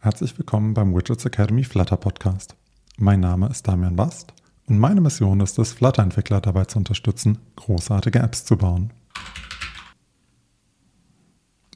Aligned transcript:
Herzlich 0.00 0.38
willkommen 0.38 0.74
beim 0.74 0.94
Widgets 0.94 1.26
Academy 1.26 1.64
Flutter 1.64 1.96
Podcast. 1.96 2.54
Mein 2.98 3.18
Name 3.18 3.48
ist 3.48 3.66
Damian 3.66 3.96
Bast 3.96 4.32
und 4.68 4.78
meine 4.78 5.00
Mission 5.00 5.40
ist 5.40 5.58
es, 5.58 5.72
Flutter-Entwickler 5.72 6.40
dabei 6.40 6.66
zu 6.66 6.78
unterstützen, 6.78 7.38
großartige 7.56 8.20
Apps 8.20 8.44
zu 8.44 8.56
bauen. 8.56 8.92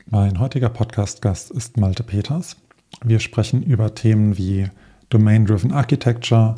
Mein 0.06 0.38
heutiger 0.38 0.68
Podcast-Gast 0.68 1.50
ist 1.50 1.78
Malte 1.78 2.04
Peters. 2.04 2.56
Wir 3.04 3.18
sprechen 3.18 3.64
über 3.64 3.92
Themen 3.96 4.38
wie 4.38 4.70
Domain-Driven 5.08 5.72
Architecture 5.72 6.54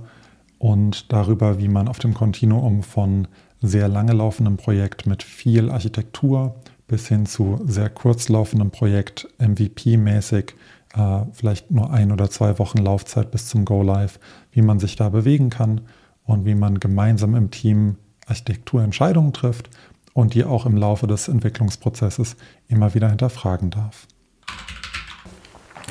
und 0.58 1.10
darüber, 1.14 1.58
wie 1.58 1.68
man 1.68 1.88
auf 1.88 1.98
dem 1.98 2.12
Kontinuum 2.12 2.82
von 2.82 3.26
sehr 3.62 3.88
lange 3.88 4.12
laufendem 4.12 4.58
Projekt 4.58 5.06
mit 5.06 5.22
viel 5.22 5.70
Architektur 5.70 6.56
bis 6.88 7.08
hin 7.08 7.24
zu 7.24 7.58
sehr 7.64 7.88
kurzlaufendem 7.88 8.70
Projekt, 8.70 9.28
MVP-mäßig, 9.38 10.52
äh, 10.96 11.20
vielleicht 11.32 11.70
nur 11.70 11.92
ein 11.92 12.12
oder 12.12 12.30
zwei 12.30 12.58
Wochen 12.58 12.78
Laufzeit 12.78 13.30
bis 13.30 13.48
zum 13.48 13.64
Go 13.64 13.82
Live, 13.82 14.18
wie 14.52 14.62
man 14.62 14.78
sich 14.78 14.96
da 14.96 15.08
bewegen 15.08 15.50
kann 15.50 15.82
und 16.24 16.44
wie 16.44 16.54
man 16.54 16.80
gemeinsam 16.80 17.34
im 17.34 17.50
Team 17.50 17.96
Architekturentscheidungen 18.26 19.32
trifft 19.32 19.70
und 20.12 20.34
die 20.34 20.44
auch 20.44 20.66
im 20.66 20.76
Laufe 20.76 21.06
des 21.06 21.28
Entwicklungsprozesses 21.28 22.36
immer 22.68 22.94
wieder 22.94 23.08
hinterfragen 23.08 23.70
darf. 23.70 24.06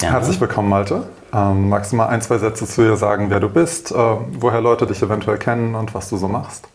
Ja. 0.02 0.12
Herzlich 0.12 0.40
willkommen, 0.42 0.70
Malte. 0.70 1.04
Ähm, 1.34 1.70
magst 1.70 1.92
du 1.92 1.96
mal 1.96 2.08
ein, 2.08 2.22
zwei 2.22 2.38
Sätze 2.38 2.66
zu 2.66 2.82
dir 2.82 2.98
sagen, 2.98 3.30
wer 3.30 3.40
du 3.40 3.50
bist, 3.50 3.92
äh, 3.92 3.96
woher 3.96 4.62
Leute 4.62 4.88
dich 4.88 5.02
eventuell 5.02 5.38
kennen 5.38 5.76
und 5.76 5.94
was 5.94 6.10
du 6.10 6.18
so 6.18 6.28
machst? 6.28 6.68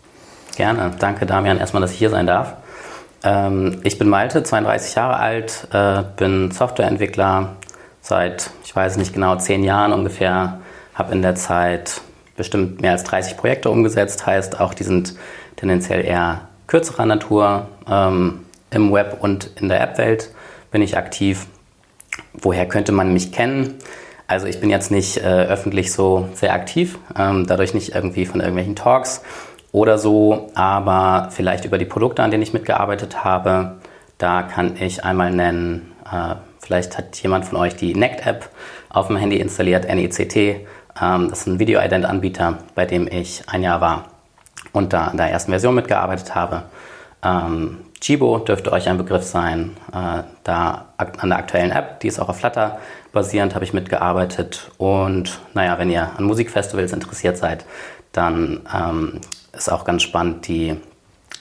Gerne. 0.56 0.92
Danke, 0.98 1.26
Damian, 1.26 1.58
erstmal, 1.58 1.80
dass 1.80 1.92
ich 1.92 1.98
hier 1.98 2.10
sein 2.10 2.26
darf. 2.26 2.54
Ähm, 3.22 3.80
ich 3.84 3.98
bin 3.98 4.08
Malte, 4.08 4.42
32 4.42 4.94
Jahre 4.94 5.16
alt, 5.16 5.68
äh, 5.72 6.04
bin 6.16 6.50
Softwareentwickler 6.50 7.56
seit, 8.08 8.50
ich 8.64 8.74
weiß 8.74 8.96
nicht 8.96 9.12
genau, 9.12 9.36
zehn 9.36 9.62
Jahren 9.62 9.92
ungefähr. 9.92 10.60
Habe 10.94 11.12
in 11.12 11.22
der 11.22 11.34
Zeit 11.34 12.00
bestimmt 12.36 12.80
mehr 12.80 12.92
als 12.92 13.04
30 13.04 13.36
Projekte 13.36 13.68
umgesetzt, 13.70 14.26
heißt 14.26 14.60
auch, 14.60 14.72
die 14.72 14.84
sind 14.84 15.14
tendenziell 15.56 16.04
eher 16.04 16.48
kürzerer 16.66 17.04
Natur. 17.04 17.68
Ähm, 17.88 18.46
Im 18.70 18.92
Web 18.92 19.18
und 19.20 19.50
in 19.60 19.68
der 19.68 19.80
App-Welt 19.80 20.30
bin 20.70 20.82
ich 20.82 20.96
aktiv. 20.96 21.46
Woher 22.32 22.66
könnte 22.66 22.92
man 22.92 23.12
mich 23.12 23.32
kennen? 23.32 23.74
Also 24.26 24.46
ich 24.46 24.60
bin 24.60 24.70
jetzt 24.70 24.90
nicht 24.90 25.18
äh, 25.18 25.44
öffentlich 25.44 25.92
so 25.92 26.28
sehr 26.34 26.52
aktiv, 26.52 26.98
ähm, 27.18 27.46
dadurch 27.46 27.74
nicht 27.74 27.94
irgendwie 27.94 28.26
von 28.26 28.40
irgendwelchen 28.40 28.76
Talks 28.76 29.22
oder 29.72 29.98
so, 29.98 30.50
aber 30.54 31.28
vielleicht 31.30 31.64
über 31.64 31.78
die 31.78 31.86
Produkte, 31.86 32.22
an 32.22 32.30
denen 32.30 32.42
ich 32.42 32.52
mitgearbeitet 32.52 33.24
habe. 33.24 33.76
Da 34.18 34.42
kann 34.42 34.76
ich 34.76 35.04
einmal 35.04 35.30
nennen, 35.30 35.92
äh, 36.10 36.34
vielleicht 36.68 36.98
hat 36.98 37.16
jemand 37.22 37.46
von 37.46 37.56
euch 37.56 37.76
die 37.76 37.94
NECT-App 37.94 38.50
auf 38.90 39.06
dem 39.06 39.16
Handy 39.16 39.38
installiert, 39.38 39.88
NECT. 39.88 40.36
Ähm, 40.36 41.30
das 41.30 41.40
ist 41.40 41.46
ein 41.46 41.58
Video-Ident-Anbieter, 41.58 42.58
bei 42.74 42.84
dem 42.84 43.08
ich 43.10 43.42
ein 43.46 43.62
Jahr 43.62 43.80
war 43.80 44.04
und 44.72 44.92
da 44.92 45.06
an 45.06 45.16
der 45.16 45.30
ersten 45.30 45.50
Version 45.50 45.74
mitgearbeitet 45.74 46.34
habe. 46.34 46.64
Ähm, 47.24 47.78
Chibo 48.02 48.38
dürfte 48.38 48.70
euch 48.70 48.86
ein 48.86 48.98
Begriff 48.98 49.22
sein. 49.22 49.78
Äh, 49.92 50.24
da 50.44 50.88
an 50.98 51.30
der 51.30 51.38
aktuellen 51.38 51.70
App, 51.70 52.00
die 52.00 52.08
ist 52.08 52.18
auch 52.20 52.28
auf 52.28 52.38
Flutter 52.38 52.78
basierend, 53.12 53.54
habe 53.54 53.64
ich 53.64 53.72
mitgearbeitet. 53.72 54.70
Und 54.76 55.40
naja, 55.54 55.78
wenn 55.78 55.88
ihr 55.88 56.10
an 56.18 56.24
Musikfestivals 56.24 56.92
interessiert 56.92 57.38
seid, 57.38 57.64
dann 58.12 58.60
ähm, 58.74 59.22
ist 59.54 59.72
auch 59.72 59.84
ganz 59.84 60.02
spannend 60.02 60.46
die 60.46 60.76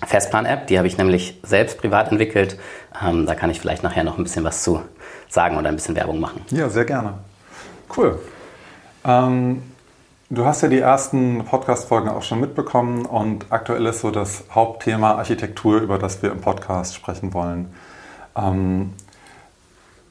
Festplan-App. 0.06 0.68
Die 0.68 0.78
habe 0.78 0.88
ich 0.88 0.98
nämlich 0.98 1.38
selbst 1.44 1.80
privat 1.80 2.12
entwickelt. 2.12 2.58
Da 3.02 3.36
kann 3.36 3.50
ich 3.50 3.60
vielleicht 3.60 3.84
nachher 3.84 4.04
noch 4.04 4.18
ein 4.18 4.24
bisschen 4.24 4.44
was 4.44 4.62
zu 4.64 4.84
sagen 5.28 5.58
oder 5.58 5.70
ein 5.70 5.76
bisschen 5.76 5.96
Werbung 5.96 6.20
machen. 6.20 6.42
Ja, 6.52 6.70
sehr 6.70 6.86
gerne. 6.86 7.16
Cool. 7.96 8.20
Ähm, 9.06 9.62
du 10.30 10.46
hast 10.46 10.62
ja 10.62 10.68
die 10.68 10.80
ersten 10.80 11.46
Podcast-Folgen 11.46 12.10
auch 12.10 12.24
schon 12.24 12.40
mitbekommen 12.40 13.06
und 13.06 13.46
aktuell 13.50 13.86
ist 13.86 14.02
so 14.02 14.12
das 14.12 14.44
Hauptthema 14.52 15.14
Architektur, 15.16 15.82
über 15.82 15.98
das 15.98 16.22
wir 16.22 16.32
im 16.32 16.42
Podcast 16.42 16.96
sprechen 16.96 17.34
wollen. 17.34 17.74
Ähm, 18.36 18.94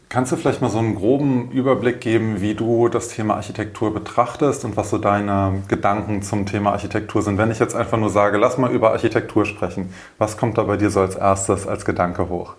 Kannst 0.08 0.30
du 0.30 0.36
vielleicht 0.36 0.62
mal 0.62 0.70
so 0.70 0.78
einen 0.78 0.94
groben 0.94 1.50
Überblick 1.50 2.00
geben, 2.00 2.40
wie 2.40 2.54
du 2.54 2.88
das 2.88 3.08
Thema 3.08 3.34
Architektur 3.34 3.92
betrachtest 3.92 4.64
und 4.64 4.76
was 4.76 4.88
so 4.90 4.98
deine 4.98 5.64
Gedanken 5.66 6.22
zum 6.22 6.46
Thema 6.46 6.70
Architektur 6.72 7.22
sind? 7.22 7.38
Wenn 7.38 7.50
ich 7.50 7.58
jetzt 7.58 7.74
einfach 7.74 7.98
nur 7.98 8.10
sage, 8.10 8.38
lass 8.38 8.56
mal 8.56 8.70
über 8.70 8.92
Architektur 8.92 9.44
sprechen, 9.44 9.92
was 10.16 10.36
kommt 10.36 10.58
da 10.58 10.62
bei 10.62 10.76
dir 10.76 10.90
so 10.90 11.00
als 11.00 11.16
erstes 11.16 11.66
als 11.66 11.84
Gedanke 11.84 12.28
hoch? 12.28 12.54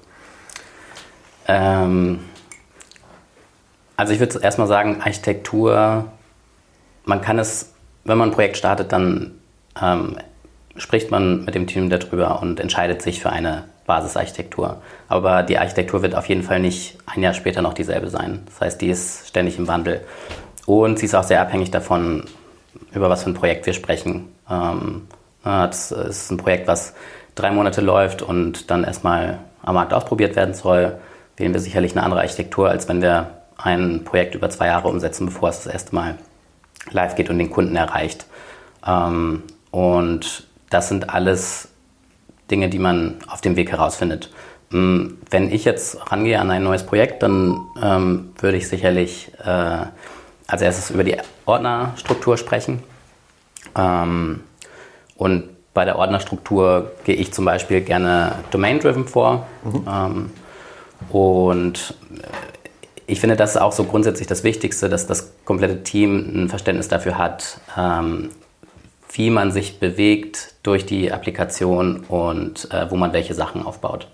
Ähm, 1.48 2.20
also 3.98 4.14
ich 4.14 4.20
würde 4.20 4.40
erstmal 4.40 4.68
sagen, 4.68 5.02
Architektur, 5.02 6.06
man 7.04 7.22
kann 7.22 7.40
es, 7.40 7.74
wenn 8.06 8.18
man 8.18 8.30
ein 8.30 8.34
Projekt 8.34 8.58
startet, 8.58 8.92
dann 8.92 9.32
ähm, 9.82 10.18
spricht 10.78 11.12
man 11.12 11.44
mit 11.46 11.56
dem 11.56 11.68
Team 11.68 11.90
darüber 11.90 12.42
und 12.42 12.60
entscheidet 12.60 13.02
sich 13.02 13.20
für 13.20 13.32
eine 13.32 13.64
Basisarchitektur. 13.88 14.82
Aber 15.08 15.44
die 15.44 15.58
Architektur 15.58 16.04
wird 16.04 16.16
auf 16.16 16.30
jeden 16.30 16.44
Fall 16.44 16.60
nicht 16.60 16.98
ein 17.08 17.24
Jahr 17.24 17.34
später 17.34 17.62
noch 17.62 17.74
dieselbe 17.74 18.10
sein. 18.10 18.44
Das 18.46 18.62
heißt, 18.62 18.82
die 18.82 18.90
ist 18.90 19.28
ständig 19.28 19.58
im 19.58 19.68
Wandel. 19.68 20.02
Und 20.66 21.00
sie 21.00 21.06
ist 21.06 21.16
auch 21.16 21.24
sehr 21.24 21.42
abhängig 21.42 21.72
davon, 21.72 22.26
über 22.94 23.10
was 23.10 23.24
für 23.24 23.32
ein 23.32 23.34
Projekt 23.34 23.66
wir 23.66 23.74
sprechen. 23.74 24.28
Ähm, 24.50 25.08
das 25.44 25.92
ist 25.92 26.30
ein 26.30 26.38
Projekt, 26.38 26.68
was 26.68 26.94
drei 27.36 27.52
Monate 27.52 27.82
läuft 27.82 28.22
und 28.22 28.70
dann 28.70 28.84
erstmal 28.84 29.40
am 29.64 29.76
Markt 29.76 29.94
ausprobiert 29.94 30.36
werden 30.36 30.54
soll. 30.54 31.00
Wählen 31.38 31.54
wir 31.54 31.62
sicherlich 31.62 31.94
eine 31.94 32.04
andere 32.04 32.22
Architektur, 32.22 32.70
als 32.70 32.90
wenn 32.90 33.02
wir 33.02 33.32
ein 33.58 34.04
Projekt 34.04 34.36
über 34.36 34.50
zwei 34.50 34.68
Jahre 34.68 34.88
umsetzen, 34.88 35.26
bevor 35.26 35.50
es 35.50 35.64
das 35.64 35.74
erste 35.74 35.96
Mal 35.96 36.18
live 36.92 37.16
geht 37.16 37.30
und 37.30 37.40
den 37.40 37.50
Kunden 37.50 37.76
erreicht. 37.76 38.26
Ähm, 38.86 39.44
und 39.72 40.48
das 40.70 40.90
sind 40.90 41.10
alles 41.10 41.70
Dinge, 42.50 42.70
die 42.70 42.80
man 42.80 43.16
auf 43.28 43.42
dem 43.42 43.56
Weg 43.56 43.72
herausfindet. 43.72 44.32
Mm, 44.70 45.08
wenn 45.30 45.52
ich 45.52 45.66
jetzt 45.66 46.12
rangehe 46.12 46.40
an 46.40 46.52
ein 46.52 46.64
neues 46.64 46.84
Projekt, 46.84 47.24
dann 47.24 47.60
ähm, 47.82 48.32
würde 48.40 48.58
ich 48.58 48.68
sicherlich 48.68 49.32
äh, 49.44 49.86
als 50.48 50.62
erstes 50.62 50.92
über 50.92 51.04
die 51.04 51.18
Ordnerstruktur 51.46 52.38
sprechen. 52.38 52.84
Ähm, 53.76 54.42
und 55.16 55.50
bei 55.74 55.86
der 55.86 55.98
Ordnerstruktur 55.98 56.92
gehe 57.04 57.16
ich 57.16 57.34
zum 57.34 57.46
Beispiel 57.46 57.82
gerne 57.82 58.36
domain-driven 58.52 59.08
vor. 59.08 59.46
Mhm. 59.64 59.86
Ähm, 59.88 60.32
und 61.10 61.94
ich 63.08 63.22
finde, 63.22 63.38
das 63.38 63.52
ist 63.52 63.58
auch 63.58 63.72
so 63.72 63.86
grundsätzlich 63.86 64.28
das 64.28 64.44
Wichtigste, 64.44 64.90
dass 64.90 65.08
das 65.08 65.32
komplette 65.46 65.82
Team 65.82 66.44
ein 66.44 66.50
Verständnis 66.50 66.90
dafür 66.90 67.18
hat, 67.18 67.62
ähm, 67.78 68.30
wie 69.14 69.30
man 69.30 69.52
sich 69.52 69.80
bewegt 69.80 70.56
durch 70.64 70.86
die 70.86 71.12
Applikation 71.12 72.02
und 72.10 72.70
äh, 72.72 72.92
wo 72.92 72.98
man 72.98 73.14
welche 73.14 73.34
Sachen 73.34 73.66
aufbaut. 73.66 74.10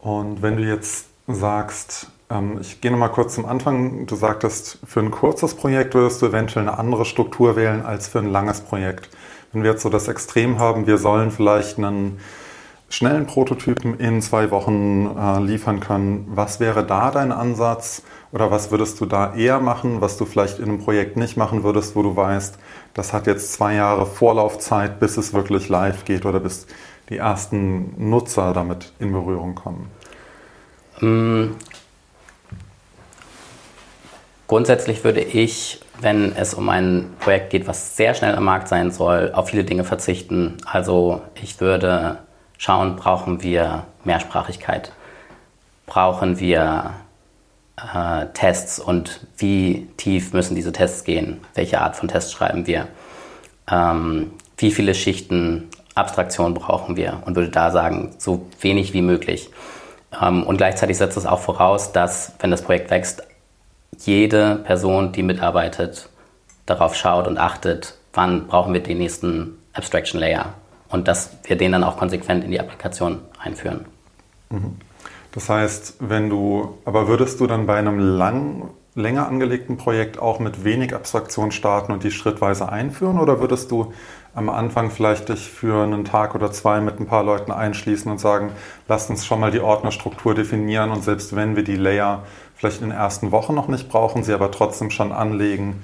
Und 0.00 0.42
wenn 0.42 0.56
du 0.56 0.64
jetzt 0.64 1.06
sagst, 1.28 2.08
ähm, 2.28 2.58
ich 2.60 2.80
gehe 2.80 2.90
nochmal 2.90 3.12
kurz 3.12 3.36
zum 3.36 3.46
Anfang, 3.46 4.06
du 4.06 4.16
sagtest, 4.16 4.78
für 4.84 5.00
ein 5.00 5.12
kurzes 5.12 5.54
Projekt 5.54 5.94
würdest 5.94 6.20
du 6.20 6.26
eventuell 6.26 6.68
eine 6.68 6.78
andere 6.78 7.04
Struktur 7.04 7.54
wählen 7.54 7.86
als 7.86 8.08
für 8.08 8.18
ein 8.18 8.30
langes 8.30 8.60
Projekt. 8.60 9.08
Wenn 9.52 9.62
wir 9.62 9.70
jetzt 9.70 9.82
so 9.82 9.88
das 9.88 10.08
Extrem 10.08 10.58
haben, 10.58 10.88
wir 10.88 10.98
sollen 10.98 11.30
vielleicht 11.30 11.78
einen 11.78 12.18
schnellen 12.88 13.26
Prototypen 13.26 13.98
in 13.98 14.20
zwei 14.22 14.50
Wochen 14.50 15.16
äh, 15.16 15.40
liefern 15.40 15.80
können, 15.80 16.26
was 16.30 16.60
wäre 16.60 16.84
da 16.84 17.10
dein 17.10 17.32
Ansatz? 17.32 18.02
Oder 18.32 18.50
was 18.50 18.70
würdest 18.70 19.00
du 19.00 19.06
da 19.06 19.34
eher 19.34 19.60
machen, 19.60 20.00
was 20.00 20.16
du 20.16 20.24
vielleicht 20.24 20.58
in 20.58 20.66
einem 20.66 20.84
Projekt 20.84 21.16
nicht 21.16 21.36
machen 21.36 21.62
würdest, 21.62 21.94
wo 21.94 22.02
du 22.02 22.16
weißt, 22.16 22.58
das 22.94 23.12
hat 23.12 23.26
jetzt 23.26 23.52
zwei 23.52 23.74
Jahre 23.74 24.06
Vorlaufzeit, 24.06 24.98
bis 24.98 25.16
es 25.16 25.32
wirklich 25.32 25.68
live 25.68 26.04
geht 26.04 26.26
oder 26.26 26.40
bis 26.40 26.66
die 27.08 27.18
ersten 27.18 27.94
Nutzer 28.10 28.52
damit 28.52 28.92
in 28.98 29.12
Berührung 29.12 29.54
kommen? 29.54 29.90
Mm. 31.00 31.54
Grundsätzlich 34.48 35.02
würde 35.02 35.22
ich, 35.22 35.80
wenn 36.00 36.34
es 36.36 36.54
um 36.54 36.68
ein 36.68 37.14
Projekt 37.18 37.50
geht, 37.50 37.66
was 37.66 37.96
sehr 37.96 38.14
schnell 38.14 38.34
am 38.34 38.44
Markt 38.44 38.68
sein 38.68 38.92
soll, 38.92 39.32
auf 39.32 39.48
viele 39.48 39.64
Dinge 39.64 39.82
verzichten. 39.82 40.58
Also 40.64 41.20
ich 41.34 41.60
würde 41.60 42.18
schauen, 42.56 42.94
brauchen 42.94 43.42
wir 43.42 43.84
Mehrsprachigkeit? 44.04 44.92
Brauchen 45.86 46.38
wir 46.38 46.94
äh, 47.76 48.26
Tests 48.32 48.78
und 48.78 49.26
wie 49.36 49.88
tief 49.96 50.32
müssen 50.32 50.54
diese 50.54 50.72
Tests 50.72 51.04
gehen? 51.04 51.40
Welche 51.54 51.80
Art 51.80 51.96
von 51.96 52.08
Tests 52.08 52.32
schreiben 52.32 52.66
wir? 52.66 52.88
Ähm, 53.70 54.32
wie 54.58 54.70
viele 54.70 54.94
Schichten 54.94 55.68
Abstraktion 55.94 56.54
brauchen 56.54 56.96
wir? 56.96 57.22
Und 57.26 57.36
würde 57.36 57.50
da 57.50 57.70
sagen, 57.70 58.14
so 58.18 58.46
wenig 58.60 58.92
wie 58.92 59.02
möglich. 59.02 59.50
Ähm, 60.20 60.42
und 60.44 60.56
gleichzeitig 60.56 60.96
setzt 60.96 61.16
es 61.16 61.26
auch 61.26 61.40
voraus, 61.40 61.92
dass, 61.92 62.32
wenn 62.40 62.50
das 62.50 62.62
Projekt 62.62 62.90
wächst, 62.90 63.22
jede 63.98 64.56
Person, 64.56 65.12
die 65.12 65.22
mitarbeitet, 65.22 66.08
darauf 66.66 66.94
schaut 66.94 67.26
und 67.26 67.38
achtet, 67.38 67.96
wann 68.12 68.46
brauchen 68.46 68.72
wir 68.72 68.82
den 68.82 68.98
nächsten 68.98 69.58
Abstraction 69.72 70.20
Layer 70.20 70.54
und 70.88 71.08
dass 71.08 71.30
wir 71.44 71.56
den 71.56 71.72
dann 71.72 71.84
auch 71.84 71.96
konsequent 71.96 72.44
in 72.44 72.50
die 72.50 72.60
Applikation 72.60 73.20
einführen. 73.38 73.84
Mhm. 74.50 74.76
Das 75.36 75.50
heißt, 75.50 75.96
wenn 76.00 76.30
du, 76.30 76.78
aber 76.86 77.08
würdest 77.08 77.40
du 77.40 77.46
dann 77.46 77.66
bei 77.66 77.76
einem 77.76 77.98
langen 77.98 78.70
länger 78.94 79.28
angelegten 79.28 79.76
Projekt 79.76 80.18
auch 80.18 80.38
mit 80.40 80.64
wenig 80.64 80.94
Abstraktion 80.94 81.52
starten 81.52 81.92
und 81.92 82.02
die 82.04 82.10
schrittweise 82.10 82.70
einführen? 82.70 83.20
Oder 83.20 83.38
würdest 83.38 83.70
du 83.70 83.92
am 84.34 84.48
Anfang 84.48 84.90
vielleicht 84.90 85.28
dich 85.28 85.50
für 85.50 85.82
einen 85.82 86.06
Tag 86.06 86.34
oder 86.34 86.50
zwei 86.52 86.80
mit 86.80 86.98
ein 86.98 87.06
paar 87.06 87.22
Leuten 87.22 87.52
einschließen 87.52 88.10
und 88.10 88.18
sagen, 88.18 88.52
lasst 88.88 89.10
uns 89.10 89.26
schon 89.26 89.38
mal 89.38 89.50
die 89.50 89.60
Ordnerstruktur 89.60 90.34
definieren 90.34 90.90
und 90.90 91.04
selbst 91.04 91.36
wenn 91.36 91.54
wir 91.54 91.64
die 91.64 91.76
Layer 91.76 92.22
vielleicht 92.54 92.80
in 92.80 92.88
den 92.88 92.96
ersten 92.96 93.30
Wochen 93.30 93.54
noch 93.54 93.68
nicht 93.68 93.90
brauchen, 93.90 94.22
sie 94.22 94.32
aber 94.32 94.50
trotzdem 94.50 94.90
schon 94.90 95.12
anlegen, 95.12 95.82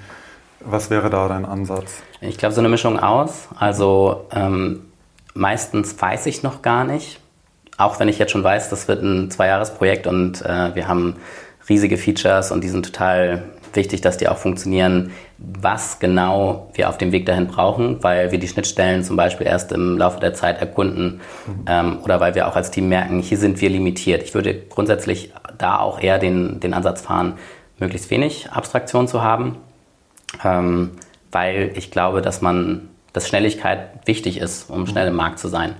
was 0.61 0.89
wäre 0.89 1.11
da 1.11 1.27
dein 1.27 1.45
Ansatz? 1.45 2.01
Ich 2.21 2.39
glaube, 2.39 2.55
so 2.55 2.61
eine 2.61 2.69
Mischung 2.69 2.99
aus. 2.99 3.49
Also 3.55 4.25
ähm, 4.31 4.81
meistens 5.35 6.01
weiß 6.01 6.25
ich 6.25 6.41
noch 6.41 6.63
gar 6.63 6.85
nicht, 6.85 7.19
auch 7.83 7.99
wenn 7.99 8.07
ich 8.07 8.19
jetzt 8.19 8.31
schon 8.31 8.43
weiß, 8.43 8.69
das 8.69 8.87
wird 8.87 9.03
ein 9.03 9.29
Zwei-Jahres-Projekt 9.29 10.07
und 10.07 10.41
äh, 10.41 10.75
wir 10.75 10.87
haben 10.87 11.17
riesige 11.69 11.97
Features 11.97 12.51
und 12.51 12.63
die 12.63 12.69
sind 12.69 12.85
total 12.85 13.43
wichtig, 13.73 14.01
dass 14.01 14.17
die 14.17 14.27
auch 14.27 14.37
funktionieren, 14.37 15.11
was 15.37 15.99
genau 15.99 16.69
wir 16.73 16.89
auf 16.89 16.97
dem 16.97 17.11
Weg 17.11 17.25
dahin 17.25 17.47
brauchen, 17.47 18.03
weil 18.03 18.31
wir 18.31 18.39
die 18.39 18.47
Schnittstellen 18.47 19.03
zum 19.03 19.15
Beispiel 19.15 19.47
erst 19.47 19.71
im 19.71 19.97
Laufe 19.97 20.19
der 20.19 20.33
Zeit 20.33 20.59
erkunden 20.59 21.21
mhm. 21.47 21.65
ähm, 21.67 21.99
oder 22.03 22.19
weil 22.19 22.35
wir 22.35 22.47
auch 22.47 22.55
als 22.55 22.71
Team 22.71 22.89
merken, 22.89 23.19
hier 23.19 23.37
sind 23.37 23.61
wir 23.61 23.69
limitiert. 23.69 24.23
Ich 24.23 24.33
würde 24.33 24.53
grundsätzlich 24.69 25.33
da 25.57 25.79
auch 25.79 25.99
eher 25.99 26.19
den, 26.19 26.59
den 26.59 26.73
Ansatz 26.73 27.01
fahren, 27.01 27.33
möglichst 27.79 28.09
wenig 28.11 28.51
Abstraktion 28.51 29.07
zu 29.07 29.21
haben, 29.21 29.57
ähm, 30.43 30.91
weil 31.31 31.71
ich 31.75 31.91
glaube, 31.91 32.21
dass 32.21 32.41
man, 32.41 32.89
dass 33.11 33.27
Schnelligkeit 33.27 33.89
wichtig 34.05 34.37
ist, 34.37 34.69
um 34.69 34.85
schnell 34.87 35.07
im 35.07 35.15
Markt 35.15 35.39
zu 35.39 35.47
sein. 35.47 35.75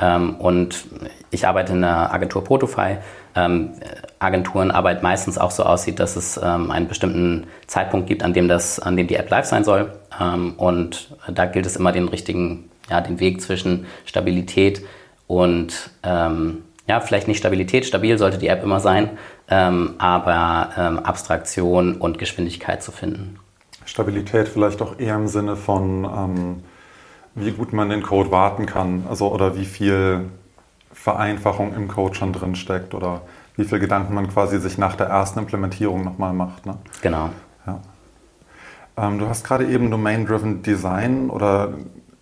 Ähm, 0.00 0.36
und 0.36 0.86
ich 1.30 1.46
arbeite 1.46 1.72
in 1.72 1.82
der 1.82 2.12
Agentur 2.12 2.42
Protofy. 2.42 2.96
Ähm, 3.36 3.70
Agenturenarbeit 4.18 5.02
meistens 5.02 5.38
auch 5.38 5.50
so 5.50 5.62
aussieht, 5.62 6.00
dass 6.00 6.16
es 6.16 6.38
ähm, 6.42 6.70
einen 6.70 6.88
bestimmten 6.88 7.46
Zeitpunkt 7.66 8.06
gibt, 8.06 8.22
an 8.22 8.32
dem, 8.32 8.48
das, 8.48 8.80
an 8.80 8.96
dem 8.96 9.06
die 9.06 9.14
App 9.14 9.30
live 9.30 9.46
sein 9.46 9.64
soll. 9.64 9.92
Ähm, 10.20 10.54
und 10.56 11.14
da 11.28 11.46
gilt 11.46 11.66
es 11.66 11.76
immer 11.76 11.92
den 11.92 12.08
richtigen, 12.08 12.70
ja, 12.88 13.00
den 13.00 13.20
Weg 13.20 13.40
zwischen 13.40 13.86
Stabilität 14.04 14.82
und 15.26 15.90
ähm, 16.02 16.64
ja, 16.88 17.00
vielleicht 17.00 17.28
nicht 17.28 17.38
Stabilität, 17.38 17.86
stabil 17.86 18.18
sollte 18.18 18.36
die 18.36 18.48
App 18.48 18.64
immer 18.64 18.80
sein, 18.80 19.10
ähm, 19.48 19.94
aber 19.98 20.70
ähm, 20.76 20.98
Abstraktion 20.98 21.94
und 21.94 22.18
Geschwindigkeit 22.18 22.82
zu 22.82 22.90
finden. 22.90 23.38
Stabilität 23.84 24.48
vielleicht 24.48 24.82
auch 24.82 24.98
eher 24.98 25.14
im 25.14 25.28
Sinne 25.28 25.54
von 25.54 26.62
wie 27.40 27.52
gut 27.52 27.72
man 27.72 27.88
den 27.88 28.02
Code 28.02 28.30
warten 28.30 28.66
kann, 28.66 29.04
also 29.08 29.32
oder 29.32 29.56
wie 29.56 29.64
viel 29.64 30.26
Vereinfachung 30.92 31.74
im 31.74 31.88
Code 31.88 32.14
schon 32.14 32.32
drin 32.32 32.54
steckt 32.54 32.94
oder 32.94 33.22
wie 33.56 33.64
viel 33.64 33.78
Gedanken 33.78 34.14
man 34.14 34.28
quasi 34.28 34.58
sich 34.58 34.78
nach 34.78 34.96
der 34.96 35.06
ersten 35.06 35.38
Implementierung 35.38 36.04
nochmal 36.04 36.32
macht. 36.32 36.66
Ne? 36.66 36.76
Genau. 37.02 37.30
Ja. 37.66 37.80
Ähm, 38.96 39.18
du 39.18 39.28
hast 39.28 39.44
gerade 39.44 39.66
eben 39.66 39.90
Domain-Driven 39.90 40.62
Design 40.62 41.30
oder 41.30 41.74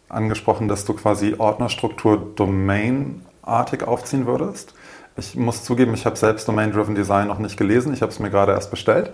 angesprochen, 0.08 0.68
dass 0.68 0.84
du 0.84 0.94
quasi 0.94 1.34
Ordnerstruktur 1.38 2.32
domainartig 2.34 3.82
aufziehen 3.84 4.26
würdest. 4.26 4.74
Ich 5.16 5.34
muss 5.34 5.64
zugeben, 5.64 5.94
ich 5.94 6.06
habe 6.06 6.16
selbst 6.16 6.46
Domain-Driven 6.46 6.94
Design 6.94 7.26
noch 7.26 7.40
nicht 7.40 7.56
gelesen. 7.56 7.92
Ich 7.92 8.02
habe 8.02 8.12
es 8.12 8.20
mir 8.20 8.30
gerade 8.30 8.52
erst 8.52 8.70
bestellt. 8.70 9.12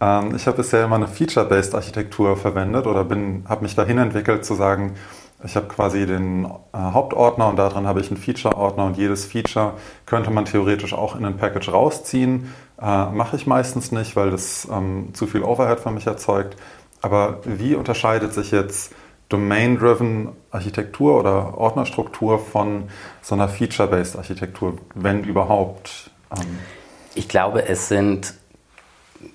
Ähm, 0.00 0.34
ich 0.34 0.46
habe 0.46 0.56
bisher 0.56 0.84
immer 0.84 0.96
eine 0.96 1.06
Feature-Based 1.06 1.74
Architektur 1.74 2.36
verwendet 2.36 2.86
oder 2.86 3.00
habe 3.00 3.62
mich 3.62 3.76
dahin 3.76 3.98
entwickelt 3.98 4.44
zu 4.44 4.54
sagen, 4.54 4.94
ich 5.44 5.54
habe 5.54 5.68
quasi 5.68 6.04
den 6.06 6.46
äh, 6.46 6.48
Hauptordner 6.72 7.48
und 7.48 7.56
darin 7.56 7.86
habe 7.86 8.00
ich 8.00 8.10
einen 8.10 8.16
Feature-Ordner 8.20 8.86
und 8.86 8.96
jedes 8.96 9.24
Feature 9.24 9.74
könnte 10.04 10.30
man 10.30 10.46
theoretisch 10.46 10.94
auch 10.94 11.14
in 11.14 11.24
ein 11.24 11.36
Package 11.36 11.72
rausziehen. 11.72 12.52
Äh, 12.80 13.06
Mache 13.06 13.36
ich 13.36 13.46
meistens 13.46 13.92
nicht, 13.92 14.16
weil 14.16 14.30
das 14.30 14.66
ähm, 14.70 15.10
zu 15.14 15.26
viel 15.26 15.42
Overhead 15.42 15.80
für 15.80 15.92
mich 15.92 16.06
erzeugt. 16.06 16.56
Aber 17.02 17.40
wie 17.44 17.76
unterscheidet 17.76 18.34
sich 18.34 18.50
jetzt 18.50 18.92
Domain-Driven 19.28 20.30
Architektur 20.50 21.20
oder 21.20 21.56
Ordnerstruktur 21.56 22.40
von 22.40 22.88
so 23.22 23.34
einer 23.34 23.48
Feature-Based 23.48 24.16
Architektur, 24.16 24.78
wenn 24.94 25.22
überhaupt? 25.22 26.10
Ähm 26.32 26.58
ich 27.14 27.28
glaube, 27.28 27.68
es 27.68 27.88
sind 27.88 28.34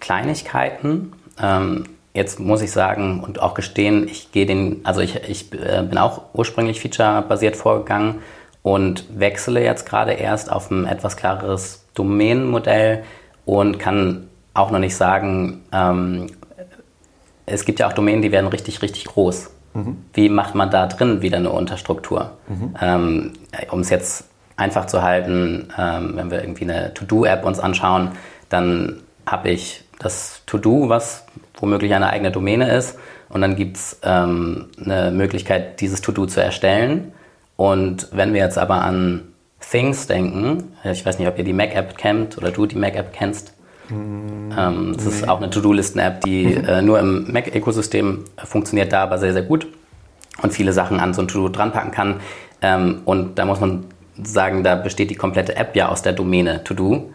Kleinigkeiten. 0.02 1.14
Ähm, 1.42 1.86
jetzt 2.14 2.40
muss 2.40 2.62
ich 2.62 2.72
sagen 2.72 3.22
und 3.22 3.42
auch 3.42 3.54
gestehen, 3.54 4.08
ich 4.08 4.32
gehe 4.32 4.46
den, 4.46 4.82
also 4.84 5.02
ich, 5.02 5.16
ich 5.28 5.52
äh, 5.54 5.84
bin 5.84 5.98
auch 5.98 6.22
ursprünglich 6.34 6.80
feature-basiert 6.80 7.56
vorgegangen 7.56 8.22
und 8.62 9.06
wechsle 9.20 9.64
jetzt 9.64 9.88
gerade 9.88 10.14
erst 10.14 10.52
auf 10.52 10.72
ein 10.72 10.86
etwas 10.86 11.18
klareres 11.18 11.86
Domänenmodell 11.96 13.04
und 13.46 13.80
kann 13.80 14.28
auch 14.54 14.72
noch 14.72 14.80
nicht 14.80 14.96
sagen, 14.96 15.62
ähm, 15.72 16.28
es 17.46 17.66
gibt 17.66 17.80
ja 17.80 17.88
auch 17.88 17.94
Domänen, 17.94 18.22
die 18.22 18.32
werden 18.32 18.48
richtig, 18.48 18.82
richtig 18.82 19.06
groß. 19.06 19.50
Mhm. 19.74 19.98
Wie 20.14 20.30
macht 20.30 20.56
man 20.56 20.70
da 20.70 20.88
drin 20.88 21.22
wieder 21.22 21.38
eine 21.38 21.50
Unterstruktur? 21.50 22.32
Mhm. 22.48 22.76
Ähm, 22.82 23.34
um 23.72 23.80
es 23.82 23.90
jetzt 23.90 24.26
einfach 24.56 24.86
zu 24.86 25.02
halten, 25.02 25.70
ähm, 25.78 26.14
wenn 26.16 26.32
wir 26.32 26.42
irgendwie 26.42 26.64
eine 26.64 26.94
To-Do-App 26.94 27.44
uns 27.44 27.60
anschauen, 27.60 28.12
dann 28.50 29.02
habe 29.26 29.50
ich 29.50 29.84
das 30.00 30.42
To-Do, 30.46 30.90
was 30.90 31.26
womöglich 31.64 31.94
eine 31.94 32.10
eigene 32.10 32.30
Domäne 32.30 32.76
ist. 32.76 33.00
Und 33.30 33.40
dann 33.40 33.56
gibt 33.56 33.78
es 33.78 34.00
ähm, 34.04 34.66
eine 34.86 35.12
Möglichkeit, 35.12 35.80
dieses 35.80 36.02
To-Do 36.02 36.26
zu 36.26 36.44
erstellen. 36.44 37.14
Und 37.56 38.10
wenn 38.12 38.34
wir 38.34 38.42
jetzt 38.42 38.58
aber 38.58 38.82
an 38.82 39.30
Things 39.72 40.06
denken, 40.08 40.74
ich 40.84 41.06
weiß 41.06 41.20
nicht, 41.20 41.28
ob 41.30 41.38
ihr 41.38 41.46
die 41.46 41.54
Mac-App 41.54 41.98
kennt 41.98 42.38
oder 42.38 42.52
du 42.52 42.66
die 42.66 42.76
Mac-App 42.76 43.14
kennst. 43.14 43.54
Mm, 43.88 44.52
ähm, 44.58 44.92
das 44.94 45.06
nee. 45.06 45.12
ist 45.12 45.30
auch 45.30 45.38
eine 45.38 45.50
To-Do-Listen-App, 45.50 46.22
die 46.26 46.48
mhm. 46.48 46.66
äh, 46.66 46.82
nur 46.82 47.00
im 47.00 47.32
Mac-Ökosystem 47.32 48.26
funktioniert, 48.44 48.92
da 48.92 49.04
aber 49.04 49.18
sehr, 49.18 49.32
sehr 49.32 49.44
gut 49.44 49.68
und 50.42 50.52
viele 50.52 50.74
Sachen 50.74 51.00
an 51.00 51.14
so 51.14 51.22
ein 51.22 51.30
To-Do 51.30 51.48
dranpacken 51.48 51.92
kann. 51.92 52.20
Ähm, 52.62 53.04
und 53.06 53.40
da 53.40 53.46
muss 53.46 53.62
man 53.62 53.86
sagen, 54.22 54.64
da 54.64 54.76
besteht 54.76 55.10
die 55.10 55.16
komplette 55.16 55.56
App 55.56 55.78
ja 55.78 55.88
aus 55.88 56.02
der 56.02 56.12
Domäne 56.12 56.62
To-Do. 56.66 57.13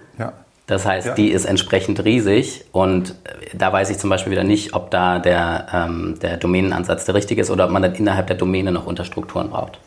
Das 0.68 0.84
heißt, 0.84 1.06
ja. 1.06 1.14
die 1.14 1.30
ist 1.30 1.46
entsprechend 1.46 2.04
riesig 2.04 2.66
und 2.72 3.16
äh, 3.24 3.56
da 3.56 3.72
weiß 3.72 3.88
ich 3.88 3.98
zum 3.98 4.10
Beispiel 4.10 4.32
wieder 4.32 4.44
nicht, 4.44 4.74
ob 4.74 4.90
da 4.90 5.18
der, 5.18 5.66
ähm, 5.72 6.18
der 6.20 6.36
Domänenansatz 6.36 7.06
der 7.06 7.14
richtige 7.14 7.40
ist 7.40 7.50
oder 7.50 7.64
ob 7.64 7.70
man 7.70 7.82
dann 7.82 7.94
innerhalb 7.94 8.26
der 8.26 8.36
Domäne 8.36 8.70
noch 8.70 8.86
Unterstrukturen 8.86 9.48
braucht. 9.48 9.80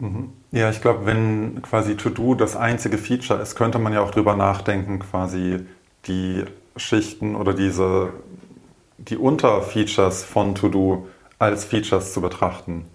Mhm. 0.00 0.32
Ja, 0.50 0.68
ich 0.68 0.80
glaube, 0.80 1.06
wenn 1.06 1.62
quasi 1.62 1.96
To-Do 1.96 2.34
das 2.34 2.56
einzige 2.56 2.98
Feature 2.98 3.40
ist, 3.40 3.54
könnte 3.54 3.78
man 3.78 3.92
ja 3.92 4.00
auch 4.00 4.10
drüber 4.10 4.34
nachdenken, 4.34 4.98
quasi 4.98 5.60
die 6.08 6.44
Schichten 6.76 7.36
oder 7.36 7.54
diese, 7.54 8.08
die 8.98 9.16
Unterfeatures 9.16 10.24
von 10.24 10.56
To-Do 10.56 11.06
als 11.38 11.64
Features 11.64 12.12
zu 12.12 12.20
betrachten. 12.20 12.86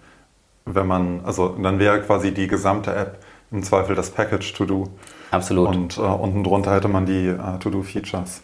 Wenn 0.66 0.86
man, 0.86 1.20
also 1.24 1.48
dann 1.48 1.78
wäre 1.78 2.02
quasi 2.02 2.34
die 2.34 2.46
gesamte 2.46 2.94
App 2.94 3.20
im 3.50 3.62
Zweifel 3.62 3.96
das 3.96 4.10
Package 4.10 4.52
To-Do. 4.52 4.90
Absolut. 5.36 5.68
Und 5.68 5.98
äh, 5.98 6.00
unten 6.00 6.42
drunter 6.42 6.74
hätte 6.74 6.88
man 6.88 7.06
die 7.06 7.28
äh, 7.28 7.58
To-Do-Features. 7.60 8.42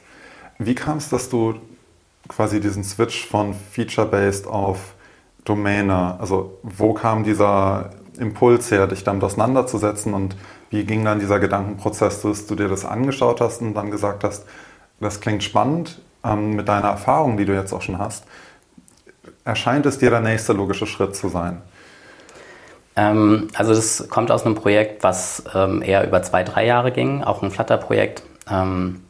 Wie 0.58 0.74
kam 0.74 0.98
es, 0.98 1.08
dass 1.08 1.28
du 1.28 1.54
quasi 2.28 2.60
diesen 2.60 2.84
Switch 2.84 3.26
von 3.26 3.54
Feature-Based 3.54 4.46
auf 4.46 4.94
Domäne, 5.44 6.20
also 6.20 6.58
wo 6.62 6.92
kam 6.92 7.24
dieser 7.24 7.90
Impuls 8.18 8.70
her, 8.70 8.86
dich 8.86 9.02
damit 9.04 9.24
auseinanderzusetzen 9.24 10.14
und 10.14 10.36
wie 10.70 10.84
ging 10.84 11.04
dann 11.04 11.18
dieser 11.18 11.40
Gedankenprozess, 11.40 12.22
dass 12.22 12.46
du 12.46 12.54
dir 12.54 12.68
das 12.68 12.84
angeschaut 12.84 13.40
hast 13.40 13.60
und 13.60 13.74
dann 13.74 13.90
gesagt 13.90 14.22
hast, 14.24 14.44
das 15.00 15.20
klingt 15.20 15.42
spannend 15.42 16.00
ähm, 16.24 16.54
mit 16.54 16.68
deiner 16.68 16.88
Erfahrung, 16.88 17.36
die 17.36 17.44
du 17.44 17.54
jetzt 17.54 17.72
auch 17.72 17.82
schon 17.82 17.98
hast, 17.98 18.24
erscheint 19.44 19.86
es 19.86 19.98
dir 19.98 20.10
der 20.10 20.20
nächste 20.20 20.52
logische 20.52 20.86
Schritt 20.86 21.16
zu 21.16 21.28
sein? 21.28 21.62
Ähm, 22.96 23.48
also 23.54 23.74
das 23.74 24.08
kommt 24.08 24.30
aus 24.30 24.44
einem 24.44 24.54
Projekt, 24.54 25.02
was 25.02 25.44
ähm, 25.54 25.82
eher 25.82 26.06
über 26.06 26.22
zwei, 26.22 26.42
drei 26.42 26.66
Jahre 26.66 26.92
ging, 26.92 27.22
auch 27.22 27.42
ein 27.42 27.50
Flutter-Projekt, 27.50 28.22
ähm, 28.50 29.02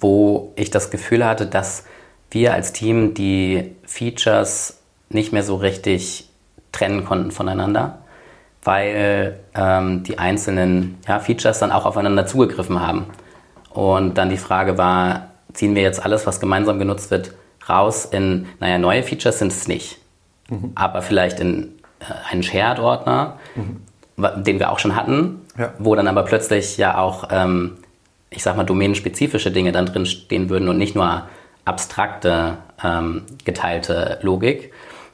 wo 0.00 0.52
ich 0.56 0.70
das 0.70 0.90
Gefühl 0.90 1.24
hatte, 1.24 1.46
dass 1.46 1.84
wir 2.30 2.54
als 2.54 2.72
Team 2.72 3.14
die 3.14 3.74
Features 3.84 4.78
nicht 5.08 5.32
mehr 5.32 5.42
so 5.42 5.56
richtig 5.56 6.30
trennen 6.72 7.04
konnten 7.04 7.32
voneinander, 7.32 7.98
weil 8.62 9.40
ähm, 9.54 10.04
die 10.04 10.18
einzelnen 10.18 10.98
ja, 11.06 11.18
Features 11.18 11.58
dann 11.58 11.72
auch 11.72 11.84
aufeinander 11.84 12.26
zugegriffen 12.26 12.80
haben. 12.80 13.06
Und 13.70 14.16
dann 14.18 14.30
die 14.30 14.36
Frage 14.36 14.78
war, 14.78 15.30
ziehen 15.52 15.74
wir 15.74 15.82
jetzt 15.82 16.02
alles, 16.02 16.26
was 16.26 16.40
gemeinsam 16.40 16.78
genutzt 16.78 17.10
wird, 17.10 17.32
raus 17.68 18.04
in, 18.04 18.46
naja, 18.60 18.78
neue 18.78 19.02
Features 19.02 19.38
sind 19.38 19.52
es 19.52 19.68
nicht, 19.68 19.98
mhm. 20.48 20.72
aber 20.74 21.02
vielleicht 21.02 21.40
in 21.40 21.79
einen 22.30 22.42
Shared-Ordner, 22.42 23.38
mhm. 23.54 24.44
den 24.44 24.58
wir 24.58 24.70
auch 24.70 24.78
schon 24.78 24.96
hatten, 24.96 25.42
ja. 25.58 25.72
wo 25.78 25.94
dann 25.94 26.08
aber 26.08 26.22
plötzlich 26.22 26.76
ja 26.76 26.98
auch, 26.98 27.28
ähm, 27.30 27.78
ich 28.30 28.42
sag 28.42 28.56
mal, 28.56 28.64
domänenspezifische 28.64 29.50
Dinge 29.50 29.72
dann 29.72 29.86
drin 29.86 30.06
stehen 30.06 30.48
würden 30.48 30.68
und 30.68 30.78
nicht 30.78 30.94
nur 30.94 31.24
abstrakte, 31.64 32.58
ähm, 32.82 33.22
geteilte 33.44 34.18
Logik. 34.22 34.72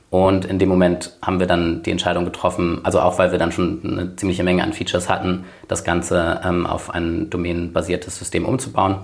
Und 0.09 0.45
in 0.45 0.59
dem 0.59 0.69
Moment 0.69 1.17
haben 1.21 1.41
wir 1.41 1.47
dann 1.47 1.83
die 1.83 1.91
Entscheidung 1.91 2.25
getroffen, 2.25 2.81
also 2.85 3.01
auch 3.01 3.19
weil 3.19 3.33
wir 3.33 3.39
dann 3.39 3.51
schon 3.53 3.81
eine 3.85 4.17
ziemliche 4.17 4.45
Menge 4.45 4.63
an 4.63 4.73
Features 4.73 5.09
hatten, 5.09 5.45
das 5.67 5.83
Ganze 5.83 6.41
ähm, 6.45 6.67
auf 6.67 6.91
ein 6.91 7.29
domänenbasiertes 7.29 8.17
System 8.17 8.47
umzubauen. 8.47 8.99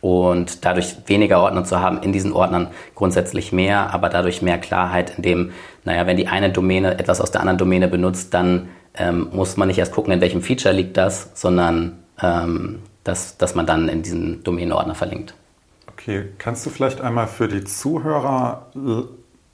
Und 0.00 0.64
dadurch 0.64 0.96
weniger 1.06 1.40
Ordner 1.40 1.64
zu 1.64 1.80
haben, 1.80 2.02
in 2.02 2.12
diesen 2.12 2.32
Ordnern 2.32 2.68
grundsätzlich 2.94 3.52
mehr, 3.52 3.92
aber 3.92 4.08
dadurch 4.08 4.42
mehr 4.42 4.58
Klarheit, 4.58 5.14
indem, 5.16 5.52
naja, 5.84 6.06
wenn 6.06 6.16
die 6.16 6.28
eine 6.28 6.50
Domäne 6.50 6.98
etwas 6.98 7.20
aus 7.20 7.30
der 7.30 7.40
anderen 7.40 7.58
Domäne 7.58 7.88
benutzt, 7.88 8.34
dann 8.34 8.68
ähm, 8.94 9.28
muss 9.32 9.56
man 9.56 9.68
nicht 9.68 9.78
erst 9.78 9.92
gucken, 9.92 10.12
in 10.12 10.20
welchem 10.20 10.42
Feature 10.42 10.74
liegt 10.74 10.96
das, 10.96 11.30
sondern 11.34 11.98
ähm, 12.20 12.80
dass, 13.04 13.36
dass 13.36 13.54
man 13.54 13.66
dann 13.66 13.88
in 13.88 14.02
diesen 14.02 14.42
Domänenordner 14.42 14.94
verlinkt. 14.94 15.34
Okay, 15.88 16.24
kannst 16.38 16.66
du 16.66 16.70
vielleicht 16.70 17.00
einmal 17.00 17.26
für 17.26 17.48
die 17.48 17.64
Zuhörer 17.64 18.66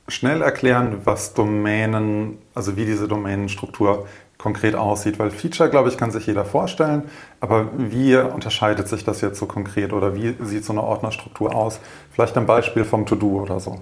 schnell 0.08 0.42
erklären, 0.42 1.02
was 1.04 1.34
Domänen, 1.34 2.38
also 2.54 2.76
wie 2.76 2.84
diese 2.84 3.08
Domänenstruktur 3.08 4.06
konkret 4.42 4.74
aussieht? 4.74 5.18
Weil 5.18 5.30
Feature, 5.30 5.70
glaube 5.70 5.88
ich, 5.88 5.96
kann 5.96 6.10
sich 6.10 6.26
jeder 6.26 6.44
vorstellen, 6.44 7.04
aber 7.40 7.68
wie 7.76 8.16
unterscheidet 8.16 8.88
sich 8.88 9.04
das 9.04 9.20
jetzt 9.20 9.38
so 9.38 9.46
konkret 9.46 9.92
oder 9.92 10.16
wie 10.16 10.34
sieht 10.40 10.64
so 10.64 10.72
eine 10.72 10.82
Ordnerstruktur 10.82 11.54
aus? 11.54 11.78
Vielleicht 12.10 12.36
ein 12.36 12.46
Beispiel 12.46 12.84
vom 12.84 13.06
To-Do 13.06 13.42
oder 13.42 13.60
so. 13.60 13.78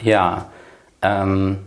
Ja, 0.00 0.46
ähm, 1.00 1.58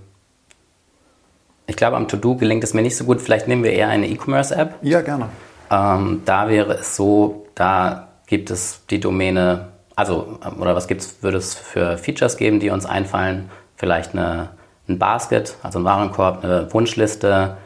ich 1.67 1.77
glaube, 1.77 1.95
am 1.95 2.07
To-Do 2.07 2.35
gelingt 2.35 2.63
es 2.65 2.73
mir 2.73 2.81
nicht 2.81 2.97
so 2.97 3.05
gut. 3.05 3.21
Vielleicht 3.21 3.47
nehmen 3.47 3.63
wir 3.63 3.71
eher 3.71 3.87
eine 3.87 4.07
E-Commerce-App. 4.07 4.75
Ja, 4.81 5.01
gerne. 5.01 5.29
Ähm, 5.71 6.21
da 6.25 6.49
wäre 6.49 6.73
es 6.73 6.95
so, 6.95 7.47
da 7.55 8.09
gibt 8.25 8.51
es 8.51 8.85
die 8.89 8.99
Domäne, 8.99 9.69
also, 9.95 10.37
oder 10.59 10.75
was 10.75 10.87
gibt's, 10.87 11.17
würde 11.21 11.37
es 11.37 11.55
für 11.55 11.97
Features 11.97 12.35
geben, 12.35 12.59
die 12.59 12.69
uns 12.71 12.85
einfallen? 12.85 13.49
Vielleicht 13.77 14.13
eine, 14.13 14.49
ein 14.89 14.99
Basket, 14.99 15.55
also 15.63 15.79
ein 15.79 15.85
Warenkorb, 15.85 16.43
eine 16.43 16.71
Wunschliste 16.73 17.57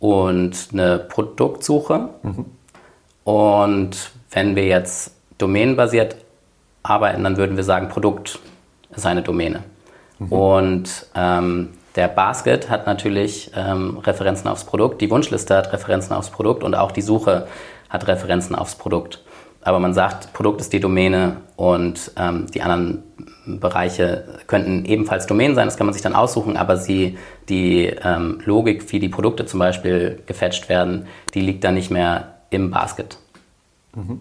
und 0.00 0.68
eine 0.72 0.98
Produktsuche. 0.98 2.10
Mhm. 2.22 2.44
Und 3.24 4.10
wenn 4.30 4.56
wir 4.56 4.66
jetzt 4.66 5.14
domänenbasiert 5.38 6.16
arbeiten, 6.82 7.24
dann 7.24 7.36
würden 7.36 7.56
wir 7.56 7.64
sagen, 7.64 7.88
Produkt 7.88 8.38
ist 8.94 9.06
eine 9.06 9.22
Domäne. 9.22 9.64
Mhm. 10.18 10.32
Und 10.32 11.06
ähm, 11.14 11.70
der 11.96 12.08
Basket 12.08 12.70
hat 12.70 12.86
natürlich 12.86 13.50
ähm, 13.56 13.98
Referenzen 13.98 14.48
aufs 14.48 14.64
Produkt, 14.64 15.00
die 15.00 15.10
Wunschliste 15.10 15.56
hat 15.56 15.72
Referenzen 15.72 16.14
aufs 16.14 16.30
Produkt 16.30 16.62
und 16.62 16.74
auch 16.74 16.92
die 16.92 17.02
Suche 17.02 17.46
hat 17.88 18.06
Referenzen 18.06 18.54
aufs 18.54 18.76
Produkt. 18.76 19.22
Aber 19.62 19.80
man 19.80 19.94
sagt, 19.94 20.32
Produkt 20.32 20.60
ist 20.60 20.72
die 20.72 20.80
Domäne 20.80 21.38
und 21.56 22.12
ähm, 22.16 22.46
die 22.54 22.62
anderen 22.62 23.02
Bereiche 23.48 24.24
könnten 24.46 24.84
ebenfalls 24.84 25.26
Domänen 25.26 25.54
sein, 25.54 25.66
das 25.66 25.76
kann 25.76 25.86
man 25.86 25.94
sich 25.94 26.02
dann 26.02 26.14
aussuchen, 26.14 26.56
aber 26.56 26.76
sie, 26.76 27.18
die 27.48 27.86
ähm, 27.86 28.40
Logik, 28.44 28.92
wie 28.92 29.00
die 29.00 29.08
Produkte 29.08 29.46
zum 29.46 29.60
Beispiel 29.60 30.22
gefetcht 30.26 30.68
werden, 30.68 31.06
die 31.34 31.40
liegt 31.40 31.64
dann 31.64 31.74
nicht 31.74 31.90
mehr 31.90 32.34
im 32.50 32.70
Basket, 32.70 33.18
mhm. 33.94 34.20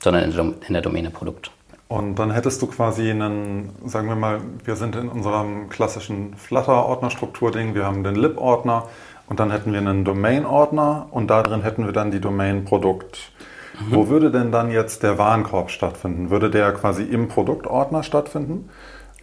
sondern 0.00 0.30
in, 0.30 0.54
in 0.66 0.72
der 0.72 0.82
Domäne 0.82 1.10
Produkt. 1.10 1.50
Und 1.88 2.14
dann 2.18 2.30
hättest 2.30 2.62
du 2.62 2.68
quasi 2.68 3.10
einen, 3.10 3.70
sagen 3.84 4.08
wir 4.08 4.16
mal, 4.16 4.40
wir 4.64 4.76
sind 4.76 4.96
in 4.96 5.10
unserem 5.10 5.68
klassischen 5.68 6.34
Flutter-Ordnerstruktur-Ding, 6.36 7.74
wir 7.74 7.84
haben 7.84 8.02
den 8.02 8.14
lib-Ordner 8.14 8.88
und 9.26 9.40
dann 9.40 9.50
hätten 9.50 9.72
wir 9.72 9.78
einen 9.78 10.04
Domain-Ordner 10.04 11.08
und 11.10 11.28
da 11.28 11.42
drin 11.42 11.62
hätten 11.62 11.84
wir 11.84 11.92
dann 11.92 12.10
die 12.10 12.20
Domain-Produkt. 12.20 13.32
Mhm. 13.80 13.94
Wo 13.94 14.08
würde 14.08 14.30
denn 14.30 14.52
dann 14.52 14.70
jetzt 14.70 15.02
der 15.02 15.18
Warenkorb 15.18 15.70
stattfinden? 15.70 16.30
Würde 16.30 16.50
der 16.50 16.72
quasi 16.72 17.02
im 17.02 17.28
Produktordner 17.28 18.02
stattfinden? 18.02 18.68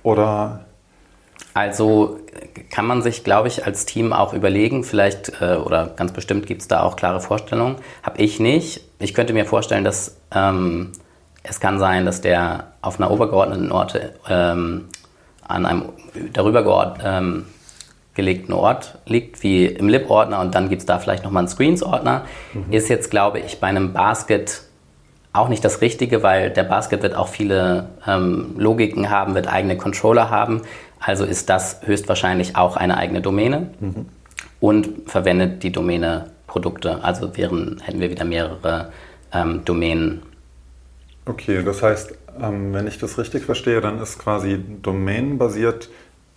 Oder? 0.03 0.65
Also 1.53 2.19
kann 2.69 2.85
man 2.85 3.01
sich, 3.01 3.23
glaube 3.23 3.47
ich, 3.47 3.65
als 3.65 3.85
Team 3.85 4.13
auch 4.13 4.33
überlegen, 4.33 4.83
vielleicht 4.83 5.41
äh, 5.41 5.55
oder 5.55 5.87
ganz 5.95 6.11
bestimmt 6.11 6.45
gibt 6.45 6.61
es 6.61 6.67
da 6.67 6.83
auch 6.83 6.95
klare 6.95 7.21
Vorstellungen. 7.21 7.77
Habe 8.03 8.21
ich 8.21 8.39
nicht. 8.39 8.81
Ich 8.99 9.13
könnte 9.13 9.33
mir 9.33 9.45
vorstellen, 9.45 9.83
dass 9.83 10.17
ähm, 10.33 10.91
es 11.43 11.59
kann 11.59 11.79
sein, 11.79 12.05
dass 12.05 12.21
der 12.21 12.73
auf 12.81 12.99
einer 12.99 13.11
obergeordneten 13.11 13.71
Orte 13.71 14.13
ähm, 14.29 14.85
an 15.47 15.65
einem 15.65 15.89
darüber 16.33 16.63
geord, 16.63 16.99
ähm, 17.03 17.45
gelegten 18.19 18.51
Ort 18.51 18.97
liegt, 19.05 19.43
wie 19.43 19.65
im 19.65 19.87
Lib-Ordner 19.87 20.41
und 20.41 20.53
dann 20.55 20.67
gibt 20.67 20.81
es 20.81 20.85
da 20.85 20.99
vielleicht 20.99 21.23
nochmal 21.23 21.41
einen 21.41 21.47
Screens-Ordner. 21.47 22.25
Mhm. 22.53 22.73
Ist 22.73 22.89
jetzt, 22.89 23.09
glaube 23.09 23.39
ich, 23.39 23.59
bei 23.61 23.67
einem 23.67 23.93
Basket 23.93 24.63
auch 25.31 25.47
nicht 25.47 25.63
das 25.63 25.79
Richtige, 25.79 26.21
weil 26.21 26.49
der 26.49 26.63
Basket 26.63 27.01
wird 27.01 27.15
auch 27.15 27.29
viele 27.29 27.89
ähm, 28.05 28.55
Logiken 28.57 29.09
haben, 29.09 29.35
wird 29.35 29.47
eigene 29.47 29.77
Controller 29.77 30.29
haben. 30.29 30.63
Also 30.99 31.23
ist 31.23 31.49
das 31.49 31.79
höchstwahrscheinlich 31.85 32.57
auch 32.57 32.75
eine 32.75 32.97
eigene 32.97 33.21
Domäne 33.21 33.69
mhm. 33.79 34.07
und 34.59 34.89
verwendet 35.05 35.63
die 35.63 35.71
Domäne 35.71 36.31
Produkte. 36.45 37.03
Also 37.03 37.37
wären, 37.37 37.79
hätten 37.81 38.01
wir 38.01 38.09
wieder 38.09 38.25
mehrere 38.25 38.91
ähm, 39.31 39.63
Domänen 39.63 40.23
Okay, 41.29 41.61
das 41.63 41.83
heißt, 41.83 42.15
ähm, 42.41 42.73
wenn 42.73 42.87
ich 42.87 42.97
das 42.97 43.19
richtig 43.19 43.43
verstehe, 43.43 43.81
dann 43.81 44.01
ist 44.01 44.17
quasi 44.17 44.59
domänenbasiert 44.81 45.89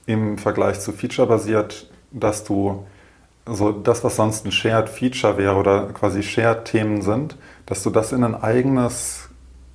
im 0.07 0.39
Vergleich 0.39 0.81
zu 0.81 0.93
featurebasiert, 0.93 1.89
dass 2.11 2.45
du 2.45 2.85
so 3.47 3.73
das, 3.73 4.05
was 4.05 4.17
sonst 4.17 4.47
ein 4.47 4.53
Shared 4.53 4.89
Feature 4.89 5.37
wäre 5.37 5.57
oder 5.57 5.87
quasi 5.89 6.23
Shared 6.23 6.65
Themen 6.65 7.03
sind, 7.03 7.37
dass 7.67 7.83
du 7.83 7.91
das 7.91 8.13
in 8.13 8.23
ein 8.25 8.41
eigenes, 8.41 9.29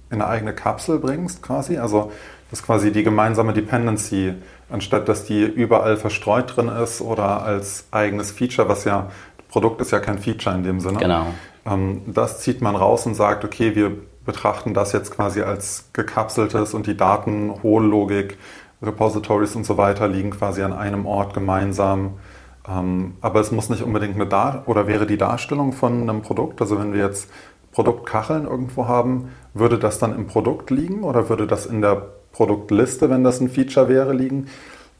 in 0.10 0.22
eine 0.22 0.28
eigene 0.28 0.54
Kapsel 0.54 1.00
bringst, 1.00 1.42
quasi. 1.42 1.78
Also 1.78 2.12
dass 2.50 2.64
quasi 2.64 2.92
die 2.92 3.04
gemeinsame 3.04 3.54
Dependency, 3.54 4.34
anstatt 4.70 5.10
dass 5.10 5.26
die 5.26 5.44
überall 5.44 5.98
verstreut 5.98 6.56
drin 6.56 6.70
ist 6.70 7.02
oder 7.02 7.44
als 7.44 7.86
eigenes 7.92 8.32
Feature, 8.32 8.70
was 8.70 8.86
ja 8.86 9.10
Produkt 9.50 9.82
ist 9.82 9.92
ja 9.92 10.00
kein 10.00 10.18
Feature 10.18 10.56
in 10.56 10.64
dem 10.64 10.80
Sinne. 10.80 11.00
Genau. 11.00 11.28
Ähm, 11.66 12.02
das 12.08 12.40
zieht 12.42 12.62
man 12.62 12.76
raus 12.76 13.06
und 13.06 13.16
sagt, 13.16 13.44
okay, 13.44 13.76
wir 13.76 13.98
betrachten 14.26 14.74
das 14.74 14.92
jetzt 14.92 15.12
quasi 15.12 15.42
als 15.42 15.90
gekapseltes 15.94 16.74
und 16.74 16.86
die 16.86 16.98
Daten, 16.98 17.54
hohe 17.64 17.84
Logik, 17.84 18.38
Repositories 18.82 19.56
und 19.56 19.66
so 19.66 19.78
weiter 19.78 20.08
liegen 20.08 20.32
quasi 20.32 20.62
an 20.62 20.74
einem 20.74 21.06
Ort 21.06 21.34
gemeinsam. 21.34 22.20
Ähm, 22.68 23.16
aber 23.22 23.40
es 23.40 23.52
muss 23.52 23.70
nicht 23.70 23.82
unbedingt 23.82 24.16
eine 24.16 24.28
Dar 24.28 24.64
oder 24.66 24.88
wäre 24.88 25.06
die 25.06 25.18
Darstellung 25.18 25.74
von 25.74 26.02
einem 26.02 26.22
Produkt, 26.22 26.62
also 26.62 26.80
wenn 26.80 26.94
wir 26.94 27.04
jetzt 27.04 27.30
Produktkacheln 27.72 28.46
irgendwo 28.46 28.88
haben, 28.88 29.30
würde 29.54 29.78
das 29.78 30.00
dann 30.00 30.16
im 30.16 30.28
Produkt 30.28 30.70
liegen 30.72 31.04
oder 31.04 31.30
würde 31.30 31.48
das 31.48 31.66
in 31.66 31.82
der 31.82 32.08
Produktliste, 32.32 33.10
wenn 33.10 33.24
das 33.24 33.40
ein 33.40 33.50
Feature 33.50 33.88
wäre, 33.88 34.14
liegen? 34.14 34.48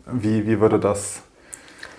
Wie, 0.06 0.48
wie 0.48 0.60
würde 0.60 0.80
das 0.80 1.24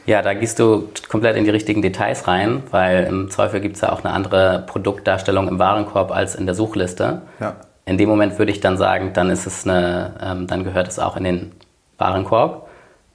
ja, 0.08 0.22
da 0.22 0.32
gehst 0.32 0.58
du 0.58 0.88
komplett 1.10 1.36
in 1.36 1.44
die 1.44 1.50
richtigen 1.50 1.82
Details 1.82 2.26
rein, 2.26 2.62
weil 2.70 3.04
im 3.04 3.28
Zweifel 3.28 3.60
gibt 3.60 3.76
es 3.76 3.82
ja 3.82 3.92
auch 3.92 4.02
eine 4.02 4.14
andere 4.14 4.64
Produktdarstellung 4.66 5.48
im 5.48 5.58
Warenkorb 5.58 6.12
als 6.12 6.34
in 6.34 6.46
der 6.46 6.54
Suchliste. 6.54 7.20
Ja. 7.40 7.56
In 7.84 7.98
dem 7.98 8.08
Moment 8.08 8.38
würde 8.38 8.50
ich 8.50 8.60
dann 8.60 8.78
sagen, 8.78 9.12
dann 9.12 9.28
ist 9.28 9.46
es 9.46 9.66
eine, 9.66 10.14
ähm, 10.22 10.46
dann 10.46 10.64
gehört 10.64 10.88
es 10.88 10.98
auch 10.98 11.18
in 11.18 11.24
den 11.24 11.52
Warenkorb 11.98 12.68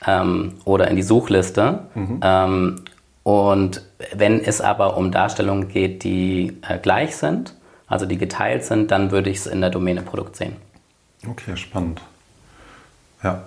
ähm, 0.05 0.55
oder 0.65 0.87
in 0.89 0.95
die 0.95 1.03
Suchliste. 1.03 1.87
Mhm. 1.95 2.19
Ähm, 2.21 2.81
und 3.23 3.81
wenn 4.13 4.41
es 4.41 4.61
aber 4.61 4.97
um 4.97 5.11
Darstellungen 5.11 5.69
geht, 5.69 6.03
die 6.03 6.57
äh, 6.67 6.77
gleich 6.77 7.15
sind, 7.15 7.55
also 7.87 8.05
die 8.05 8.17
geteilt 8.17 8.65
sind, 8.65 8.91
dann 8.91 9.11
würde 9.11 9.29
ich 9.29 9.37
es 9.37 9.47
in 9.47 9.61
der 9.61 9.69
Domäne 9.69 10.01
Produkt 10.01 10.35
sehen. 10.35 10.57
Okay, 11.27 11.55
spannend. 11.55 12.01
Ja, 13.23 13.43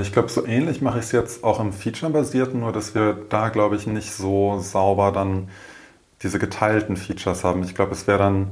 ich 0.00 0.12
glaube, 0.12 0.28
so 0.28 0.44
ähnlich 0.44 0.82
mache 0.82 0.98
ich 0.98 1.04
es 1.06 1.12
jetzt 1.12 1.44
auch 1.44 1.60
im 1.60 1.72
Feature-basierten, 1.72 2.60
nur 2.60 2.72
dass 2.72 2.94
wir 2.94 3.16
da, 3.28 3.48
glaube 3.48 3.76
ich, 3.76 3.86
nicht 3.86 4.12
so 4.12 4.58
sauber 4.58 5.12
dann 5.12 5.48
diese 6.22 6.38
geteilten 6.38 6.96
Features 6.96 7.44
haben. 7.44 7.62
Ich 7.62 7.74
glaube, 7.74 7.92
es 7.92 8.06
wäre 8.06 8.18
dann, 8.18 8.50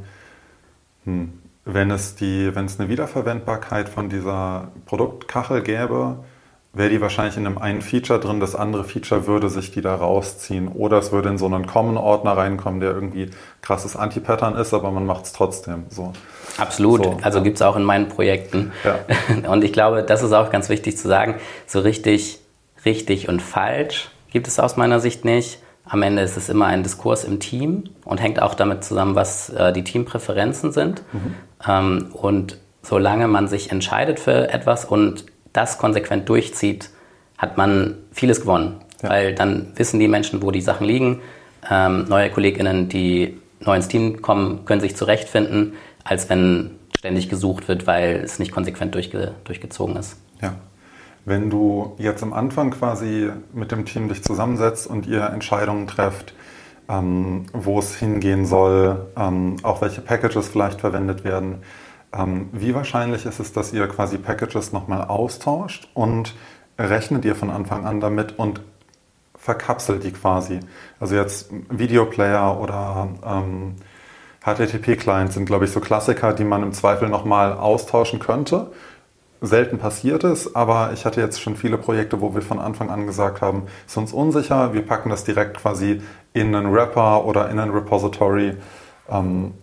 hm, 1.05 1.33
wenn 1.65 1.91
es 1.91 2.15
die, 2.15 2.55
wenn 2.55 2.67
es 2.67 2.81
eine 2.81 2.89
Wiederverwendbarkeit 2.89 3.89
von 3.89 4.09
dieser 4.09 4.69
Produktkachel 4.87 5.63
gäbe, 5.63 6.19
wäre 6.75 6.89
die 6.89 7.01
wahrscheinlich 7.01 7.37
in 7.37 7.47
einem 7.47 7.59
einen 7.59 7.83
Feature 7.83 8.19
drin, 8.19 8.41
das 8.41 8.55
andere 8.57 8.85
Feature 8.85 9.27
würde 9.27 9.51
sich 9.51 9.73
die 9.73 9.83
da 9.83 9.95
rausziehen. 9.95 10.69
Oder 10.69 10.99
es 10.99 11.13
würde 11.13 11.29
in 11.29 11.39
so 11.39 11.47
einen 11.47 11.67
Common-Ordner 11.67 12.37
reinkommen, 12.37 12.81
der 12.81 12.93
irgendwie 12.93 13.31
krasses 13.61 13.95
Anti-Pattern 13.95 14.57
ist, 14.57 14.73
aber 14.73 14.91
man 14.91 15.05
macht 15.05 15.27
es 15.27 15.33
trotzdem. 15.33 15.85
So. 15.91 16.13
Absolut. 16.57 17.05
So, 17.05 17.19
also 17.21 17.39
ja. 17.39 17.45
gibt 17.45 17.57
es 17.57 17.63
auch 17.63 17.77
in 17.77 17.85
meinen 17.85 18.09
Projekten. 18.09 18.73
Ja. 18.85 19.51
Und 19.51 19.65
ich 19.65 19.73
glaube, 19.73 20.03
das 20.03 20.23
ist 20.23 20.33
auch 20.33 20.51
ganz 20.51 20.71
wichtig 20.71 20.97
zu 20.97 21.09
sagen, 21.09 21.35
so 21.67 21.81
richtig, 21.81 22.41
richtig 22.85 23.29
und 23.29 23.43
falsch 23.43 24.11
gibt 24.31 24.49
es 24.49 24.59
aus 24.59 24.77
meiner 24.77 24.99
Sicht 24.99 25.25
nicht. 25.25 25.59
Am 25.85 26.03
Ende 26.03 26.23
ist 26.23 26.37
es 26.37 26.49
immer 26.49 26.67
ein 26.67 26.83
Diskurs 26.83 27.25
im 27.25 27.39
Team 27.39 27.85
und 28.05 28.19
hängt 28.19 28.41
auch 28.41 28.55
damit 28.55 28.83
zusammen, 28.83 29.15
was 29.15 29.51
äh, 29.51 29.73
die 29.73 29.85
Teampräferenzen 29.85 30.73
sind. 30.73 31.03
Mhm. 31.13 31.35
Ähm, 31.69 32.09
und 32.13 32.59
solange 32.83 33.29
man 33.29 33.49
sich 33.49 33.71
entscheidet 33.71 34.21
für 34.21 34.51
etwas 34.53 34.85
und 34.85 35.27
das 35.53 35.79
konsequent 35.79 36.29
durchzieht, 36.29 36.91
hat 37.39 37.57
man 37.57 37.99
vieles 38.13 38.43
gewonnen. 38.43 38.77
Ja. 39.03 39.11
Weil 39.11 39.35
dann 39.35 39.73
wissen 39.77 40.01
die 40.01 40.09
Menschen, 40.09 40.43
wo 40.43 40.51
die 40.51 40.61
Sachen 40.61 40.87
liegen. 40.87 41.21
Ähm, 41.69 42.05
neue 42.09 42.31
KollegInnen, 42.31 42.89
die 42.89 43.39
neu 43.61 43.77
ins 43.77 43.89
Team 43.89 44.23
kommen, 44.23 44.65
können 44.65 44.81
sich 44.81 44.97
zurechtfinden, 44.97 45.75
als 46.05 46.29
wenn 46.29 46.73
ständig 46.97 47.29
gesucht 47.29 47.69
wird, 47.69 47.87
weil 47.87 48.17
es 48.17 48.39
nicht 48.39 48.53
konsequent 48.53 48.95
durchge 48.95 49.33
durchgezogen 49.45 49.97
ist. 49.97 50.17
Ja. 50.41 50.55
Wenn 51.25 51.51
du 51.51 51.95
jetzt 51.99 52.23
am 52.23 52.33
Anfang 52.33 52.73
quasi 52.73 53.31
mit 53.53 53.71
dem 53.71 53.85
Team 53.85 54.09
dich 54.09 54.25
zusammensetzt 54.25 54.89
und 54.89 55.07
ihr 55.07 55.25
Entscheidungen 55.27 55.87
trefft, 55.87 56.35
ähm, 56.93 57.47
wo 57.53 57.79
es 57.79 57.95
hingehen 57.97 58.45
soll, 58.45 59.07
ähm, 59.17 59.57
auch 59.63 59.81
welche 59.81 60.03
Packages 60.03 60.49
vielleicht 60.49 60.81
verwendet 60.81 61.25
werden, 61.25 61.63
Ähm, 62.15 62.51
wie 62.53 62.75
wahrscheinlich 62.75 63.25
ist 63.25 63.41
es, 63.41 63.53
dass 63.55 63.73
ihr 63.73 63.89
quasi 63.89 64.19
Packages 64.19 64.73
nochmal 64.73 65.05
austauscht 65.09 65.89
und 65.95 66.35
rechnet 66.79 67.25
ihr 67.25 67.35
von 67.35 67.51
Anfang 67.51 67.87
an 67.87 68.01
damit 68.01 68.39
und 68.39 68.61
verkapselt 69.35 70.05
die 70.05 70.13
quasi? 70.13 70.61
Also 71.01 71.15
jetzt 71.15 71.51
Videoplayer 71.71 72.61
oder 72.61 73.09
ähm, 73.25 73.77
HTTP-Clients 74.45 75.35
sind, 75.35 75.47
glaube 75.47 75.65
ich, 75.65 75.71
so 75.71 75.81
Klassiker, 75.81 76.35
die 76.35 76.45
man 76.45 76.63
im 76.63 76.73
Zweifel 76.73 77.09
nochmal 77.09 77.55
austauschen 77.55 78.19
könnte. 78.19 78.73
Selten 79.45 79.79
passiert 79.79 80.23
es, 80.23 80.55
aber 80.55 80.93
ich 80.95 81.05
hatte 81.05 81.21
jetzt 81.21 81.41
schon 81.41 81.57
viele 81.57 81.77
Projekte, 81.77 82.21
wo 82.21 82.33
wir 82.33 82.43
von 82.43 82.61
Anfang 82.61 82.91
an 82.91 83.09
gesagt 83.09 83.43
haben, 83.43 83.65
ist 83.89 83.97
uns 83.97 84.13
unsicher, 84.13 84.73
wir 84.73 84.87
packen 84.87 85.11
das 85.11 85.25
direkt 85.25 85.59
quasi 85.59 86.01
in 86.33 86.55
einen 86.55 86.73
Wrapper 86.73 87.25
oder 87.25 87.51
in 87.51 87.59
ein 87.59 87.71
Repository. 87.71 88.55
Ähm, 89.11 89.55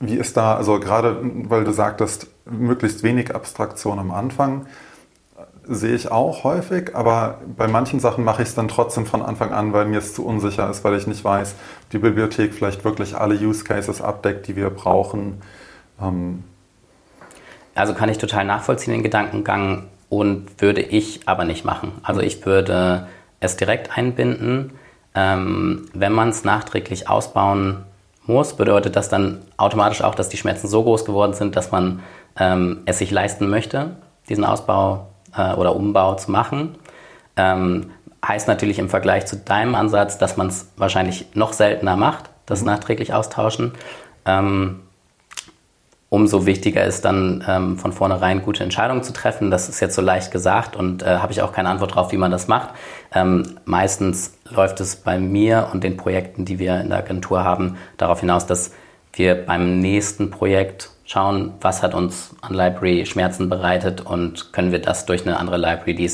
wie 0.00 0.16
ist 0.16 0.38
da, 0.38 0.56
also 0.56 0.80
gerade 0.80 1.18
weil 1.22 1.64
du 1.64 1.72
sagtest, 1.72 2.28
möglichst 2.46 3.02
wenig 3.02 3.34
Abstraktion 3.34 3.98
am 3.98 4.10
Anfang, 4.10 4.66
sehe 5.64 5.94
ich 5.94 6.10
auch 6.10 6.42
häufig, 6.42 6.96
aber 6.96 7.40
bei 7.58 7.68
manchen 7.68 8.00
Sachen 8.00 8.24
mache 8.24 8.40
ich 8.40 8.48
es 8.48 8.54
dann 8.54 8.68
trotzdem 8.68 9.04
von 9.04 9.20
Anfang 9.20 9.52
an, 9.52 9.74
weil 9.74 9.84
mir 9.84 9.98
es 9.98 10.14
zu 10.14 10.24
unsicher 10.24 10.70
ist, 10.70 10.82
weil 10.82 10.96
ich 10.96 11.06
nicht 11.06 11.22
weiß, 11.22 11.54
ob 11.82 11.90
die 11.90 11.98
Bibliothek 11.98 12.54
vielleicht 12.54 12.84
wirklich 12.86 13.14
alle 13.14 13.34
Use 13.34 13.64
Cases 13.64 14.00
abdeckt, 14.00 14.48
die 14.48 14.56
wir 14.56 14.70
brauchen. 14.70 15.42
Ähm 16.00 16.44
also 17.74 17.94
kann 17.94 18.08
ich 18.08 18.18
total 18.18 18.44
nachvollziehen, 18.44 18.92
den 18.92 19.02
Gedankengang, 19.02 19.84
und 20.14 20.60
würde 20.60 20.80
ich 20.80 21.20
aber 21.26 21.44
nicht 21.44 21.64
machen. 21.64 21.92
Also 22.02 22.20
ich 22.20 22.44
würde 22.46 23.08
es 23.40 23.56
direkt 23.56 23.96
einbinden. 23.96 24.72
Ähm, 25.14 25.88
wenn 25.92 26.12
man 26.12 26.28
es 26.28 26.44
nachträglich 26.44 27.08
ausbauen 27.08 27.84
muss, 28.26 28.54
bedeutet 28.54 28.96
das 28.96 29.08
dann 29.08 29.42
automatisch 29.56 30.02
auch, 30.02 30.14
dass 30.14 30.28
die 30.28 30.36
Schmerzen 30.36 30.68
so 30.68 30.82
groß 30.82 31.04
geworden 31.04 31.34
sind, 31.34 31.56
dass 31.56 31.72
man 31.72 32.00
ähm, 32.38 32.82
es 32.86 32.98
sich 32.98 33.10
leisten 33.10 33.48
möchte, 33.48 33.96
diesen 34.28 34.44
Ausbau 34.44 35.08
äh, 35.36 35.52
oder 35.54 35.74
Umbau 35.74 36.14
zu 36.14 36.30
machen. 36.30 36.76
Ähm, 37.36 37.90
heißt 38.26 38.48
natürlich 38.48 38.78
im 38.78 38.88
Vergleich 38.88 39.26
zu 39.26 39.36
deinem 39.36 39.74
Ansatz, 39.74 40.16
dass 40.16 40.36
man 40.36 40.46
es 40.46 40.70
wahrscheinlich 40.76 41.26
noch 41.34 41.52
seltener 41.52 41.96
macht, 41.96 42.30
das 42.46 42.60
mhm. 42.60 42.66
nachträglich 42.66 43.12
austauschen. 43.12 43.72
Ähm, 44.24 44.80
umso 46.14 46.46
wichtiger 46.46 46.84
ist 46.84 47.04
dann 47.04 47.44
ähm, 47.48 47.76
von 47.76 47.92
vornherein 47.92 48.42
gute 48.42 48.62
Entscheidungen 48.62 49.02
zu 49.02 49.12
treffen. 49.12 49.50
Das 49.50 49.68
ist 49.68 49.80
jetzt 49.80 49.96
so 49.96 50.00
leicht 50.00 50.30
gesagt 50.30 50.76
und 50.76 51.02
äh, 51.02 51.16
habe 51.18 51.32
ich 51.32 51.42
auch 51.42 51.52
keine 51.52 51.68
Antwort 51.68 51.90
darauf, 51.90 52.12
wie 52.12 52.16
man 52.16 52.30
das 52.30 52.46
macht. 52.46 52.70
Ähm, 53.12 53.58
meistens 53.64 54.38
läuft 54.48 54.80
es 54.80 54.94
bei 54.94 55.18
mir 55.18 55.70
und 55.72 55.82
den 55.82 55.96
Projekten, 55.96 56.44
die 56.44 56.60
wir 56.60 56.80
in 56.80 56.90
der 56.90 56.98
Agentur 56.98 57.42
haben, 57.42 57.78
darauf 57.96 58.20
hinaus, 58.20 58.46
dass 58.46 58.70
wir 59.12 59.34
beim 59.34 59.80
nächsten 59.80 60.30
Projekt 60.30 60.90
schauen, 61.04 61.54
was 61.60 61.82
hat 61.82 61.94
uns 61.94 62.36
an 62.42 62.54
Library 62.54 63.06
Schmerzen 63.06 63.48
bereitet 63.48 64.00
und 64.00 64.52
können 64.52 64.70
wir 64.70 64.80
das 64.80 65.06
durch 65.06 65.26
eine 65.26 65.40
andere 65.40 65.56
Library, 65.56 65.96
die, 65.96 66.10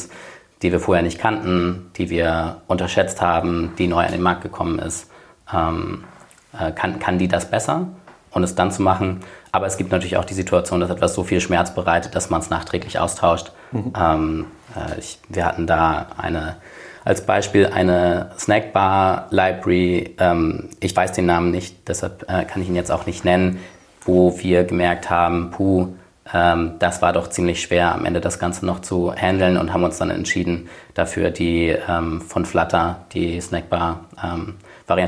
die 0.62 0.72
wir 0.72 0.80
vorher 0.80 1.02
nicht 1.02 1.18
kannten, 1.18 1.90
die 1.96 2.08
wir 2.08 2.62
unterschätzt 2.68 3.20
haben, 3.20 3.74
die 3.76 3.86
neu 3.86 4.02
an 4.02 4.12
den 4.12 4.22
Markt 4.22 4.40
gekommen 4.40 4.78
ist, 4.78 5.10
ähm, 5.54 6.04
äh, 6.58 6.72
kann, 6.72 6.98
kann 7.00 7.18
die 7.18 7.28
das 7.28 7.50
besser 7.50 7.88
und 8.30 8.42
es 8.42 8.54
dann 8.54 8.70
zu 8.70 8.82
machen. 8.82 9.20
Aber 9.52 9.66
es 9.66 9.76
gibt 9.76 9.90
natürlich 9.92 10.16
auch 10.16 10.24
die 10.24 10.34
Situation, 10.34 10.80
dass 10.80 10.90
etwas 10.90 11.14
so 11.14 11.24
viel 11.24 11.40
Schmerz 11.40 11.74
bereitet, 11.74 12.14
dass 12.14 12.30
man 12.30 12.40
es 12.40 12.50
nachträglich 12.50 12.98
austauscht. 12.98 13.52
Mhm. 13.72 13.92
Ähm, 13.98 14.46
äh, 14.76 14.98
ich, 14.98 15.18
wir 15.28 15.46
hatten 15.46 15.66
da 15.66 16.06
eine 16.16 16.56
als 17.02 17.24
Beispiel 17.24 17.66
eine 17.66 18.30
Snackbar 18.38 19.28
Library. 19.30 20.14
Ähm, 20.18 20.68
ich 20.80 20.94
weiß 20.94 21.12
den 21.12 21.26
Namen 21.26 21.50
nicht, 21.50 21.88
deshalb 21.88 22.24
äh, 22.28 22.44
kann 22.44 22.60
ich 22.60 22.68
ihn 22.68 22.76
jetzt 22.76 22.92
auch 22.92 23.06
nicht 23.06 23.24
nennen 23.24 23.58
wo 24.04 24.36
wir 24.38 24.64
gemerkt 24.64 25.10
haben, 25.10 25.50
puh, 25.50 25.88
ähm, 26.32 26.72
das 26.78 27.02
war 27.02 27.12
doch 27.12 27.28
ziemlich 27.28 27.60
schwer, 27.60 27.94
am 27.94 28.04
Ende 28.04 28.20
das 28.20 28.38
Ganze 28.38 28.64
noch 28.66 28.80
zu 28.80 29.14
handeln 29.14 29.56
und 29.56 29.72
haben 29.72 29.84
uns 29.84 29.98
dann 29.98 30.10
entschieden, 30.10 30.68
dafür 30.94 31.30
die 31.30 31.76
ähm, 31.88 32.20
von 32.20 32.44
Flutter, 32.44 33.04
die 33.12 33.40
Snackbar-Variante 33.40 34.40
ähm, 34.48 34.54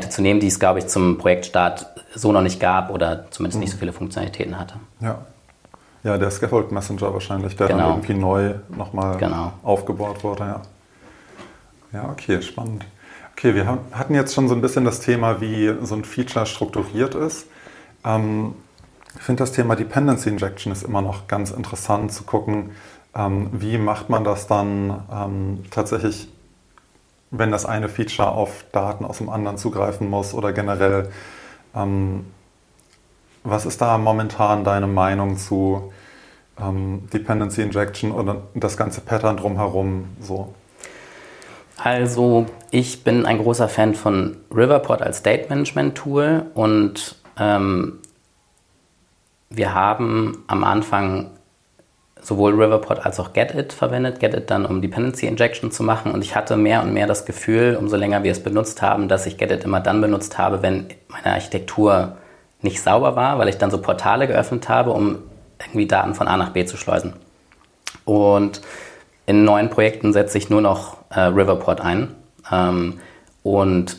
zu 0.08 0.22
nehmen, 0.22 0.40
die 0.40 0.46
es, 0.46 0.58
glaube 0.58 0.78
ich, 0.80 0.86
zum 0.86 1.18
Projektstart 1.18 1.86
so 2.14 2.32
noch 2.32 2.42
nicht 2.42 2.60
gab 2.60 2.90
oder 2.90 3.30
zumindest 3.30 3.56
mhm. 3.56 3.60
nicht 3.62 3.72
so 3.72 3.78
viele 3.78 3.92
Funktionalitäten 3.92 4.58
hatte. 4.58 4.74
Ja. 5.00 5.18
Ja, 6.04 6.18
der 6.18 6.32
Scaffold 6.32 6.72
Messenger 6.72 7.12
wahrscheinlich, 7.12 7.54
der 7.56 7.68
genau. 7.68 7.78
dann 7.78 7.90
irgendwie 7.90 8.14
neu 8.14 8.54
nochmal 8.76 9.18
genau. 9.18 9.52
aufgebaut 9.62 10.24
wurde, 10.24 10.42
ja. 10.42 10.62
Ja, 11.92 12.08
okay, 12.10 12.42
spannend. 12.42 12.84
Okay, 13.36 13.54
wir 13.54 13.78
hatten 13.92 14.14
jetzt 14.14 14.34
schon 14.34 14.48
so 14.48 14.54
ein 14.54 14.60
bisschen 14.60 14.84
das 14.84 15.00
Thema, 15.00 15.40
wie 15.40 15.74
so 15.82 15.94
ein 15.94 16.04
Feature 16.04 16.46
strukturiert 16.46 17.14
ist. 17.14 17.46
Ähm, 18.04 18.54
ich 19.14 19.22
finde 19.22 19.42
das 19.42 19.52
Thema 19.52 19.76
Dependency 19.76 20.28
Injection 20.28 20.72
ist 20.72 20.82
immer 20.82 21.02
noch 21.02 21.28
ganz 21.28 21.50
interessant 21.50 22.12
zu 22.12 22.24
gucken, 22.24 22.70
ähm, 23.14 23.50
wie 23.52 23.78
macht 23.78 24.08
man 24.08 24.24
das 24.24 24.46
dann 24.46 25.04
ähm, 25.12 25.64
tatsächlich, 25.70 26.28
wenn 27.32 27.50
das 27.50 27.66
eine 27.66 27.88
Feature 27.88 28.30
auf 28.30 28.64
Daten 28.72 29.04
aus 29.04 29.18
dem 29.18 29.30
anderen 29.30 29.56
zugreifen 29.56 30.08
muss 30.08 30.34
oder 30.34 30.52
generell. 30.52 31.10
Ähm, 31.74 32.26
was 33.42 33.66
ist 33.66 33.80
da 33.80 33.98
momentan 33.98 34.62
deine 34.62 34.86
Meinung 34.86 35.36
zu 35.36 35.92
ähm, 36.60 37.08
Dependency 37.12 37.62
Injection 37.62 38.12
oder 38.12 38.42
das 38.54 38.76
ganze 38.76 39.00
Pattern 39.00 39.38
drumherum 39.38 40.10
so? 40.20 40.54
Also 41.78 42.46
ich 42.70 43.02
bin 43.02 43.26
ein 43.26 43.38
großer 43.38 43.68
Fan 43.68 43.94
von 43.94 44.36
Riverpod 44.54 45.02
als 45.02 45.18
State 45.18 45.48
Management 45.48 45.96
Tool 45.96 46.46
und 46.54 47.16
ähm, 47.38 47.98
wir 49.50 49.74
haben 49.74 50.44
am 50.46 50.64
Anfang 50.64 51.31
sowohl 52.22 52.52
Riverpod 52.52 53.04
als 53.04 53.20
auch 53.20 53.32
GetIt 53.32 53.72
verwendet. 53.72 54.20
GetIt 54.20 54.50
dann, 54.50 54.64
um 54.64 54.80
Dependency 54.80 55.26
Injection 55.26 55.70
zu 55.70 55.82
machen. 55.82 56.12
Und 56.12 56.22
ich 56.22 56.34
hatte 56.34 56.56
mehr 56.56 56.82
und 56.82 56.94
mehr 56.94 57.06
das 57.06 57.24
Gefühl, 57.24 57.76
umso 57.78 57.96
länger 57.96 58.22
wir 58.22 58.32
es 58.32 58.42
benutzt 58.42 58.80
haben, 58.80 59.08
dass 59.08 59.26
ich 59.26 59.36
GetIt 59.36 59.64
immer 59.64 59.80
dann 59.80 60.00
benutzt 60.00 60.38
habe, 60.38 60.62
wenn 60.62 60.86
meine 61.08 61.34
Architektur 61.34 62.16
nicht 62.62 62.80
sauber 62.80 63.16
war, 63.16 63.38
weil 63.38 63.48
ich 63.48 63.58
dann 63.58 63.70
so 63.70 63.78
Portale 63.78 64.28
geöffnet 64.28 64.68
habe, 64.68 64.92
um 64.92 65.18
irgendwie 65.58 65.86
Daten 65.86 66.14
von 66.14 66.28
A 66.28 66.36
nach 66.36 66.50
B 66.50 66.64
zu 66.64 66.76
schleusen. 66.76 67.14
Und 68.04 68.60
in 69.26 69.44
neuen 69.44 69.70
Projekten 69.70 70.12
setze 70.12 70.38
ich 70.38 70.50
nur 70.50 70.60
noch 70.60 70.96
äh, 71.10 71.20
Riverpod 71.20 71.80
ein 71.80 72.14
ähm, 72.50 73.00
und 73.42 73.98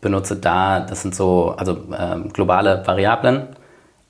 benutze 0.00 0.36
da, 0.36 0.80
das 0.80 1.02
sind 1.02 1.14
so 1.14 1.54
also 1.56 1.72
äh, 1.92 2.28
globale 2.32 2.86
Variablen, 2.86 3.48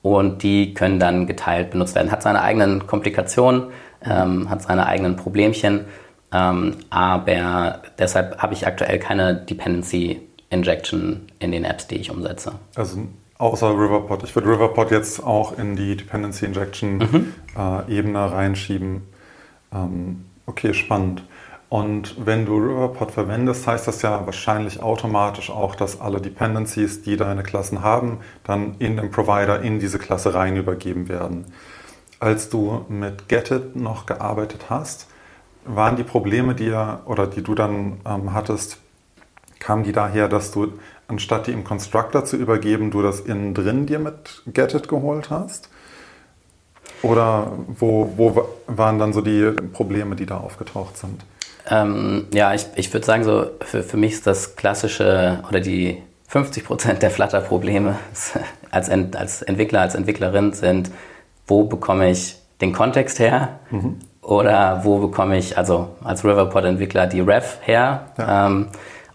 und 0.01 0.43
die 0.43 0.73
können 0.73 0.99
dann 0.99 1.27
geteilt 1.27 1.71
benutzt 1.71 1.95
werden. 1.95 2.11
Hat 2.11 2.23
seine 2.23 2.41
eigenen 2.41 2.87
Komplikationen, 2.87 3.71
ähm, 4.03 4.49
hat 4.49 4.61
seine 4.61 4.85
eigenen 4.85 5.15
Problemchen, 5.15 5.85
ähm, 6.31 6.75
aber 6.89 7.81
deshalb 7.97 8.37
habe 8.37 8.53
ich 8.53 8.67
aktuell 8.67 8.99
keine 8.99 9.35
Dependency 9.35 10.21
Injection 10.49 11.27
in 11.39 11.51
den 11.51 11.63
Apps, 11.63 11.87
die 11.87 11.95
ich 11.95 12.11
umsetze. 12.11 12.53
Also 12.75 13.07
außer 13.37 13.71
Riverpod. 13.71 14.23
Ich 14.23 14.35
würde 14.35 14.49
Riverpod 14.49 14.91
jetzt 14.91 15.23
auch 15.23 15.57
in 15.57 15.75
die 15.75 15.95
Dependency 15.95 16.45
Injection 16.45 16.97
mhm. 16.97 17.33
äh, 17.57 17.97
Ebene 17.97 18.31
reinschieben. 18.31 19.03
Ähm, 19.73 20.25
okay, 20.45 20.73
spannend. 20.73 21.23
Und 21.69 22.25
wenn 22.25 22.47
du 22.47 22.57
Riverpod 22.57 23.11
verwendest, 23.11 23.67
heißt 23.67 23.87
das 23.87 24.01
ja 24.01 24.25
wahrscheinlich 24.25 24.81
automatisch 24.81 25.51
auch, 25.51 25.75
dass 25.75 26.01
alle 26.01 26.19
Dependencies, 26.19 27.03
die 27.03 27.15
deine 27.15 27.43
Klassen 27.43 27.83
haben, 27.83 28.19
dann 28.43 28.75
in 28.79 28.97
den 28.97 29.11
Provider 29.11 29.61
in 29.61 29.79
diese 29.79 29.99
Klasse 29.99 30.33
rein 30.33 30.55
übergeben 30.57 31.09
werden. 31.09 31.45
Als 32.19 32.49
du 32.49 32.85
mit 32.89 33.29
Getit 33.29 33.75
noch 33.75 34.07
gearbeitet 34.07 34.65
hast, 34.71 35.07
waren 35.63 35.95
die 35.95 36.03
Probleme, 36.03 36.55
die, 36.55 36.73
oder 37.05 37.27
die 37.27 37.43
du 37.43 37.53
dann 37.53 38.01
ähm, 38.03 38.33
hattest, 38.33 38.77
kamen 39.59 39.83
die 39.83 39.91
daher, 39.91 40.27
dass 40.27 40.51
du 40.51 40.73
anstatt 41.07 41.45
die 41.45 41.51
im 41.51 41.63
Constructor 41.63 42.25
zu 42.25 42.35
übergeben, 42.35 42.89
du 42.89 43.03
das 43.03 43.19
innen 43.19 43.53
drin 43.53 43.85
dir 43.85 43.99
mit 43.99 44.41
Getit 44.47 44.87
geholt 44.87 45.29
hast? 45.29 45.69
Oder 47.03 47.51
wo, 47.67 48.13
wo 48.17 48.49
waren 48.65 48.97
dann 48.97 49.13
so 49.13 49.21
die 49.21 49.51
Probleme, 49.71 50.15
die 50.15 50.25
da 50.25 50.37
aufgetaucht 50.37 50.97
sind? 50.97 51.23
Ähm, 51.69 52.27
ja, 52.33 52.53
ich, 52.53 52.65
ich 52.75 52.91
würde 52.93 53.05
sagen, 53.05 53.23
so 53.23 53.51
für, 53.61 53.83
für 53.83 53.97
mich 53.97 54.13
ist 54.13 54.27
das 54.27 54.55
klassische 54.55 55.39
oder 55.47 55.59
die 55.59 56.01
50 56.27 56.63
Prozent 56.63 57.01
der 57.01 57.11
Flutter-Probleme 57.11 57.95
als, 58.71 58.89
Ent, 58.89 59.15
als 59.15 59.41
Entwickler, 59.41 59.81
als 59.81 59.95
Entwicklerin 59.95 60.53
sind, 60.53 60.91
wo 61.47 61.63
bekomme 61.63 62.09
ich 62.09 62.37
den 62.61 62.73
Kontext 62.73 63.19
her 63.19 63.59
mhm. 63.71 63.97
oder 64.21 64.81
wo 64.83 64.97
bekomme 64.97 65.37
ich, 65.37 65.57
also 65.57 65.89
als 66.03 66.23
Riverpod-Entwickler, 66.23 67.07
die 67.07 67.21
Ref 67.21 67.57
her. 67.61 68.07
Ja. 68.17 68.47
Ähm, 68.47 68.67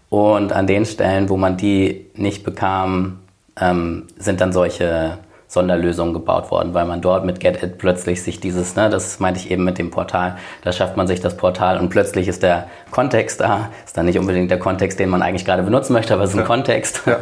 und 0.09 0.53
an 0.53 0.67
den 0.67 0.85
Stellen, 0.85 1.29
wo 1.29 1.37
man 1.37 1.57
die 1.57 2.05
nicht 2.15 2.43
bekam, 2.43 3.19
ähm, 3.59 4.07
sind 4.17 4.41
dann 4.41 4.53
solche 4.53 5.17
Sonderlösungen 5.47 6.13
gebaut 6.13 6.51
worden, 6.51 6.73
weil 6.73 6.85
man 6.85 7.01
dort 7.01 7.25
mit 7.25 7.39
GetIt 7.39 7.77
plötzlich 7.77 8.23
sich 8.23 8.39
dieses, 8.39 8.75
ne, 8.75 8.89
das 8.89 9.19
meinte 9.19 9.39
ich 9.39 9.51
eben 9.51 9.63
mit 9.63 9.77
dem 9.77 9.91
Portal, 9.91 10.37
da 10.63 10.71
schafft 10.71 10.97
man 10.97 11.07
sich 11.07 11.21
das 11.21 11.37
Portal 11.37 11.79
und 11.79 11.89
plötzlich 11.89 12.27
ist 12.27 12.43
der 12.43 12.67
Kontext 12.91 13.41
da, 13.41 13.69
ist 13.85 13.95
dann 13.97 14.05
nicht 14.05 14.19
unbedingt 14.19 14.49
der 14.51 14.59
Kontext, 14.59 14.99
den 14.99 15.09
man 15.09 15.21
eigentlich 15.21 15.45
gerade 15.45 15.63
benutzen 15.63 15.93
möchte, 15.93 16.13
aber 16.13 16.23
es 16.23 16.31
ist 16.31 16.35
ein 16.35 16.39
ja. 16.39 16.45
Kontext. 16.45 17.03
Ja. 17.05 17.19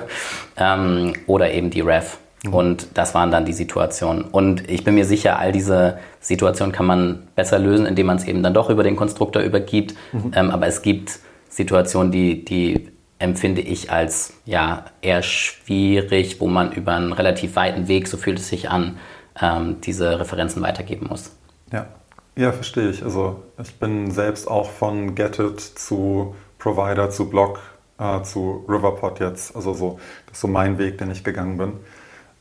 ähm, 0.76 1.14
oder 1.28 1.52
eben 1.52 1.70
die 1.70 1.82
Ref. 1.82 2.18
Mhm. 2.44 2.54
Und 2.54 2.88
das 2.94 3.14
waren 3.16 3.32
dann 3.32 3.46
die 3.46 3.54
Situationen. 3.54 4.24
Und 4.24 4.70
ich 4.70 4.84
bin 4.84 4.96
mir 4.96 5.06
sicher, 5.06 5.40
all 5.40 5.52
diese 5.52 5.98
Situationen 6.20 6.74
kann 6.74 6.86
man 6.86 7.28
besser 7.36 7.60
lösen, 7.60 7.86
indem 7.86 8.08
man 8.08 8.18
es 8.18 8.26
eben 8.26 8.44
dann 8.44 8.54
doch 8.54 8.70
über 8.70 8.84
den 8.84 8.96
Konstruktor 8.96 9.42
übergibt. 9.42 9.96
Mhm. 10.12 10.32
Ähm, 10.36 10.52
aber 10.52 10.68
es 10.68 10.82
gibt 10.82 11.20
Situationen, 11.50 12.12
die, 12.12 12.44
die 12.46 12.93
empfinde 13.24 13.62
ich 13.62 13.90
als 13.90 14.34
ja, 14.46 14.86
eher 15.02 15.24
schwierig, 15.24 16.42
wo 16.42 16.48
man 16.48 16.74
über 16.74 16.94
einen 16.94 17.14
relativ 17.14 17.56
weiten 17.56 17.88
Weg, 17.88 18.08
so 18.08 18.18
fühlt 18.18 18.38
es 18.38 18.50
sich 18.50 18.70
an, 18.70 18.98
ähm, 19.42 19.78
diese 19.82 20.20
Referenzen 20.20 20.62
weitergeben 20.62 21.08
muss. 21.10 21.32
Ja. 21.72 21.88
ja, 22.36 22.52
verstehe 22.52 22.90
ich. 22.90 23.02
Also 23.02 23.42
ich 23.62 23.76
bin 23.76 24.12
selbst 24.12 24.48
auch 24.48 24.70
von 24.70 25.16
Getit 25.16 25.62
zu 25.62 26.36
Provider 26.60 27.10
zu 27.10 27.30
Blog 27.30 27.60
äh, 27.98 28.22
zu 28.24 28.66
Riverpod 28.68 29.22
jetzt. 29.22 29.56
Also 29.56 29.74
so, 29.74 30.00
das 30.26 30.36
ist 30.38 30.42
so 30.42 30.48
mein 30.50 30.78
Weg, 30.78 30.98
den 30.98 31.10
ich 31.10 31.24
gegangen 31.24 31.58
bin. 31.58 31.74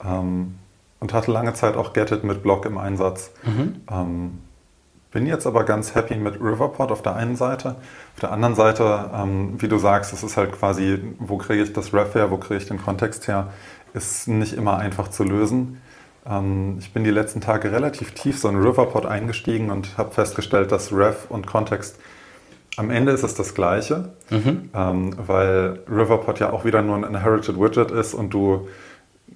Ähm, 0.04 0.58
und 0.98 1.12
hatte 1.12 1.30
lange 1.30 1.54
Zeit 1.54 1.76
auch 1.76 1.92
Getit 1.92 2.24
mit 2.24 2.42
Blog 2.42 2.66
im 2.66 2.76
Einsatz. 2.76 3.32
Mhm. 3.44 3.82
Ähm, 3.88 4.38
bin 5.12 5.26
jetzt 5.26 5.46
aber 5.46 5.64
ganz 5.64 5.94
happy 5.94 6.16
mit 6.16 6.40
Riverpod 6.40 6.90
auf 6.90 7.02
der 7.02 7.14
einen 7.14 7.36
Seite. 7.36 7.76
Auf 8.14 8.20
der 8.20 8.32
anderen 8.32 8.54
Seite, 8.54 9.10
ähm, 9.14 9.54
wie 9.60 9.68
du 9.68 9.78
sagst, 9.78 10.12
es 10.12 10.22
ist 10.22 10.36
halt 10.36 10.52
quasi, 10.52 10.98
wo 11.18 11.36
kriege 11.36 11.62
ich 11.62 11.72
das 11.72 11.94
Ref 11.94 12.14
her, 12.14 12.30
wo 12.30 12.38
kriege 12.38 12.56
ich 12.56 12.66
den 12.66 12.82
Kontext 12.82 13.28
her, 13.28 13.52
ist 13.94 14.26
nicht 14.26 14.54
immer 14.54 14.78
einfach 14.78 15.08
zu 15.08 15.22
lösen. 15.24 15.80
Ähm, 16.26 16.76
ich 16.80 16.92
bin 16.92 17.04
die 17.04 17.10
letzten 17.10 17.40
Tage 17.40 17.70
relativ 17.72 18.12
tief 18.12 18.38
so 18.38 18.48
in 18.48 18.56
Riverpod 18.56 19.06
eingestiegen 19.06 19.70
und 19.70 19.98
habe 19.98 20.12
festgestellt, 20.12 20.72
dass 20.72 20.92
Ref 20.92 21.26
und 21.28 21.46
Kontext 21.46 21.98
am 22.76 22.88
Ende 22.90 23.12
ist 23.12 23.22
es 23.22 23.34
das 23.34 23.54
Gleiche, 23.54 24.14
mhm. 24.30 24.70
ähm, 24.74 25.14
weil 25.26 25.80
Riverpod 25.90 26.40
ja 26.40 26.52
auch 26.52 26.64
wieder 26.64 26.80
nur 26.80 26.96
ein 26.96 27.04
Inherited 27.04 27.60
Widget 27.60 27.90
ist 27.90 28.14
und 28.14 28.30
du 28.30 28.66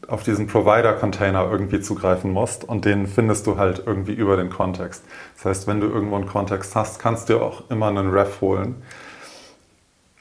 auf 0.08 0.22
diesen 0.22 0.46
Provider-Container 0.46 1.48
irgendwie 1.50 1.80
zugreifen 1.80 2.32
musst 2.32 2.64
und 2.64 2.84
den 2.84 3.06
findest 3.06 3.46
du 3.46 3.58
halt 3.58 3.82
irgendwie 3.84 4.12
über 4.12 4.36
den 4.36 4.50
Kontext. 4.50 5.04
Das 5.36 5.44
heißt, 5.44 5.66
wenn 5.66 5.80
du 5.80 5.86
irgendwo 5.88 6.16
einen 6.16 6.26
Kontext 6.26 6.74
hast, 6.74 6.98
kannst 6.98 7.28
du 7.28 7.40
auch 7.40 7.70
immer 7.70 7.88
einen 7.88 8.10
Ref 8.10 8.40
holen. 8.40 8.82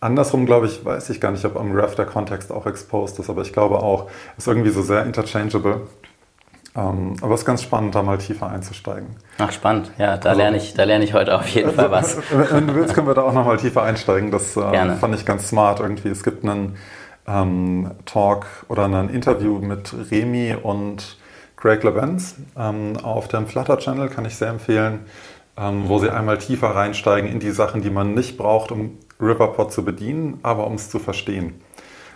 Andersrum, 0.02 0.46
glaube 0.46 0.68
ich, 0.68 0.86
weiß 0.86 1.10
ich 1.10 1.20
gar 1.20 1.32
nicht, 1.32 1.46
ob 1.46 1.58
am 1.58 1.72
Ref 1.72 1.96
der 1.96 2.06
Kontext 2.06 2.52
auch 2.52 2.66
exposed 2.66 3.18
ist, 3.20 3.30
aber 3.30 3.42
ich 3.42 3.54
glaube 3.54 3.80
auch, 3.80 4.10
ist 4.38 4.48
irgendwie 4.48 4.70
so 4.70 4.82
sehr 4.82 5.04
interchangeable. 5.04 5.82
Ähm, 6.78 7.16
aber 7.22 7.34
es 7.34 7.42
ist 7.42 7.46
ganz 7.46 7.64
spannend, 7.64 7.96
da 7.96 8.04
mal 8.04 8.18
tiefer 8.18 8.50
einzusteigen. 8.50 9.16
Ach, 9.38 9.52
spannend. 9.52 9.92
Ja, 9.98 10.18
da, 10.18 10.30
also, 10.30 10.42
lerne, 10.42 10.58
ich, 10.58 10.74
da 10.74 10.84
lerne 10.84 11.06
ich 11.06 11.14
heute 11.14 11.34
auf 11.34 11.48
jeden 11.48 11.72
Fall 11.72 11.90
was. 11.90 12.18
Wenn 12.32 12.68
du 12.68 12.76
willst, 12.76 12.94
können 12.94 13.08
wir 13.08 13.14
da 13.14 13.22
auch 13.22 13.34
nochmal 13.34 13.58
tiefer 13.58 13.84
einsteigen. 13.84 14.30
Das 14.30 14.58
äh, 14.58 14.96
fand 14.96 15.16
ich 15.16 15.26
ganz 15.26 15.48
smart 15.48 15.80
irgendwie. 15.80 16.10
Es 16.10 16.24
gibt 16.24 16.44
einen 16.44 16.76
ähm, 17.28 17.92
Talk 18.06 18.46
oder 18.68 18.86
ein 18.86 19.10
Interview 19.10 19.60
mit 19.60 19.94
Remy 20.12 20.56
und 20.62 21.18
Greg 21.58 21.84
LeBenz 21.84 22.36
ähm, 22.58 22.98
auf 22.98 23.28
dem 23.28 23.48
Flutter 23.48 23.78
Channel, 23.78 24.10
kann 24.10 24.26
ich 24.26 24.36
sehr 24.36 24.50
empfehlen, 24.50 25.06
ähm, 25.58 25.88
wo 25.88 26.00
sie 26.00 26.10
einmal 26.10 26.38
tiefer 26.38 26.76
reinsteigen 26.76 27.30
in 27.30 27.40
die 27.40 27.52
Sachen, 27.52 27.82
die 27.82 27.90
man 27.90 28.14
nicht 28.14 28.38
braucht, 28.38 28.72
um 28.72 28.98
Riverpod 29.20 29.72
zu 29.72 29.84
bedienen, 29.84 30.40
aber 30.44 30.68
um 30.68 30.74
es 30.74 30.90
zu 30.90 31.00
verstehen. 31.00 31.62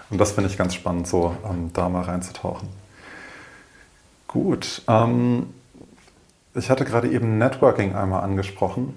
Und 0.09 0.19
das 0.19 0.33
finde 0.33 0.49
ich 0.49 0.57
ganz 0.57 0.75
spannend, 0.75 1.07
so 1.07 1.35
ähm, 1.49 1.71
da 1.73 1.89
mal 1.89 2.03
reinzutauchen. 2.03 2.69
Gut. 4.27 4.83
Ähm, 4.87 5.47
ich 6.53 6.69
hatte 6.69 6.83
gerade 6.83 7.09
eben 7.09 7.37
Networking 7.37 7.95
einmal 7.95 8.23
angesprochen. 8.23 8.95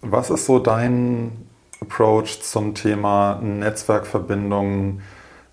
Was 0.00 0.30
ist 0.30 0.46
so 0.46 0.60
dein 0.60 1.32
Approach 1.80 2.40
zum 2.42 2.74
Thema 2.74 3.40
Netzwerkverbindungen. 3.42 5.02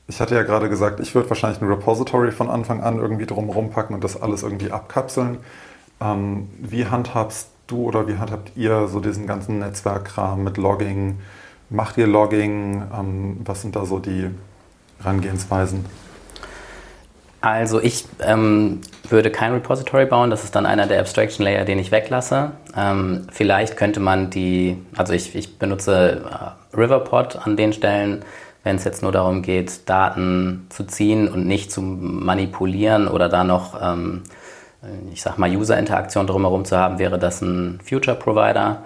Ich 0.08 0.20
hatte 0.20 0.36
ja 0.36 0.44
gerade 0.44 0.70
gesagt, 0.70 1.00
ich 1.00 1.16
würde 1.16 1.30
wahrscheinlich 1.30 1.62
ein 1.62 1.68
Repository 1.68 2.32
von 2.32 2.50
Anfang 2.50 2.82
an 2.82 2.98
irgendwie 2.98 3.26
drumherum 3.26 3.70
packen 3.70 3.94
und 3.94 4.04
das 4.04 4.22
alles 4.22 4.44
irgendwie 4.44 4.72
abkapseln. 4.72 5.38
Ähm, 6.02 6.50
wie 6.60 6.86
handhabst 6.88 7.50
du 7.68 7.84
oder 7.84 8.08
wie 8.08 8.18
handhabt 8.18 8.52
ihr 8.56 8.88
so 8.88 9.00
diesen 9.00 9.28
ganzen 9.28 9.60
Netzwerkkram 9.60 10.44
mit 10.44 10.58
Logging? 10.58 11.20
Macht 11.70 11.98
ihr 11.98 12.08
Logging? 12.08 12.84
Ähm, 12.94 13.38
was 13.46 13.62
sind 13.62 13.76
da 13.76 13.86
so 13.86 14.00
die 14.00 14.30
Herangehensweisen? 15.00 15.86
Also 17.42 17.82
ich 17.82 18.06
ähm, 18.22 18.82
würde 19.10 19.32
kein 19.32 19.52
Repository 19.52 20.06
bauen, 20.06 20.30
das 20.30 20.44
ist 20.44 20.56
dann 20.56 20.68
einer 20.68 20.86
der 20.86 21.00
Abstraction 21.00 21.44
Layer, 21.44 21.66
den 21.66 21.80
ich 21.80 21.92
weglasse. 21.92 22.52
Ähm, 22.78 23.26
vielleicht 23.32 23.78
könnte 23.78 24.00
man 24.00 24.30
die, 24.30 24.78
also 24.96 25.14
ich, 25.14 25.36
ich 25.36 25.58
benutze 25.58 26.22
äh, 26.24 26.78
Riverpod 26.78 27.38
an 27.44 27.58
den 27.58 27.74
Stellen, 27.74 28.24
wenn 28.64 28.76
es 28.76 28.84
jetzt 28.84 29.02
nur 29.02 29.12
darum 29.12 29.42
geht, 29.42 29.90
Daten 29.90 30.68
zu 30.70 30.84
ziehen 30.84 31.28
und 31.28 31.48
nicht 31.48 31.72
zu 31.72 31.82
manipulieren 31.82 33.08
oder 33.08 33.28
da 33.28 33.44
noch, 33.44 33.82
ähm, 33.82 34.22
ich 35.12 35.24
sag 35.24 35.40
mal, 35.40 35.50
User-Interaktion 35.50 36.28
drumherum 36.28 36.64
zu 36.64 36.78
haben, 36.78 37.00
wäre 37.00 37.18
das 37.18 37.42
ein 37.42 37.80
Future-Provider. 37.84 38.84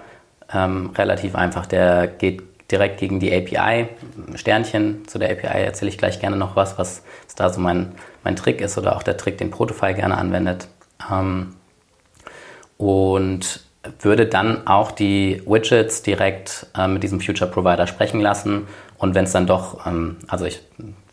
Ähm, 0.53 0.91
relativ 0.95 1.35
einfach, 1.35 1.65
der 1.65 2.07
geht 2.07 2.54
direkt 2.71 2.99
gegen 2.99 3.19
die 3.19 3.33
API. 3.33 3.87
Sternchen 4.35 5.07
zu 5.07 5.19
der 5.19 5.31
API 5.31 5.63
erzähle 5.63 5.89
ich 5.89 5.97
gleich 5.97 6.19
gerne 6.19 6.37
noch 6.37 6.55
was, 6.55 6.77
was 6.77 7.03
da 7.35 7.51
so 7.51 7.61
mein, 7.61 7.93
mein 8.23 8.35
Trick 8.35 8.61
ist 8.61 8.77
oder 8.77 8.95
auch 8.95 9.03
der 9.03 9.17
Trick, 9.17 9.37
den 9.37 9.51
Protofile 9.51 9.93
gerne 9.93 10.17
anwendet. 10.17 10.67
Ähm, 11.11 11.55
und 12.77 13.61
würde 14.01 14.25
dann 14.25 14.67
auch 14.67 14.91
die 14.91 15.41
Widgets 15.45 16.01
direkt 16.01 16.67
äh, 16.77 16.87
mit 16.87 17.03
diesem 17.03 17.21
Future 17.21 17.49
Provider 17.49 17.87
sprechen 17.87 18.19
lassen. 18.19 18.67
Und 18.97 19.13
wenn 19.13 19.25
es 19.25 19.31
dann 19.31 19.45
doch, 19.47 19.85
ähm, 19.85 20.17
also 20.27 20.45
ich, 20.45 20.61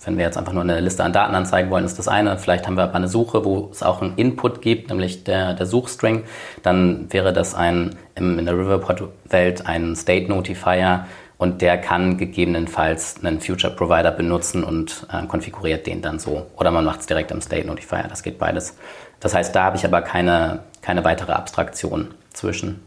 wenn 0.04 0.16
wir 0.16 0.24
jetzt 0.24 0.38
einfach 0.38 0.52
nur 0.52 0.62
eine 0.62 0.80
Liste 0.80 1.04
an 1.04 1.12
Daten 1.12 1.34
anzeigen 1.34 1.70
wollen, 1.70 1.84
ist 1.84 1.98
das 1.98 2.08
eine. 2.08 2.38
Vielleicht 2.38 2.66
haben 2.66 2.76
wir 2.76 2.84
aber 2.84 2.94
eine 2.94 3.08
Suche, 3.08 3.44
wo 3.44 3.68
es 3.70 3.82
auch 3.82 4.02
einen 4.02 4.16
Input 4.16 4.62
gibt, 4.62 4.88
nämlich 4.88 5.24
der, 5.24 5.54
der 5.54 5.66
Suchstring. 5.66 6.24
Dann 6.62 7.12
wäre 7.12 7.32
das 7.32 7.54
ein, 7.54 7.96
im, 8.14 8.38
in 8.38 8.46
der 8.46 8.56
Riverpod-Welt 8.56 9.66
ein 9.66 9.94
State 9.96 10.28
Notifier, 10.28 11.06
und 11.42 11.60
der 11.60 11.76
kann 11.76 12.18
gegebenenfalls 12.18 13.16
einen 13.20 13.40
Future 13.40 13.74
Provider 13.74 14.12
benutzen 14.12 14.62
und 14.62 15.08
äh, 15.12 15.26
konfiguriert 15.26 15.88
den 15.88 16.00
dann 16.00 16.20
so. 16.20 16.46
Oder 16.56 16.70
man 16.70 16.84
macht 16.84 17.00
es 17.00 17.06
direkt 17.06 17.32
im 17.32 17.40
State 17.40 17.66
Notifier, 17.66 18.04
das 18.08 18.22
geht 18.22 18.38
beides. 18.38 18.76
Das 19.18 19.34
heißt, 19.34 19.52
da 19.52 19.64
habe 19.64 19.76
ich 19.76 19.84
aber 19.84 20.02
keine, 20.02 20.60
keine 20.82 21.02
weitere 21.02 21.32
Abstraktion 21.32 22.14
zwischen. 22.32 22.86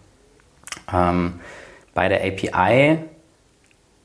Ähm, 0.94 1.42
bei 1.94 2.08
der 2.08 2.24
API 2.24 3.00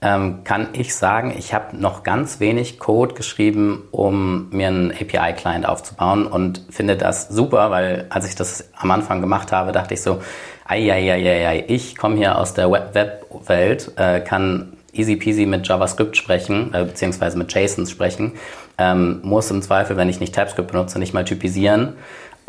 ähm, 0.03 0.45
kann 0.45 0.69
ich 0.73 0.95
sagen, 0.95 1.35
ich 1.37 1.53
habe 1.53 1.77
noch 1.77 2.03
ganz 2.03 2.41
wenig 2.41 2.79
Code 2.79 3.15
geschrieben, 3.15 3.83
um 3.91 4.49
mir 4.51 4.69
einen 4.69 4.93
API-Client 4.93 5.69
aufzubauen 5.69 6.27
und 6.27 6.63
finde 6.71 6.97
das 6.97 7.29
super, 7.29 7.71
weil 7.71 8.07
als 8.09 8.27
ich 8.27 8.35
das 8.35 8.71
am 8.77 8.91
Anfang 8.91 9.21
gemacht 9.21 9.53
habe, 9.53 9.73
dachte 9.73 9.95
ich 9.95 10.03
so, 10.03 10.23
Eieieiei, 10.67 11.65
ich 11.69 11.97
komme 11.97 12.17
hier 12.17 12.39
aus 12.39 12.55
der 12.55 12.71
Web-Welt, 12.71 13.93
äh, 13.97 14.21
kann 14.21 14.73
easy 14.93 15.17
peasy 15.17 15.45
mit 15.45 15.67
JavaScript 15.67 16.17
sprechen, 16.17 16.73
äh, 16.73 16.85
beziehungsweise 16.85 17.37
mit 17.37 17.53
JSONs 17.53 17.91
sprechen, 17.91 18.33
ähm, 18.79 19.21
muss 19.23 19.51
im 19.51 19.63
Zweifel, 19.63 19.97
wenn 19.97 20.09
ich 20.09 20.21
nicht 20.21 20.35
TypeScript 20.35 20.71
benutze, 20.73 20.99
nicht 20.99 21.13
mal 21.13 21.25
typisieren. 21.25 21.95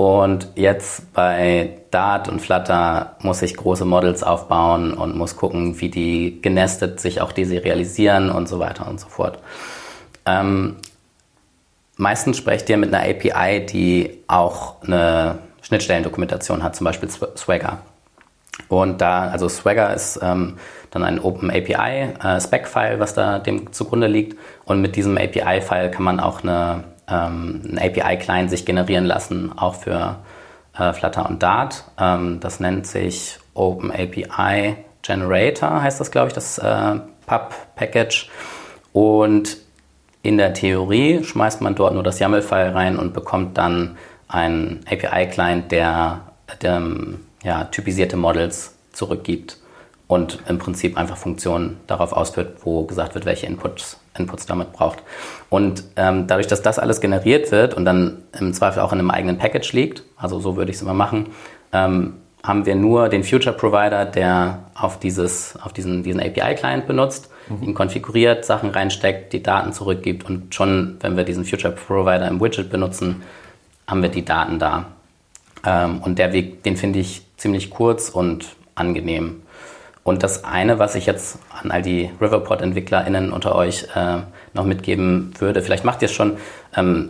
Und 0.02 0.48
jetzt 0.56 1.14
bei 1.14 1.78
Dart 1.92 2.28
und 2.28 2.42
Flutter 2.42 3.18
muss 3.20 3.44
ich 3.44 3.56
große 3.56 3.86
Models 3.86 4.24
aufbauen 4.24 4.96
und 4.96 5.16
muss 5.16 5.38
gucken, 5.38 5.80
wie 5.80 5.90
die 5.90 6.42
genestet 6.42 7.00
sich 7.00 7.22
auch 7.22 7.32
deserialisieren 7.32 8.32
und 8.32 8.50
so 8.50 8.58
weiter 8.58 8.88
und 8.90 9.00
so 9.00 9.08
fort. 9.10 9.38
Ähm, 10.26 10.78
meistens 11.98 12.38
sprecht 12.38 12.68
ihr 12.72 12.78
mit 12.78 12.92
einer 12.92 13.08
API, 13.08 13.64
die 13.64 14.24
auch 14.26 14.82
eine 14.82 15.38
Schnittstellendokumentation 15.62 16.64
hat, 16.64 16.76
zum 16.76 16.86
Beispiel 16.86 17.08
Swagger. 17.08 17.78
Und 18.70 19.02
da, 19.02 19.28
also 19.28 19.50
Swagger 19.50 19.94
ist 19.94 20.20
ähm, 20.24 20.58
dann 20.90 21.04
ein 21.04 21.20
Open 21.20 21.52
API 21.52 22.10
äh, 22.24 22.42
Spec-File, 22.42 23.00
was 23.00 23.14
da 23.14 23.38
dem 23.38 23.72
zugrunde 23.72 24.08
liegt. 24.08 24.36
Und 24.66 24.82
mit 24.82 24.96
diesem 24.96 25.16
API-File 25.16 25.92
kann 25.92 26.04
man 26.04 26.20
auch 26.20 26.42
eine, 26.42 26.86
einen 27.16 27.80
API-Client 27.80 28.50
sich 28.50 28.66
generieren 28.66 29.06
lassen, 29.06 29.58
auch 29.58 29.76
für 29.76 30.18
äh, 30.78 30.94
Flutter 30.94 31.28
und 31.30 31.44
Dart. 31.44 31.86
Ähm, 32.00 32.40
das 32.40 32.60
nennt 32.60 32.88
sich 32.88 33.40
Open 33.54 33.92
API 33.92 34.76
Generator, 35.02 35.82
heißt 35.82 36.00
das, 36.00 36.12
glaube 36.12 36.28
ich, 36.28 36.34
das 36.34 36.58
äh, 36.58 37.00
PUB-Package. 37.26 38.30
Und 38.94 39.58
in 40.22 40.38
der 40.38 40.54
Theorie 40.54 41.24
schmeißt 41.24 41.62
man 41.62 41.76
dort 41.76 41.94
nur 41.94 42.04
das 42.04 42.20
YAML-File 42.20 42.74
rein 42.74 43.00
und 43.00 43.14
bekommt 43.14 43.58
dann 43.58 43.98
einen 44.28 44.82
API-Client, 44.86 45.72
der, 45.72 46.22
der 46.62 46.82
ja, 47.44 47.64
typisierte 47.66 48.18
Models 48.18 48.76
zurückgibt 48.94 49.58
und 50.08 50.40
im 50.48 50.58
Prinzip 50.58 50.98
einfach 50.98 51.18
Funktionen 51.18 51.78
darauf 51.88 52.14
ausführt, 52.14 52.58
wo 52.64 52.84
gesagt 52.84 53.16
wird, 53.16 53.26
welche 53.26 53.48
Inputs, 53.48 54.01
Inputs 54.18 54.46
damit 54.46 54.74
braucht. 54.74 55.00
Und 55.50 55.84
ähm, 55.96 56.28
dadurch, 56.28 56.48
dass 56.48 56.62
das 56.62 56.80
alles 56.80 57.02
generiert 57.02 57.52
wird 57.52 57.74
und 57.74 57.86
dann 57.86 58.24
im 58.38 58.54
Zweifel 58.54 58.82
auch 58.82 58.94
in 58.94 59.00
einem 59.00 59.12
eigenen 59.12 59.38
Package 59.38 59.74
liegt, 59.74 60.04
also 60.18 60.40
so 60.40 60.58
würde 60.58 60.72
ich 60.72 60.78
es 60.78 60.82
immer 60.82 60.94
machen, 60.94 61.28
ähm, 61.72 62.16
haben 62.44 62.66
wir 62.66 62.76
nur 62.76 63.10
den 63.10 63.24
Future 63.24 63.56
Provider, 63.56 64.06
der 64.06 64.60
auf, 64.74 65.00
dieses, 65.00 65.56
auf 65.62 65.74
diesen, 65.74 66.04
diesen 66.04 66.20
API-Client 66.20 66.88
benutzt, 66.88 67.30
mhm. 67.48 67.64
ihn 67.64 67.74
konfiguriert, 67.74 68.46
Sachen 68.46 68.72
reinsteckt, 68.72 69.32
die 69.34 69.44
Daten 69.44 69.74
zurückgibt 69.74 70.28
und 70.28 70.54
schon, 70.54 70.98
wenn 71.02 71.16
wir 71.18 71.24
diesen 71.24 71.46
Future 71.46 71.74
Provider 71.74 72.28
im 72.28 72.42
Widget 72.42 72.70
benutzen, 72.70 73.22
haben 73.88 74.02
wir 74.02 74.10
die 74.10 74.26
Daten 74.26 74.58
da. 74.58 74.86
Ähm, 75.66 76.00
und 76.00 76.18
der 76.18 76.34
Weg, 76.34 76.64
den 76.64 76.78
finde 76.78 77.00
ich 77.00 77.24
ziemlich 77.38 77.70
kurz 77.70 78.10
und 78.10 78.56
angenehm. 78.74 79.41
Und 80.04 80.24
das 80.24 80.44
eine, 80.44 80.80
was 80.80 80.96
ich 80.96 81.06
jetzt 81.06 81.38
an 81.62 81.70
all 81.72 81.82
die 81.82 82.10
Riverpod-EntwicklerInnen 82.20 83.32
unter 83.32 83.56
euch 83.56 83.88
äh, 83.96 84.18
noch 84.54 84.66
mitgeben 84.66 85.34
würde, 85.40 85.62
vielleicht 85.62 85.86
macht 85.86 86.02
ihr 86.02 86.08
es 86.08 86.12
schon, 86.12 86.38
ähm, 86.76 87.10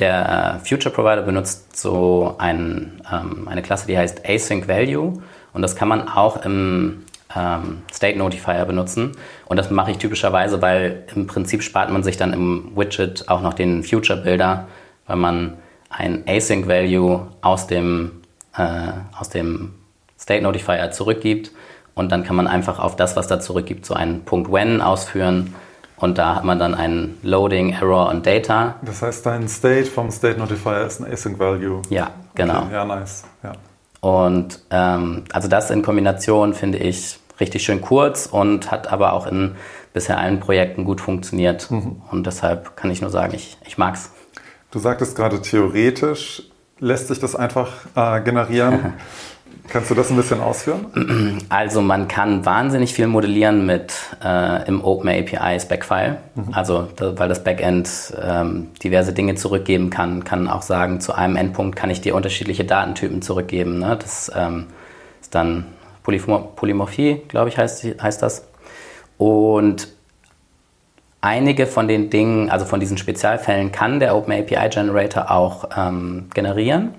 der 0.00 0.60
Future 0.64 0.92
Provider 0.92 1.22
benutzt 1.22 1.76
so 1.76 2.34
ein, 2.38 3.02
ähm, 3.12 3.46
eine 3.48 3.62
Klasse, 3.62 3.86
die 3.86 3.96
heißt 3.96 4.28
Async 4.28 4.66
Value 4.66 5.22
und 5.52 5.62
das 5.62 5.76
kann 5.76 5.88
man 5.88 6.08
auch 6.08 6.44
im 6.44 7.04
ähm, 7.36 7.82
State 7.92 8.18
Notifier 8.18 8.64
benutzen. 8.64 9.12
Und 9.46 9.56
das 9.56 9.70
mache 9.70 9.92
ich 9.92 9.98
typischerweise, 9.98 10.60
weil 10.62 11.04
im 11.14 11.26
Prinzip 11.26 11.62
spart 11.62 11.90
man 11.90 12.02
sich 12.02 12.16
dann 12.16 12.32
im 12.32 12.72
Widget 12.74 13.28
auch 13.28 13.42
noch 13.42 13.54
den 13.54 13.82
Future 13.82 14.20
Builder, 14.20 14.66
weil 15.06 15.16
man 15.16 15.58
ein 15.90 16.26
Async 16.26 16.66
Value 16.66 17.28
aus 17.40 17.66
dem, 17.66 18.22
äh, 18.56 18.92
aus 19.18 19.28
dem 19.28 19.74
State 20.18 20.42
Notifier 20.42 20.90
zurückgibt 20.90 21.52
und 22.00 22.10
dann 22.10 22.24
kann 22.24 22.34
man 22.34 22.46
einfach 22.46 22.78
auf 22.78 22.96
das, 22.96 23.14
was 23.14 23.28
da 23.28 23.40
zurückgibt, 23.40 23.84
so 23.84 23.92
einen 23.92 24.24
Punkt 24.24 24.50
When 24.50 24.80
ausführen 24.80 25.54
und 25.96 26.16
da 26.16 26.36
hat 26.36 26.44
man 26.44 26.58
dann 26.58 26.74
ein 26.74 27.18
Loading, 27.22 27.74
Error 27.74 28.08
und 28.08 28.26
Data. 28.26 28.76
Das 28.80 29.02
heißt, 29.02 29.26
dein 29.26 29.46
State 29.48 29.84
vom 29.84 30.10
State 30.10 30.38
Notifier 30.38 30.86
ist 30.86 31.00
ein 31.00 31.12
Async 31.12 31.38
Value. 31.38 31.82
Ja, 31.90 32.10
genau. 32.34 32.62
Okay, 32.62 32.72
ja, 32.72 32.84
nice. 32.86 33.24
Ja. 33.42 33.52
Und 34.00 34.60
ähm, 34.70 35.24
also 35.30 35.46
das 35.46 35.70
in 35.70 35.82
Kombination 35.82 36.54
finde 36.54 36.78
ich 36.78 37.18
richtig 37.38 37.64
schön 37.64 37.82
kurz 37.82 38.24
und 38.24 38.70
hat 38.70 38.90
aber 38.90 39.12
auch 39.12 39.26
in 39.26 39.56
bisher 39.92 40.18
allen 40.18 40.40
Projekten 40.40 40.84
gut 40.84 41.02
funktioniert. 41.02 41.70
Mhm. 41.70 42.00
Und 42.10 42.26
deshalb 42.26 42.76
kann 42.78 42.90
ich 42.90 43.02
nur 43.02 43.10
sagen, 43.10 43.34
ich, 43.34 43.58
ich 43.66 43.76
es. 43.78 44.10
Du 44.70 44.78
sagtest 44.78 45.16
gerade 45.16 45.42
theoretisch, 45.42 46.44
lässt 46.78 47.08
sich 47.08 47.18
das 47.18 47.36
einfach 47.36 47.72
äh, 47.94 48.22
generieren. 48.22 48.94
Kannst 49.70 49.88
du 49.88 49.94
das 49.94 50.10
ein 50.10 50.16
bisschen 50.16 50.40
ausführen? 50.40 51.38
Also 51.48 51.80
man 51.80 52.08
kann 52.08 52.44
wahnsinnig 52.44 52.92
viel 52.92 53.06
modellieren 53.06 53.66
mit 53.66 53.92
äh, 54.22 54.66
im 54.66 54.84
OpenAPI 54.84 55.58
Spec-File. 55.60 56.18
Mhm. 56.34 56.52
Also 56.52 56.88
da, 56.96 57.18
weil 57.18 57.28
das 57.28 57.44
Backend 57.44 57.88
ähm, 58.20 58.68
diverse 58.82 59.12
Dinge 59.12 59.36
zurückgeben 59.36 59.90
kann, 59.90 60.24
kann 60.24 60.48
auch 60.48 60.62
sagen, 60.62 61.00
zu 61.00 61.12
einem 61.14 61.36
Endpunkt 61.36 61.76
kann 61.76 61.90
ich 61.90 62.00
dir 62.00 62.14
unterschiedliche 62.14 62.64
Datentypen 62.64 63.22
zurückgeben. 63.22 63.78
Ne? 63.78 63.96
Das 64.00 64.30
ähm, 64.34 64.66
ist 65.20 65.34
dann 65.34 65.66
Polymorphie, 66.02 67.22
glaube 67.28 67.48
ich, 67.48 67.58
heißt, 67.58 67.84
heißt 68.02 68.22
das. 68.22 68.48
Und 69.18 69.88
einige 71.20 71.66
von 71.66 71.86
den 71.86 72.10
Dingen, 72.10 72.50
also 72.50 72.64
von 72.64 72.80
diesen 72.80 72.98
Spezialfällen, 72.98 73.70
kann 73.70 74.00
der 74.00 74.16
OpenAPI 74.16 74.68
Generator 74.70 75.30
auch 75.30 75.68
ähm, 75.76 76.28
generieren, 76.34 76.94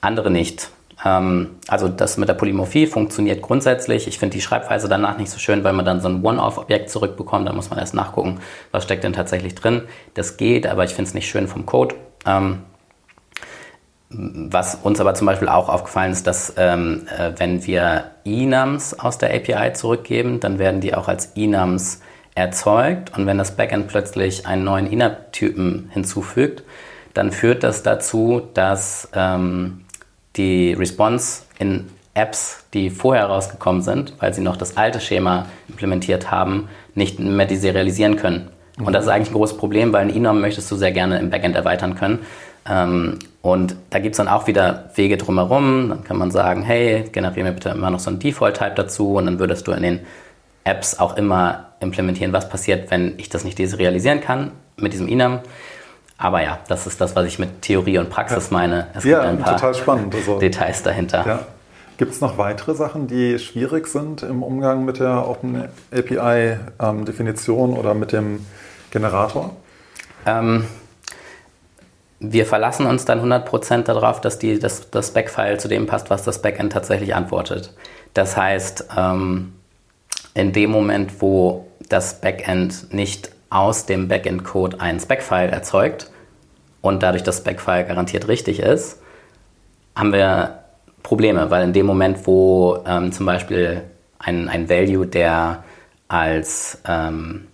andere 0.00 0.30
nicht. 0.30 0.70
Ähm, 1.06 1.50
also 1.68 1.88
das 1.88 2.16
mit 2.16 2.28
der 2.28 2.34
Polymorphie 2.34 2.86
funktioniert 2.86 3.42
grundsätzlich. 3.42 4.08
Ich 4.08 4.18
finde 4.18 4.34
die 4.36 4.42
Schreibweise 4.42 4.88
danach 4.88 5.18
nicht 5.18 5.30
so 5.30 5.38
schön, 5.38 5.62
weil 5.62 5.72
man 5.72 5.84
dann 5.84 6.00
so 6.00 6.08
ein 6.08 6.24
One-Off-Objekt 6.24 6.90
zurückbekommt. 6.90 7.48
Da 7.48 7.52
muss 7.52 7.70
man 7.70 7.78
erst 7.78 7.94
nachgucken, 7.94 8.40
was 8.72 8.84
steckt 8.84 9.04
denn 9.04 9.12
tatsächlich 9.12 9.54
drin. 9.54 9.82
Das 10.14 10.36
geht, 10.36 10.66
aber 10.66 10.84
ich 10.84 10.94
finde 10.94 11.08
es 11.08 11.14
nicht 11.14 11.28
schön 11.28 11.46
vom 11.46 11.64
Code. 11.64 11.94
Ähm, 12.26 12.62
was 14.08 14.76
uns 14.76 15.00
aber 15.00 15.14
zum 15.14 15.26
Beispiel 15.26 15.48
auch 15.48 15.68
aufgefallen 15.68 16.12
ist, 16.12 16.26
dass 16.26 16.54
ähm, 16.56 17.06
äh, 17.16 17.32
wenn 17.36 17.66
wir 17.66 18.12
Enums 18.24 18.98
aus 18.98 19.18
der 19.18 19.34
API 19.34 19.72
zurückgeben, 19.74 20.40
dann 20.40 20.58
werden 20.58 20.80
die 20.80 20.94
auch 20.94 21.08
als 21.08 21.32
Enums 21.36 22.00
erzeugt. 22.34 23.16
Und 23.16 23.26
wenn 23.26 23.38
das 23.38 23.56
Backend 23.56 23.88
plötzlich 23.88 24.46
einen 24.46 24.64
neuen 24.64 24.90
Enum-Typen 24.90 25.90
hinzufügt, 25.92 26.62
dann 27.14 27.32
führt 27.32 27.62
das 27.62 27.82
dazu, 27.82 28.42
dass 28.54 29.08
die 30.36 30.72
Response 30.72 31.42
in 31.58 31.86
Apps, 32.14 32.64
die 32.72 32.90
vorher 32.90 33.26
rausgekommen 33.26 33.82
sind, 33.82 34.14
weil 34.20 34.32
sie 34.32 34.40
noch 34.40 34.56
das 34.56 34.76
alte 34.76 35.00
Schema 35.00 35.46
implementiert 35.68 36.30
haben, 36.30 36.68
nicht 36.94 37.18
mehr 37.18 37.46
deserialisieren 37.46 38.16
können. 38.16 38.50
Und 38.78 38.92
das 38.92 39.04
ist 39.04 39.10
eigentlich 39.10 39.30
ein 39.30 39.34
großes 39.34 39.56
Problem, 39.56 39.92
weil 39.92 40.02
ein 40.02 40.14
Enorm 40.14 40.40
möchtest 40.40 40.70
du 40.70 40.76
sehr 40.76 40.92
gerne 40.92 41.18
im 41.18 41.30
Backend 41.30 41.56
erweitern 41.56 41.94
können. 41.94 42.20
Ähm, 42.68 43.18
und 43.42 43.76
da 43.90 43.98
gibt 43.98 44.14
es 44.14 44.16
dann 44.16 44.28
auch 44.28 44.46
wieder 44.46 44.90
Wege 44.94 45.16
drumherum. 45.16 45.88
Dann 45.88 46.04
kann 46.04 46.18
man 46.18 46.30
sagen, 46.30 46.62
hey, 46.62 47.04
generiere 47.12 47.44
mir 47.44 47.52
bitte 47.52 47.70
immer 47.70 47.90
noch 47.90 48.00
so 48.00 48.10
einen 48.10 48.18
Default-Type 48.18 48.74
dazu 48.74 49.14
und 49.14 49.26
dann 49.26 49.38
würdest 49.38 49.66
du 49.66 49.72
in 49.72 49.82
den 49.82 50.00
Apps 50.64 50.98
auch 50.98 51.16
immer 51.16 51.68
implementieren, 51.80 52.32
was 52.32 52.48
passiert, 52.48 52.90
wenn 52.90 53.14
ich 53.18 53.28
das 53.28 53.44
nicht 53.44 53.58
deserialisieren 53.58 54.20
kann 54.20 54.52
mit 54.76 54.92
diesem 54.92 55.08
Enum. 55.08 55.40
Aber 56.18 56.42
ja, 56.42 56.58
das 56.68 56.86
ist 56.86 57.00
das, 57.00 57.14
was 57.14 57.26
ich 57.26 57.38
mit 57.38 57.62
Theorie 57.62 57.98
und 57.98 58.08
Praxis 58.08 58.50
ja. 58.50 58.56
meine. 58.56 58.86
Es 58.94 59.04
ja, 59.04 59.20
gibt 59.20 59.28
ein 59.28 59.38
paar 59.38 59.56
total 59.56 59.74
spannend. 59.74 60.14
Also, 60.14 60.38
Details 60.38 60.82
dahinter. 60.82 61.24
Ja. 61.26 61.40
Gibt 61.98 62.12
es 62.12 62.20
noch 62.20 62.36
weitere 62.36 62.74
Sachen, 62.74 63.06
die 63.06 63.38
schwierig 63.38 63.86
sind 63.86 64.22
im 64.22 64.42
Umgang 64.42 64.84
mit 64.84 64.98
der 64.98 65.26
Open 65.28 65.64
API-Definition 65.90 67.70
ähm, 67.70 67.76
oder 67.76 67.94
mit 67.94 68.12
dem 68.12 68.44
Generator? 68.90 69.56
Ähm, 70.26 70.66
wir 72.18 72.46
verlassen 72.46 72.86
uns 72.86 73.04
dann 73.04 73.20
100% 73.20 73.82
darauf, 73.82 74.20
dass 74.20 74.38
die, 74.38 74.58
das, 74.58 74.90
das 74.90 75.12
Backfile 75.12 75.58
zu 75.58 75.68
dem 75.68 75.86
passt, 75.86 76.10
was 76.10 76.22
das 76.22 76.42
Backend 76.42 76.72
tatsächlich 76.72 77.14
antwortet. 77.14 77.74
Das 78.14 78.36
heißt, 78.36 78.88
ähm, 78.96 79.54
in 80.34 80.52
dem 80.52 80.70
Moment, 80.70 81.22
wo 81.22 81.66
das 81.88 82.20
Backend 82.20 82.92
nicht 82.92 83.30
aus 83.56 83.86
dem 83.86 84.06
Backend-Code 84.06 84.80
ein 84.80 85.00
Spec-File 85.00 85.48
erzeugt 85.48 86.10
und 86.82 87.02
dadurch 87.02 87.22
das 87.22 87.38
Spec-File 87.38 87.86
garantiert 87.86 88.28
richtig 88.28 88.60
ist, 88.60 89.00
haben 89.94 90.12
wir 90.12 90.64
Probleme, 91.02 91.50
weil 91.50 91.64
in 91.64 91.72
dem 91.72 91.86
Moment, 91.86 92.26
wo 92.26 92.84
ähm, 92.86 93.12
zum 93.12 93.24
Beispiel 93.24 93.82
ein, 94.18 94.50
ein 94.50 94.68
Value, 94.68 95.06
der 95.06 95.64
als, 96.06 96.82
ähm, 96.86 97.48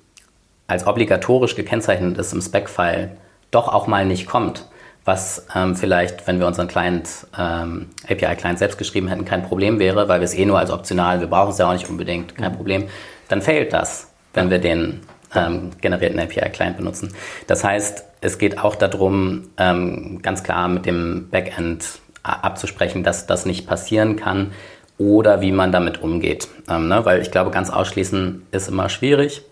als 0.66 0.86
obligatorisch 0.86 1.54
gekennzeichnet 1.54 2.18
ist 2.18 2.32
im 2.32 2.42
Spec-File, 2.42 3.12
doch 3.52 3.68
auch 3.68 3.86
mal 3.86 4.04
nicht 4.04 4.26
kommt, 4.26 4.66
was 5.04 5.46
ähm, 5.54 5.76
vielleicht, 5.76 6.26
wenn 6.26 6.40
wir 6.40 6.48
unseren 6.48 6.66
Client, 6.66 7.08
ähm, 7.38 7.90
API-Client 8.08 8.58
selbst 8.58 8.76
geschrieben 8.76 9.06
hätten, 9.06 9.24
kein 9.24 9.44
Problem 9.44 9.78
wäre, 9.78 10.08
weil 10.08 10.18
wir 10.18 10.24
es 10.24 10.34
eh 10.34 10.46
nur 10.46 10.58
als 10.58 10.70
optional, 10.70 11.20
wir 11.20 11.28
brauchen 11.28 11.50
es 11.50 11.58
ja 11.58 11.68
auch 11.68 11.72
nicht 11.74 11.88
unbedingt, 11.88 12.36
kein 12.36 12.56
Problem, 12.56 12.88
dann 13.28 13.40
fehlt 13.40 13.72
das, 13.72 14.10
wenn 14.34 14.50
wir 14.50 14.58
den 14.58 15.00
ähm, 15.34 15.70
generierten 15.80 16.18
API-Client 16.18 16.76
benutzen. 16.76 17.12
Das 17.46 17.64
heißt, 17.64 18.04
es 18.20 18.38
geht 18.38 18.58
auch 18.58 18.76
darum, 18.76 19.50
ähm, 19.56 20.20
ganz 20.22 20.42
klar 20.42 20.68
mit 20.68 20.86
dem 20.86 21.28
Backend 21.30 22.00
abzusprechen, 22.22 23.02
dass 23.02 23.26
das 23.26 23.46
nicht 23.46 23.66
passieren 23.66 24.16
kann 24.16 24.52
oder 24.98 25.40
wie 25.40 25.52
man 25.52 25.72
damit 25.72 26.02
umgeht. 26.02 26.48
Ähm, 26.68 26.88
ne? 26.88 27.04
Weil 27.04 27.20
ich 27.20 27.30
glaube, 27.30 27.50
ganz 27.50 27.70
ausschließen 27.70 28.46
ist 28.52 28.68
immer 28.68 28.88
schwierig. 28.88 29.42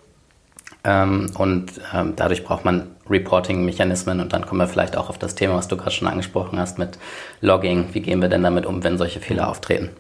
Ähm, 0.84 1.30
und 1.36 1.72
ähm, 1.92 2.14
dadurch 2.16 2.44
braucht 2.44 2.64
man 2.64 2.88
Reporting-Mechanismen 3.08 4.20
und 4.20 4.32
dann 4.32 4.46
kommen 4.46 4.60
wir 4.60 4.68
vielleicht 4.68 4.96
auch 4.96 5.10
auf 5.10 5.18
das 5.18 5.34
Thema, 5.34 5.56
was 5.56 5.68
du 5.68 5.76
gerade 5.76 5.90
schon 5.90 6.08
angesprochen 6.08 6.58
hast 6.58 6.78
mit 6.78 6.98
Logging. 7.40 7.88
Wie 7.92 8.00
gehen 8.00 8.22
wir 8.22 8.28
denn 8.28 8.42
damit 8.42 8.64
um, 8.64 8.82
wenn 8.84 8.96
solche 8.96 9.20
Fehler 9.20 9.48
auftreten? 9.48 9.90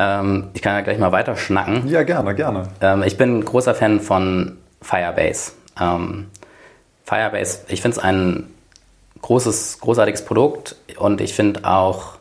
Ähm, 0.00 0.48
ich 0.54 0.62
kann 0.62 0.74
ja 0.74 0.80
gleich 0.80 0.98
mal 0.98 1.12
weiter 1.12 1.36
schnacken. 1.36 1.86
Ja, 1.86 2.02
gerne, 2.04 2.34
gerne. 2.34 2.68
Ähm, 2.80 3.02
ich 3.02 3.18
bin 3.18 3.40
ein 3.40 3.44
großer 3.44 3.74
Fan 3.74 4.00
von 4.00 4.56
Firebase. 4.80 5.52
Ähm, 5.78 6.28
Firebase, 7.04 7.60
ich 7.68 7.82
finde 7.82 7.98
es 7.98 8.02
ein 8.02 8.48
großes, 9.20 9.78
großartiges 9.80 10.24
Produkt 10.24 10.76
und 10.96 11.20
ich 11.20 11.34
finde 11.34 11.66
auch, 11.66 12.14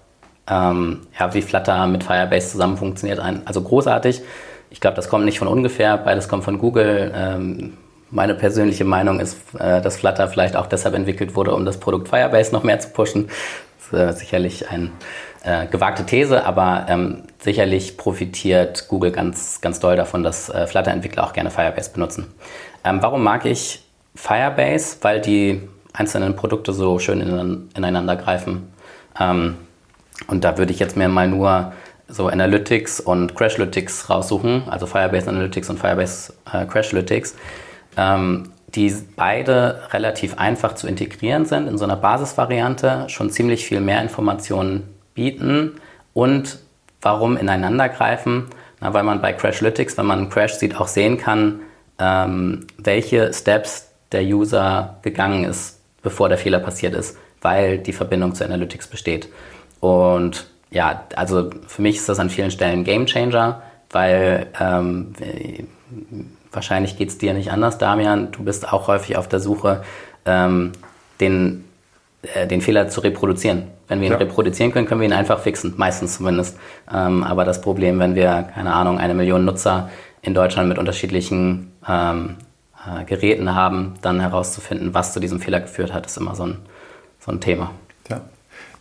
ähm, 0.49 1.07
ja, 1.17 1.33
wie 1.33 1.41
Flutter 1.41 1.87
mit 1.87 2.03
Firebase 2.03 2.49
zusammen 2.49 2.75
funktioniert, 2.75 3.19
ein, 3.19 3.43
also 3.45 3.61
großartig. 3.61 4.21
Ich 4.71 4.81
glaube, 4.81 4.97
das 4.97 5.07
kommt 5.07 5.23
nicht 5.23 5.39
von 5.39 5.47
ungefähr, 5.47 5.97
beides 5.97 6.27
kommt 6.27 6.43
von 6.43 6.59
Google. 6.59 7.13
Ähm, 7.15 7.77
meine 8.11 8.35
persönliche 8.35 8.83
Meinung 8.83 9.21
ist, 9.21 9.37
äh, 9.57 9.81
dass 9.81 9.97
Flutter 9.97 10.27
vielleicht 10.27 10.57
auch 10.57 10.67
deshalb 10.67 10.95
entwickelt 10.95 11.35
wurde, 11.35 11.55
um 11.55 11.63
das 11.63 11.79
Produkt 11.79 12.09
Firebase 12.09 12.51
noch 12.51 12.63
mehr 12.63 12.79
zu 12.79 12.89
pushen. 12.89 13.29
Das 13.91 13.99
ist 14.01 14.17
äh, 14.17 14.19
sicherlich 14.19 14.69
ein 14.69 14.91
äh, 15.43 15.67
gewagte 15.67 16.05
These, 16.05 16.45
aber 16.45 16.85
ähm, 16.89 17.23
sicherlich 17.39 17.97
profitiert 17.97 18.87
Google 18.87 19.11
ganz, 19.11 19.61
ganz 19.61 19.79
doll 19.79 19.95
davon, 19.95 20.23
dass 20.23 20.49
äh, 20.49 20.67
Flutter-Entwickler 20.67 21.23
auch 21.23 21.33
gerne 21.33 21.49
Firebase 21.49 21.91
benutzen. 21.91 22.27
Ähm, 22.83 22.99
warum 23.01 23.23
mag 23.23 23.45
ich 23.45 23.83
Firebase? 24.15 24.97
Weil 25.01 25.21
die 25.21 25.61
einzelnen 25.93 26.35
Produkte 26.35 26.73
so 26.73 26.99
schön 26.99 27.21
in, 27.21 27.69
ineinander 27.75 28.15
greifen. 28.15 28.71
Ähm, 29.19 29.57
und 30.27 30.43
da 30.43 30.57
würde 30.57 30.73
ich 30.73 30.79
jetzt 30.79 30.97
mir 30.97 31.07
mal 31.07 31.27
nur 31.27 31.73
so 32.07 32.27
Analytics 32.27 32.99
und 32.99 33.35
Crashlytics 33.35 34.09
raussuchen, 34.09 34.63
also 34.67 34.87
Firebase 34.87 35.29
Analytics 35.29 35.69
und 35.69 35.79
Firebase 35.79 36.33
äh, 36.51 36.65
Crashlytics, 36.65 37.35
ähm, 37.97 38.51
die 38.75 38.93
beide 39.15 39.81
relativ 39.91 40.37
einfach 40.37 40.75
zu 40.75 40.87
integrieren 40.87 41.45
sind 41.45 41.67
in 41.67 41.77
so 41.77 41.85
einer 41.85 41.95
Basisvariante, 41.95 43.05
schon 43.07 43.29
ziemlich 43.29 43.65
viel 43.65 43.79
mehr 43.79 44.01
Informationen 44.01 44.98
bieten 45.19 45.73
und 46.13 46.59
warum 47.01 47.35
ineinandergreifen? 47.35 48.45
Na, 48.79 48.93
weil 48.93 49.03
man 49.03 49.21
bei 49.21 49.33
Crashlytics, 49.33 49.97
wenn 49.97 50.05
man 50.05 50.19
einen 50.19 50.29
Crash 50.29 50.53
sieht, 50.53 50.79
auch 50.79 50.87
sehen 50.87 51.17
kann, 51.17 51.59
ähm, 51.99 52.65
welche 52.77 53.33
Steps 53.33 53.89
der 54.13 54.23
User 54.23 54.97
gegangen 55.01 55.43
ist, 55.43 55.81
bevor 56.01 56.29
der 56.29 56.37
Fehler 56.37 56.59
passiert 56.59 56.95
ist, 56.95 57.17
weil 57.41 57.79
die 57.79 57.91
Verbindung 57.91 58.33
zu 58.33 58.45
Analytics 58.45 58.87
besteht. 58.87 59.27
Und 59.81 60.47
ja, 60.71 61.03
also 61.17 61.49
für 61.67 61.81
mich 61.81 61.97
ist 61.97 62.07
das 62.07 62.19
an 62.19 62.29
vielen 62.29 62.51
Stellen 62.51 62.79
ein 62.79 62.83
Game 62.85 63.05
Changer, 63.05 63.61
weil 63.91 64.47
ähm, 64.57 65.13
wahrscheinlich 66.53 66.97
geht 66.97 67.09
es 67.09 67.17
dir 67.17 67.33
nicht 67.33 67.51
anders, 67.51 67.77
Damian. 67.77 68.31
Du 68.31 68.43
bist 68.45 68.71
auch 68.71 68.87
häufig 68.87 69.17
auf 69.17 69.27
der 69.27 69.41
Suche, 69.41 69.83
ähm, 70.25 70.71
den, 71.19 71.65
den 72.49 72.61
Fehler 72.61 72.89
zu 72.89 72.99
reproduzieren. 73.01 73.67
Wenn 73.87 74.01
wir 74.01 74.07
ihn 74.07 74.13
ja. 74.13 74.17
reproduzieren 74.17 74.71
können, 74.71 74.87
können 74.87 75.01
wir 75.01 75.07
ihn 75.07 75.13
einfach 75.13 75.39
fixen, 75.39 75.73
meistens 75.77 76.17
zumindest. 76.17 76.57
Ähm, 76.93 77.23
aber 77.23 77.45
das 77.45 77.61
Problem, 77.61 77.99
wenn 77.99 78.15
wir, 78.15 78.49
keine 78.53 78.73
Ahnung, 78.73 78.97
eine 78.99 79.13
Million 79.13 79.45
Nutzer 79.45 79.89
in 80.21 80.33
Deutschland 80.33 80.67
mit 80.67 80.77
unterschiedlichen 80.77 81.71
ähm, 81.87 82.35
äh, 82.85 83.05
Geräten 83.05 83.55
haben, 83.55 83.95
dann 84.01 84.19
herauszufinden, 84.19 84.93
was 84.93 85.13
zu 85.13 85.19
diesem 85.19 85.39
Fehler 85.39 85.61
geführt 85.61 85.93
hat, 85.93 86.05
ist 86.05 86.17
immer 86.17 86.35
so 86.35 86.43
ein, 86.43 86.57
so 87.19 87.31
ein 87.31 87.39
Thema. 87.39 87.71
Ja. 88.09 88.21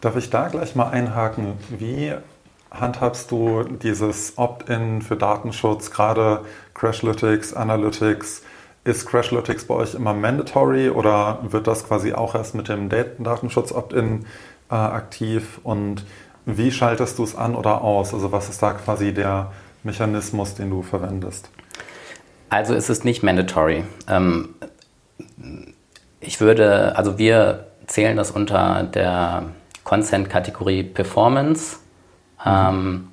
Darf 0.00 0.16
ich 0.16 0.30
da 0.30 0.48
gleich 0.48 0.74
mal 0.74 0.90
einhaken? 0.90 1.54
Wie 1.70 2.12
handhabst 2.70 3.30
du 3.30 3.62
dieses 3.64 4.36
Opt-in 4.36 5.00
für 5.00 5.16
Datenschutz, 5.16 5.90
gerade 5.90 6.44
Crashlytics, 6.74 7.54
Analytics? 7.54 8.42
Ist 8.88 9.04
Crashlytics 9.04 9.66
bei 9.66 9.74
euch 9.74 9.92
immer 9.92 10.14
mandatory 10.14 10.88
oder 10.88 11.40
wird 11.42 11.66
das 11.66 11.86
quasi 11.86 12.14
auch 12.14 12.34
erst 12.34 12.54
mit 12.54 12.70
dem 12.70 12.88
Datenschutz 12.88 13.70
Opt-in 13.70 14.24
äh, 14.70 14.74
aktiv? 14.74 15.60
Und 15.62 16.06
wie 16.46 16.72
schaltest 16.72 17.18
du 17.18 17.24
es 17.24 17.36
an 17.36 17.54
oder 17.54 17.82
aus? 17.82 18.14
Also 18.14 18.32
was 18.32 18.48
ist 18.48 18.62
da 18.62 18.72
quasi 18.72 19.12
der 19.12 19.52
Mechanismus, 19.82 20.54
den 20.54 20.70
du 20.70 20.80
verwendest? 20.80 21.50
Also 22.48 22.72
es 22.72 22.88
ist 22.88 23.04
nicht 23.04 23.22
mandatory. 23.22 23.84
Ähm, 24.08 24.54
ich 26.20 26.40
würde, 26.40 26.96
also 26.96 27.18
wir 27.18 27.66
zählen 27.88 28.16
das 28.16 28.30
unter 28.30 28.84
der 28.84 29.50
Consent-Kategorie 29.84 30.82
Performance. 30.82 31.76
Mhm. 32.42 32.46
Ähm, 32.46 33.08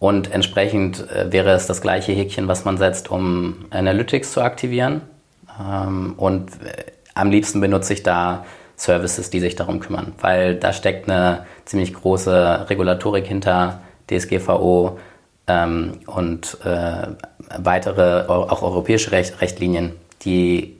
und 0.00 0.32
entsprechend 0.32 1.08
äh, 1.10 1.30
wäre 1.30 1.50
es 1.50 1.66
das 1.66 1.80
gleiche 1.80 2.12
Häkchen, 2.12 2.48
was 2.48 2.64
man 2.64 2.78
setzt, 2.78 3.10
um 3.10 3.66
Analytics 3.70 4.32
zu 4.32 4.40
aktivieren. 4.40 5.02
Ähm, 5.60 6.14
und 6.16 6.50
äh, 6.64 6.84
am 7.14 7.30
liebsten 7.30 7.60
benutze 7.60 7.92
ich 7.92 8.02
da 8.02 8.44
Services, 8.76 9.28
die 9.28 9.40
sich 9.40 9.56
darum 9.56 9.78
kümmern, 9.78 10.14
weil 10.20 10.56
da 10.56 10.72
steckt 10.72 11.08
eine 11.08 11.44
ziemlich 11.66 11.92
große 11.92 12.66
Regulatorik 12.70 13.26
hinter 13.26 13.82
DSGVO 14.08 14.98
ähm, 15.46 16.00
und 16.06 16.56
äh, 16.64 17.08
weitere, 17.58 18.26
auch 18.26 18.62
europäische 18.62 19.12
Recht, 19.12 19.42
Rechtlinien, 19.42 19.96
die 20.22 20.78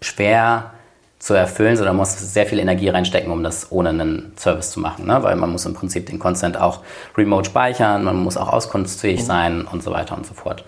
schwer 0.00 0.72
zu 1.24 1.32
erfüllen, 1.32 1.74
sondern 1.74 1.96
man 1.96 2.02
muss 2.02 2.18
sehr 2.34 2.44
viel 2.44 2.58
Energie 2.58 2.90
reinstecken, 2.90 3.32
um 3.32 3.42
das 3.42 3.72
ohne 3.72 3.88
einen 3.88 4.34
Service 4.36 4.70
zu 4.72 4.78
machen. 4.78 5.06
Ne? 5.06 5.22
Weil 5.22 5.36
man 5.36 5.50
muss 5.50 5.64
im 5.64 5.72
Prinzip 5.72 6.04
den 6.04 6.18
Consent 6.18 6.60
auch 6.60 6.80
remote 7.16 7.48
speichern, 7.48 8.04
man 8.04 8.16
muss 8.16 8.36
auch 8.36 8.52
auskunftsfähig 8.52 9.20
mhm. 9.20 9.24
sein 9.24 9.62
und 9.62 9.82
so 9.82 9.90
weiter 9.90 10.18
und 10.18 10.26
so 10.26 10.34
fort. 10.34 10.66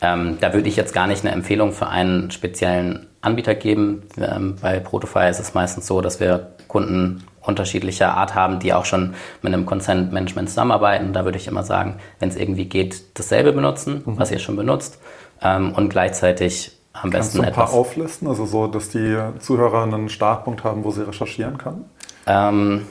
Ähm, 0.00 0.38
da 0.40 0.54
würde 0.54 0.68
ich 0.68 0.74
jetzt 0.74 0.92
gar 0.92 1.06
nicht 1.06 1.24
eine 1.24 1.32
Empfehlung 1.32 1.70
für 1.70 1.86
einen 1.86 2.32
speziellen 2.32 3.06
Anbieter 3.20 3.54
geben. 3.54 4.02
Ähm, 4.18 4.56
bei 4.60 4.80
Protofy 4.80 5.30
ist 5.30 5.38
es 5.38 5.54
meistens 5.54 5.86
so, 5.86 6.00
dass 6.00 6.18
wir 6.18 6.48
Kunden 6.66 7.22
unterschiedlicher 7.40 8.16
Art 8.16 8.34
haben, 8.34 8.58
die 8.58 8.72
auch 8.72 8.86
schon 8.86 9.14
mit 9.40 9.54
einem 9.54 9.66
Consent 9.66 10.12
Management 10.12 10.48
zusammenarbeiten. 10.48 11.12
Da 11.12 11.24
würde 11.24 11.38
ich 11.38 11.46
immer 11.46 11.62
sagen, 11.62 11.98
wenn 12.18 12.28
es 12.28 12.34
irgendwie 12.34 12.64
geht, 12.64 13.16
dasselbe 13.16 13.52
benutzen, 13.52 14.02
mhm. 14.04 14.18
was 14.18 14.32
ihr 14.32 14.40
schon 14.40 14.56
benutzt 14.56 14.98
ähm, 15.40 15.72
und 15.76 15.90
gleichzeitig 15.90 16.72
am 16.92 17.10
besten 17.10 17.12
Kannst 17.12 17.34
du 17.36 17.42
ein 17.42 17.52
paar 17.52 17.72
auflisten, 17.72 18.28
also 18.28 18.46
so, 18.46 18.66
dass 18.66 18.90
die 18.90 19.18
Zuhörer 19.38 19.82
einen 19.84 20.08
Startpunkt 20.08 20.64
haben, 20.64 20.84
wo 20.84 20.90
sie 20.90 21.06
recherchieren 21.06 21.58
können? 21.58 21.84
Ähm, 22.26 22.86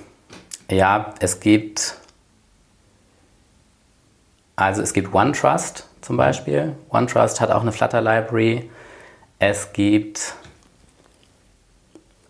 ja, 0.69 1.13
es 1.19 1.39
gibt 1.39 1.97
also 4.55 4.81
es 4.81 4.93
gibt 4.93 5.13
OneTrust 5.13 5.87
zum 6.01 6.17
Beispiel. 6.17 6.75
OneTrust 6.89 7.41
hat 7.41 7.51
auch 7.51 7.61
eine 7.61 7.71
Flutter 7.71 8.01
Library. 8.01 8.69
Es 9.39 9.73
gibt 9.73 10.35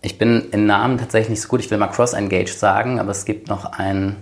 ich 0.02 0.18
bin 0.18 0.50
in 0.52 0.66
Namen 0.66 0.98
tatsächlich 0.98 1.30
nicht 1.30 1.42
so 1.42 1.48
gut. 1.48 1.60
Ich 1.60 1.70
will 1.70 1.78
mal 1.78 1.88
Cross-Engage 1.88 2.54
sagen, 2.54 3.00
aber 3.00 3.12
es 3.12 3.26
gibt 3.26 3.50
noch 3.50 3.66
ein 3.66 4.16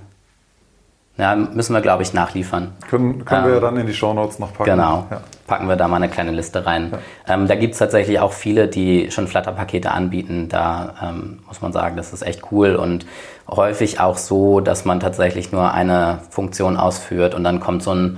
ja, 1.20 1.36
müssen 1.36 1.74
wir, 1.74 1.82
glaube 1.82 2.02
ich, 2.02 2.14
nachliefern. 2.14 2.72
Können, 2.90 3.26
können 3.26 3.46
ähm, 3.46 3.52
wir 3.52 3.60
dann 3.60 3.76
in 3.76 3.86
die 3.86 3.94
Shownotes 3.94 4.40
noch 4.40 4.54
packen. 4.54 4.72
Genau. 4.72 5.06
Ja. 5.12 5.22
Packen 5.48 5.68
wir 5.68 5.76
da 5.76 5.90
mal 5.90 5.98
eine 5.98 6.08
kleine 6.08 6.32
Liste 6.32 6.66
rein. 6.66 6.94
Ja. 7.28 7.34
Ähm, 7.34 7.48
da 7.48 7.56
gibt 7.56 7.74
es 7.74 7.80
tatsächlich 7.80 8.20
auch 8.22 8.32
viele, 8.32 8.70
die 8.70 9.12
schon 9.12 9.28
Flutter-Pakete 9.28 9.92
anbieten. 9.92 10.48
Da 10.48 10.96
ähm, 11.04 11.40
muss 11.46 11.62
man 11.62 11.74
sagen, 11.74 11.98
das 11.98 12.14
ist 12.14 12.22
echt 12.22 12.52
cool 12.52 12.76
und 12.76 13.06
häufig 13.50 14.00
auch 14.00 14.18
so, 14.18 14.62
dass 14.62 14.86
man 14.86 15.02
tatsächlich 15.02 15.52
nur 15.52 15.74
eine 15.74 16.20
Funktion 16.30 16.78
ausführt 16.78 17.36
und 17.36 17.44
dann 17.44 17.60
kommt 17.60 17.84
so 17.84 17.94
ein 17.94 18.18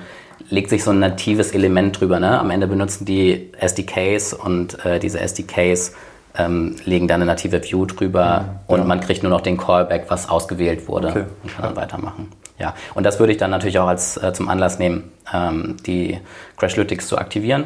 legt 0.49 0.69
sich 0.69 0.83
so 0.83 0.91
ein 0.91 0.99
natives 0.99 1.51
Element 1.51 1.99
drüber. 1.99 2.19
Ne? 2.19 2.37
Am 2.37 2.49
Ende 2.49 2.67
benutzen 2.67 3.05
die 3.05 3.51
SDKs 3.57 4.33
und 4.33 4.83
äh, 4.83 4.99
diese 4.99 5.19
SDKs 5.19 5.93
ähm, 6.37 6.75
legen 6.83 7.07
dann 7.07 7.21
eine 7.21 7.31
native 7.31 7.63
View 7.63 7.85
drüber 7.85 8.21
ja, 8.21 8.59
und 8.67 8.85
man 8.85 8.99
kriegt 8.99 9.23
nur 9.23 9.29
noch 9.29 9.41
den 9.41 9.57
Callback, 9.57 10.05
was 10.09 10.29
ausgewählt 10.29 10.87
wurde 10.87 11.07
okay. 11.09 11.23
und 11.43 11.55
kann 11.55 11.65
dann 11.65 11.75
weitermachen. 11.75 12.31
Ja, 12.61 12.75
und 12.93 13.03
das 13.05 13.19
würde 13.19 13.31
ich 13.31 13.39
dann 13.39 13.49
natürlich 13.49 13.79
auch 13.79 13.87
als 13.87 14.17
äh, 14.17 14.33
zum 14.33 14.47
Anlass 14.47 14.77
nehmen, 14.77 15.11
ähm, 15.33 15.77
die 15.87 16.19
Crashlytics 16.57 17.07
zu 17.07 17.17
aktivieren. 17.17 17.65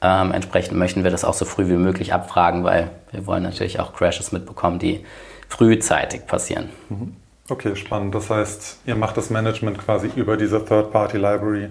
Ähm, 0.00 0.32
entsprechend 0.32 0.78
möchten 0.78 1.04
wir 1.04 1.10
das 1.10 1.24
auch 1.24 1.34
so 1.34 1.44
früh 1.44 1.68
wie 1.68 1.74
möglich 1.74 2.14
abfragen, 2.14 2.64
weil 2.64 2.90
wir 3.10 3.26
wollen 3.26 3.42
natürlich 3.42 3.80
auch 3.80 3.92
Crashes 3.92 4.32
mitbekommen, 4.32 4.78
die 4.78 5.04
frühzeitig 5.46 6.26
passieren. 6.26 6.70
Mhm. 6.88 7.16
Okay, 7.50 7.76
spannend. 7.76 8.14
Das 8.14 8.30
heißt, 8.30 8.78
ihr 8.86 8.96
macht 8.96 9.18
das 9.18 9.28
Management 9.28 9.76
quasi 9.76 10.10
über 10.16 10.38
diese 10.38 10.64
Third-Party-Library. 10.64 11.68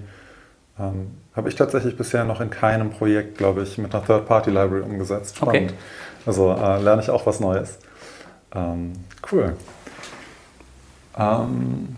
Ähm, 0.80 1.12
Habe 1.36 1.50
ich 1.50 1.56
tatsächlich 1.56 1.98
bisher 1.98 2.24
noch 2.24 2.40
in 2.40 2.52
keinem 2.52 2.92
Projekt, 2.92 3.40
glaube 3.40 3.64
ich, 3.64 3.80
mit 3.80 3.96
einer 3.96 4.06
Third-Party-Library 4.06 4.84
umgesetzt. 4.84 5.38
Spannend. 5.38 5.72
Okay. 5.72 5.80
Also 6.28 6.52
äh, 6.52 6.80
lerne 6.84 7.02
ich 7.02 7.10
auch 7.10 7.26
was 7.26 7.40
Neues. 7.40 7.80
Ähm, 8.54 8.94
cool. 9.32 9.56
Ähm, 11.18 11.96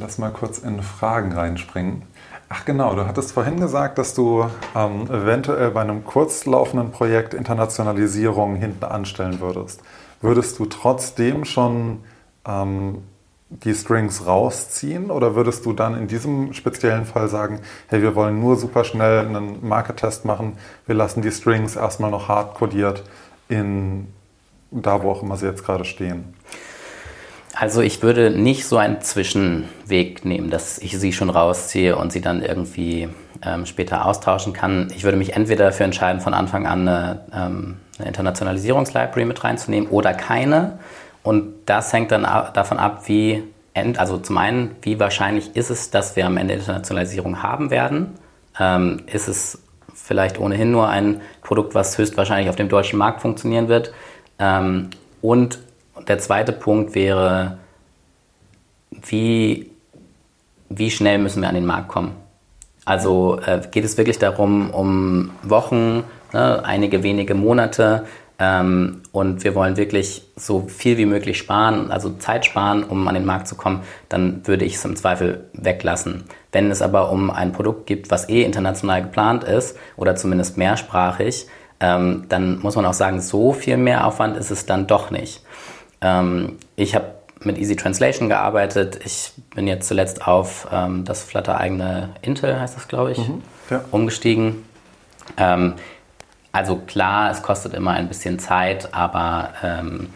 Lass 0.00 0.16
mal 0.16 0.30
kurz 0.30 0.58
in 0.58 0.82
Fragen 0.82 1.32
reinspringen. 1.32 2.02
Ach 2.48 2.64
genau, 2.64 2.94
du 2.94 3.06
hattest 3.06 3.32
vorhin 3.32 3.60
gesagt, 3.60 3.98
dass 3.98 4.14
du 4.14 4.46
ähm, 4.74 5.02
eventuell 5.10 5.70
bei 5.72 5.82
einem 5.82 6.04
kurzlaufenden 6.06 6.90
Projekt 6.90 7.34
Internationalisierung 7.34 8.56
hinten 8.56 8.84
anstellen 8.84 9.40
würdest. 9.40 9.82
Würdest 10.22 10.58
du 10.58 10.64
trotzdem 10.64 11.44
schon 11.44 12.02
ähm, 12.48 13.02
die 13.50 13.74
Strings 13.74 14.26
rausziehen 14.26 15.10
oder 15.10 15.34
würdest 15.34 15.66
du 15.66 15.74
dann 15.74 15.94
in 15.98 16.08
diesem 16.08 16.54
speziellen 16.54 17.04
Fall 17.04 17.28
sagen, 17.28 17.60
hey, 17.88 18.00
wir 18.00 18.14
wollen 18.14 18.40
nur 18.40 18.56
super 18.56 18.84
schnell 18.84 19.26
einen 19.26 19.66
Market-Test 19.68 20.24
machen, 20.24 20.54
wir 20.86 20.94
lassen 20.94 21.20
die 21.20 21.30
Strings 21.30 21.76
erstmal 21.76 22.10
noch 22.10 22.28
hart 22.28 22.54
codiert 22.54 23.04
in 23.50 24.08
da, 24.70 25.02
wo 25.02 25.10
auch 25.10 25.22
immer 25.22 25.36
sie 25.36 25.46
jetzt 25.46 25.64
gerade 25.64 25.84
stehen? 25.84 26.34
Also 27.54 27.80
ich 27.82 28.02
würde 28.02 28.30
nicht 28.30 28.66
so 28.66 28.76
einen 28.76 29.00
Zwischenweg 29.00 30.24
nehmen, 30.24 30.50
dass 30.50 30.78
ich 30.78 30.98
sie 30.98 31.12
schon 31.12 31.30
rausziehe 31.30 31.96
und 31.96 32.12
sie 32.12 32.20
dann 32.20 32.42
irgendwie 32.42 33.08
ähm, 33.44 33.66
später 33.66 34.06
austauschen 34.06 34.52
kann. 34.52 34.92
Ich 34.94 35.04
würde 35.04 35.16
mich 35.16 35.34
entweder 35.34 35.66
dafür 35.66 35.86
entscheiden, 35.86 36.20
von 36.20 36.34
Anfang 36.34 36.66
an 36.66 36.86
eine, 36.86 37.20
ähm, 37.34 37.76
eine 37.98 38.08
Internationalisierungslibrary 38.08 39.24
mit 39.24 39.42
reinzunehmen 39.42 39.88
oder 39.88 40.14
keine. 40.14 40.78
Und 41.22 41.54
das 41.66 41.92
hängt 41.92 42.12
dann 42.12 42.22
davon 42.22 42.78
ab, 42.78 43.08
wie, 43.08 43.42
also 43.74 44.18
zum 44.18 44.38
einen, 44.38 44.76
wie 44.82 44.98
wahrscheinlich 44.98 45.56
ist 45.56 45.70
es, 45.70 45.90
dass 45.90 46.16
wir 46.16 46.26
am 46.26 46.36
Ende 46.36 46.54
Internationalisierung 46.54 47.42
haben 47.42 47.70
werden. 47.70 48.14
Ähm, 48.58 49.02
ist 49.06 49.28
es 49.28 49.62
vielleicht 49.92 50.38
ohnehin 50.38 50.70
nur 50.70 50.88
ein 50.88 51.20
Produkt, 51.42 51.74
was 51.74 51.98
höchstwahrscheinlich 51.98 52.48
auf 52.48 52.56
dem 52.56 52.68
deutschen 52.68 52.98
Markt 52.98 53.20
funktionieren 53.20 53.68
wird? 53.68 53.92
Ähm, 54.38 54.90
und 56.00 56.08
der 56.08 56.18
zweite 56.18 56.52
Punkt 56.52 56.94
wäre, 56.94 57.58
wie, 58.90 59.70
wie 60.70 60.90
schnell 60.90 61.18
müssen 61.18 61.42
wir 61.42 61.48
an 61.48 61.54
den 61.54 61.66
Markt 61.66 61.88
kommen? 61.88 62.12
Also 62.86 63.38
äh, 63.44 63.60
geht 63.70 63.84
es 63.84 63.98
wirklich 63.98 64.18
darum, 64.18 64.70
um 64.70 65.30
Wochen, 65.42 66.04
ne, 66.32 66.64
einige 66.64 67.02
wenige 67.02 67.34
Monate 67.34 68.06
ähm, 68.38 69.02
und 69.12 69.44
wir 69.44 69.54
wollen 69.54 69.76
wirklich 69.76 70.22
so 70.36 70.68
viel 70.68 70.96
wie 70.96 71.04
möglich 71.04 71.36
sparen, 71.36 71.90
also 71.90 72.10
Zeit 72.14 72.46
sparen, 72.46 72.82
um 72.82 73.06
an 73.06 73.14
den 73.14 73.26
Markt 73.26 73.46
zu 73.46 73.54
kommen, 73.54 73.82
dann 74.08 74.46
würde 74.46 74.64
ich 74.64 74.76
es 74.76 74.84
im 74.86 74.96
Zweifel 74.96 75.50
weglassen. 75.52 76.24
Wenn 76.50 76.70
es 76.70 76.80
aber 76.80 77.12
um 77.12 77.30
ein 77.30 77.52
Produkt 77.52 77.86
gibt, 77.86 78.10
was 78.10 78.28
eh 78.30 78.42
international 78.42 79.02
geplant 79.02 79.44
ist 79.44 79.76
oder 79.96 80.16
zumindest 80.16 80.56
mehrsprachig, 80.56 81.46
ähm, 81.80 82.24
dann 82.28 82.60
muss 82.60 82.76
man 82.76 82.86
auch 82.86 82.94
sagen, 82.94 83.20
so 83.20 83.52
viel 83.52 83.76
mehr 83.76 84.06
Aufwand 84.06 84.36
ist 84.36 84.50
es 84.50 84.66
dann 84.66 84.86
doch 84.86 85.10
nicht. 85.10 85.42
Ähm, 86.00 86.58
ich 86.76 86.94
habe 86.94 87.14
mit 87.42 87.58
Easy 87.58 87.76
Translation 87.76 88.28
gearbeitet. 88.28 89.00
Ich 89.04 89.32
bin 89.54 89.66
jetzt 89.66 89.88
zuletzt 89.88 90.26
auf 90.26 90.68
ähm, 90.72 91.04
das 91.04 91.24
Flutter-eigene 91.24 92.10
Intel, 92.22 92.60
heißt 92.60 92.76
das, 92.76 92.88
glaube 92.88 93.12
ich, 93.12 93.18
mhm, 93.18 93.42
ja. 93.70 93.84
umgestiegen. 93.90 94.64
Ähm, 95.36 95.74
also 96.52 96.76
klar, 96.76 97.30
es 97.30 97.42
kostet 97.42 97.74
immer 97.74 97.92
ein 97.92 98.08
bisschen 98.08 98.38
Zeit, 98.38 98.92
aber 98.92 99.50
ähm, 99.62 100.08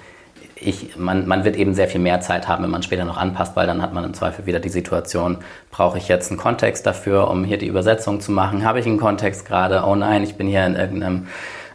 ich, 0.57 0.97
man, 0.97 1.27
man 1.27 1.45
wird 1.45 1.57
eben 1.57 1.75
sehr 1.75 1.89
viel 1.89 2.01
mehr 2.01 2.21
Zeit 2.21 2.49
haben, 2.49 2.63
wenn 2.65 2.71
man 2.71 2.83
später 2.83 3.05
noch 3.05 3.17
anpasst, 3.17 3.55
weil 3.57 3.67
dann 3.67 3.83
hat 3.83 3.93
man 3.93 4.05
im 4.05 4.15
Zweifel 4.15 4.47
wieder 4.47 4.61
die 4.61 4.69
Situation, 4.69 5.39
brauche 5.71 5.99
ich 5.99 6.09
jetzt 6.09 6.31
einen 6.31 6.41
Kontext 6.41 6.87
dafür, 6.87 7.29
um 7.31 7.45
hier 7.45 7.59
die 7.59 7.67
Übersetzung 7.67 8.21
zu 8.21 8.33
machen? 8.33 8.65
Habe 8.65 8.81
ich 8.81 8.87
einen 8.87 8.99
Kontext 8.99 9.47
gerade? 9.47 9.85
Oh 9.87 9.95
nein, 9.95 10.23
ich 10.23 10.37
bin 10.37 10.47
hier 10.47 10.67
in 10.67 10.75
irgendeinem 10.75 11.29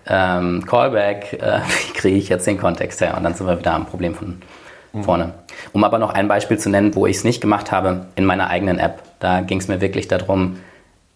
ähm, 0.10 0.66
Callback. 0.66 1.34
Äh, 1.34 1.60
wie 1.88 1.94
kriege 1.94 2.18
ich 2.18 2.30
jetzt 2.30 2.48
den 2.48 2.58
Kontext 2.58 3.02
her? 3.02 3.16
Und 3.16 3.24
dann 3.24 3.34
sind 3.34 3.48
wir 3.48 3.58
wieder 3.60 3.74
am 3.74 3.86
Problem 3.86 4.16
von 4.16 4.42
mhm. 4.94 5.04
vorne. 5.04 5.34
Um 5.74 5.84
aber 5.84 6.00
noch 6.00 6.14
ein 6.14 6.28
Beispiel 6.28 6.58
zu 6.58 6.70
nennen, 6.70 6.96
wo 6.96 7.06
ich 7.06 7.18
es 7.18 7.24
nicht 7.24 7.42
gemacht 7.42 7.72
habe, 7.72 8.08
in 8.16 8.26
meiner 8.26 8.50
eigenen 8.50 8.80
App. 8.80 9.04
Da 9.20 9.42
ging 9.42 9.60
es 9.60 9.68
mir 9.68 9.82
wirklich 9.82 10.08
darum, 10.08 10.58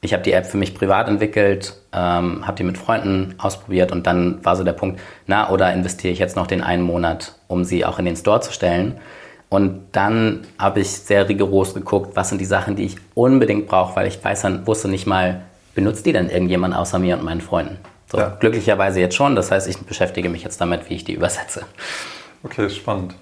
ich 0.02 0.14
habe 0.14 0.22
die 0.22 0.34
App 0.34 0.46
für 0.46 0.58
mich 0.58 0.76
privat 0.76 1.08
entwickelt, 1.08 1.78
ähm, 1.94 2.46
habe 2.46 2.58
die 2.58 2.64
mit 2.64 2.78
Freunden 2.78 3.36
ausprobiert 3.38 3.94
und 3.94 4.06
dann 4.06 4.44
war 4.44 4.58
so 4.58 4.66
der 4.66 4.74
Punkt, 4.74 5.00
na, 5.28 5.50
oder 5.50 5.72
investiere 5.72 6.12
ich 6.12 6.20
jetzt 6.20 6.36
noch 6.36 6.46
den 6.46 6.62
einen 6.62 6.84
Monat, 6.84 7.36
um 7.48 7.64
sie 7.64 7.86
auch 7.86 8.00
in 8.00 8.06
den 8.06 8.18
Store 8.18 8.42
zu 8.42 8.52
stellen? 8.52 9.00
Und 9.48 9.82
dann 9.94 10.42
habe 10.60 10.82
ich 10.82 10.90
sehr 10.90 11.30
rigoros 11.30 11.74
geguckt, 11.74 12.16
was 12.16 12.30
sind 12.30 12.42
die 12.42 12.46
Sachen, 12.46 12.76
die 12.76 12.84
ich 12.86 12.98
unbedingt 13.14 13.68
brauche, 13.68 13.96
weil 13.96 14.08
ich 14.08 14.22
weiß 14.22 14.42
dann, 14.42 14.68
wusste 14.68 14.90
nicht 14.90 15.08
mal, 15.08 15.42
benutzt 15.74 16.06
die 16.06 16.12
denn 16.12 16.30
irgendjemand 16.30 16.76
außer 16.76 17.00
mir 17.00 17.18
und 17.18 17.24
meinen 17.24 17.40
Freunden? 17.40 17.78
So, 18.14 18.20
ja. 18.20 18.38
Glücklicherweise 18.40 19.00
jetzt 19.00 19.16
schon, 19.16 19.36
das 19.36 19.50
heißt, 19.50 19.68
ich 19.68 19.80
beschäftige 19.80 20.30
mich 20.30 20.44
jetzt 20.44 20.62
damit, 20.62 20.88
wie 20.88 20.94
ich 20.94 21.04
die 21.04 21.14
übersetze. 21.14 21.66
Okay, 22.44 22.70
spannend. 22.70 23.16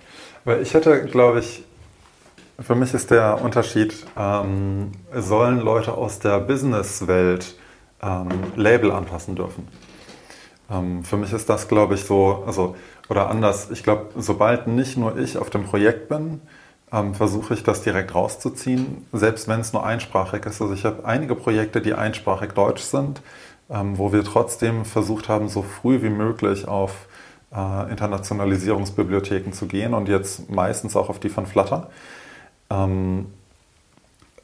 Weil 0.43 0.61
ich 0.61 0.73
hätte, 0.73 1.05
glaube 1.05 1.39
ich, 1.39 1.63
für 2.59 2.75
mich 2.75 2.93
ist 2.93 3.09
der 3.09 3.41
Unterschied, 3.41 3.95
ähm, 4.19 4.91
sollen 5.15 5.61
Leute 5.61 5.93
aus 5.93 6.19
der 6.19 6.41
Businesswelt 6.41 7.55
ähm, 8.03 8.27
Label 8.57 8.91
anpassen 8.91 9.35
dürfen. 9.35 9.65
Ähm, 10.69 11.05
für 11.05 11.15
mich 11.15 11.31
ist 11.31 11.47
das, 11.47 11.69
glaube 11.69 11.95
ich, 11.95 12.03
so, 12.03 12.43
also, 12.45 12.75
oder 13.07 13.29
anders, 13.29 13.71
ich 13.71 13.83
glaube, 13.83 14.07
sobald 14.17 14.67
nicht 14.67 14.97
nur 14.97 15.17
ich 15.17 15.37
auf 15.37 15.49
dem 15.49 15.63
Projekt 15.63 16.09
bin, 16.09 16.41
ähm, 16.91 17.15
versuche 17.15 17.53
ich 17.53 17.63
das 17.63 17.81
direkt 17.81 18.13
rauszuziehen, 18.13 19.05
selbst 19.13 19.47
wenn 19.47 19.61
es 19.61 19.71
nur 19.71 19.85
einsprachig 19.85 20.45
ist. 20.45 20.61
Also 20.61 20.73
ich 20.73 20.83
habe 20.83 21.05
einige 21.05 21.35
Projekte, 21.35 21.79
die 21.79 21.93
einsprachig 21.93 22.51
deutsch 22.51 22.81
sind, 22.81 23.21
ähm, 23.71 23.97
wo 23.97 24.11
wir 24.11 24.23
trotzdem 24.23 24.85
versucht 24.85 25.29
haben, 25.29 25.47
so 25.47 25.61
früh 25.61 26.01
wie 26.01 26.09
möglich 26.09 26.67
auf 26.67 27.07
äh, 27.55 27.89
Internationalisierungsbibliotheken 27.89 29.51
zu 29.53 29.67
gehen 29.67 29.93
und 29.93 30.09
jetzt 30.09 30.49
meistens 30.49 30.95
auch 30.95 31.09
auf 31.09 31.19
die 31.19 31.29
von 31.29 31.45
Flutter. 31.45 31.89
Ähm, 32.69 33.27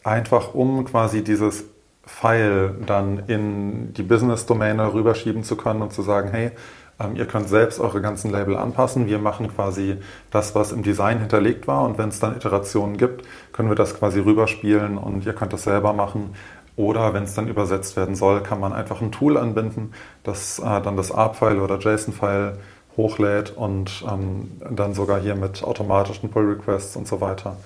einfach 0.04 0.54
um 0.54 0.86
quasi 0.86 1.24
dieses 1.24 1.66
File 2.06 2.76
dann 2.86 3.24
in 3.28 3.94
die 3.94 4.04
Business-Domäne 4.04 4.94
rüberschieben 4.94 5.44
zu 5.44 5.58
können 5.58 5.82
und 5.82 5.92
zu 5.92 6.02
sagen, 6.02 6.30
hey, 6.32 6.52
ähm, 7.00 7.16
ihr 7.16 7.26
könnt 7.26 7.50
selbst 7.50 7.80
eure 7.80 8.02
ganzen 8.02 8.32
Label 8.32 8.56
anpassen. 8.56 9.08
Wir 9.08 9.20
machen 9.20 9.54
quasi 9.54 9.98
das, 10.32 10.56
was 10.56 10.72
im 10.72 10.84
Design 10.84 11.20
hinterlegt 11.20 11.68
war. 11.68 11.84
Und 11.84 11.98
wenn 11.98 12.10
es 12.10 12.20
dann 12.20 12.36
Iterationen 12.36 12.98
gibt, 12.98 13.26
können 13.52 13.70
wir 13.70 13.76
das 13.76 13.98
quasi 13.98 14.20
rüberspielen 14.20 14.98
und 14.98 15.26
ihr 15.26 15.34
könnt 15.34 15.54
das 15.54 15.64
selber 15.64 15.94
machen. 15.94 16.34
Oder 16.78 17.14
wenn 17.14 17.24
es 17.24 17.34
dann 17.34 17.48
übersetzt 17.48 17.98
werden 17.98 18.16
soll, 18.16 18.42
kann 18.42 18.60
man 18.60 18.72
einfach 18.72 19.02
ein 19.02 19.12
Tool 19.12 19.36
anbinden, 19.36 19.94
das 20.24 20.60
äh, 20.60 20.82
dann 20.82 20.96
das 20.96 21.12
ARP-File 21.12 21.60
oder 21.60 21.80
JSON-File 21.80 22.60
hochlädt 22.96 23.52
und 23.52 24.06
ähm, 24.10 24.52
dann 24.70 24.94
sogar 24.94 25.20
hier 25.20 25.36
mit 25.36 25.64
automatischen 25.64 26.30
Pull-Requests 26.30 26.96
und 26.96 27.08
so 27.08 27.20
weiter 27.20 27.58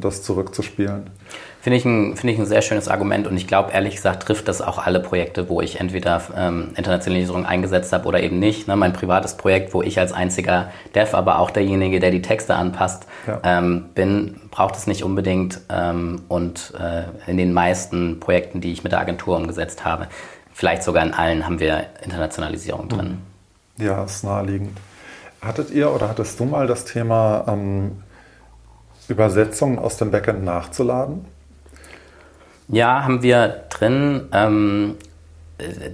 das 0.00 0.22
zurückzuspielen. 0.22 1.10
Finde 1.64 1.78
ich, 1.78 1.86
ein, 1.86 2.14
find 2.16 2.30
ich 2.30 2.38
ein 2.38 2.44
sehr 2.44 2.60
schönes 2.60 2.88
Argument 2.88 3.26
und 3.26 3.38
ich 3.38 3.46
glaube, 3.46 3.72
ehrlich 3.72 3.96
gesagt, 3.96 4.24
trifft 4.24 4.48
das 4.48 4.60
auch 4.60 4.76
alle 4.76 5.00
Projekte, 5.00 5.48
wo 5.48 5.62
ich 5.62 5.80
entweder 5.80 6.20
ähm, 6.36 6.72
Internationalisierung 6.76 7.46
eingesetzt 7.46 7.90
habe 7.94 8.06
oder 8.06 8.22
eben 8.22 8.38
nicht. 8.38 8.68
Ne, 8.68 8.76
mein 8.76 8.92
privates 8.92 9.38
Projekt, 9.38 9.72
wo 9.72 9.80
ich 9.80 9.98
als 9.98 10.12
einziger 10.12 10.70
Dev, 10.94 11.16
aber 11.16 11.38
auch 11.38 11.50
derjenige, 11.50 12.00
der 12.00 12.10
die 12.10 12.20
Texte 12.20 12.54
anpasst, 12.54 13.06
ja. 13.26 13.40
ähm, 13.42 13.86
bin, 13.94 14.42
braucht 14.50 14.76
es 14.76 14.86
nicht 14.86 15.04
unbedingt. 15.04 15.62
Ähm, 15.70 16.20
und 16.28 16.74
äh, 16.78 17.04
in 17.30 17.38
den 17.38 17.54
meisten 17.54 18.20
Projekten, 18.20 18.60
die 18.60 18.70
ich 18.70 18.84
mit 18.84 18.92
der 18.92 19.00
Agentur 19.00 19.38
umgesetzt 19.38 19.86
habe, 19.86 20.08
vielleicht 20.52 20.82
sogar 20.82 21.02
in 21.02 21.14
allen, 21.14 21.46
haben 21.46 21.60
wir 21.60 21.86
Internationalisierung 22.02 22.90
drin. 22.90 23.18
Ja, 23.78 24.04
ist 24.04 24.22
naheliegend. 24.22 24.76
Hattet 25.40 25.70
ihr 25.70 25.90
oder 25.90 26.10
hattest 26.10 26.38
du 26.38 26.44
mal 26.44 26.66
das 26.66 26.84
Thema 26.84 27.46
ähm, 27.48 28.03
Übersetzungen 29.08 29.78
aus 29.78 29.96
dem 29.96 30.10
Backend 30.10 30.44
nachzuladen? 30.44 31.24
Ja, 32.68 33.04
haben 33.04 33.22
wir 33.22 33.64
drin. 33.70 34.28
Ähm, 34.32 34.96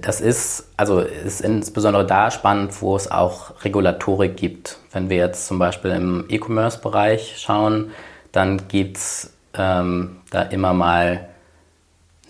das 0.01 0.21
ist, 0.21 0.69
also 0.77 1.01
ist 1.01 1.41
insbesondere 1.41 2.07
da 2.07 2.31
spannend, 2.31 2.81
wo 2.81 2.97
es 2.97 3.11
auch 3.11 3.65
Regulatorik 3.65 4.37
gibt. 4.37 4.79
Wenn 4.93 5.11
wir 5.11 5.19
jetzt 5.19 5.47
zum 5.47 5.59
Beispiel 5.59 5.91
im 5.91 6.25
E-Commerce-Bereich 6.29 7.39
schauen, 7.39 7.91
dann 8.33 8.69
gibt 8.69 8.97
es 8.97 9.33
ähm, 9.55 10.19
da 10.31 10.43
immer 10.43 10.73
mal 10.73 11.29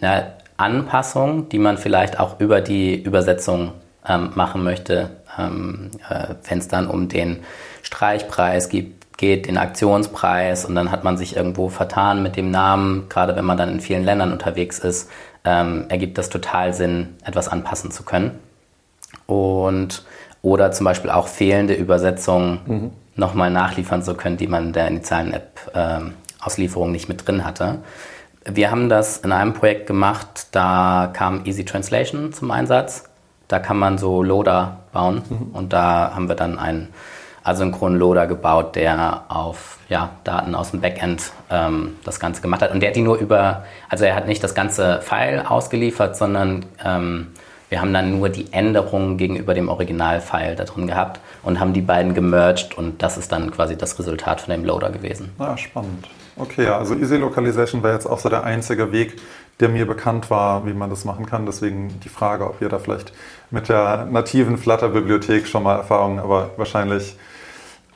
eine 0.00 0.32
Anpassungen, 0.56 1.48
die 1.48 1.58
man 1.58 1.78
vielleicht 1.78 2.18
auch 2.18 2.40
über 2.40 2.60
die 2.60 3.00
Übersetzung 3.00 3.72
ähm, 4.06 4.30
machen 4.34 4.64
möchte, 4.64 5.10
ähm, 5.38 5.90
äh, 6.08 6.34
wenn 6.48 6.58
es 6.58 6.68
dann 6.68 6.88
um 6.88 7.08
den 7.08 7.44
Streichpreis 7.82 8.68
gibt 8.68 8.99
geht, 9.20 9.46
den 9.46 9.58
Aktionspreis 9.58 10.64
und 10.64 10.74
dann 10.74 10.90
hat 10.90 11.04
man 11.04 11.16
sich 11.16 11.36
irgendwo 11.36 11.68
vertan 11.68 12.22
mit 12.22 12.36
dem 12.36 12.50
Namen, 12.50 13.08
gerade 13.08 13.36
wenn 13.36 13.44
man 13.44 13.58
dann 13.58 13.68
in 13.68 13.80
vielen 13.80 14.02
Ländern 14.02 14.32
unterwegs 14.32 14.78
ist, 14.78 15.10
ähm, 15.44 15.84
ergibt 15.88 16.18
das 16.18 16.30
total 16.30 16.72
Sinn, 16.72 17.16
etwas 17.24 17.48
anpassen 17.48 17.90
zu 17.90 18.02
können. 18.02 18.38
Und 19.26 20.04
oder 20.42 20.72
zum 20.72 20.84
Beispiel 20.84 21.10
auch 21.10 21.28
fehlende 21.28 21.74
Übersetzungen 21.74 22.60
mhm. 22.66 22.90
nochmal 23.14 23.50
nachliefern 23.50 24.02
zu 24.02 24.14
können, 24.14 24.38
die 24.38 24.46
man 24.46 24.68
in 24.68 24.72
der 24.72 24.88
initialen 24.88 25.34
App-Auslieferung 25.34 26.88
ähm, 26.88 26.92
nicht 26.92 27.08
mit 27.08 27.26
drin 27.26 27.44
hatte. 27.44 27.80
Wir 28.46 28.70
haben 28.70 28.88
das 28.88 29.18
in 29.18 29.32
einem 29.32 29.52
Projekt 29.52 29.86
gemacht, 29.86 30.46
da 30.52 31.10
kam 31.12 31.44
Easy 31.44 31.66
Translation 31.66 32.32
zum 32.32 32.50
Einsatz. 32.50 33.04
Da 33.48 33.58
kann 33.58 33.78
man 33.78 33.98
so 33.98 34.22
Loader 34.22 34.78
bauen 34.92 35.22
mhm. 35.28 35.54
und 35.54 35.72
da 35.74 36.12
haben 36.14 36.28
wir 36.28 36.36
dann 36.36 36.58
ein 36.58 36.88
asynchronen 37.42 37.98
Loader 37.98 38.26
gebaut, 38.26 38.76
der 38.76 39.24
auf 39.28 39.78
ja, 39.88 40.10
Daten 40.24 40.54
aus 40.54 40.70
dem 40.70 40.80
Backend 40.80 41.32
ähm, 41.50 41.96
das 42.04 42.20
Ganze 42.20 42.42
gemacht 42.42 42.62
hat. 42.62 42.72
Und 42.72 42.80
der 42.80 42.90
hat 42.90 42.96
die 42.96 43.02
nur 43.02 43.16
über, 43.16 43.64
also 43.88 44.04
er 44.04 44.14
hat 44.14 44.28
nicht 44.28 44.42
das 44.44 44.54
ganze 44.54 45.00
File 45.02 45.44
ausgeliefert, 45.46 46.16
sondern 46.16 46.66
ähm, 46.84 47.28
wir 47.70 47.80
haben 47.80 47.92
dann 47.92 48.18
nur 48.18 48.28
die 48.28 48.52
Änderungen 48.52 49.16
gegenüber 49.16 49.54
dem 49.54 49.68
Originalfile 49.68 50.56
da 50.56 50.64
drin 50.64 50.88
gehabt 50.88 51.20
und 51.42 51.60
haben 51.60 51.72
die 51.72 51.80
beiden 51.80 52.14
gemerged 52.14 52.76
und 52.76 53.00
das 53.02 53.16
ist 53.16 53.30
dann 53.30 53.50
quasi 53.52 53.76
das 53.76 53.98
Resultat 53.98 54.40
von 54.40 54.52
dem 54.52 54.64
Loader 54.64 54.90
gewesen. 54.90 55.30
Ja, 55.38 55.56
spannend. 55.56 56.08
Okay, 56.36 56.66
also 56.66 56.94
Easy 56.94 57.16
Localization 57.16 57.82
war 57.82 57.92
jetzt 57.92 58.06
auch 58.06 58.18
so 58.18 58.28
der 58.28 58.44
einzige 58.44 58.92
Weg, 58.92 59.20
der 59.60 59.68
mir 59.68 59.86
bekannt 59.86 60.30
war, 60.30 60.66
wie 60.66 60.72
man 60.72 60.90
das 60.90 61.04
machen 61.04 61.26
kann. 61.26 61.46
Deswegen 61.46 62.00
die 62.00 62.08
Frage, 62.08 62.46
ob 62.46 62.60
ihr 62.60 62.68
da 62.68 62.78
vielleicht 62.78 63.12
mit 63.50 63.68
der 63.68 64.06
nativen 64.06 64.56
Flutter-Bibliothek 64.56 65.46
schon 65.46 65.62
mal 65.62 65.76
Erfahrungen, 65.76 66.18
aber 66.18 66.50
wahrscheinlich 66.56 67.16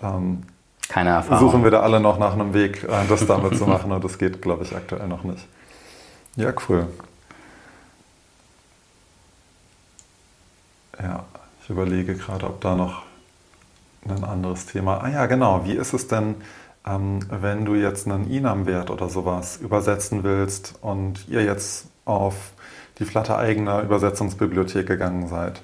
ähm, 0.03 0.43
Keine 0.89 1.11
Erfahrung. 1.11 1.51
suchen 1.51 1.65
wir 1.65 1.71
da 1.71 1.81
alle 1.81 2.01
noch 2.01 2.19
nach 2.19 2.33
einem 2.35 2.55
Weg, 2.55 2.85
äh, 2.85 3.07
das 3.09 3.27
damit 3.27 3.57
zu 3.57 3.67
machen 3.67 3.93
und 3.93 4.05
das 4.05 4.19
geht, 4.19 4.43
glaube 4.43 4.65
ich, 4.65 4.75
aktuell 4.75 5.07
noch 5.09 5.25
nicht. 5.25 5.47
Ja, 6.37 6.53
cool. 6.69 6.87
Ja, 11.01 11.25
ich 11.63 11.71
überlege 11.71 12.15
gerade, 12.15 12.47
ob 12.47 12.61
da 12.61 12.75
noch 12.75 13.03
ein 14.09 14.25
anderes 14.25 14.67
Thema. 14.67 14.99
Ah 14.99 15.09
ja, 15.09 15.27
genau. 15.27 15.65
Wie 15.65 15.73
ist 15.73 15.93
es 15.93 16.09
denn, 16.09 16.37
ähm, 16.87 17.21
wenn 17.31 17.65
du 17.65 17.75
jetzt 17.75 18.07
einen 18.07 18.31
INAM-Wert 18.31 18.91
oder 18.91 19.09
sowas 19.09 19.57
übersetzen 19.57 20.25
willst 20.25 20.75
und 20.83 21.27
ihr 21.29 21.43
jetzt 21.43 21.87
auf 22.05 22.35
die 22.99 23.05
Flutter 23.05 23.39
eigene 23.39 23.81
Übersetzungsbibliothek 23.81 24.87
gegangen 24.87 25.29
seid? 25.29 25.61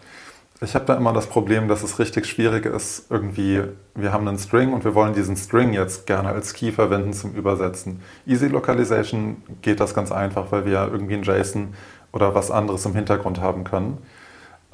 Ich 0.62 0.74
habe 0.74 0.84
da 0.84 0.94
immer 0.94 1.14
das 1.14 1.26
Problem, 1.26 1.68
dass 1.68 1.82
es 1.82 1.98
richtig 1.98 2.26
schwierig 2.26 2.66
ist, 2.66 3.10
irgendwie, 3.10 3.62
wir 3.94 4.12
haben 4.12 4.28
einen 4.28 4.38
String 4.38 4.74
und 4.74 4.84
wir 4.84 4.94
wollen 4.94 5.14
diesen 5.14 5.34
String 5.34 5.72
jetzt 5.72 6.06
gerne 6.06 6.28
als 6.28 6.52
Key 6.52 6.70
verwenden 6.70 7.14
zum 7.14 7.32
Übersetzen. 7.32 8.02
Easy 8.26 8.48
Localization 8.48 9.42
geht 9.62 9.80
das 9.80 9.94
ganz 9.94 10.12
einfach, 10.12 10.52
weil 10.52 10.66
wir 10.66 10.72
ja 10.72 10.86
irgendwie 10.86 11.14
ein 11.14 11.22
JSON 11.22 11.74
oder 12.12 12.34
was 12.34 12.50
anderes 12.50 12.84
im 12.84 12.94
Hintergrund 12.94 13.40
haben 13.40 13.64
können. 13.64 13.98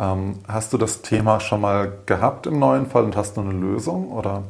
Ähm, 0.00 0.40
hast 0.48 0.72
du 0.72 0.78
das 0.78 1.02
Thema 1.02 1.38
schon 1.38 1.60
mal 1.60 1.92
gehabt 2.04 2.48
im 2.48 2.58
neuen 2.58 2.86
Fall 2.86 3.04
und 3.04 3.16
hast 3.16 3.36
du 3.36 3.42
eine 3.42 3.52
Lösung? 3.52 4.10
Oder? 4.10 4.42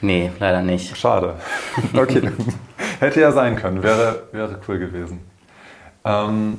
Nee, 0.00 0.32
leider 0.38 0.62
nicht. 0.62 0.96
Schade. 0.96 1.34
Okay. 1.94 2.30
Hätte 3.00 3.20
ja 3.20 3.30
sein 3.30 3.56
können, 3.56 3.82
wäre, 3.82 4.24
wäre 4.32 4.58
cool 4.66 4.78
gewesen. 4.78 5.20
Ähm, 6.04 6.58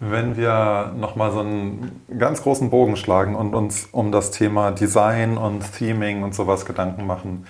wenn 0.00 0.36
wir 0.36 0.92
nochmal 0.96 1.32
so 1.32 1.40
einen 1.40 2.02
ganz 2.18 2.42
großen 2.42 2.70
Bogen 2.70 2.96
schlagen 2.96 3.34
und 3.34 3.54
uns 3.54 3.88
um 3.92 4.12
das 4.12 4.30
Thema 4.30 4.70
Design 4.72 5.38
und 5.38 5.62
Theming 5.78 6.22
und 6.22 6.34
sowas 6.34 6.66
Gedanken 6.66 7.06
machen, 7.06 7.46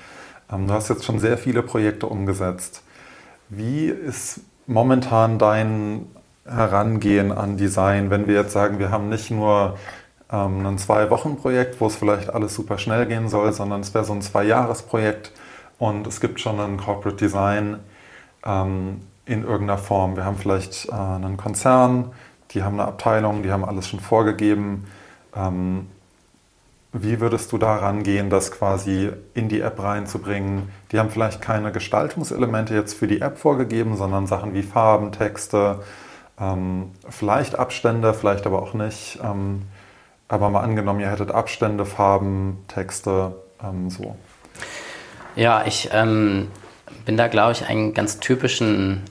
Ähm, 0.52 0.66
du 0.66 0.74
hast 0.74 0.88
jetzt 0.88 1.04
schon 1.04 1.18
sehr 1.18 1.38
viele 1.38 1.62
Projekte 1.62 2.06
umgesetzt. 2.06 2.82
Wie 3.48 3.86
ist 3.86 4.40
momentan 4.66 5.38
dein 5.38 6.06
Herangehen 6.46 7.32
an 7.32 7.56
Design, 7.56 8.10
wenn 8.10 8.26
wir 8.26 8.34
jetzt 8.34 8.52
sagen, 8.52 8.78
wir 8.78 8.90
haben 8.90 9.08
nicht 9.08 9.30
nur 9.30 9.78
ähm, 10.30 10.66
ein 10.66 10.78
Zwei-Wochen-Projekt, 10.78 11.80
wo 11.80 11.86
es 11.86 11.96
vielleicht 11.96 12.28
alles 12.30 12.54
super 12.54 12.76
schnell 12.78 13.06
gehen 13.06 13.28
soll, 13.28 13.52
sondern 13.52 13.80
es 13.80 13.94
wäre 13.94 14.04
so 14.04 14.12
ein 14.12 14.20
Zwei-Jahres-Projekt 14.22 15.32
und 15.78 16.06
es 16.06 16.20
gibt 16.20 16.40
schon 16.40 16.60
ein 16.60 16.76
Corporate 16.76 17.16
Design 17.16 17.78
ähm, 18.44 19.00
in 19.24 19.44
irgendeiner 19.44 19.78
Form. 19.78 20.16
Wir 20.16 20.24
haben 20.26 20.36
vielleicht 20.36 20.88
äh, 20.88 20.92
einen 20.92 21.38
Konzern, 21.38 22.12
die 22.54 22.62
haben 22.62 22.78
eine 22.78 22.88
Abteilung, 22.88 23.42
die 23.42 23.50
haben 23.50 23.64
alles 23.64 23.88
schon 23.88 24.00
vorgegeben. 24.00 24.86
Ähm, 25.36 25.88
wie 26.92 27.20
würdest 27.20 27.50
du 27.50 27.58
da 27.58 27.74
rangehen, 27.74 28.30
das 28.30 28.52
quasi 28.52 29.10
in 29.34 29.48
die 29.48 29.60
App 29.60 29.82
reinzubringen? 29.82 30.70
Die 30.92 31.00
haben 31.00 31.10
vielleicht 31.10 31.42
keine 31.42 31.72
Gestaltungselemente 31.72 32.72
jetzt 32.74 32.94
für 32.94 33.08
die 33.08 33.20
App 33.20 33.36
vorgegeben, 33.36 33.96
sondern 33.96 34.28
Sachen 34.28 34.54
wie 34.54 34.62
Farben, 34.62 35.10
Texte, 35.10 35.80
ähm, 36.38 36.92
vielleicht 37.08 37.58
Abstände, 37.58 38.14
vielleicht 38.14 38.46
aber 38.46 38.62
auch 38.62 38.74
nicht. 38.74 39.18
Ähm, 39.24 39.62
aber 40.28 40.50
mal 40.50 40.60
angenommen, 40.60 41.00
ihr 41.00 41.10
hättet 41.10 41.32
Abstände, 41.32 41.84
Farben, 41.84 42.64
Texte, 42.68 43.34
ähm, 43.62 43.90
so. 43.90 44.14
Ja, 45.34 45.64
ich 45.66 45.90
ähm, 45.92 46.48
bin 47.04 47.16
da, 47.16 47.26
glaube 47.26 47.52
ich, 47.52 47.66
einen 47.66 47.92
ganz 47.92 48.20
typischen 48.20 49.02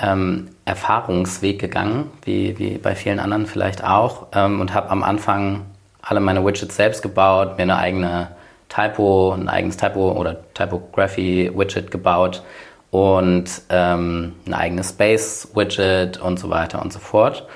ähm, 0.00 0.48
Erfahrungsweg 0.64 1.58
gegangen, 1.58 2.10
wie, 2.24 2.58
wie 2.58 2.78
bei 2.78 2.94
vielen 2.94 3.18
anderen 3.18 3.46
vielleicht 3.46 3.84
auch, 3.84 4.28
ähm, 4.34 4.60
und 4.60 4.74
habe 4.74 4.90
am 4.90 5.02
Anfang 5.02 5.62
alle 6.02 6.20
meine 6.20 6.44
Widgets 6.44 6.76
selbst 6.76 7.02
gebaut, 7.02 7.56
mir 7.56 7.62
eine 7.62 7.76
eigene 7.76 8.28
Typo, 8.68 9.32
ein 9.32 9.48
eigenes 9.48 9.76
Typo 9.76 10.12
oder 10.12 10.36
Typography-Widget 10.54 11.90
gebaut 11.90 12.42
und 12.90 13.44
ähm, 13.70 14.34
ein 14.46 14.54
eigenes 14.54 14.90
Space-Widget 14.90 16.18
und 16.18 16.38
so 16.38 16.50
weiter 16.50 16.82
und 16.82 16.92
so 16.92 16.98
fort. 16.98 17.46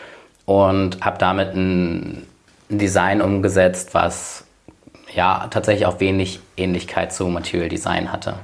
Und 0.47 1.05
habe 1.05 1.19
damit 1.19 1.55
ein, 1.55 2.27
Design 2.71 3.21
umgesetzt, 3.21 3.95
was 3.95 4.45
ja 5.13 5.49
tatsächlich 5.51 5.87
auch 5.87 5.99
wenig 6.01 6.41
Ähnlichkeit 6.57 7.13
zu 7.13 7.27
Material 7.27 7.69
Design 7.69 8.13
hatte. 8.13 8.35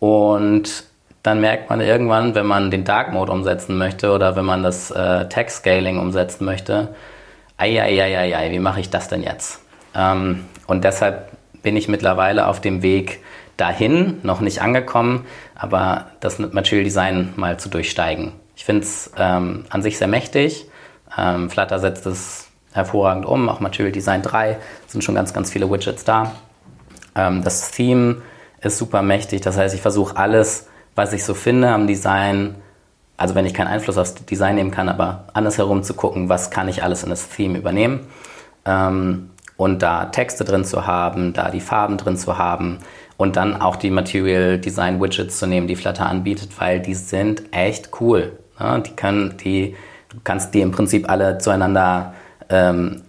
Und 0.00 0.84
dann 1.22 1.40
merkt 1.40 1.68
man 1.68 1.80
irgendwann, 1.80 2.34
wenn 2.34 2.46
man 2.46 2.70
den 2.70 2.84
Dark 2.84 3.12
Mode 3.12 3.32
umsetzen 3.32 3.76
möchte 3.76 4.12
oder 4.12 4.36
wenn 4.36 4.44
man 4.44 4.62
das 4.62 4.90
äh, 4.90 5.28
Text 5.28 5.58
Scaling 5.58 5.98
umsetzen 5.98 6.44
möchte, 6.44 6.94
ei, 7.58 8.48
wie 8.50 8.58
mache 8.58 8.80
ich 8.80 8.90
das 8.90 9.08
denn 9.08 9.22
jetzt? 9.22 9.60
Ähm, 9.94 10.44
und 10.66 10.84
deshalb 10.84 11.30
bin 11.62 11.76
ich 11.76 11.88
mittlerweile 11.88 12.46
auf 12.46 12.60
dem 12.60 12.82
Weg 12.82 13.20
dahin, 13.56 14.18
noch 14.22 14.40
nicht 14.40 14.62
angekommen, 14.62 15.26
aber 15.54 16.06
das 16.20 16.38
Material 16.38 16.84
Design 16.84 17.34
mal 17.36 17.58
zu 17.58 17.68
durchsteigen. 17.68 18.32
Ich 18.56 18.64
finde 18.64 18.82
es 18.82 19.12
ähm, 19.18 19.64
an 19.68 19.82
sich 19.82 19.98
sehr 19.98 20.08
mächtig. 20.08 20.66
Ähm, 21.16 21.50
Flutter 21.50 21.78
setzt 21.78 22.06
es 22.06 22.48
hervorragend 22.72 23.26
um, 23.26 23.48
auch 23.48 23.60
Material 23.60 23.92
Design 23.92 24.22
3 24.22 24.58
sind 24.86 25.04
schon 25.04 25.14
ganz, 25.14 25.34
ganz 25.34 25.50
viele 25.50 25.70
Widgets 25.70 26.04
da. 26.04 26.32
Ähm, 27.14 27.44
das 27.44 27.70
Theme 27.72 28.22
ist 28.62 28.78
super 28.78 29.02
mächtig, 29.02 29.40
das 29.42 29.58
heißt, 29.58 29.74
ich 29.74 29.82
versuche 29.82 30.16
alles, 30.16 30.68
was 30.94 31.12
ich 31.12 31.24
so 31.24 31.34
finde 31.34 31.68
am 31.68 31.86
Design, 31.86 32.56
also 33.16 33.34
wenn 33.34 33.46
ich 33.46 33.54
keinen 33.54 33.68
Einfluss 33.68 33.98
aufs 33.98 34.14
Design 34.14 34.56
nehmen 34.56 34.70
kann, 34.70 34.88
aber 34.88 35.24
andersherum 35.34 35.82
zu 35.82 35.94
gucken, 35.94 36.28
was 36.28 36.50
kann 36.50 36.68
ich 36.68 36.82
alles 36.82 37.02
in 37.02 37.10
das 37.10 37.28
Theme 37.28 37.58
übernehmen. 37.58 38.06
Ähm, 38.64 39.30
und 39.56 39.82
da 39.82 40.06
Texte 40.06 40.44
drin 40.44 40.64
zu 40.64 40.86
haben, 40.86 41.34
da 41.34 41.50
die 41.50 41.60
Farben 41.60 41.98
drin 41.98 42.16
zu 42.16 42.38
haben 42.38 42.78
und 43.18 43.36
dann 43.36 43.60
auch 43.60 43.76
die 43.76 43.90
Material 43.90 44.58
Design 44.58 45.02
Widgets 45.02 45.38
zu 45.38 45.46
nehmen, 45.46 45.66
die 45.66 45.76
Flutter 45.76 46.06
anbietet, 46.06 46.58
weil 46.58 46.80
die 46.80 46.94
sind 46.94 47.42
echt 47.52 47.90
cool. 48.00 48.38
Ne? 48.58 48.82
Die 48.86 48.96
können, 48.96 49.36
die, 49.36 49.76
du 50.08 50.16
kannst 50.24 50.54
die 50.54 50.62
im 50.62 50.70
Prinzip 50.70 51.10
alle 51.10 51.36
zueinander 51.36 52.14
ähm, 52.48 53.02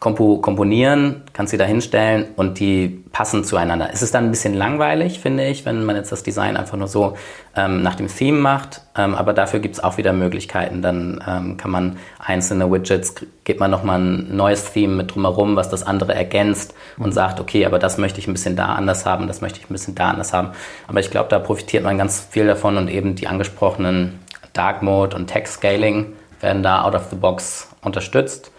komponieren, 0.00 1.24
kannst 1.34 1.50
sie 1.50 1.58
da 1.58 1.66
hinstellen 1.66 2.28
und 2.36 2.58
die 2.58 3.04
passen 3.12 3.44
zueinander. 3.44 3.90
Es 3.92 4.00
ist 4.00 4.14
dann 4.14 4.24
ein 4.24 4.30
bisschen 4.30 4.54
langweilig, 4.54 5.20
finde 5.20 5.46
ich, 5.46 5.66
wenn 5.66 5.84
man 5.84 5.94
jetzt 5.94 6.10
das 6.10 6.22
Design 6.22 6.56
einfach 6.56 6.78
nur 6.78 6.88
so 6.88 7.18
ähm, 7.54 7.82
nach 7.82 7.96
dem 7.96 8.08
Theme 8.08 8.38
macht, 8.38 8.80
ähm, 8.96 9.14
aber 9.14 9.34
dafür 9.34 9.60
gibt 9.60 9.74
es 9.74 9.84
auch 9.84 9.98
wieder 9.98 10.14
Möglichkeiten. 10.14 10.80
Dann 10.80 11.22
ähm, 11.28 11.56
kann 11.58 11.70
man 11.70 11.98
einzelne 12.18 12.72
Widgets, 12.72 13.14
geht 13.44 13.60
man 13.60 13.70
nochmal 13.70 14.00
ein 14.00 14.34
neues 14.34 14.72
Theme 14.72 14.94
mit 14.94 15.14
drumherum, 15.14 15.54
was 15.56 15.68
das 15.68 15.82
andere 15.82 16.14
ergänzt 16.14 16.74
und 16.96 17.12
sagt, 17.12 17.38
okay, 17.38 17.66
aber 17.66 17.78
das 17.78 17.98
möchte 17.98 18.20
ich 18.20 18.26
ein 18.26 18.32
bisschen 18.32 18.56
da 18.56 18.74
anders 18.74 19.04
haben, 19.04 19.26
das 19.26 19.42
möchte 19.42 19.58
ich 19.58 19.68
ein 19.68 19.74
bisschen 19.74 19.96
da 19.96 20.08
anders 20.08 20.32
haben. 20.32 20.52
Aber 20.88 21.00
ich 21.00 21.10
glaube, 21.10 21.28
da 21.28 21.38
profitiert 21.38 21.84
man 21.84 21.98
ganz 21.98 22.26
viel 22.30 22.46
davon 22.46 22.78
und 22.78 22.88
eben 22.88 23.16
die 23.16 23.26
angesprochenen 23.26 24.18
Dark 24.54 24.82
Mode 24.82 25.14
und 25.14 25.26
Text 25.26 25.54
Scaling 25.54 26.14
werden 26.40 26.62
da 26.62 26.84
out 26.84 26.94
of 26.94 27.08
the 27.10 27.16
box 27.16 27.68
unterstützt. 27.82 28.50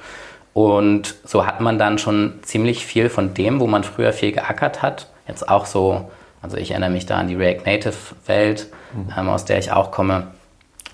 Und 0.54 1.16
so 1.24 1.46
hat 1.46 1.62
man 1.62 1.80
dann 1.80 1.98
schon 1.98 2.40
ziemlich 2.42 2.86
viel 2.86 3.10
von 3.10 3.34
dem, 3.34 3.60
wo 3.60 3.68
man 3.68 3.84
früher 3.84 4.12
viel 4.12 4.32
geackert 4.32 4.82
hat, 4.82 5.08
jetzt 5.28 5.48
auch 5.48 5.66
so, 5.66 6.12
also 6.42 6.58
ich 6.58 6.72
erinnere 6.72 6.90
mich 6.90 7.06
da 7.06 7.18
an 7.18 7.28
die 7.28 7.36
React 7.36 7.66
Native 7.66 7.96
Welt, 8.26 8.68
mhm. 8.94 9.14
ähm, 9.18 9.30
aus 9.30 9.46
der 9.46 9.60
ich 9.60 9.72
auch 9.72 9.92
komme, 9.92 10.28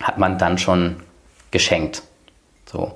hat 0.02 0.18
man 0.18 0.38
dann 0.38 0.58
schon 0.58 0.98
geschenkt. 1.50 2.04
So. 2.66 2.94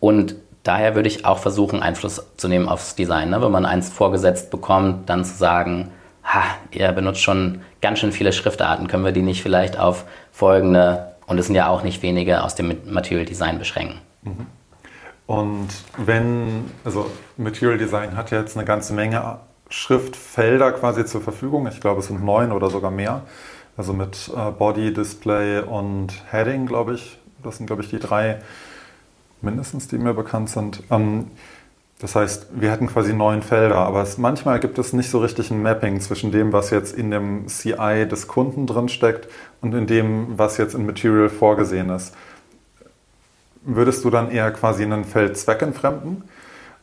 Und 0.00 0.34
daher 0.64 0.94
würde 0.94 1.08
ich 1.08 1.24
auch 1.24 1.38
versuchen, 1.38 1.82
Einfluss 1.82 2.24
zu 2.36 2.48
nehmen 2.48 2.68
aufs 2.68 2.96
Design. 2.96 3.30
Ne? 3.30 3.40
Wenn 3.40 3.52
man 3.52 3.66
eins 3.66 3.88
vorgesetzt 3.88 4.50
bekommt, 4.50 5.08
dann 5.08 5.24
zu 5.24 5.36
sagen, 5.36 5.92
ha, 6.24 6.42
ihr 6.72 6.90
benutzt 6.92 7.20
schon 7.20 7.62
ganz 7.80 8.00
schön 8.00 8.12
viele 8.12 8.32
Schriftarten, 8.32 8.88
können 8.88 9.04
wir 9.04 9.12
die 9.12 9.22
nicht 9.22 9.42
vielleicht 9.42 9.78
auf 9.78 10.04
folgende, 10.32 11.12
und 11.26 11.38
es 11.38 11.46
sind 11.46 11.54
ja 11.54 11.68
auch 11.68 11.82
nicht 11.82 12.02
wenige, 12.02 12.42
aus 12.42 12.54
dem 12.54 12.76
Material 12.86 13.24
Design 13.24 13.58
beschränken. 13.58 14.00
Mhm. 14.22 14.46
Und 15.32 15.68
wenn, 15.96 16.70
also 16.84 17.10
Material 17.38 17.78
Design 17.78 18.18
hat 18.18 18.30
jetzt 18.30 18.54
eine 18.54 18.66
ganze 18.66 18.92
Menge 18.92 19.38
Schriftfelder 19.70 20.72
quasi 20.72 21.06
zur 21.06 21.22
Verfügung. 21.22 21.66
Ich 21.68 21.80
glaube, 21.80 22.00
es 22.00 22.08
sind 22.08 22.22
neun 22.22 22.52
oder 22.52 22.68
sogar 22.68 22.90
mehr. 22.90 23.22
Also 23.74 23.94
mit 23.94 24.30
äh, 24.36 24.50
Body, 24.50 24.92
Display 24.92 25.60
und 25.60 26.12
Heading, 26.30 26.66
glaube 26.66 26.96
ich. 26.96 27.18
Das 27.42 27.56
sind, 27.56 27.66
glaube 27.66 27.80
ich, 27.80 27.88
die 27.88 27.98
drei 27.98 28.42
mindestens, 29.40 29.88
die 29.88 29.96
mir 29.96 30.12
bekannt 30.12 30.50
sind. 30.50 30.82
Ähm, 30.90 31.30
das 31.98 32.14
heißt, 32.14 32.48
wir 32.52 32.70
hätten 32.70 32.88
quasi 32.88 33.14
neun 33.14 33.40
Felder, 33.40 33.76
aber 33.76 34.02
es, 34.02 34.18
manchmal 34.18 34.60
gibt 34.60 34.78
es 34.78 34.92
nicht 34.92 35.08
so 35.08 35.20
richtig 35.20 35.50
ein 35.50 35.62
Mapping 35.62 35.98
zwischen 36.02 36.30
dem, 36.30 36.52
was 36.52 36.68
jetzt 36.68 36.94
in 36.94 37.10
dem 37.10 37.46
CI 37.48 38.06
des 38.06 38.28
Kunden 38.28 38.66
drin 38.66 38.90
steckt 38.90 39.28
und 39.62 39.72
in 39.72 39.86
dem, 39.86 40.36
was 40.36 40.58
jetzt 40.58 40.74
in 40.74 40.84
Material 40.84 41.30
vorgesehen 41.30 41.88
ist 41.88 42.12
würdest 43.64 44.04
du 44.04 44.10
dann 44.10 44.30
eher 44.30 44.50
quasi 44.50 44.84
ein 44.84 45.04
Feld 45.04 45.36
zweckentfremden 45.36 46.24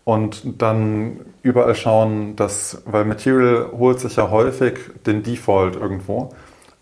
und 0.03 0.61
dann 0.61 1.19
überall 1.41 1.75
schauen, 1.75 2.35
dass, 2.35 2.81
weil 2.85 3.05
Material 3.05 3.71
holt 3.77 3.99
sich 3.99 4.15
ja 4.15 4.29
häufig 4.29 4.79
den 5.05 5.23
Default 5.23 5.75
irgendwo 5.75 6.29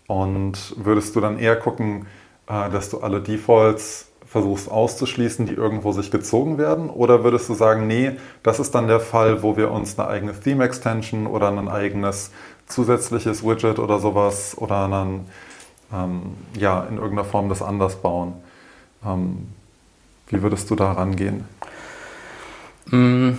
und 0.06 0.74
würdest 0.76 1.14
du 1.14 1.20
dann 1.20 1.38
eher 1.38 1.56
gucken, 1.56 2.06
äh, 2.48 2.70
dass 2.70 2.90
du 2.90 2.98
alle 2.98 3.20
Defaults 3.20 4.08
versuchst 4.26 4.70
auszuschließen, 4.70 5.46
die 5.46 5.54
irgendwo 5.54 5.92
sich 5.92 6.10
gezogen 6.10 6.58
werden? 6.58 6.90
Oder 6.90 7.24
würdest 7.24 7.48
du 7.48 7.54
sagen, 7.54 7.86
nee, 7.86 8.12
das 8.42 8.60
ist 8.60 8.74
dann 8.74 8.86
der 8.86 9.00
Fall, 9.00 9.42
wo 9.42 9.56
wir 9.56 9.70
uns 9.70 9.98
eine 9.98 10.08
eigene 10.08 10.38
Theme-Extension 10.38 11.26
oder 11.26 11.48
ein 11.48 11.68
eigenes 11.68 12.30
zusätzliches 12.66 13.42
Widget 13.42 13.78
oder 13.78 13.98
sowas 13.98 14.56
oder 14.56 14.88
dann 14.88 15.26
ähm, 15.92 16.22
ja, 16.58 16.84
in 16.84 16.96
irgendeiner 16.96 17.24
Form 17.24 17.48
das 17.48 17.62
anders 17.62 17.96
bauen? 17.96 18.34
Ähm, 19.04 19.48
wie 20.30 20.42
würdest 20.42 20.70
du 20.70 20.74
da 20.74 20.92
rangehen? 20.92 21.44
Mm, 22.86 23.32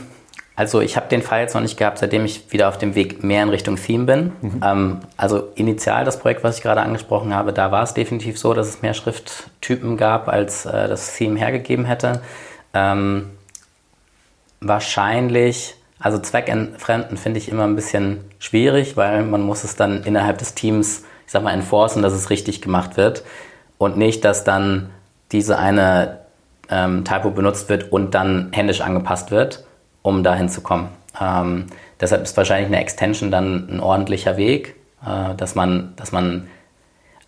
also 0.60 0.82
ich 0.82 0.98
habe 0.98 1.08
den 1.08 1.22
Fall 1.22 1.40
jetzt 1.40 1.54
noch 1.54 1.62
nicht 1.62 1.78
gehabt, 1.78 2.00
seitdem 2.00 2.26
ich 2.26 2.52
wieder 2.52 2.68
auf 2.68 2.78
dem 2.78 2.94
Weg 2.94 3.24
mehr 3.24 3.44
in 3.44 3.50
Richtung 3.50 3.78
Theme 3.78 4.04
bin. 4.04 4.32
Mhm. 4.42 4.62
Ähm, 4.62 4.98
also 5.16 5.48
initial 5.56 6.04
das 6.04 6.20
Projekt, 6.20 6.44
was 6.44 6.58
ich 6.58 6.64
gerade 6.64 6.82
angesprochen 6.82 7.34
habe, 7.34 7.54
da 7.54 7.72
war 7.72 7.84
es 7.84 7.94
definitiv 7.94 8.38
so, 8.38 8.54
dass 8.54 8.68
es 8.68 8.82
mehr 8.82 8.94
Schrifttypen 8.94 9.96
gab, 9.96 10.28
als 10.28 10.66
äh, 10.66 10.90
das 10.90 11.16
Theme 11.16 11.40
hergegeben 11.40 11.86
hätte. 11.86 12.22
Ähm, 12.74 13.30
wahrscheinlich, 14.60 15.76
also 15.98 16.20
Zweckentfremden 16.20 17.18
finde 17.18 17.40
ich 17.40 17.48
immer 17.48 17.64
ein 17.64 17.78
bisschen 17.78 18.26
schwierig, 18.40 18.98
weil 18.98 19.24
man 19.24 19.42
muss 19.42 19.64
es 19.64 19.78
dann 19.78 20.04
innerhalb 20.04 20.40
des 20.40 20.56
Teams, 20.56 21.06
ich 21.26 21.32
sag 21.32 21.42
mal, 21.42 21.54
enforcen, 21.54 22.02
dass 22.02 22.12
es 22.12 22.30
richtig 22.30 22.62
gemacht 22.62 22.98
wird 22.98 23.24
und 23.78 23.96
nicht, 23.96 24.26
dass 24.26 24.44
dann 24.44 24.90
diese 25.32 25.58
eine 25.58 26.20
ähm, 26.70 27.04
Typo 27.04 27.32
benutzt 27.32 27.70
wird 27.70 27.92
und 27.92 28.14
dann 28.16 28.50
händisch 28.52 28.82
angepasst 28.82 29.32
wird, 29.32 29.66
um 30.02 30.24
dahin 30.24 30.50
zu 30.50 30.62
kommen. 30.62 30.90
Ähm, 31.20 31.66
deshalb 32.00 32.24
ist 32.24 32.38
wahrscheinlich 32.38 32.68
eine 32.68 32.80
Extension 32.82 33.32
dann 33.32 33.68
ein 33.70 33.80
ordentlicher 33.80 34.38
Weg, 34.38 34.76
äh, 35.06 35.36
dass, 35.36 35.56
man, 35.56 35.94
dass 35.96 36.12
man 36.12 36.48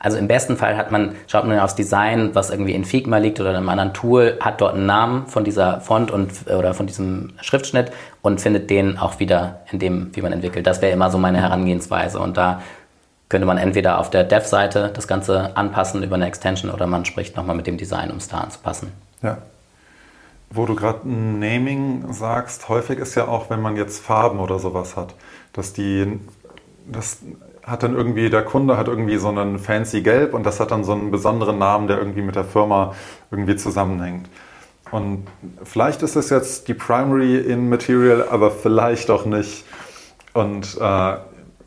Also 0.04 0.18
im 0.18 0.28
besten 0.28 0.58
Fall 0.58 0.78
hat 0.78 0.92
man, 0.92 1.16
schaut 1.28 1.46
man 1.46 1.60
aufs 1.60 1.76
Design, 1.76 2.34
was 2.34 2.50
irgendwie 2.50 2.74
in 2.74 2.86
Figma 2.86 3.18
liegt 3.18 3.40
oder 3.40 3.52
in 3.52 3.58
einem 3.58 3.70
anderen 3.70 3.94
Tool, 3.94 4.38
hat 4.40 4.60
dort 4.60 4.74
einen 4.74 4.88
Namen 4.88 5.28
von 5.28 5.44
dieser 5.44 5.80
Font 5.82 6.10
und, 6.10 6.32
oder 6.48 6.74
von 6.74 6.88
diesem 6.88 7.34
Schriftschnitt 7.42 7.92
und 8.24 8.42
findet 8.42 8.70
den 8.70 8.98
auch 8.98 9.20
wieder 9.20 9.62
in 9.72 9.78
dem, 9.80 10.10
wie 10.16 10.22
man 10.22 10.32
entwickelt. 10.32 10.66
Das 10.66 10.82
wäre 10.82 10.92
immer 10.92 11.12
so 11.12 11.18
meine 11.18 11.40
Herangehensweise. 11.40 12.20
Und 12.20 12.36
da 12.36 12.62
könnte 13.30 13.46
man 13.46 13.58
entweder 13.58 14.00
auf 14.00 14.10
der 14.10 14.24
Dev-Seite 14.24 14.92
das 14.94 15.08
Ganze 15.08 15.56
anpassen 15.56 16.02
über 16.04 16.16
eine 16.16 16.26
Extension 16.26 16.72
oder 16.72 16.88
man 16.88 17.06
spricht 17.06 17.36
nochmal 17.38 17.56
mit 17.56 17.68
dem 17.68 17.78
Design, 17.78 18.10
um 18.12 18.18
es 18.18 18.28
da 18.28 18.40
anzupassen. 18.40 18.92
Ja. 19.22 19.38
Wo 20.50 20.66
du 20.66 20.76
gerade 20.76 21.08
Naming 21.08 22.12
sagst, 22.12 22.68
häufig 22.68 23.00
ist 23.00 23.16
ja 23.16 23.28
auch, 23.28 23.50
wenn 23.50 23.62
man 23.62 23.78
jetzt 23.78 24.04
Farben 24.04 24.40
oder 24.40 24.60
sowas 24.60 24.98
hat, 24.98 25.16
dass 25.54 25.74
die, 25.74 26.20
das 26.92 27.20
hat 27.64 27.84
dann 27.84 27.96
irgendwie, 27.96 28.30
der 28.30 28.44
Kunde 28.44 28.78
hat 28.78 28.88
irgendwie 28.88 29.18
so 29.18 29.30
einen 29.30 29.60
fancy 29.60 30.02
Gelb 30.02 30.34
und 30.34 30.46
das 30.46 30.60
hat 30.60 30.72
dann 30.72 30.84
so 30.84 30.94
einen 30.94 31.12
besonderen 31.12 31.58
Namen, 31.58 31.88
der 31.88 32.00
irgendwie 32.00 32.22
mit 32.22 32.36
der 32.36 32.44
Firma 32.44 32.96
irgendwie 33.30 33.56
zusammenhängt. 33.56 34.28
Und 34.92 35.26
vielleicht 35.64 36.02
ist 36.02 36.18
es 36.18 36.30
jetzt 36.30 36.68
die 36.68 36.74
Primary 36.74 37.38
in 37.38 37.70
Material, 37.70 38.28
aber 38.30 38.52
vielleicht 38.52 39.10
auch 39.10 39.26
nicht. 39.26 39.64
Und 40.34 40.78
äh, 40.80 41.14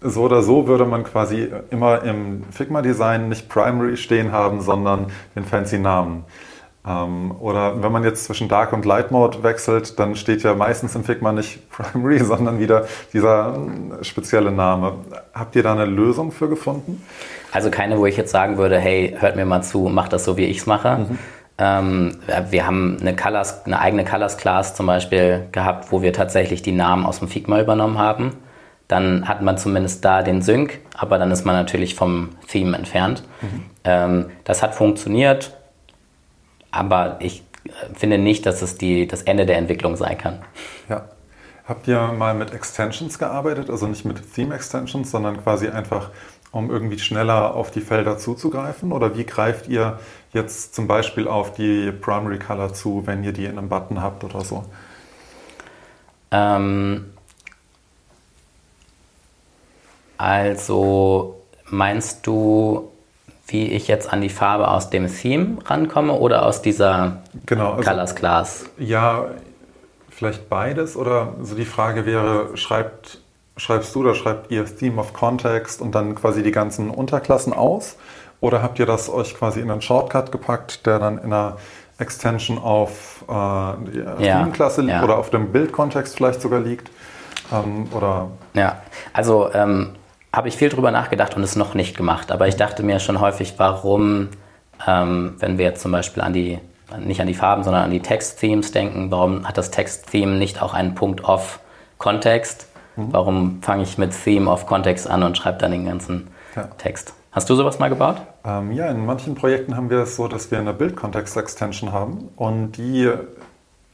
so 0.02 0.22
oder 0.22 0.42
so 0.42 0.66
würde 0.66 0.84
man 0.84 1.04
quasi 1.04 1.50
immer 1.70 2.02
im 2.02 2.44
Figma-Design 2.50 3.30
nicht 3.30 3.48
Primary 3.48 3.96
stehen 3.96 4.32
haben, 4.32 4.60
sondern 4.60 5.06
den 5.34 5.44
fancy 5.44 5.78
Namen. 5.78 6.24
Ähm, 6.86 7.34
oder 7.40 7.82
wenn 7.82 7.92
man 7.92 8.04
jetzt 8.04 8.24
zwischen 8.24 8.48
Dark 8.48 8.72
und 8.74 8.84
Light 8.84 9.10
Mode 9.10 9.42
wechselt, 9.42 9.98
dann 9.98 10.16
steht 10.16 10.42
ja 10.42 10.54
meistens 10.54 10.94
im 10.94 11.04
Figma 11.04 11.32
nicht 11.32 11.70
Primary, 11.70 12.18
sondern 12.18 12.58
wieder 12.58 12.86
dieser 13.12 13.54
äh, 14.00 14.04
spezielle 14.04 14.52
Name. 14.52 14.92
Habt 15.32 15.56
ihr 15.56 15.62
da 15.62 15.72
eine 15.72 15.86
Lösung 15.86 16.30
für 16.30 16.48
gefunden? 16.48 17.02
Also 17.52 17.70
keine, 17.70 17.98
wo 17.98 18.06
ich 18.06 18.16
jetzt 18.16 18.32
sagen 18.32 18.58
würde, 18.58 18.78
hey, 18.78 19.16
hört 19.18 19.36
mir 19.36 19.46
mal 19.46 19.62
zu, 19.62 19.88
macht 19.88 20.12
das 20.12 20.24
so, 20.24 20.36
wie 20.36 20.44
ich 20.44 20.58
es 20.58 20.66
mache. 20.66 20.98
Mhm. 20.98 21.18
Ähm, 21.56 22.16
wir 22.50 22.66
haben 22.66 22.98
eine, 23.00 23.16
Colors, 23.16 23.64
eine 23.64 23.78
eigene 23.78 24.04
Colors 24.04 24.36
Class 24.36 24.74
zum 24.74 24.86
Beispiel 24.86 25.46
gehabt, 25.52 25.90
wo 25.90 26.02
wir 26.02 26.12
tatsächlich 26.12 26.62
die 26.62 26.72
Namen 26.72 27.06
aus 27.06 27.20
dem 27.20 27.28
Figma 27.28 27.60
übernommen 27.60 27.96
haben. 27.96 28.32
Dann 28.88 29.26
hat 29.26 29.40
man 29.40 29.56
zumindest 29.56 30.04
da 30.04 30.22
den 30.22 30.42
Sync, 30.42 30.80
aber 30.98 31.16
dann 31.18 31.30
ist 31.30 31.46
man 31.46 31.54
natürlich 31.54 31.94
vom 31.94 32.30
Theme 32.48 32.76
entfernt. 32.76 33.22
Mhm. 33.40 33.62
Ähm, 33.84 34.26
das 34.42 34.62
hat 34.62 34.74
funktioniert 34.74 35.54
aber 36.74 37.18
ich 37.20 37.42
äh, 37.64 37.94
finde 37.94 38.18
nicht, 38.18 38.46
dass 38.46 38.62
es 38.62 38.76
die, 38.76 39.06
das 39.06 39.22
Ende 39.22 39.46
der 39.46 39.58
Entwicklung 39.58 39.96
sein 39.96 40.18
kann. 40.18 40.42
Ja. 40.88 41.08
Habt 41.66 41.88
ihr 41.88 42.12
mal 42.12 42.34
mit 42.34 42.52
Extensions 42.52 43.18
gearbeitet? 43.18 43.70
Also 43.70 43.86
nicht 43.86 44.04
mit 44.04 44.34
Theme 44.34 44.54
Extensions, 44.54 45.10
sondern 45.10 45.42
quasi 45.42 45.68
einfach, 45.68 46.10
um 46.50 46.70
irgendwie 46.70 46.98
schneller 46.98 47.54
auf 47.54 47.70
die 47.70 47.80
Felder 47.80 48.18
zuzugreifen? 48.18 48.92
Oder 48.92 49.16
wie 49.16 49.24
greift 49.24 49.68
ihr 49.68 49.98
jetzt 50.34 50.74
zum 50.74 50.86
Beispiel 50.86 51.26
auf 51.26 51.54
die 51.54 51.90
Primary 51.90 52.38
Color 52.38 52.74
zu, 52.74 53.06
wenn 53.06 53.24
ihr 53.24 53.32
die 53.32 53.46
in 53.46 53.56
einem 53.56 53.70
Button 53.70 54.02
habt 54.02 54.24
oder 54.24 54.42
so? 54.42 54.66
Ähm, 56.32 57.06
also 60.18 61.40
meinst 61.70 62.26
du 62.26 62.90
wie 63.46 63.66
ich 63.72 63.88
jetzt 63.88 64.12
an 64.12 64.20
die 64.20 64.28
Farbe 64.28 64.68
aus 64.68 64.90
dem 64.90 65.06
Theme 65.06 65.58
rankomme 65.66 66.14
oder 66.14 66.46
aus 66.46 66.62
dieser 66.62 67.18
genau, 67.46 67.72
also, 67.72 67.90
Colors 67.90 68.14
Class? 68.14 68.64
Ja, 68.78 69.26
vielleicht 70.10 70.48
beides. 70.48 70.96
Oder 70.96 71.34
so 71.42 71.54
die 71.54 71.64
Frage 71.64 72.06
wäre, 72.06 72.56
schreibt, 72.56 73.18
schreibst 73.56 73.94
du 73.94 74.00
oder 74.00 74.14
schreibt 74.14 74.50
ihr 74.50 74.64
Theme 74.64 75.00
of 75.00 75.12
Context 75.12 75.80
und 75.82 75.94
dann 75.94 76.14
quasi 76.14 76.42
die 76.42 76.52
ganzen 76.52 76.90
Unterklassen 76.90 77.52
aus? 77.52 77.96
Oder 78.40 78.62
habt 78.62 78.78
ihr 78.78 78.86
das 78.86 79.08
euch 79.08 79.34
quasi 79.34 79.60
in 79.60 79.70
einen 79.70 79.82
Shortcut 79.82 80.32
gepackt, 80.32 80.86
der 80.86 80.98
dann 80.98 81.18
in 81.18 81.32
einer 81.32 81.56
Extension 81.98 82.58
auf 82.58 83.24
äh, 83.28 83.90
die 83.92 84.24
ja, 84.24 84.40
Theme-Klasse 84.42 84.82
ja. 84.82 85.04
oder 85.04 85.18
auf 85.18 85.30
dem 85.30 85.52
Bildkontext 85.52 86.16
vielleicht 86.16 86.40
sogar 86.40 86.60
liegt? 86.60 86.90
Ähm, 87.52 87.88
oder 87.92 88.28
ja, 88.54 88.82
also 89.12 89.50
ähm, 89.52 89.90
habe 90.34 90.48
ich 90.48 90.56
viel 90.56 90.68
drüber 90.68 90.90
nachgedacht 90.90 91.36
und 91.36 91.42
es 91.42 91.56
noch 91.56 91.74
nicht 91.74 91.96
gemacht. 91.96 92.32
Aber 92.32 92.48
ich 92.48 92.56
dachte 92.56 92.82
mir 92.82 92.98
schon 92.98 93.20
häufig, 93.20 93.54
warum, 93.58 94.28
ähm, 94.86 95.34
wenn 95.38 95.58
wir 95.58 95.66
jetzt 95.66 95.82
zum 95.82 95.92
Beispiel 95.92 96.22
an 96.22 96.32
die, 96.32 96.58
nicht 96.98 97.20
an 97.20 97.26
die 97.26 97.34
Farben, 97.34 97.62
sondern 97.62 97.84
an 97.84 97.90
die 97.90 98.00
Text-Themes 98.00 98.72
denken, 98.72 99.10
warum 99.10 99.46
hat 99.46 99.56
das 99.58 99.70
Text-Theme 99.70 100.32
nicht 100.32 100.60
auch 100.60 100.74
einen 100.74 100.94
Punkt 100.94 101.24
of 101.24 101.60
Kontext? 101.98 102.66
Mhm. 102.96 103.12
Warum 103.12 103.62
fange 103.62 103.84
ich 103.84 103.96
mit 103.96 104.12
Theme 104.12 104.50
of 104.50 104.66
Kontext 104.66 105.08
an 105.08 105.22
und 105.22 105.36
schreibe 105.36 105.58
dann 105.58 105.70
den 105.70 105.86
ganzen 105.86 106.28
ja. 106.56 106.64
Text? 106.78 107.14
Hast 107.30 107.50
du 107.50 107.54
sowas 107.54 107.78
mal 107.78 107.88
gebaut? 107.88 108.16
Ähm, 108.44 108.72
ja, 108.72 108.88
in 108.88 109.04
manchen 109.06 109.34
Projekten 109.34 109.76
haben 109.76 109.90
wir 109.90 109.98
es 109.98 110.16
so, 110.16 110.28
dass 110.28 110.50
wir 110.50 110.58
eine 110.58 110.72
Bildkontext-Extension 110.72 111.92
haben 111.92 112.28
und 112.36 112.72
die 112.72 113.10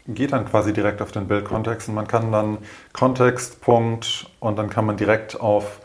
geht 0.08 0.32
dann 0.32 0.44
quasi 0.46 0.72
direkt 0.72 1.00
auf 1.02 1.12
den 1.12 1.26
Bildkontext 1.26 1.88
und 1.88 1.94
man 1.94 2.06
kann 2.06 2.32
dann 2.32 2.58
Kontext, 2.92 3.60
Punkt 3.60 4.26
und 4.40 4.58
dann 4.58 4.68
kann 4.68 4.84
man 4.86 4.96
direkt 4.96 5.40
auf 5.40 5.80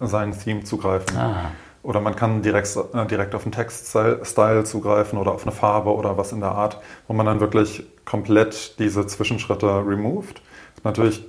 sein 0.00 0.38
Theme 0.38 0.64
zugreifen. 0.64 1.16
Ah. 1.16 1.50
Oder 1.82 2.00
man 2.00 2.16
kann 2.16 2.42
direkt, 2.42 2.76
äh, 2.76 3.06
direkt 3.06 3.34
auf 3.34 3.44
den 3.44 3.52
Textstyle 3.52 4.64
zugreifen 4.64 5.18
oder 5.18 5.32
auf 5.32 5.42
eine 5.42 5.52
Farbe 5.52 5.94
oder 5.94 6.18
was 6.18 6.32
in 6.32 6.40
der 6.40 6.50
Art, 6.50 6.80
wo 7.06 7.14
man 7.14 7.26
dann 7.26 7.38
wirklich 7.40 7.84
komplett 8.04 8.78
diese 8.80 9.06
Zwischenschritte 9.06 9.66
removed. 9.86 10.42
Natürlich 10.82 11.24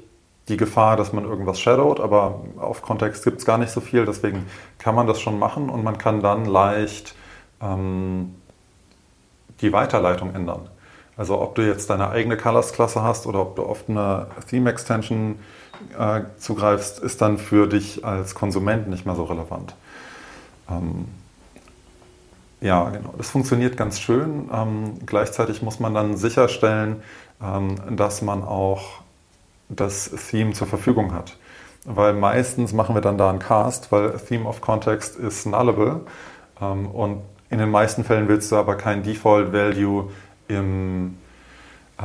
die 0.48 0.58
Gefahr, 0.58 0.96
dass 0.96 1.14
man 1.14 1.26
irgendwas 1.26 1.60
shadowt, 1.60 2.00
aber 2.00 2.42
auf 2.58 2.82
Kontext 2.82 3.24
gibt 3.24 3.40
es 3.40 3.46
gar 3.46 3.58
nicht 3.58 3.72
so 3.72 3.82
viel, 3.82 4.06
deswegen 4.06 4.46
kann 4.80 4.96
man 4.96 5.06
das 5.06 5.20
schon 5.20 5.38
machen 5.38 5.70
und 5.70 5.84
man 5.84 5.98
kann 5.98 6.22
dann 6.22 6.46
leicht 6.46 7.16
ähm, 7.62 8.34
die 9.62 9.74
Weiterleitung 9.74 10.34
ändern. 10.34 10.70
Also 11.18 11.42
ob 11.42 11.56
du 11.56 11.68
jetzt 11.68 11.90
deine 11.90 12.10
eigene 12.10 12.38
Colors-Klasse 12.38 13.04
hast 13.04 13.28
oder 13.28 13.42
ob 13.42 13.56
du 13.58 13.64
auf 13.64 13.84
eine 13.88 14.28
Theme-Extension 14.50 15.34
äh, 15.34 15.36
zugreifst, 16.38 17.00
ist 17.00 17.22
dann 17.22 17.38
für 17.38 17.68
dich 17.68 18.04
als 18.06 18.36
Konsument 18.36 18.88
nicht 18.88 19.06
mehr 19.06 19.16
so 19.16 19.24
relevant. 19.24 19.76
Ähm, 20.70 21.06
ja, 22.60 22.90
genau. 22.90 23.14
Das 23.18 23.30
funktioniert 23.30 23.78
ganz 23.78 24.00
schön. 24.00 24.50
Ähm, 24.52 25.00
gleichzeitig 25.06 25.62
muss 25.62 25.80
man 25.80 25.94
dann 25.94 26.18
sicherstellen, 26.18 27.04
ähm, 27.42 27.96
dass 27.96 28.22
man 28.22 28.44
auch 28.44 29.02
das 29.70 30.10
Theme 30.30 30.54
zur 30.54 30.68
Verfügung 30.68 31.14
hat. 31.14 31.38
Weil 31.86 32.14
meistens 32.14 32.74
machen 32.74 32.96
wir 32.96 33.02
dann 33.02 33.18
da 33.18 33.30
einen 33.30 33.40
Cast, 33.40 33.92
weil 33.92 34.18
Theme 34.18 34.46
of 34.48 34.62
Context 34.62 35.16
ist 35.18 35.46
nullable. 35.46 36.02
Ähm, 36.60 36.88
und 36.88 37.22
in 37.50 37.60
den 37.60 37.70
meisten 37.70 38.04
Fällen 38.04 38.28
willst 38.28 38.52
du 38.52 38.56
aber 38.56 38.76
kein 38.76 39.04
Default 39.04 39.54
Value 39.54 40.12
im 40.48 41.18
äh, 42.00 42.04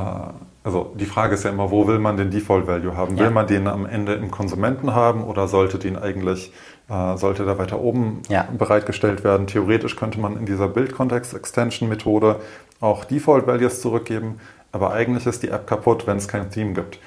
also 0.63 0.93
die 0.95 1.05
Frage 1.05 1.35
ist 1.35 1.43
ja 1.43 1.49
immer, 1.49 1.71
wo 1.71 1.87
will 1.87 1.99
man 1.99 2.15
den 2.15 2.31
Default 2.31 2.67
Value 2.67 2.95
haben? 2.95 3.17
Ja. 3.17 3.25
Will 3.25 3.31
man 3.31 3.47
den 3.47 3.67
am 3.67 3.85
Ende 3.85 4.13
im 4.13 4.31
Konsumenten 4.31 4.95
haben 4.95 5.23
oder 5.23 5.47
sollte 5.47 5.77
den 5.77 5.97
eigentlich, 5.97 6.53
äh, 6.89 7.17
sollte 7.17 7.43
der 7.43 7.57
weiter 7.57 7.81
oben 7.81 8.21
ja. 8.29 8.47
bereitgestellt 8.57 9.25
werden? 9.25 9.47
Theoretisch 9.47 9.97
könnte 9.97 10.19
man 10.21 10.37
in 10.37 10.45
dieser 10.45 10.69
Build-Context-Extension-Methode 10.69 12.37
auch 12.79 13.03
Default 13.03 13.45
Values 13.45 13.81
zurückgeben, 13.81 14.39
aber 14.71 14.93
eigentlich 14.93 15.25
ist 15.25 15.43
die 15.43 15.49
App 15.49 15.67
kaputt, 15.67 16.07
wenn 16.07 16.17
es 16.17 16.27
kein 16.27 16.49
Theme 16.49 16.73
gibt. 16.73 16.99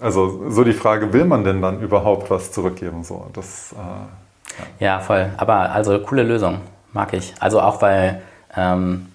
Also 0.00 0.50
so 0.50 0.62
die 0.62 0.74
Frage, 0.74 1.12
will 1.12 1.24
man 1.24 1.44
denn 1.44 1.62
dann 1.62 1.80
überhaupt 1.80 2.30
was 2.30 2.52
zurückgeben? 2.52 3.04
So, 3.04 3.26
das, 3.32 3.72
äh, 3.72 4.84
ja. 4.84 4.94
ja. 4.96 5.00
voll. 5.00 5.30
Aber 5.38 5.72
also 5.72 5.98
coole 6.00 6.22
Lösung, 6.22 6.60
mag 6.92 7.14
ich. 7.14 7.34
Also 7.40 7.60
auch 7.60 7.80
weil 7.82 8.22
ähm, 8.54 9.08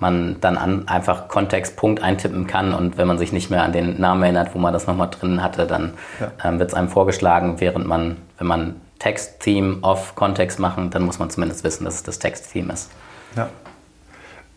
man 0.00 0.40
dann 0.40 0.56
an, 0.56 0.88
einfach 0.88 1.28
Kontextpunkt 1.28 2.02
eintippen 2.02 2.46
kann 2.46 2.74
und 2.74 2.96
wenn 2.96 3.06
man 3.06 3.18
sich 3.18 3.32
nicht 3.32 3.50
mehr 3.50 3.62
an 3.62 3.72
den 3.72 4.00
Namen 4.00 4.22
erinnert, 4.22 4.54
wo 4.54 4.58
man 4.58 4.72
das 4.72 4.86
nochmal 4.86 5.10
drin 5.10 5.42
hatte, 5.42 5.66
dann 5.66 5.94
ja. 6.20 6.32
ähm, 6.44 6.58
wird 6.58 6.70
es 6.70 6.74
einem 6.74 6.88
vorgeschlagen, 6.88 7.60
während 7.60 7.86
man, 7.86 8.16
wenn 8.38 8.46
man 8.46 8.76
Text-Theme 8.98 9.78
auf 9.82 10.14
Kontext 10.14 10.58
machen, 10.58 10.90
dann 10.90 11.02
muss 11.02 11.18
man 11.18 11.30
zumindest 11.30 11.64
wissen, 11.64 11.84
dass 11.84 11.96
es 11.96 12.02
das 12.02 12.18
Text-Theme 12.18 12.72
ist. 12.72 12.90
Ja. 13.36 13.48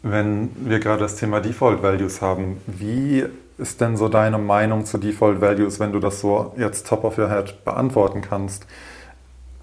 Wenn 0.01 0.49
wir 0.55 0.79
gerade 0.79 0.99
das 0.99 1.15
Thema 1.15 1.39
Default 1.39 1.81
Values 1.81 2.21
haben, 2.21 2.61
wie 2.67 3.25
ist 3.57 3.79
denn 3.79 3.95
so 3.95 4.09
deine 4.09 4.37
Meinung 4.37 4.85
zu 4.85 4.97
Default 4.97 5.39
Values, 5.39 5.79
wenn 5.79 5.91
du 5.91 5.99
das 5.99 6.19
so 6.19 6.53
jetzt 6.57 6.87
top 6.87 7.03
of 7.03 7.17
your 7.17 7.29
head 7.29 7.63
beantworten 7.63 8.21
kannst? 8.21 8.65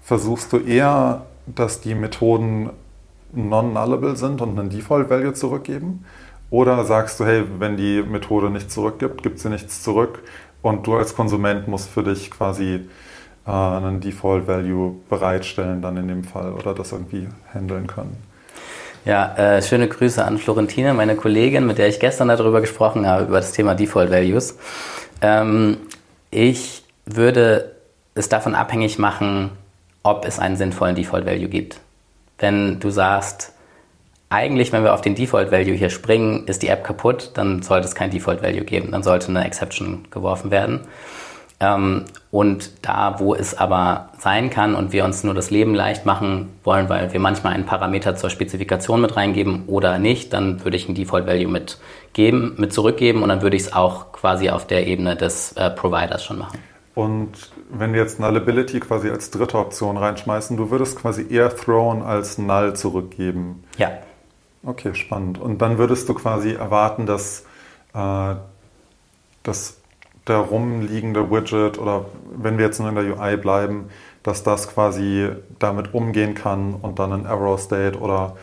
Versuchst 0.01 0.51
du 0.51 0.57
eher, 0.57 1.25
dass 1.45 1.81
die 1.81 1.93
Methoden 1.93 2.71
non-nullable 3.33 4.15
sind 4.15 4.41
und 4.41 4.59
einen 4.59 4.69
Default-Value 4.69 5.33
zurückgeben? 5.33 6.05
Oder 6.49 6.83
sagst 6.83 7.19
du, 7.19 7.25
hey, 7.25 7.43
wenn 7.59 7.77
die 7.77 8.03
Methode 8.03 8.49
nichts 8.49 8.73
zurückgibt, 8.73 9.23
gibt 9.23 9.39
sie 9.39 9.49
nichts 9.49 9.81
zurück 9.81 10.19
und 10.61 10.85
du 10.85 10.95
als 10.95 11.15
Konsument 11.15 11.67
musst 11.67 11.89
für 11.89 12.03
dich 12.03 12.29
quasi 12.29 12.81
äh, 13.47 13.51
einen 13.51 14.01
Default-Value 14.01 14.95
bereitstellen 15.09 15.81
dann 15.81 15.95
in 15.97 16.09
dem 16.09 16.23
Fall 16.25 16.51
oder 16.51 16.73
das 16.73 16.91
irgendwie 16.91 17.29
handeln 17.53 17.87
können? 17.87 18.17
Ja, 19.05 19.33
äh, 19.35 19.61
schöne 19.61 19.87
Grüße 19.87 20.23
an 20.23 20.37
Florentine, 20.37 20.93
meine 20.93 21.15
Kollegin, 21.15 21.65
mit 21.65 21.77
der 21.77 21.87
ich 21.87 21.99
gestern 21.99 22.27
darüber 22.27 22.61
gesprochen 22.61 23.07
habe, 23.07 23.23
über 23.23 23.37
das 23.37 23.53
Thema 23.53 23.73
Default 23.73 24.11
Values. 24.11 24.57
Ähm, 25.21 25.77
ich 26.29 26.83
würde 27.05 27.71
es 28.13 28.29
davon 28.29 28.55
abhängig 28.55 28.99
machen, 28.99 29.51
ob 30.03 30.25
es 30.25 30.37
einen 30.37 30.57
sinnvollen 30.57 30.95
Default 30.95 31.25
Value 31.25 31.47
gibt 31.47 31.79
wenn 32.41 32.79
du 32.79 32.89
sagst, 32.89 33.53
eigentlich, 34.29 34.71
wenn 34.71 34.83
wir 34.83 34.93
auf 34.93 35.01
den 35.01 35.15
Default 35.15 35.51
Value 35.51 35.75
hier 35.75 35.89
springen, 35.89 36.47
ist 36.47 36.63
die 36.63 36.69
App 36.69 36.83
kaputt, 36.83 37.31
dann 37.33 37.61
sollte 37.61 37.87
es 37.87 37.95
kein 37.95 38.11
Default 38.11 38.41
Value 38.41 38.63
geben, 38.63 38.91
dann 38.91 39.03
sollte 39.03 39.27
eine 39.27 39.45
Exception 39.45 40.07
geworfen 40.09 40.51
werden. 40.51 40.81
Ähm, 41.59 42.05
und 42.31 42.71
da, 42.81 43.19
wo 43.19 43.35
es 43.35 43.55
aber 43.55 44.09
sein 44.17 44.49
kann 44.49 44.73
und 44.73 44.93
wir 44.93 45.05
uns 45.05 45.23
nur 45.23 45.33
das 45.33 45.51
Leben 45.51 45.75
leicht 45.75 46.05
machen 46.05 46.49
wollen, 46.63 46.89
weil 46.89 47.11
wir 47.13 47.19
manchmal 47.19 47.53
einen 47.53 47.65
Parameter 47.65 48.15
zur 48.15 48.29
Spezifikation 48.29 49.01
mit 49.01 49.15
reingeben 49.15 49.65
oder 49.67 49.99
nicht, 49.99 50.33
dann 50.33 50.63
würde 50.63 50.77
ich 50.77 50.89
ein 50.89 50.95
Default 50.95 51.27
Value 51.27 51.51
mit 51.51 51.77
geben, 52.13 52.55
mit 52.57 52.73
zurückgeben 52.73 53.21
und 53.21 53.29
dann 53.29 53.41
würde 53.41 53.57
ich 53.57 53.63
es 53.63 53.73
auch 53.73 54.11
quasi 54.11 54.49
auf 54.49 54.65
der 54.65 54.87
Ebene 54.87 55.15
des 55.15 55.51
äh, 55.53 55.69
Providers 55.69 56.23
schon 56.23 56.39
machen. 56.39 56.57
Und 56.95 57.31
wenn 57.73 57.93
wir 57.93 58.01
jetzt 58.01 58.19
Nullability 58.19 58.79
quasi 58.79 59.09
als 59.09 59.31
dritte 59.31 59.57
Option 59.57 59.97
reinschmeißen, 59.97 60.57
du 60.57 60.71
würdest 60.71 60.97
quasi 60.97 61.25
eher 61.29 61.55
thrown 61.55 62.01
als 62.01 62.37
null 62.37 62.75
zurückgeben. 62.75 63.63
Ja. 63.77 63.91
Okay, 64.63 64.93
spannend. 64.93 65.39
Und 65.39 65.61
dann 65.61 65.77
würdest 65.77 66.07
du 66.07 66.13
quasi 66.13 66.53
erwarten, 66.53 67.05
dass 67.05 67.45
äh, 67.93 68.35
das 69.43 69.77
der 70.27 70.37
rumliegende 70.37 71.31
Widget 71.31 71.79
oder 71.79 72.05
wenn 72.35 72.57
wir 72.57 72.65
jetzt 72.65 72.79
nur 72.79 72.89
in 72.89 72.95
der 72.95 73.17
UI 73.17 73.37
bleiben, 73.37 73.89
dass 74.23 74.43
das 74.43 74.67
quasi 74.67 75.29
damit 75.57 75.93
umgehen 75.93 76.35
kann 76.35 76.75
und 76.75 76.99
dann 76.99 77.11
ein 77.11 77.25
Error 77.25 77.57
State 77.57 77.99
oder 77.99 78.35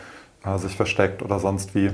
äh, 0.45 0.57
sich 0.57 0.75
versteckt 0.75 1.21
oder 1.21 1.39
sonst 1.39 1.73
wie. 1.75 1.91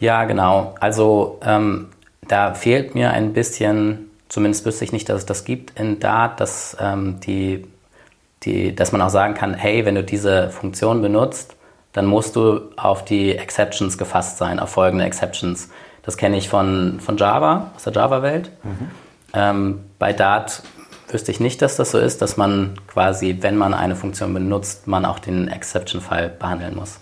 Ja, 0.00 0.24
genau. 0.24 0.74
Also 0.80 1.38
ähm, 1.44 1.88
da 2.26 2.54
fehlt 2.54 2.94
mir 2.94 3.10
ein 3.12 3.34
bisschen, 3.34 4.10
zumindest 4.34 4.66
wüsste 4.66 4.84
ich 4.84 4.90
nicht, 4.90 5.08
dass 5.08 5.18
es 5.18 5.26
das 5.26 5.44
gibt 5.44 5.78
in 5.78 6.00
Dart, 6.00 6.40
dass, 6.40 6.76
ähm, 6.80 7.20
die, 7.20 7.68
die, 8.42 8.74
dass 8.74 8.90
man 8.90 9.00
auch 9.00 9.08
sagen 9.08 9.34
kann, 9.34 9.54
hey, 9.54 9.84
wenn 9.84 9.94
du 9.94 10.02
diese 10.02 10.50
Funktion 10.50 11.02
benutzt, 11.02 11.54
dann 11.92 12.06
musst 12.06 12.34
du 12.34 12.60
auf 12.76 13.04
die 13.04 13.36
Exceptions 13.36 13.96
gefasst 13.96 14.38
sein, 14.38 14.58
auf 14.58 14.70
folgende 14.70 15.04
Exceptions. 15.04 15.68
Das 16.02 16.16
kenne 16.16 16.36
ich 16.36 16.48
von, 16.48 16.98
von 16.98 17.16
Java, 17.16 17.70
aus 17.76 17.84
der 17.84 17.92
Java-Welt. 17.92 18.50
Mhm. 18.64 18.90
Ähm, 19.34 19.80
bei 20.00 20.12
Dart 20.12 20.64
wüsste 21.10 21.30
ich 21.30 21.38
nicht, 21.38 21.62
dass 21.62 21.76
das 21.76 21.92
so 21.92 21.98
ist, 21.98 22.20
dass 22.20 22.36
man 22.36 22.74
quasi, 22.88 23.36
wenn 23.40 23.56
man 23.56 23.72
eine 23.72 23.94
Funktion 23.94 24.34
benutzt, 24.34 24.88
man 24.88 25.04
auch 25.04 25.20
den 25.20 25.46
Exception-Fall 25.46 26.28
behandeln 26.30 26.74
muss. 26.74 26.98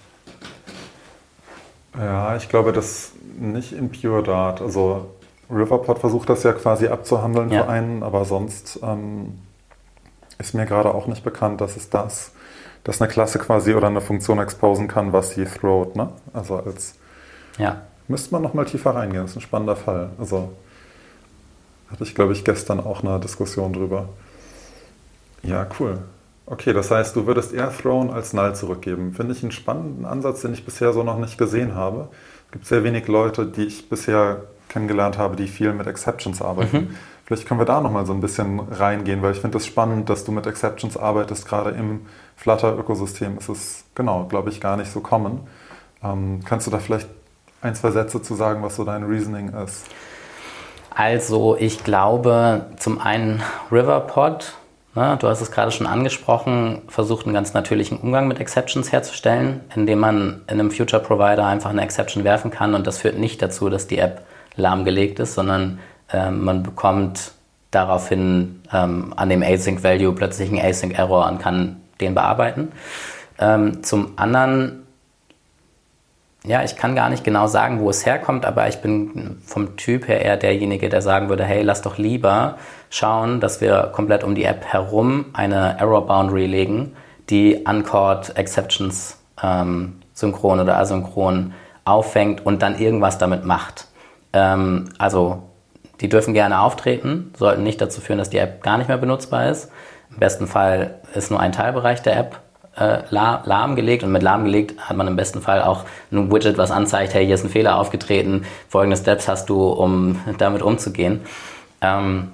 Ja, 1.97 2.37
ich 2.37 2.51
glaube, 2.51 2.73
das 2.73 3.13
nicht 3.39 3.73
in 3.73 3.91
Pure 3.91 4.23
Dart. 4.23 4.61
Also 4.61 5.09
Riverpod 5.53 5.99
versucht 5.99 6.29
das 6.29 6.43
ja 6.43 6.53
quasi 6.53 6.89
abzuhandeln 6.89 7.51
ja. 7.51 7.65
für 7.65 7.69
einen, 7.69 8.03
aber 8.03 8.25
sonst 8.25 8.81
ähm, 8.83 9.39
ist 10.39 10.55
mir 10.55 10.67
gerade 10.67 10.95
auch 10.95 11.07
nicht 11.07 11.25
bekannt, 11.25 11.61
dass 11.61 11.77
es 11.77 11.91
das 11.91 12.33
dass 12.85 13.01
eine 13.01 13.11
Klasse 13.11 13.39
quasi 13.39 13.75
oder 13.75 13.87
eine 13.87 14.01
Funktion 14.01 14.39
exposen 14.39 14.89
kann, 14.89 15.13
was 15.13 15.31
sie 15.31 15.45
throwt. 15.45 15.97
Ne? 15.97 16.09
Also 16.33 16.57
als 16.57 16.97
ja. 17.59 17.83
müsste 18.09 18.33
man 18.33 18.43
noch 18.43 18.55
mal 18.55 18.65
tiefer 18.65 18.95
reingehen. 18.95 19.23
Das 19.23 19.33
ist 19.33 19.37
ein 19.37 19.43
spannender 19.43 19.77
Fall. 19.77 20.11
Also 20.19 20.53
hatte 21.91 22.05
ich, 22.05 22.15
glaube 22.15 22.33
ich, 22.33 22.45
gestern 22.45 22.81
auch 22.81 23.05
eine 23.05 23.21
Diskussion 23.21 23.73
drüber. 23.73 24.09
Ja, 25.43 25.67
cool. 25.79 25.99
Okay, 26.47 26.73
das 26.73 26.91
heißt, 26.91 27.15
du 27.15 27.27
würdest 27.27 27.53
eher 27.53 27.73
thrown 27.73 28.11
als 28.11 28.33
null 28.33 28.55
zurückgeben. 28.55 29.13
Finde 29.13 29.33
ich 29.33 29.43
einen 29.43 29.53
spannenden 29.53 30.05
Ansatz, 30.05 30.41
den 30.41 30.53
ich 30.53 30.65
bisher 30.65 30.93
so 30.93 31.03
noch 31.03 31.19
nicht 31.19 31.39
gesehen 31.39 31.75
habe. 31.75 32.09
Es 32.47 32.53
gibt 32.53 32.67
sehr 32.67 32.83
wenig 32.85 33.07
Leute, 33.07 33.47
die 33.47 33.65
ich 33.65 33.89
bisher 33.89 34.43
kennengelernt 34.73 35.19
habe, 35.19 35.37
die 35.37 35.47
viel 35.47 35.73
mit 35.73 35.87
Exceptions 35.87 36.41
arbeiten. 36.41 36.77
Mhm. 36.77 36.97
Vielleicht 37.25 37.47
können 37.47 37.61
wir 37.61 37.65
da 37.65 37.81
noch 37.81 37.91
mal 37.91 38.05
so 38.05 38.13
ein 38.13 38.21
bisschen 38.21 38.61
reingehen, 38.61 39.23
weil 39.23 39.33
ich 39.33 39.41
finde 39.41 39.57
es 39.57 39.65
das 39.65 39.73
spannend, 39.73 40.09
dass 40.09 40.25
du 40.25 40.33
mit 40.33 40.47
Exceptions 40.47 40.97
arbeitest, 40.97 41.47
gerade 41.47 41.71
im 41.71 42.07
Flutter-Ökosystem 42.37 43.39
ist 43.39 43.49
es, 43.49 43.85
genau, 43.95 44.25
glaube 44.25 44.51
ich, 44.51 44.61
gar 44.61 44.77
nicht 44.77 44.91
so 44.91 45.01
common. 45.01 45.41
Ähm, 46.03 46.41
kannst 46.45 46.67
du 46.67 46.71
da 46.71 46.79
vielleicht 46.79 47.09
ein, 47.61 47.75
zwei 47.75 47.91
Sätze 47.91 48.21
zu 48.21 48.35
sagen, 48.35 48.63
was 48.63 48.77
so 48.77 48.85
dein 48.85 49.05
Reasoning 49.05 49.51
ist? 49.55 49.87
Also 50.95 51.57
ich 51.59 51.85
glaube 51.85 52.67
zum 52.77 53.01
einen 53.01 53.43
Riverpod, 53.71 54.55
ne, 54.95 55.17
du 55.19 55.29
hast 55.29 55.41
es 55.41 55.51
gerade 55.51 55.71
schon 55.71 55.87
angesprochen, 55.87 56.83
versucht 56.89 57.25
einen 57.25 57.35
ganz 57.35 57.55
natürlichen 57.55 57.99
Umgang 57.99 58.29
mit 58.29 58.41
Exceptions 58.41 58.93
herzustellen, 58.93 59.61
indem 59.75 60.01
man 60.01 60.43
in 60.49 60.61
einem 60.61 60.71
Future 60.71 61.03
Provider 61.03 61.47
einfach 61.47 61.71
eine 61.71 61.83
Exception 61.83 62.25
werfen 62.25 62.51
kann 62.51 62.75
und 62.75 62.87
das 62.87 62.99
führt 62.99 63.19
nicht 63.19 63.41
dazu, 63.41 63.71
dass 63.71 63.87
die 63.87 63.99
App 63.99 64.23
lahmgelegt 64.57 65.19
ist, 65.19 65.35
sondern 65.35 65.79
äh, 66.13 66.31
man 66.31 66.63
bekommt 66.63 67.33
daraufhin 67.71 68.61
ähm, 68.73 69.13
an 69.17 69.29
dem 69.29 69.43
Async 69.43 69.83
Value 69.83 70.13
plötzlich 70.13 70.51
einen 70.51 70.61
Async 70.61 70.99
Error 70.99 71.29
und 71.29 71.39
kann 71.39 71.81
den 72.01 72.15
bearbeiten. 72.15 72.73
Ähm, 73.39 73.83
zum 73.83 74.13
anderen, 74.17 74.87
ja, 76.45 76.63
ich 76.63 76.77
kann 76.77 76.95
gar 76.95 77.09
nicht 77.09 77.25
genau 77.25 77.47
sagen, 77.47 77.81
wo 77.81 77.89
es 77.89 78.05
herkommt, 78.05 78.45
aber 78.45 78.69
ich 78.69 78.83
bin 78.83 79.39
vom 79.45 79.77
Typ 79.77 80.07
her 80.07 80.21
eher 80.21 80.37
derjenige, 80.37 80.89
der 80.89 81.01
sagen 81.01 81.29
würde, 81.29 81.45
hey, 81.45 81.63
lass 81.63 81.83
doch 81.83 81.99
lieber 81.99 82.59
schauen, 82.91 83.41
dass 83.41 83.61
wir 83.61 83.91
komplett 83.93 84.23
um 84.23 84.35
die 84.35 84.45
App 84.45 84.65
herum 84.67 85.27
eine 85.33 85.79
Error 85.79 86.07
Boundary 86.07 86.47
legen, 86.47 86.95
die 87.31 87.65
Uncaught 87.65 88.37
Exceptions 88.37 89.19
ähm, 89.43 90.03
synchron 90.13 90.61
oder 90.61 90.77
asynchron 90.79 91.55
auffängt 91.85 92.45
und 92.45 92.63
dann 92.63 92.79
irgendwas 92.79 93.19
damit 93.19 93.45
macht. 93.45 93.87
Ähm, 94.33 94.89
also 94.99 95.43
die 96.01 96.09
dürfen 96.09 96.35
gerne 96.35 96.61
auftreten, 96.61 97.33
sollten 97.39 97.63
nicht 97.63 97.81
dazu 97.81 98.01
führen, 98.01 98.19
dass 98.19 98.31
die 98.31 98.39
App 98.39 98.63
gar 98.63 98.79
nicht 98.79 98.89
mehr 98.89 98.99
benutzbar 98.99 99.49
ist. 99.49 99.71
Im 100.11 100.19
besten 100.19 100.47
Fall 100.47 101.01
ist 101.15 101.31
nur 101.31 101.41
ein 101.41 101.53
Teilbereich 101.53 102.03
der 102.03 102.17
App 102.17 102.41
äh, 102.77 103.03
lahm, 103.11 103.43
lahmgelegt 103.45 104.03
und 104.03 104.13
mit 104.13 104.23
lahmgelegt 104.23 104.81
hat 104.81 104.97
man 104.97 105.07
im 105.07 105.17
besten 105.17 105.41
Fall 105.41 105.63
auch 105.63 105.85
ein 106.11 106.33
Widget, 106.33 106.59
was 106.59 106.71
anzeigt, 106.71 107.15
hey, 107.15 107.25
hier 107.25 107.35
ist 107.35 107.45
ein 107.45 107.51
Fehler 107.51 107.77
aufgetreten, 107.77 108.45
folgende 108.69 108.97
Steps 108.97 109.29
hast 109.29 109.49
du, 109.49 109.69
um 109.69 110.21
damit 110.39 110.63
umzugehen. 110.63 111.21
Ähm, 111.81 112.33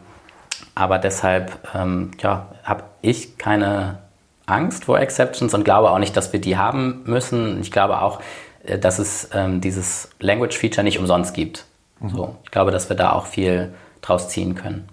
aber 0.75 0.99
deshalb 0.99 1.59
ähm, 1.75 2.13
ja, 2.21 2.47
habe 2.63 2.85
ich 3.03 3.37
keine 3.37 3.99
Angst 4.47 4.85
vor 4.85 5.01
Exceptions 5.01 5.53
und 5.55 5.65
glaube 5.65 5.91
auch 5.91 5.99
nicht, 5.99 6.17
dass 6.17 6.33
wir 6.33 6.41
die 6.41 6.57
haben 6.57 7.03
müssen. 7.05 7.61
Ich 7.61 7.73
glaube 7.73 8.01
auch, 8.01 8.21
äh, 8.65 8.79
dass 8.79 8.99
es 8.99 9.29
ähm, 9.35 9.61
dieses 9.61 10.11
Language-Feature 10.21 10.85
nicht 10.85 10.99
umsonst 10.99 11.35
gibt. 11.35 11.65
Mhm. 12.01 12.09
So, 12.11 12.37
ich 12.45 12.51
glaube, 12.51 12.71
dass 12.71 12.89
wir 12.89 12.97
da 12.97 13.13
auch 13.13 13.27
viel 13.27 13.75
draus 14.01 14.29
ziehen 14.29 14.55
können. 14.55 14.89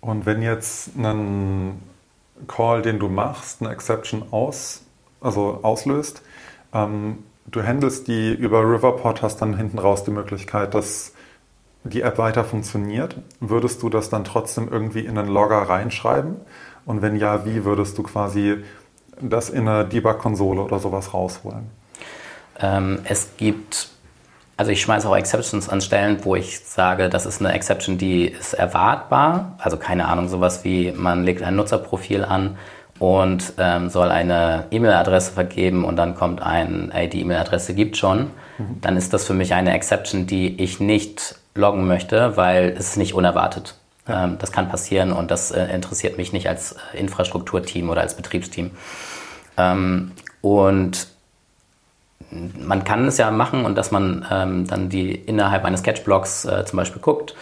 Und 0.00 0.26
wenn 0.26 0.42
jetzt 0.42 0.96
ein 0.96 1.82
Call, 2.46 2.82
den 2.82 2.98
du 2.98 3.08
machst, 3.08 3.60
eine 3.60 3.72
Exception 3.72 4.22
aus, 4.30 4.82
also 5.20 5.60
auslöst. 5.62 6.22
Ähm, 6.72 7.24
du 7.46 7.62
handelst 7.62 8.08
die 8.08 8.32
über 8.32 8.62
Riverpod, 8.62 9.22
hast 9.22 9.38
dann 9.38 9.56
hinten 9.56 9.78
raus 9.78 10.04
die 10.04 10.10
Möglichkeit, 10.10 10.74
dass 10.74 11.12
die 11.84 12.02
App 12.02 12.18
weiter 12.18 12.44
funktioniert. 12.44 13.16
Würdest 13.40 13.82
du 13.82 13.88
das 13.88 14.10
dann 14.10 14.24
trotzdem 14.24 14.68
irgendwie 14.70 15.00
in 15.00 15.16
einen 15.18 15.28
Logger 15.28 15.62
reinschreiben? 15.62 16.36
Und 16.84 17.02
wenn 17.02 17.16
ja, 17.16 17.44
wie 17.44 17.64
würdest 17.64 17.98
du 17.98 18.02
quasi 18.02 18.62
das 19.20 19.50
in 19.50 19.68
eine 19.68 19.84
Debug-Konsole 19.84 20.60
oder 20.60 20.78
sowas 20.78 21.14
rausholen? 21.14 21.70
Ähm, 22.60 23.00
es 23.04 23.36
gibt 23.36 23.90
also 24.58 24.72
ich 24.72 24.82
schmeiße 24.82 25.08
auch 25.08 25.16
Exceptions 25.16 25.68
an 25.68 25.80
Stellen, 25.80 26.18
wo 26.24 26.34
ich 26.34 26.58
sage, 26.58 27.08
das 27.08 27.26
ist 27.26 27.40
eine 27.40 27.52
Exception, 27.52 27.96
die 27.96 28.26
ist 28.26 28.54
erwartbar. 28.54 29.52
Also 29.58 29.76
keine 29.76 30.08
Ahnung, 30.08 30.28
sowas 30.28 30.64
wie 30.64 30.90
man 30.90 31.22
legt 31.22 31.42
ein 31.42 31.54
Nutzerprofil 31.54 32.24
an 32.24 32.58
und 32.98 33.52
ähm, 33.58 33.88
soll 33.88 34.10
eine 34.10 34.64
E-Mail-Adresse 34.72 35.30
vergeben 35.30 35.84
und 35.84 35.94
dann 35.94 36.16
kommt 36.16 36.42
ein, 36.42 36.90
ey, 36.90 37.08
die 37.08 37.20
E-Mail-Adresse 37.20 37.72
gibt 37.74 37.96
schon. 37.96 38.32
Mhm. 38.58 38.80
Dann 38.80 38.96
ist 38.96 39.14
das 39.14 39.24
für 39.24 39.32
mich 39.32 39.54
eine 39.54 39.72
Exception, 39.74 40.26
die 40.26 40.60
ich 40.60 40.80
nicht 40.80 41.36
loggen 41.54 41.86
möchte, 41.86 42.36
weil 42.36 42.74
es 42.76 42.90
ist 42.90 42.96
nicht 42.96 43.14
unerwartet. 43.14 43.76
Ja. 44.08 44.24
Ähm, 44.24 44.38
das 44.40 44.50
kann 44.50 44.68
passieren 44.68 45.12
und 45.12 45.30
das 45.30 45.52
äh, 45.52 45.66
interessiert 45.66 46.18
mich 46.18 46.32
nicht 46.32 46.48
als 46.48 46.72
äh, 46.72 46.98
Infrastrukturteam 46.98 47.90
oder 47.90 48.00
als 48.00 48.16
Betriebsteam. 48.16 48.72
Ähm, 49.56 50.10
und 50.40 51.06
man 52.30 52.84
kann 52.84 53.06
es 53.06 53.18
ja 53.18 53.30
machen 53.30 53.64
und 53.64 53.76
dass 53.76 53.90
man 53.90 54.26
ähm, 54.30 54.66
dann 54.66 54.88
die 54.88 55.14
innerhalb 55.14 55.64
eines 55.64 55.80
Sketchblocks 55.80 56.44
äh, 56.44 56.64
zum 56.64 56.76
Beispiel 56.76 57.00
guckt, 57.00 57.34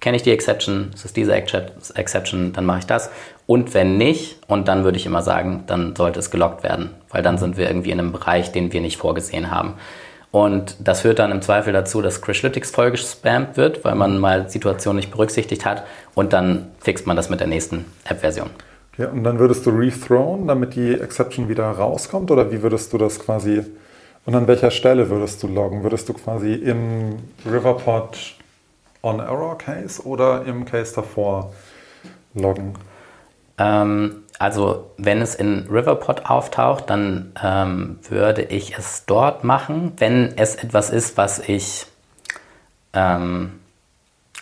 kenne 0.00 0.16
ich 0.16 0.22
die 0.22 0.32
Exception, 0.32 0.90
ist 0.94 1.04
es 1.04 1.12
diese 1.12 1.32
Exception, 1.32 2.52
dann 2.52 2.66
mache 2.66 2.80
ich 2.80 2.86
das. 2.86 3.10
Und 3.46 3.72
wenn 3.72 3.96
nicht, 3.96 4.38
und 4.48 4.66
dann 4.68 4.84
würde 4.84 4.98
ich 4.98 5.06
immer 5.06 5.22
sagen, 5.22 5.64
dann 5.66 5.94
sollte 5.94 6.18
es 6.18 6.30
gelockt 6.30 6.64
werden, 6.64 6.90
weil 7.10 7.22
dann 7.22 7.38
sind 7.38 7.56
wir 7.56 7.68
irgendwie 7.68 7.92
in 7.92 8.00
einem 8.00 8.12
Bereich, 8.12 8.50
den 8.50 8.72
wir 8.72 8.80
nicht 8.80 8.96
vorgesehen 8.96 9.50
haben. 9.50 9.74
Und 10.32 10.76
das 10.80 11.02
führt 11.02 11.18
dann 11.18 11.30
im 11.30 11.42
Zweifel 11.42 11.72
dazu, 11.72 12.00
dass 12.02 12.20
Crashlytics 12.20 12.70
voll 12.70 12.90
gespammt 12.90 13.56
wird, 13.56 13.84
weil 13.84 13.94
man 13.94 14.18
mal 14.18 14.48
Situationen 14.48 14.96
nicht 14.96 15.12
berücksichtigt 15.12 15.64
hat 15.64 15.84
und 16.14 16.32
dann 16.32 16.68
fixt 16.80 17.06
man 17.06 17.16
das 17.16 17.28
mit 17.30 17.38
der 17.38 17.46
nächsten 17.46 17.84
App-Version. 18.04 18.50
Ja, 18.98 19.08
und 19.08 19.24
dann 19.24 19.38
würdest 19.38 19.64
du 19.66 19.70
rethrown, 19.70 20.48
damit 20.48 20.74
die 20.74 20.94
Exception 20.94 21.48
wieder 21.48 21.70
rauskommt 21.70 22.30
oder 22.30 22.50
wie 22.50 22.62
würdest 22.62 22.92
du 22.92 22.98
das 22.98 23.18
quasi 23.18 23.62
und 24.24 24.34
an 24.34 24.46
welcher 24.46 24.70
Stelle 24.70 25.10
würdest 25.10 25.42
du 25.42 25.48
loggen? 25.48 25.82
Würdest 25.82 26.08
du 26.08 26.12
quasi 26.12 26.54
im 26.54 27.16
Riverpod 27.44 28.36
on 29.02 29.18
Error 29.20 29.58
Case 29.58 30.02
oder 30.02 30.44
im 30.44 30.64
Case 30.64 30.94
davor 30.94 31.52
loggen? 32.34 32.74
Ähm, 33.58 34.22
also 34.38 34.90
wenn 34.96 35.20
es 35.20 35.34
in 35.34 35.68
Riverpod 35.70 36.26
auftaucht, 36.26 36.90
dann 36.90 37.32
ähm, 37.42 37.98
würde 38.08 38.42
ich 38.42 38.76
es 38.76 39.06
dort 39.06 39.44
machen, 39.44 39.92
wenn 39.98 40.36
es 40.36 40.56
etwas 40.56 40.90
ist, 40.90 41.16
was 41.16 41.38
ich, 41.38 41.86
ähm, 42.92 43.60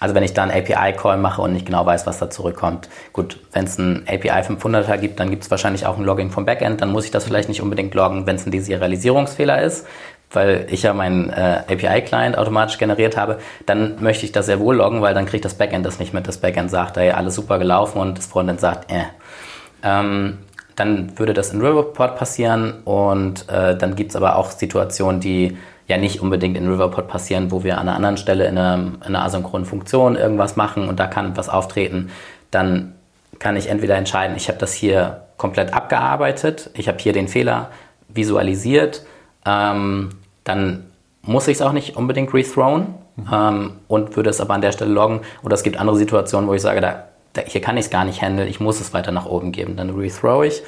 also 0.01 0.15
wenn 0.15 0.23
ich 0.23 0.33
da 0.33 0.43
einen 0.43 0.51
API-Call 0.51 1.19
mache 1.19 1.43
und 1.43 1.53
nicht 1.53 1.67
genau 1.67 1.85
weiß, 1.85 2.07
was 2.07 2.19
da 2.19 2.31
zurückkommt. 2.31 2.89
Gut, 3.13 3.39
wenn 3.53 3.65
es 3.67 3.79
einen 3.79 4.07
API 4.09 4.41
500er 4.41 4.97
gibt, 4.97 5.21
dann 5.21 5.31
gibt 5.31 5.45
es 5.45 5.51
wahrscheinlich 5.51 5.87
auch 5.87 5.99
ein 5.99 6.05
Logging 6.05 6.31
vom 6.31 6.47
Backend, 6.47 6.81
dann 6.81 6.91
muss 6.91 7.05
ich 7.05 7.11
das 7.11 7.25
vielleicht 7.25 7.51
nicht 7.51 7.61
unbedingt 7.61 7.95
loggen, 7.95 8.27
wenn 8.27 8.37
es 8.37 8.47
ein 8.47 8.51
Deserialisierungsfehler 8.51 9.63
ist, 9.63 9.87
weil 10.33 10.67
ich 10.71 10.83
ja 10.85 10.95
meinen 10.95 11.29
äh, 11.29 11.63
API-Client 11.69 12.39
automatisch 12.39 12.79
generiert 12.79 13.19
habe, 13.19 13.39
dann 13.67 14.03
möchte 14.03 14.25
ich 14.25 14.33
das 14.33 14.47
sehr 14.47 14.59
wohl 14.59 14.77
loggen, 14.77 15.03
weil 15.03 15.13
dann 15.13 15.27
kriegt 15.27 15.45
das 15.45 15.55
Backend 15.55 15.85
das 15.85 15.99
nicht 15.99 16.15
mit. 16.15 16.27
Das 16.27 16.39
Backend 16.39 16.71
sagt, 16.71 16.97
hey, 16.97 17.11
alles 17.11 17.35
super 17.35 17.59
gelaufen 17.59 17.99
und 17.99 18.17
das 18.17 18.27
Frontend 18.27 18.59
sagt, 18.59 18.91
äh, 18.91 19.03
ähm, 19.83 20.39
dann 20.77 21.19
würde 21.19 21.35
das 21.35 21.53
in 21.53 21.61
Riverpod 21.61 22.17
passieren 22.17 22.81
und 22.85 23.47
äh, 23.51 23.77
dann 23.77 23.97
gibt 23.97 24.11
es 24.11 24.17
aber 24.17 24.37
auch 24.37 24.51
Situationen, 24.51 25.21
die 25.21 25.59
ja 25.91 25.99
nicht 25.99 26.21
unbedingt 26.21 26.57
in 26.57 26.69
Riverpod 26.69 27.09
passieren, 27.09 27.51
wo 27.51 27.65
wir 27.65 27.79
an 27.79 27.89
einer 27.89 27.97
anderen 27.97 28.17
Stelle 28.17 28.47
in 28.47 28.57
einer, 28.57 28.75
in 28.77 29.03
einer 29.03 29.25
asynchronen 29.25 29.67
Funktion 29.67 30.17
irgendwas 30.17 30.57
machen 30.57 30.89
und 30.89 30.99
da 30.99 31.07
kann 31.07 31.33
etwas 31.33 31.49
auftreten. 31.49 32.11
Dann 32.51 32.95
kann 33.39 33.57
ich 33.57 33.69
entweder 33.69 33.97
entscheiden, 33.97 34.37
ich 34.37 34.49
habe 34.49 34.59
das 34.59 34.73
hier 34.73 35.23
komplett 35.37 35.75
abgearbeitet, 35.75 36.71
ich 36.75 36.89
habe 36.89 36.99
hier 36.99 37.13
den 37.13 37.29
Fehler 37.29 37.71
visualisiert, 38.09 39.05
ähm, 39.47 40.11
dann 40.45 40.85
muss 41.23 41.49
ich 41.49 41.57
es 41.57 41.63
auch 41.63 41.73
nicht 41.73 41.97
unbedingt 41.97 42.33
rethrowen 42.33 42.95
mhm. 43.17 43.29
ähm, 43.33 43.73
und 43.89 44.17
würde 44.17 44.31
es 44.31 44.41
aber 44.41 44.55
an 44.55 44.63
der 44.63 44.73
Stelle 44.73 44.93
loggen. 44.93 45.21
Oder 45.43 45.55
es 45.55 45.63
gibt 45.63 45.79
andere 45.79 45.97
Situationen, 45.97 46.49
wo 46.49 46.55
ich 46.55 46.63
sage, 46.63 46.81
da 46.81 47.05
hier 47.47 47.61
kann 47.61 47.77
ich 47.77 47.87
es 47.87 47.91
gar 47.91 48.05
nicht 48.05 48.23
handeln, 48.23 48.49
ich 48.49 48.61
muss 48.61 48.81
es 48.81 48.93
weiter 48.93 49.13
nach 49.13 49.27
oben 49.27 49.53
geben. 49.53 49.77
Dann 49.77 49.91
rethrow 49.91 50.45
ich. 50.45 50.63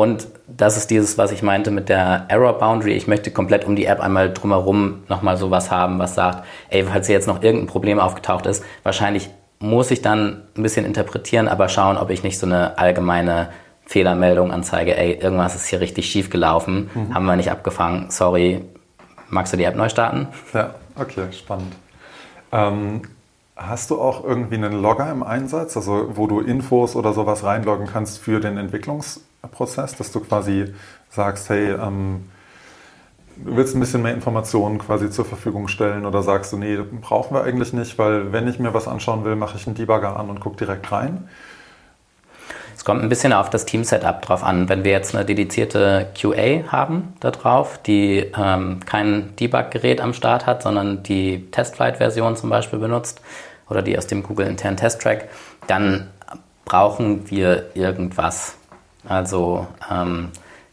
Und 0.00 0.28
das 0.46 0.78
ist 0.78 0.90
dieses, 0.90 1.18
was 1.18 1.30
ich 1.30 1.42
meinte 1.42 1.70
mit 1.70 1.90
der 1.90 2.24
Error 2.28 2.54
Boundary. 2.54 2.92
Ich 2.92 3.06
möchte 3.06 3.30
komplett 3.30 3.66
um 3.66 3.76
die 3.76 3.84
App 3.84 4.00
einmal 4.00 4.32
drumherum 4.32 5.02
nochmal 5.10 5.36
sowas 5.36 5.70
haben, 5.70 5.98
was 5.98 6.14
sagt, 6.14 6.46
ey, 6.70 6.84
falls 6.84 7.06
hier 7.06 7.16
jetzt 7.16 7.28
noch 7.28 7.42
irgendein 7.42 7.66
Problem 7.66 8.00
aufgetaucht 8.00 8.46
ist, 8.46 8.64
wahrscheinlich 8.82 9.28
muss 9.58 9.90
ich 9.90 10.00
dann 10.00 10.44
ein 10.56 10.62
bisschen 10.62 10.86
interpretieren, 10.86 11.48
aber 11.48 11.68
schauen, 11.68 11.98
ob 11.98 12.08
ich 12.08 12.22
nicht 12.22 12.38
so 12.38 12.46
eine 12.46 12.78
allgemeine 12.78 13.50
Fehlermeldung 13.84 14.52
anzeige, 14.52 14.96
ey, 14.96 15.18
irgendwas 15.20 15.54
ist 15.54 15.66
hier 15.66 15.80
richtig 15.80 16.10
schief 16.10 16.30
gelaufen, 16.30 16.88
mhm. 16.94 17.14
haben 17.14 17.26
wir 17.26 17.36
nicht 17.36 17.50
abgefangen, 17.50 18.06
sorry, 18.08 18.64
magst 19.28 19.52
du 19.52 19.58
die 19.58 19.64
App 19.64 19.76
neu 19.76 19.90
starten? 19.90 20.28
Ja, 20.54 20.76
okay, 20.96 21.30
spannend. 21.30 21.74
Ähm, 22.52 23.02
Hast 23.54 23.90
du 23.90 24.00
auch 24.00 24.24
irgendwie 24.24 24.54
einen 24.54 24.80
Logger 24.80 25.12
im 25.12 25.22
Einsatz, 25.22 25.76
also 25.76 26.12
wo 26.14 26.26
du 26.26 26.40
Infos 26.40 26.96
oder 26.96 27.12
sowas 27.12 27.44
reinloggen 27.44 27.86
kannst 27.86 28.18
für 28.18 28.40
den 28.40 28.56
Entwicklungsprozess, 29.42 29.96
dass 29.96 30.12
du 30.12 30.20
quasi 30.20 30.74
sagst, 31.10 31.48
hey, 31.50 31.72
ähm, 31.72 32.30
du 33.36 33.56
willst 33.56 33.74
ein 33.74 33.80
bisschen 33.80 34.02
mehr 34.02 34.14
Informationen 34.14 34.78
quasi 34.78 35.10
zur 35.10 35.24
Verfügung 35.24 35.68
stellen 35.68 36.06
oder 36.06 36.22
sagst 36.22 36.52
du, 36.52 36.56
nee, 36.56 36.78
brauchen 37.00 37.34
wir 37.34 37.44
eigentlich 37.44 37.72
nicht, 37.72 37.98
weil 37.98 38.32
wenn 38.32 38.48
ich 38.48 38.58
mir 38.58 38.74
was 38.74 38.88
anschauen 38.88 39.24
will, 39.24 39.36
mache 39.36 39.56
ich 39.56 39.66
einen 39.66 39.76
Debugger 39.76 40.16
an 40.18 40.30
und 40.30 40.40
gucke 40.40 40.56
direkt 40.56 40.90
rein? 40.92 41.28
Es 42.76 42.84
kommt 42.84 43.02
ein 43.02 43.10
bisschen 43.10 43.34
auf 43.34 43.50
das 43.50 43.66
Team-Setup 43.66 44.22
drauf 44.22 44.42
an. 44.42 44.70
Wenn 44.70 44.84
wir 44.84 44.92
jetzt 44.92 45.14
eine 45.14 45.26
dedizierte 45.26 46.08
QA 46.18 46.72
haben 46.72 47.12
da 47.20 47.30
drauf, 47.30 47.78
die 47.84 48.32
ähm, 48.34 48.80
kein 48.86 49.36
Debug-Gerät 49.36 50.00
am 50.00 50.14
Start 50.14 50.46
hat, 50.46 50.62
sondern 50.62 51.02
die 51.02 51.50
Testflight-Version 51.50 52.36
zum 52.36 52.48
Beispiel 52.48 52.78
benutzt, 52.78 53.20
oder 53.68 53.82
die 53.82 53.98
aus 53.98 54.06
dem 54.06 54.22
Google 54.22 54.46
internen 54.46 54.78
Test-Track, 54.78 55.28
dann 55.66 56.08
brauchen 56.64 57.30
wir 57.30 57.66
irgendwas. 57.74 58.56
Also 59.08 59.66
ähm, 59.90 60.30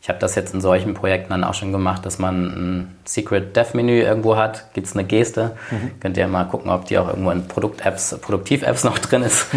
ich 0.07 0.09
habe 0.09 0.19
das 0.19 0.35
jetzt 0.35 0.53
in 0.53 0.61
solchen 0.61 0.93
Projekten 0.93 1.31
dann 1.31 1.43
auch 1.43 1.53
schon 1.53 1.73
gemacht, 1.73 2.05
dass 2.05 2.17
man 2.17 2.45
ein 2.45 2.97
Secret 3.03 3.55
Dev 3.57 3.75
Menü 3.75 3.99
irgendwo 3.99 4.37
hat. 4.37 4.73
Gibt 4.73 4.87
es 4.87 4.93
eine 4.93 5.03
Geste? 5.03 5.57
Mhm. 5.69 5.99
Könnt 5.99 6.15
ihr 6.15 6.27
mal 6.29 6.45
gucken, 6.45 6.71
ob 6.71 6.85
die 6.85 6.97
auch 6.97 7.09
irgendwo 7.09 7.31
in 7.31 7.45
Produkt-Apps, 7.47 8.17
Produktiv-Apps 8.21 8.85
noch 8.85 8.99
drin 8.99 9.23
ist. 9.23 9.47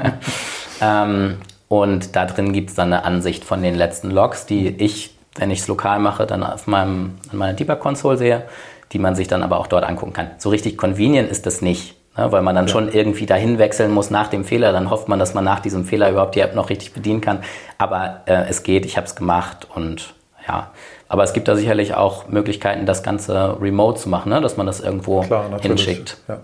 ähm, 0.80 1.36
und 1.68 2.16
da 2.16 2.24
drin 2.24 2.54
gibt 2.54 2.70
es 2.70 2.76
dann 2.76 2.94
eine 2.94 3.04
Ansicht 3.04 3.44
von 3.44 3.62
den 3.62 3.74
letzten 3.74 4.10
Logs, 4.10 4.46
die 4.46 4.68
ich, 4.68 5.16
wenn 5.36 5.50
ich 5.50 5.60
es 5.60 5.68
lokal 5.68 5.98
mache, 5.98 6.26
dann 6.26 6.42
auf 6.42 6.66
meinem, 6.66 7.18
in 7.30 7.36
meiner 7.36 7.52
Debug-Konsole 7.52 8.16
sehe, 8.16 8.44
die 8.92 8.98
man 8.98 9.14
sich 9.14 9.28
dann 9.28 9.42
aber 9.42 9.58
auch 9.58 9.66
dort 9.66 9.84
angucken 9.84 10.14
kann. 10.14 10.30
So 10.38 10.48
richtig 10.48 10.78
convenient 10.78 11.30
ist 11.30 11.44
das 11.44 11.60
nicht. 11.60 11.94
Ne, 12.16 12.30
weil 12.30 12.42
man 12.42 12.54
dann 12.54 12.66
ja. 12.66 12.72
schon 12.72 12.88
irgendwie 12.88 13.26
dahin 13.26 13.58
wechseln 13.58 13.90
muss 13.90 14.10
nach 14.10 14.28
dem 14.28 14.44
Fehler. 14.44 14.72
Dann 14.72 14.88
hofft 14.90 15.08
man, 15.08 15.18
dass 15.18 15.34
man 15.34 15.44
nach 15.44 15.60
diesem 15.60 15.84
Fehler 15.84 16.10
überhaupt 16.10 16.36
die 16.36 16.40
App 16.40 16.54
noch 16.54 16.70
richtig 16.70 16.92
bedienen 16.92 17.20
kann. 17.20 17.40
Aber 17.76 18.20
äh, 18.26 18.44
es 18.48 18.62
geht, 18.62 18.86
ich 18.86 18.96
habe 18.96 19.06
es 19.06 19.16
gemacht 19.16 19.66
und 19.74 20.14
ja. 20.46 20.70
Aber 21.08 21.24
es 21.24 21.32
gibt 21.32 21.48
da 21.48 21.56
sicherlich 21.56 21.94
auch 21.94 22.28
Möglichkeiten, 22.28 22.86
das 22.86 23.02
Ganze 23.02 23.60
remote 23.60 24.00
zu 24.00 24.08
machen, 24.08 24.30
ne? 24.30 24.40
dass 24.40 24.56
man 24.56 24.66
das 24.66 24.80
irgendwo 24.80 25.22
Klar, 25.22 25.60
hinschickt. 25.60 26.18
Ja. 26.28 26.38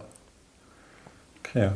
Okay. 1.41 1.71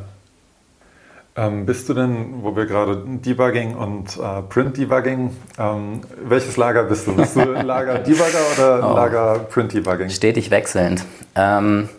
Ähm, 1.37 1.65
bist 1.65 1.89
du 1.89 1.93
denn, 1.93 2.43
wo 2.43 2.55
wir 2.55 2.65
gerade 2.65 3.03
Debugging 3.05 3.75
und 3.75 4.17
äh, 4.17 4.41
Print-Debugging, 4.43 5.35
ähm, 5.59 6.01
welches 6.23 6.55
Lager 6.55 6.83
bist 6.83 7.07
du? 7.07 7.15
Bist 7.15 7.35
du 7.35 7.41
Lager 7.61 7.99
Debugger 7.99 8.39
oder 8.55 8.89
oh. 8.89 8.95
Lager 8.95 9.39
Print-Debugging? 9.39 10.09
Stetig 10.09 10.49
wechselnd. 10.49 11.03
Ähm, 11.35 11.89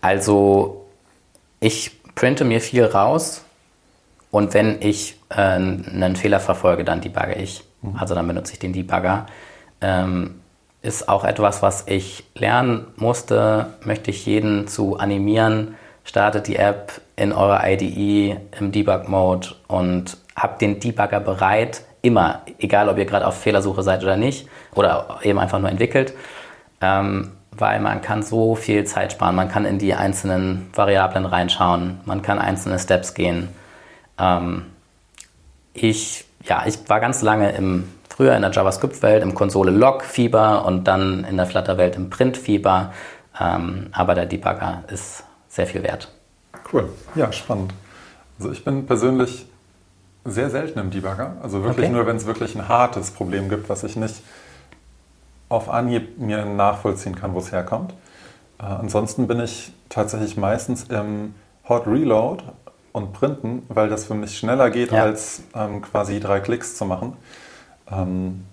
also 0.00 0.86
ich 1.60 2.02
printe 2.14 2.44
mir 2.44 2.60
viel 2.60 2.84
raus 2.84 3.44
und 4.30 4.54
wenn 4.54 4.80
ich 4.80 5.16
äh, 5.30 5.40
einen 5.40 6.16
Fehler 6.16 6.40
verfolge, 6.40 6.84
dann 6.84 7.00
debugge 7.00 7.34
ich. 7.34 7.64
Mhm. 7.82 7.96
Also 7.98 8.14
dann 8.14 8.26
benutze 8.26 8.52
ich 8.52 8.58
den 8.58 8.72
Debugger. 8.72 9.26
Ähm, 9.80 10.40
ist 10.82 11.08
auch 11.08 11.24
etwas, 11.24 11.62
was 11.62 11.84
ich 11.86 12.24
lernen 12.34 12.86
musste, 12.96 13.74
möchte 13.84 14.10
ich 14.10 14.24
jeden 14.24 14.66
zu 14.66 14.96
animieren. 14.98 15.74
Startet 16.04 16.46
die 16.46 16.56
App 16.56 17.00
in 17.16 17.32
eurer 17.32 17.68
IDE 17.68 18.40
im 18.58 18.72
Debug-Mode 18.72 19.48
und 19.68 20.16
habt 20.34 20.62
den 20.62 20.80
Debugger 20.80 21.20
bereit, 21.20 21.82
immer, 22.00 22.40
egal 22.58 22.88
ob 22.88 22.96
ihr 22.96 23.04
gerade 23.04 23.26
auf 23.26 23.38
Fehlersuche 23.38 23.82
seid 23.82 24.02
oder 24.02 24.16
nicht, 24.16 24.48
oder 24.74 25.18
eben 25.22 25.38
einfach 25.38 25.58
nur 25.58 25.68
entwickelt. 25.68 26.14
Ähm, 26.80 27.32
weil 27.60 27.80
man 27.80 28.02
kann 28.02 28.22
so 28.22 28.54
viel 28.54 28.84
Zeit 28.84 29.12
sparen. 29.12 29.36
Man 29.36 29.48
kann 29.48 29.64
in 29.64 29.78
die 29.78 29.94
einzelnen 29.94 30.68
Variablen 30.74 31.26
reinschauen, 31.26 32.00
man 32.04 32.22
kann 32.22 32.38
einzelne 32.38 32.78
Steps 32.78 33.14
gehen. 33.14 33.48
Ähm, 34.18 34.66
ich, 35.72 36.24
ja, 36.44 36.64
ich 36.66 36.78
war 36.88 37.00
ganz 37.00 37.22
lange 37.22 37.52
im, 37.52 37.88
früher 38.08 38.34
in 38.34 38.42
der 38.42 38.50
JavaScript-Welt 38.50 39.22
im 39.22 39.34
Konsole-Log-Fieber 39.34 40.64
und 40.64 40.84
dann 40.84 41.24
in 41.24 41.36
der 41.36 41.46
Flutter-Welt 41.46 41.96
im 41.96 42.10
Print-Fieber. 42.10 42.92
Ähm, 43.40 43.88
aber 43.92 44.14
der 44.14 44.26
Debugger 44.26 44.84
ist 44.88 45.24
sehr 45.48 45.66
viel 45.66 45.82
wert. 45.82 46.10
Cool, 46.72 46.88
ja, 47.14 47.32
spannend. 47.32 47.72
Also 48.38 48.52
ich 48.52 48.64
bin 48.64 48.86
persönlich 48.86 49.46
sehr 50.24 50.50
selten 50.50 50.78
im 50.78 50.90
Debugger. 50.90 51.36
Also 51.42 51.62
wirklich 51.62 51.86
okay. 51.86 51.94
nur, 51.94 52.06
wenn 52.06 52.16
es 52.16 52.26
wirklich 52.26 52.54
ein 52.54 52.68
hartes 52.68 53.10
Problem 53.10 53.48
gibt, 53.48 53.68
was 53.68 53.84
ich 53.84 53.96
nicht 53.96 54.22
auf 55.50 55.68
Anhieb 55.68 56.18
mir 56.18 56.46
nachvollziehen 56.46 57.14
kann, 57.14 57.34
wo 57.34 57.40
es 57.40 57.52
herkommt. 57.52 57.92
Äh, 58.58 58.64
ansonsten 58.64 59.26
bin 59.26 59.40
ich 59.40 59.72
tatsächlich 59.90 60.38
meistens 60.38 60.84
im 60.84 61.34
Hot 61.68 61.86
Reload 61.86 62.42
und 62.92 63.12
Printen, 63.12 63.62
weil 63.68 63.90
das 63.90 64.06
für 64.06 64.14
mich 64.14 64.38
schneller 64.38 64.70
geht, 64.70 64.92
ja. 64.92 65.02
als 65.02 65.42
ähm, 65.54 65.82
quasi 65.82 66.20
drei 66.20 66.40
Klicks 66.40 66.76
zu 66.76 66.86
machen. 66.86 67.16
Ähm, 67.90 68.46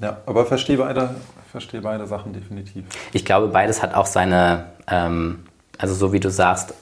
ja, 0.00 0.18
aber 0.26 0.46
verstehe 0.46 0.78
beide, 0.78 1.14
verstehe 1.50 1.80
beide 1.82 2.06
Sachen 2.06 2.32
definitiv. 2.32 2.84
Ich 3.12 3.24
glaube, 3.24 3.48
beides 3.48 3.82
hat 3.82 3.94
auch 3.94 4.06
seine, 4.06 4.66
ähm, 4.88 5.46
also 5.78 5.94
so 5.94 6.12
wie 6.12 6.20
du 6.20 6.30
sagst, 6.30 6.74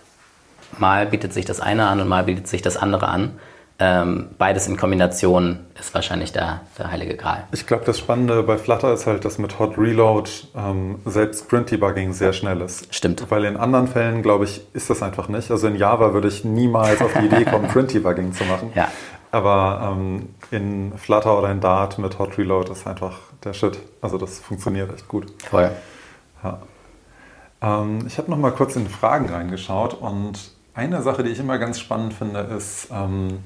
mal 0.78 1.06
bietet 1.06 1.32
sich 1.32 1.44
das 1.44 1.60
eine 1.60 1.86
an 1.86 2.00
und 2.00 2.08
mal 2.08 2.24
bietet 2.24 2.48
sich 2.48 2.62
das 2.62 2.76
andere 2.76 3.08
an 3.08 3.38
ähm, 3.80 4.28
beides 4.38 4.68
in 4.68 4.76
Kombination 4.76 5.58
ist 5.78 5.92
wahrscheinlich 5.94 6.32
der, 6.32 6.60
der 6.78 6.92
heilige 6.92 7.16
Gral. 7.16 7.44
Ich 7.52 7.66
glaube, 7.66 7.84
das 7.84 7.98
Spannende 7.98 8.42
bei 8.44 8.56
Flutter 8.56 8.92
ist 8.92 9.06
halt, 9.06 9.24
dass 9.24 9.38
mit 9.38 9.58
Hot 9.58 9.76
Reload 9.76 10.30
ähm, 10.56 11.00
selbst 11.04 11.48
Print-Debugging 11.48 12.12
sehr 12.12 12.32
schnell 12.32 12.60
ist. 12.60 12.94
Stimmt. 12.94 13.28
Weil 13.30 13.44
in 13.44 13.56
anderen 13.56 13.88
Fällen, 13.88 14.22
glaube 14.22 14.44
ich, 14.44 14.62
ist 14.74 14.90
das 14.90 15.02
einfach 15.02 15.28
nicht. 15.28 15.50
Also 15.50 15.66
in 15.66 15.74
Java 15.74 16.14
würde 16.14 16.28
ich 16.28 16.44
niemals 16.44 17.02
auf 17.02 17.12
die 17.14 17.26
Idee 17.26 17.44
kommen, 17.50 17.66
Print-Debugging 17.66 18.32
zu 18.32 18.44
machen. 18.44 18.70
Ja. 18.76 18.88
Aber 19.32 19.96
ähm, 19.96 20.28
in 20.52 20.92
Flutter 20.96 21.36
oder 21.36 21.50
in 21.50 21.60
Dart 21.60 21.98
mit 21.98 22.20
Hot 22.20 22.38
Reload 22.38 22.70
ist 22.70 22.86
einfach 22.86 23.18
der 23.42 23.54
Shit. 23.54 23.76
Also 24.00 24.18
das 24.18 24.38
funktioniert 24.38 24.94
echt 24.94 25.08
gut. 25.08 25.26
Voll. 25.50 25.72
Ja. 26.44 26.60
Ähm, 27.60 28.04
ich 28.06 28.18
habe 28.18 28.30
noch 28.30 28.38
mal 28.38 28.52
kurz 28.52 28.76
in 28.76 28.86
Fragen 28.86 29.28
reingeschaut 29.28 29.94
und 29.94 30.53
eine 30.74 31.02
Sache, 31.02 31.22
die 31.22 31.30
ich 31.30 31.38
immer 31.38 31.58
ganz 31.58 31.78
spannend 31.80 32.14
finde, 32.14 32.40
ist 32.40 32.88
ähm, 32.92 33.38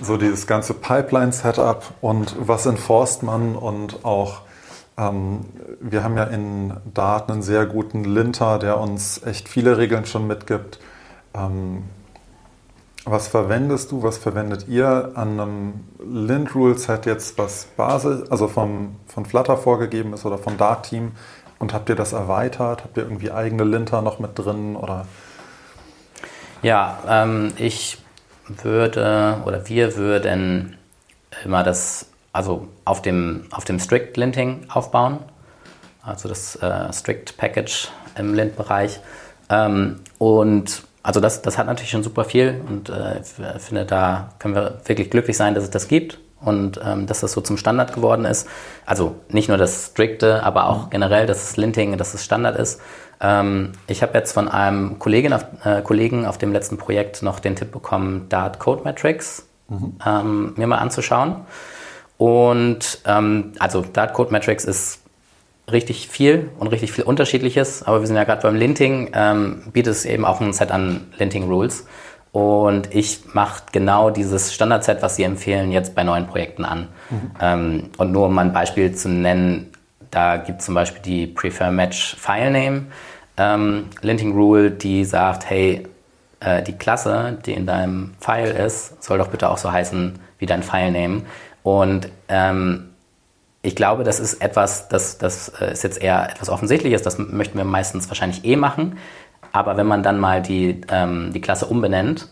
so 0.00 0.16
dieses 0.16 0.46
ganze 0.46 0.74
Pipeline-Setup 0.74 1.94
und 2.00 2.34
was 2.38 2.66
enforced 2.66 3.22
man 3.22 3.56
und 3.56 4.04
auch 4.04 4.42
ähm, 4.98 5.46
wir 5.80 6.04
haben 6.04 6.16
ja 6.16 6.24
in 6.24 6.74
Dart 6.92 7.30
einen 7.30 7.42
sehr 7.42 7.66
guten 7.66 8.04
Linter, 8.04 8.58
der 8.58 8.78
uns 8.78 9.22
echt 9.24 9.48
viele 9.48 9.78
Regeln 9.78 10.04
schon 10.06 10.26
mitgibt. 10.26 10.78
Ähm, 11.34 11.84
Was 13.06 13.28
verwendest 13.28 13.90
du, 13.92 14.02
was 14.02 14.18
verwendet 14.18 14.68
ihr 14.68 15.12
an 15.14 15.40
einem 15.40 15.72
Lint-Rule-Set 16.04 17.06
jetzt, 17.06 17.38
was 17.38 17.64
Basis, 17.76 18.30
also 18.30 18.46
vom, 18.46 18.96
von 19.06 19.24
Flutter 19.24 19.56
vorgegeben 19.56 20.12
ist 20.12 20.26
oder 20.26 20.36
vom 20.36 20.58
Dart-Team? 20.58 21.12
Und 21.58 21.72
habt 21.72 21.88
ihr 21.88 21.96
das 21.96 22.12
erweitert? 22.12 22.84
Habt 22.84 22.96
ihr 22.98 23.04
irgendwie 23.04 23.32
eigene 23.32 23.64
Linter 23.64 24.02
noch 24.02 24.18
mit 24.18 24.38
drin? 24.38 24.76
Oder? 24.76 25.06
Ja, 26.62 26.98
ähm, 27.08 27.52
ich 27.56 27.98
würde 28.48 29.40
oder 29.44 29.68
wir 29.68 29.96
würden 29.96 30.76
immer 31.44 31.62
das, 31.62 32.06
also 32.32 32.68
auf 32.84 33.00
dem, 33.02 33.46
auf 33.50 33.64
dem 33.64 33.78
Strict 33.78 34.12
Linting 34.16 34.66
aufbauen, 34.68 35.20
also 36.02 36.28
das 36.28 36.56
äh, 36.56 36.92
Strict 36.92 37.36
Package 37.36 37.88
im 38.16 38.34
Lint-Bereich. 38.34 39.00
Ähm, 39.48 40.00
und 40.18 40.82
also 41.02 41.20
das, 41.20 41.40
das 41.40 41.56
hat 41.56 41.66
natürlich 41.66 41.90
schon 41.90 42.02
super 42.02 42.24
viel 42.24 42.60
und 42.68 42.90
äh, 42.90 43.22
finde, 43.58 43.86
da 43.86 44.34
können 44.38 44.54
wir 44.54 44.80
wirklich 44.84 45.10
glücklich 45.10 45.36
sein, 45.36 45.54
dass 45.54 45.64
es 45.64 45.70
das 45.70 45.88
gibt 45.88 46.18
und 46.40 46.80
ähm, 46.84 47.06
dass 47.06 47.20
das 47.20 47.32
so 47.32 47.40
zum 47.40 47.56
Standard 47.56 47.94
geworden 47.94 48.24
ist. 48.24 48.48
Also 48.86 49.16
nicht 49.28 49.48
nur 49.48 49.58
das 49.58 49.86
Strikte, 49.86 50.42
aber 50.42 50.68
auch 50.68 50.86
mhm. 50.86 50.90
generell, 50.90 51.26
dass 51.26 51.40
das 51.40 51.56
Linting, 51.56 51.96
dass 51.98 52.14
es 52.14 52.24
Standard 52.24 52.56
ist. 52.58 52.80
Ähm, 53.20 53.72
ich 53.86 54.02
habe 54.02 54.16
jetzt 54.16 54.32
von 54.32 54.48
einem 54.48 54.98
Kollegin 54.98 55.32
auf, 55.32 55.44
äh, 55.64 55.82
Kollegen 55.82 56.26
auf 56.26 56.38
dem 56.38 56.52
letzten 56.52 56.78
Projekt 56.78 57.22
noch 57.22 57.40
den 57.40 57.56
Tipp 57.56 57.70
bekommen, 57.70 58.26
Dart 58.28 58.58
Code 58.58 58.82
Metrics 58.84 59.46
mhm. 59.68 59.94
ähm, 60.04 60.52
mir 60.56 60.66
mal 60.66 60.78
anzuschauen. 60.78 61.36
Und 62.16 63.00
ähm, 63.06 63.52
also 63.58 63.82
Dart 63.82 64.14
Code 64.14 64.32
Metrics 64.32 64.64
ist 64.64 65.00
richtig 65.70 66.08
viel 66.08 66.50
und 66.58 66.68
richtig 66.68 66.92
viel 66.92 67.04
Unterschiedliches, 67.04 67.82
aber 67.82 68.00
wir 68.00 68.06
sind 68.06 68.16
ja 68.16 68.24
gerade 68.24 68.42
beim 68.42 68.56
Linting, 68.56 69.10
ähm, 69.14 69.62
bietet 69.72 69.92
es 69.92 70.04
eben 70.04 70.24
auch 70.24 70.40
ein 70.40 70.52
Set 70.52 70.70
an 70.70 71.06
Linting 71.18 71.44
Rules. 71.44 71.86
Und 72.32 72.94
ich 72.94 73.34
mache 73.34 73.64
genau 73.72 74.10
dieses 74.10 74.54
Standardset, 74.54 75.02
was 75.02 75.16
Sie 75.16 75.24
empfehlen, 75.24 75.72
jetzt 75.72 75.94
bei 75.94 76.04
neuen 76.04 76.26
Projekten 76.26 76.64
an. 76.64 76.88
Mhm. 77.10 77.30
Ähm, 77.40 77.90
und 77.96 78.12
nur 78.12 78.26
um 78.26 78.34
mal 78.34 78.44
ein 78.44 78.52
Beispiel 78.52 78.94
zu 78.94 79.08
nennen, 79.08 79.72
da 80.10 80.36
gibt 80.36 80.60
es 80.60 80.66
zum 80.66 80.74
Beispiel 80.74 81.02
die 81.02 81.26
Prefer 81.26 81.70
Match 81.70 82.16
File 82.16 82.50
Name 82.50 82.86
ähm, 83.40 83.86
Linting 84.02 84.32
Rule, 84.32 84.70
die 84.70 85.04
sagt, 85.04 85.48
hey, 85.48 85.86
äh, 86.40 86.62
die 86.62 86.74
Klasse, 86.74 87.38
die 87.46 87.52
in 87.52 87.66
deinem 87.66 88.14
File 88.20 88.50
ist, 88.50 89.02
soll 89.02 89.18
doch 89.18 89.28
bitte 89.28 89.48
auch 89.48 89.58
so 89.58 89.72
heißen 89.72 90.18
wie 90.38 90.46
dein 90.46 90.62
File 90.62 90.92
Name. 90.92 91.22
Und 91.62 92.08
ähm, 92.28 92.90
ich 93.62 93.76
glaube, 93.76 94.04
das 94.04 94.20
ist 94.20 94.42
etwas, 94.42 94.88
das, 94.88 95.18
das 95.18 95.48
äh, 95.60 95.72
ist 95.72 95.84
jetzt 95.84 96.02
eher 96.02 96.30
etwas 96.30 96.50
Offensichtliches, 96.50 97.02
das 97.02 97.18
möchten 97.18 97.56
wir 97.56 97.64
meistens 97.64 98.08
wahrscheinlich 98.08 98.44
eh 98.44 98.56
machen. 98.56 98.98
Aber 99.52 99.76
wenn 99.76 99.86
man 99.86 100.02
dann 100.02 100.18
mal 100.18 100.42
die, 100.42 100.80
ähm, 100.90 101.32
die 101.32 101.40
Klasse 101.40 101.66
umbenennt, 101.66 102.28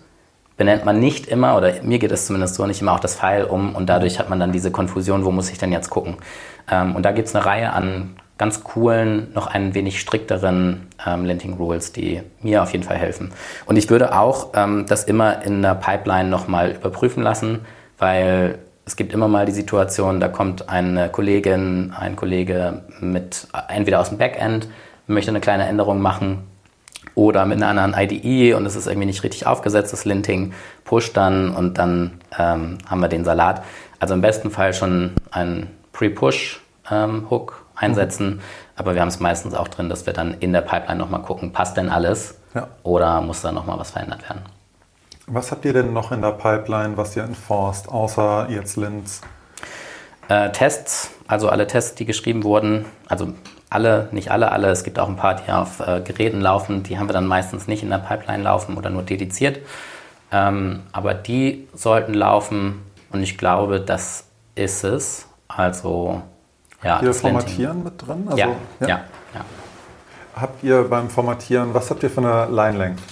benennt 0.56 0.84
man 0.84 0.98
nicht 0.98 1.26
immer, 1.26 1.56
oder 1.56 1.82
mir 1.82 1.98
geht 1.98 2.12
es 2.12 2.26
zumindest 2.26 2.56
so, 2.56 2.66
nicht 2.66 2.82
immer 2.82 2.92
auch 2.92 3.00
das 3.00 3.14
File 3.14 3.44
um 3.44 3.74
und 3.74 3.88
dadurch 3.88 4.18
hat 4.18 4.28
man 4.28 4.40
dann 4.40 4.52
diese 4.52 4.70
Konfusion, 4.70 5.24
wo 5.24 5.30
muss 5.30 5.50
ich 5.50 5.58
denn 5.58 5.72
jetzt 5.72 5.88
gucken. 5.88 6.16
Ähm, 6.70 6.94
und 6.94 7.04
da 7.04 7.12
gibt 7.12 7.28
es 7.28 7.34
eine 7.34 7.46
Reihe 7.46 7.72
an 7.72 8.16
ganz 8.38 8.62
coolen, 8.62 9.32
noch 9.34 9.48
ein 9.48 9.74
wenig 9.74 10.00
strikteren 10.00 10.86
ähm, 11.04 11.24
Linting 11.24 11.54
Rules, 11.54 11.92
die 11.92 12.22
mir 12.40 12.62
auf 12.62 12.72
jeden 12.72 12.84
Fall 12.84 12.96
helfen. 12.96 13.32
Und 13.66 13.76
ich 13.76 13.90
würde 13.90 14.16
auch 14.16 14.50
ähm, 14.54 14.86
das 14.88 15.04
immer 15.04 15.42
in 15.42 15.62
der 15.62 15.74
Pipeline 15.74 16.28
nochmal 16.28 16.72
überprüfen 16.72 17.22
lassen, 17.22 17.60
weil 17.98 18.58
es 18.84 18.96
gibt 18.96 19.12
immer 19.12 19.28
mal 19.28 19.44
die 19.44 19.52
Situation, 19.52 20.18
da 20.20 20.28
kommt 20.28 20.68
eine 20.68 21.08
Kollegin, 21.08 21.92
ein 21.98 22.16
Kollege 22.16 22.82
mit 23.00 23.48
entweder 23.68 24.00
aus 24.00 24.08
dem 24.08 24.18
Backend, 24.18 24.68
möchte 25.06 25.30
eine 25.30 25.40
kleine 25.40 25.66
Änderung 25.66 26.00
machen 26.00 26.44
oder 27.18 27.46
mit 27.46 27.60
einer 27.60 27.82
anderen 27.82 27.94
IDE 28.00 28.54
und 28.54 28.64
es 28.64 28.76
ist 28.76 28.86
irgendwie 28.86 29.06
nicht 29.06 29.24
richtig 29.24 29.44
aufgesetzt, 29.44 29.92
das 29.92 30.04
Linting, 30.04 30.52
push 30.84 31.12
dann 31.12 31.50
und 31.50 31.76
dann 31.76 32.20
ähm, 32.38 32.78
haben 32.86 33.00
wir 33.00 33.08
den 33.08 33.24
Salat. 33.24 33.64
Also 33.98 34.14
im 34.14 34.20
besten 34.20 34.52
Fall 34.52 34.72
schon 34.72 35.14
ein 35.32 35.66
Pre-Push-Hook 35.92 37.52
ähm, 37.58 37.66
einsetzen, 37.74 38.36
mhm. 38.36 38.40
aber 38.76 38.94
wir 38.94 39.00
haben 39.00 39.08
es 39.08 39.18
meistens 39.18 39.54
auch 39.54 39.66
drin, 39.66 39.88
dass 39.88 40.06
wir 40.06 40.12
dann 40.12 40.34
in 40.38 40.52
der 40.52 40.60
Pipeline 40.60 41.00
nochmal 41.00 41.22
gucken, 41.22 41.52
passt 41.52 41.76
denn 41.76 41.88
alles 41.88 42.38
ja. 42.54 42.68
oder 42.84 43.20
muss 43.20 43.42
da 43.42 43.50
nochmal 43.50 43.80
was 43.80 43.90
verändert 43.90 44.22
werden. 44.28 44.42
Was 45.26 45.50
habt 45.50 45.64
ihr 45.64 45.72
denn 45.72 45.92
noch 45.92 46.12
in 46.12 46.22
der 46.22 46.30
Pipeline, 46.30 46.96
was 46.96 47.16
ihr 47.16 47.24
enforced, 47.24 47.88
außer 47.88 48.46
jetzt 48.48 48.76
Linz? 48.76 49.22
Äh, 50.28 50.52
Tests, 50.52 51.10
also 51.26 51.48
alle 51.48 51.66
Tests, 51.66 51.96
die 51.96 52.04
geschrieben 52.04 52.44
wurden, 52.44 52.84
also 53.08 53.32
alle, 53.70 54.08
nicht 54.12 54.30
alle, 54.30 54.50
alle, 54.52 54.68
es 54.68 54.84
gibt 54.84 54.98
auch 54.98 55.08
ein 55.08 55.16
paar, 55.16 55.36
die 55.36 55.50
auf 55.52 55.80
äh, 55.80 56.00
Geräten 56.00 56.40
laufen, 56.40 56.82
die 56.82 56.98
haben 56.98 57.08
wir 57.08 57.12
dann 57.12 57.26
meistens 57.26 57.66
nicht 57.68 57.82
in 57.82 57.90
der 57.90 57.98
Pipeline 57.98 58.42
laufen 58.42 58.76
oder 58.76 58.90
nur 58.90 59.02
dediziert. 59.02 59.60
Ähm, 60.30 60.80
aber 60.92 61.14
die 61.14 61.68
sollten 61.74 62.14
laufen 62.14 62.82
und 63.12 63.22
ich 63.22 63.38
glaube, 63.38 63.80
das 63.80 64.24
ist 64.54 64.84
es. 64.84 65.26
Also, 65.48 66.22
ja. 66.82 66.96
Habt 66.96 67.04
ihr 67.04 67.14
Formatieren 67.14 67.82
mit 67.82 68.06
drin? 68.06 68.24
Also, 68.26 68.38
ja, 68.38 68.48
ja, 68.80 68.88
ja, 68.88 69.00
ja. 69.34 69.44
Habt 70.36 70.62
ihr 70.62 70.84
beim 70.84 71.10
Formatieren, 71.10 71.74
was 71.74 71.90
habt 71.90 72.02
ihr 72.02 72.10
für 72.10 72.20
eine 72.20 72.54
Line-Length? 72.54 73.02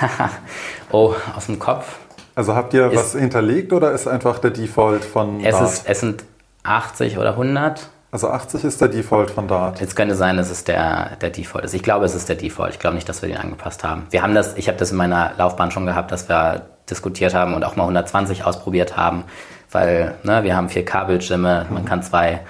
oh, 0.92 1.14
aus 1.34 1.46
dem 1.46 1.58
Kopf. 1.58 1.98
Also 2.34 2.54
habt 2.54 2.74
ihr 2.74 2.90
ist, 2.90 2.96
was 2.96 3.12
hinterlegt 3.14 3.72
oder 3.72 3.92
ist 3.92 4.06
einfach 4.06 4.38
der 4.38 4.50
Default 4.50 5.04
von 5.04 5.40
es 5.40 5.52
Dart? 5.52 5.70
Ist, 5.70 5.88
es 5.88 6.00
sind 6.00 6.24
80 6.64 7.18
oder 7.18 7.30
100. 7.30 7.88
Also 8.14 8.30
80 8.30 8.62
ist 8.62 8.80
der 8.80 8.86
Default 8.86 9.32
von 9.32 9.48
Dart. 9.48 9.80
Jetzt 9.80 9.96
könnte 9.96 10.14
sein, 10.14 10.36
dass 10.36 10.48
es 10.48 10.62
der, 10.62 11.16
der 11.20 11.30
Default 11.30 11.64
ist. 11.64 11.74
Ich 11.74 11.82
glaube, 11.82 12.04
es 12.04 12.14
ist 12.14 12.28
der 12.28 12.36
Default. 12.36 12.74
Ich 12.74 12.78
glaube 12.78 12.94
nicht, 12.94 13.08
dass 13.08 13.22
wir 13.22 13.28
den 13.28 13.38
angepasst 13.38 13.82
haben. 13.82 14.06
Wir 14.10 14.22
haben 14.22 14.36
das, 14.36 14.56
ich 14.56 14.68
habe 14.68 14.78
das 14.78 14.92
in 14.92 14.96
meiner 14.96 15.32
Laufbahn 15.36 15.72
schon 15.72 15.84
gehabt, 15.84 16.12
dass 16.12 16.28
wir 16.28 16.62
diskutiert 16.88 17.34
haben 17.34 17.54
und 17.54 17.64
auch 17.64 17.74
mal 17.74 17.82
120 17.82 18.44
ausprobiert 18.44 18.96
haben, 18.96 19.24
weil 19.72 20.14
ne, 20.22 20.44
wir 20.44 20.54
haben 20.54 20.68
4K-Bildschirme, 20.68 21.66
mhm. 21.68 21.74
man 21.74 21.84
kann 21.86 22.04
zwei 22.04 22.42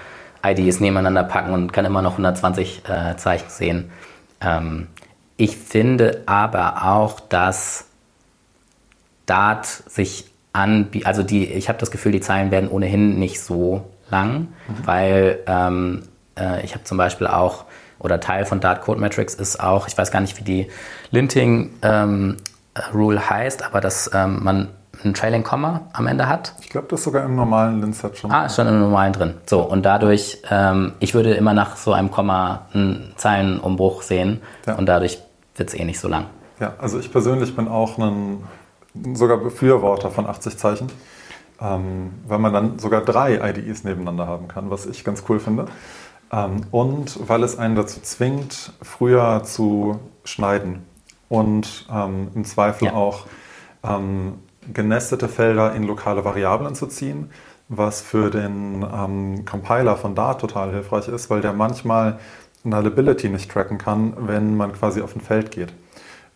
IDs 0.45 0.81
nebeneinander 0.81 1.23
packen 1.23 1.51
und 1.51 1.73
kann 1.73 1.83
immer 1.83 2.03
noch 2.03 2.11
120 2.11 2.83
äh, 2.87 3.17
Zeichen 3.17 3.49
sehen. 3.49 3.91
Ähm, 4.41 4.85
ich 5.35 5.57
finde 5.57 6.21
aber 6.27 6.85
auch, 6.85 7.19
dass 7.19 7.85
Dart 9.25 9.65
sich 9.65 10.29
anbietet, 10.53 11.07
also 11.07 11.23
die, 11.23 11.45
ich 11.45 11.69
habe 11.69 11.79
das 11.79 11.89
Gefühl, 11.89 12.11
die 12.11 12.21
Zeilen 12.21 12.51
werden 12.51 12.69
ohnehin 12.69 13.17
nicht 13.17 13.41
so 13.41 13.83
lang, 14.09 14.39
mhm. 14.39 14.47
weil 14.85 15.39
ähm, 15.47 16.03
äh, 16.37 16.63
ich 16.63 16.73
habe 16.73 16.83
zum 16.83 16.97
Beispiel 16.97 17.27
auch, 17.27 17.65
oder 17.99 18.19
Teil 18.19 18.45
von 18.45 18.59
Dart 18.59 18.81
Code 18.81 18.99
Metrics 18.99 19.33
ist 19.35 19.59
auch, 19.59 19.87
ich 19.87 19.97
weiß 19.97 20.11
gar 20.11 20.21
nicht, 20.21 20.37
wie 20.37 20.43
die 20.43 20.67
Linting 21.11 21.71
ähm, 21.81 22.37
Rule 22.93 23.29
heißt, 23.29 23.63
aber 23.63 23.81
dass 23.81 24.11
ähm, 24.13 24.43
man 24.43 24.69
ein 25.03 25.13
Trailing 25.13 25.43
Komma 25.43 25.81
am 25.93 26.07
Ende 26.07 26.27
hat. 26.27 26.55
Ich 26.61 26.69
glaube, 26.69 26.87
das 26.89 27.01
ist 27.01 27.05
sogar 27.05 27.25
im 27.25 27.35
normalen 27.35 27.81
Linset 27.81 28.17
schon. 28.17 28.31
Ah, 28.31 28.45
ist 28.45 28.55
schon 28.55 28.67
im 28.67 28.79
normalen 28.79 29.13
drin. 29.13 29.33
So, 29.45 29.61
und 29.61 29.83
dadurch, 29.83 30.41
ähm, 30.49 30.93
ich 30.99 31.13
würde 31.13 31.33
immer 31.33 31.53
nach 31.53 31.75
so 31.75 31.93
einem 31.93 32.11
Komma 32.11 32.67
einen 32.73 33.13
Zeilenumbruch 33.17 34.01
sehen 34.01 34.41
ja. 34.65 34.75
und 34.75 34.85
dadurch 34.87 35.19
wird 35.55 35.69
es 35.69 35.75
eh 35.75 35.83
nicht 35.83 35.99
so 35.99 36.07
lang. 36.07 36.25
Ja, 36.59 36.73
also 36.79 36.99
ich 36.99 37.11
persönlich 37.11 37.55
bin 37.55 37.67
auch 37.67 37.97
ein 37.97 38.43
sogar 39.13 39.37
Befürworter 39.37 40.09
von 40.09 40.25
80 40.25 40.57
Zeichen, 40.57 40.87
ähm, 41.61 42.13
weil 42.27 42.39
man 42.39 42.53
dann 42.53 42.79
sogar 42.79 43.01
drei 43.01 43.35
IDEs 43.49 43.83
nebeneinander 43.83 44.27
haben 44.27 44.47
kann, 44.47 44.69
was 44.69 44.85
ich 44.85 45.03
ganz 45.03 45.23
cool 45.29 45.39
finde. 45.39 45.65
Ähm, 46.31 46.61
und 46.71 47.19
weil 47.27 47.43
es 47.43 47.57
einen 47.57 47.75
dazu 47.75 48.01
zwingt, 48.01 48.73
früher 48.81 49.43
zu 49.43 49.99
schneiden 50.23 50.83
und 51.29 51.87
ähm, 51.91 52.29
im 52.35 52.45
Zweifel 52.45 52.85
ja. 52.87 52.93
auch 52.93 53.25
ähm, 53.83 54.39
genestete 54.73 55.27
Felder 55.27 55.73
in 55.73 55.83
lokale 55.83 56.25
Variablen 56.25 56.75
zu 56.75 56.87
ziehen, 56.87 57.29
was 57.67 58.01
für 58.01 58.29
den 58.29 58.85
ähm, 58.93 59.45
Compiler 59.45 59.97
von 59.97 60.15
Dart 60.15 60.41
total 60.41 60.71
hilfreich 60.71 61.07
ist, 61.07 61.29
weil 61.29 61.41
der 61.41 61.53
manchmal 61.53 62.19
Nullability 62.63 63.29
nicht 63.29 63.51
tracken 63.51 63.77
kann, 63.77 64.13
wenn 64.27 64.57
man 64.57 64.73
quasi 64.73 65.01
auf 65.01 65.15
ein 65.15 65.21
Feld 65.21 65.51
geht. 65.51 65.73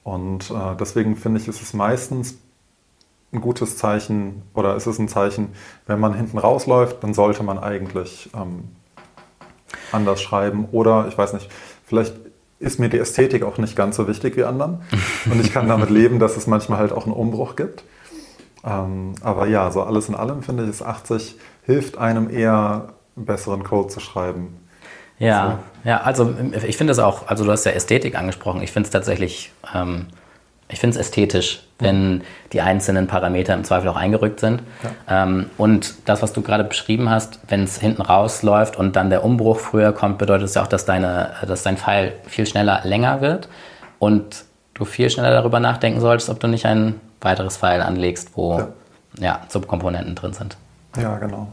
Und 0.04 0.52
äh, 0.52 0.76
deswegen 0.80 1.16
finde 1.16 1.40
ich, 1.40 1.48
ist 1.48 1.62
es 1.62 1.74
meistens 1.74 2.38
ein 3.32 3.42
gutes 3.42 3.78
Zeichen 3.78 4.44
oder 4.54 4.76
ist 4.76 4.88
es 4.88 5.00
ein 5.00 5.08
Zeichen, 5.08 5.50
wenn 5.86 6.00
man 6.00 6.14
hinten 6.14 6.38
rausläuft, 6.38 7.04
dann 7.04 7.14
sollte 7.14 7.44
man 7.44 7.60
eigentlich 7.60 8.30
ähm, 8.36 8.70
anders 9.92 10.22
schreiben. 10.22 10.68
Oder 10.72 11.08
ich 11.08 11.18
weiß 11.18 11.34
nicht, 11.34 11.50
vielleicht 11.86 12.16
ist 12.60 12.80
mir 12.80 12.90
die 12.90 12.98
Ästhetik 12.98 13.44
auch 13.44 13.58
nicht 13.58 13.76
ganz 13.76 13.96
so 13.96 14.08
wichtig 14.08 14.36
wie 14.36 14.44
anderen. 14.44 14.82
Und 15.26 15.40
ich 15.42 15.54
kann 15.54 15.68
damit 15.68 15.90
leben, 15.90 16.20
dass 16.20 16.38
es 16.38 16.48
manchmal 16.48 16.80
halt 16.80 16.92
auch 16.92 17.06
einen 17.06 17.14
Umbruch 17.14 17.56
gibt. 17.56 17.84
Ähm, 18.66 19.16
aber 19.22 19.48
ja, 19.48 19.72
so 19.72 19.84
alles 19.84 20.10
in 20.10 20.16
allem 20.16 20.44
finde 20.44 20.64
ich, 20.64 20.70
ist 20.70 20.82
80 20.82 21.38
hilft 21.64 21.98
einem 21.98 22.30
eher 22.30 22.94
besseren 23.16 23.64
Code 23.64 23.90
zu 23.90 24.00
schreiben. 24.00 24.58
Ja, 25.20 25.60
so. 25.84 25.90
ja, 25.90 26.02
also 26.02 26.34
ich 26.66 26.78
finde 26.78 26.92
es 26.92 27.00
auch, 27.00 27.28
also 27.28 27.44
du 27.44 27.52
hast 27.52 27.66
ja 27.66 27.74
Ästhetik 27.74 28.18
angesprochen. 28.18 28.62
Ich 28.62 28.72
finde 28.72 28.88
es 28.88 28.92
tatsächlich 28.92 29.52
ähm, 29.74 30.08
ich 30.72 30.80
finde 30.80 31.00
es 31.00 31.08
ästhetisch, 31.08 31.64
wenn 31.80 32.22
die 32.54 32.62
einzelnen 32.62 33.08
Parameter 33.08 33.54
im 33.56 33.64
Zweifel 33.64 33.90
auch 33.90 33.96
eingerückt 33.96 34.40
sind. 34.40 34.62
Ja. 34.84 35.24
Ähm, 35.24 35.50
und 35.58 35.96
das, 36.06 36.22
was 36.22 36.32
du 36.32 36.42
gerade 36.42 36.64
beschrieben 36.64 37.10
hast, 37.10 37.40
wenn 37.48 37.64
es 37.64 37.80
hinten 37.80 38.02
rausläuft 38.02 38.76
und 38.78 38.96
dann 38.96 39.10
der 39.10 39.24
Umbruch 39.24 39.60
früher 39.60 39.92
kommt, 39.94 40.20
bedeutet 40.20 40.46
es 40.46 40.54
ja 40.54 40.62
auch, 40.62 40.68
dass, 40.68 40.86
deine, 40.86 41.32
dass 41.48 41.64
dein 41.64 41.78
Pfeil 41.78 42.14
viel 42.28 42.46
schneller 42.46 42.82
länger 42.84 43.22
wird 43.22 43.50
und 43.98 44.46
du 44.76 44.86
viel 44.86 45.10
schneller 45.10 45.32
darüber 45.32 45.60
nachdenken 45.60 46.02
solltest, 46.02 46.30
ob 46.30 46.40
du 46.40 46.48
nicht 46.48 46.66
ein 46.66 47.02
weiteres 47.22 47.58
File 47.58 47.82
anlegst, 47.82 48.32
wo 48.36 48.60
ja. 48.60 48.68
ja 49.20 49.40
Subkomponenten 49.50 50.16
drin 50.16 50.34
sind. 50.34 50.56
Ja, 50.98 51.18
genau. 51.18 51.48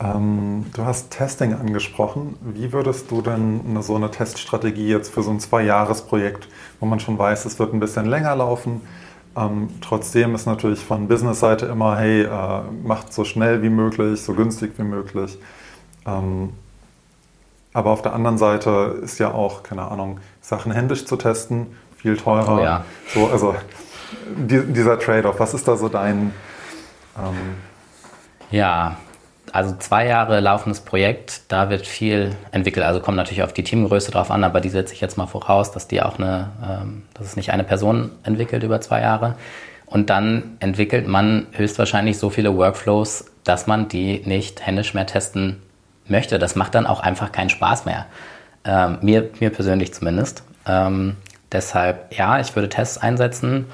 Ähm, 0.00 0.66
du 0.74 0.84
hast 0.84 1.10
Testing 1.10 1.54
angesprochen. 1.54 2.36
Wie 2.40 2.72
würdest 2.72 3.10
du 3.10 3.20
denn 3.20 3.62
eine, 3.68 3.82
so 3.82 3.96
eine 3.96 4.10
Teststrategie 4.10 4.88
jetzt 4.88 5.12
für 5.12 5.22
so 5.22 5.30
ein 5.30 5.40
Zwei-Jahres-Projekt, 5.40 6.48
wo 6.78 6.86
man 6.86 7.00
schon 7.00 7.18
weiß, 7.18 7.44
es 7.46 7.58
wird 7.58 7.74
ein 7.74 7.80
bisschen 7.80 8.06
länger 8.06 8.36
laufen, 8.36 8.80
ähm, 9.36 9.68
trotzdem 9.80 10.34
ist 10.34 10.46
natürlich 10.46 10.84
von 10.84 11.08
Business-Seite 11.08 11.66
immer, 11.66 11.98
hey, 11.98 12.22
äh, 12.22 12.62
macht 12.84 13.12
so 13.12 13.24
schnell 13.24 13.62
wie 13.62 13.68
möglich, 13.70 14.22
so 14.22 14.34
günstig 14.34 14.72
wie 14.78 14.84
möglich. 14.84 15.38
Ähm, 16.06 16.52
aber 17.72 17.90
auf 17.90 18.02
der 18.02 18.14
anderen 18.14 18.38
Seite 18.38 18.98
ist 19.02 19.18
ja 19.18 19.32
auch, 19.32 19.62
keine 19.62 19.90
Ahnung, 19.90 20.20
Sachen 20.40 20.72
händisch 20.72 21.04
zu 21.04 21.16
testen, 21.16 21.66
viel 21.96 22.16
teurer. 22.16 22.58
Oh 22.58 22.62
ja. 22.62 22.84
So, 23.12 23.28
also 23.28 23.54
die, 24.36 24.60
dieser 24.72 24.98
Trade-off, 24.98 25.38
was 25.38 25.54
ist 25.54 25.68
da 25.68 25.76
so 25.76 25.88
dein... 25.88 26.32
Ähm 27.16 27.34
ja, 28.50 28.96
also 29.54 29.76
zwei 29.78 30.06
Jahre 30.06 30.40
laufendes 30.40 30.80
Projekt, 30.80 31.42
da 31.48 31.70
wird 31.70 31.86
viel 31.86 32.36
entwickelt. 32.52 32.84
Also 32.84 33.00
kommt 33.00 33.16
natürlich 33.16 33.42
auf 33.42 33.52
die 33.52 33.64
Teamgröße 33.64 34.10
drauf 34.10 34.30
an, 34.30 34.44
aber 34.44 34.60
die 34.60 34.68
setze 34.68 34.94
ich 34.94 35.00
jetzt 35.00 35.16
mal 35.16 35.26
voraus, 35.26 35.72
dass 35.72 35.88
die 35.88 36.02
auch 36.02 36.18
eine, 36.18 36.50
ähm, 36.62 37.02
dass 37.14 37.26
es 37.26 37.36
nicht 37.36 37.52
eine 37.52 37.64
Person 37.64 38.10
entwickelt 38.22 38.62
über 38.62 38.80
zwei 38.80 39.00
Jahre. 39.00 39.34
Und 39.86 40.10
dann 40.10 40.56
entwickelt 40.60 41.08
man 41.08 41.46
höchstwahrscheinlich 41.52 42.18
so 42.18 42.30
viele 42.30 42.56
Workflows, 42.56 43.26
dass 43.44 43.66
man 43.66 43.88
die 43.88 44.22
nicht 44.24 44.66
händisch 44.66 44.92
mehr 44.94 45.06
testen 45.06 45.62
möchte. 46.06 46.38
Das 46.38 46.56
macht 46.56 46.74
dann 46.74 46.86
auch 46.86 47.00
einfach 47.00 47.32
keinen 47.32 47.50
Spaß 47.50 47.86
mehr. 47.86 48.06
Ähm, 48.64 48.98
mir, 49.00 49.30
mir 49.40 49.50
persönlich 49.50 49.94
zumindest. 49.94 50.42
Ähm, 50.66 51.16
deshalb, 51.50 52.14
ja, 52.16 52.38
ich 52.40 52.54
würde 52.54 52.68
Tests 52.68 52.98
einsetzen. 52.98 53.66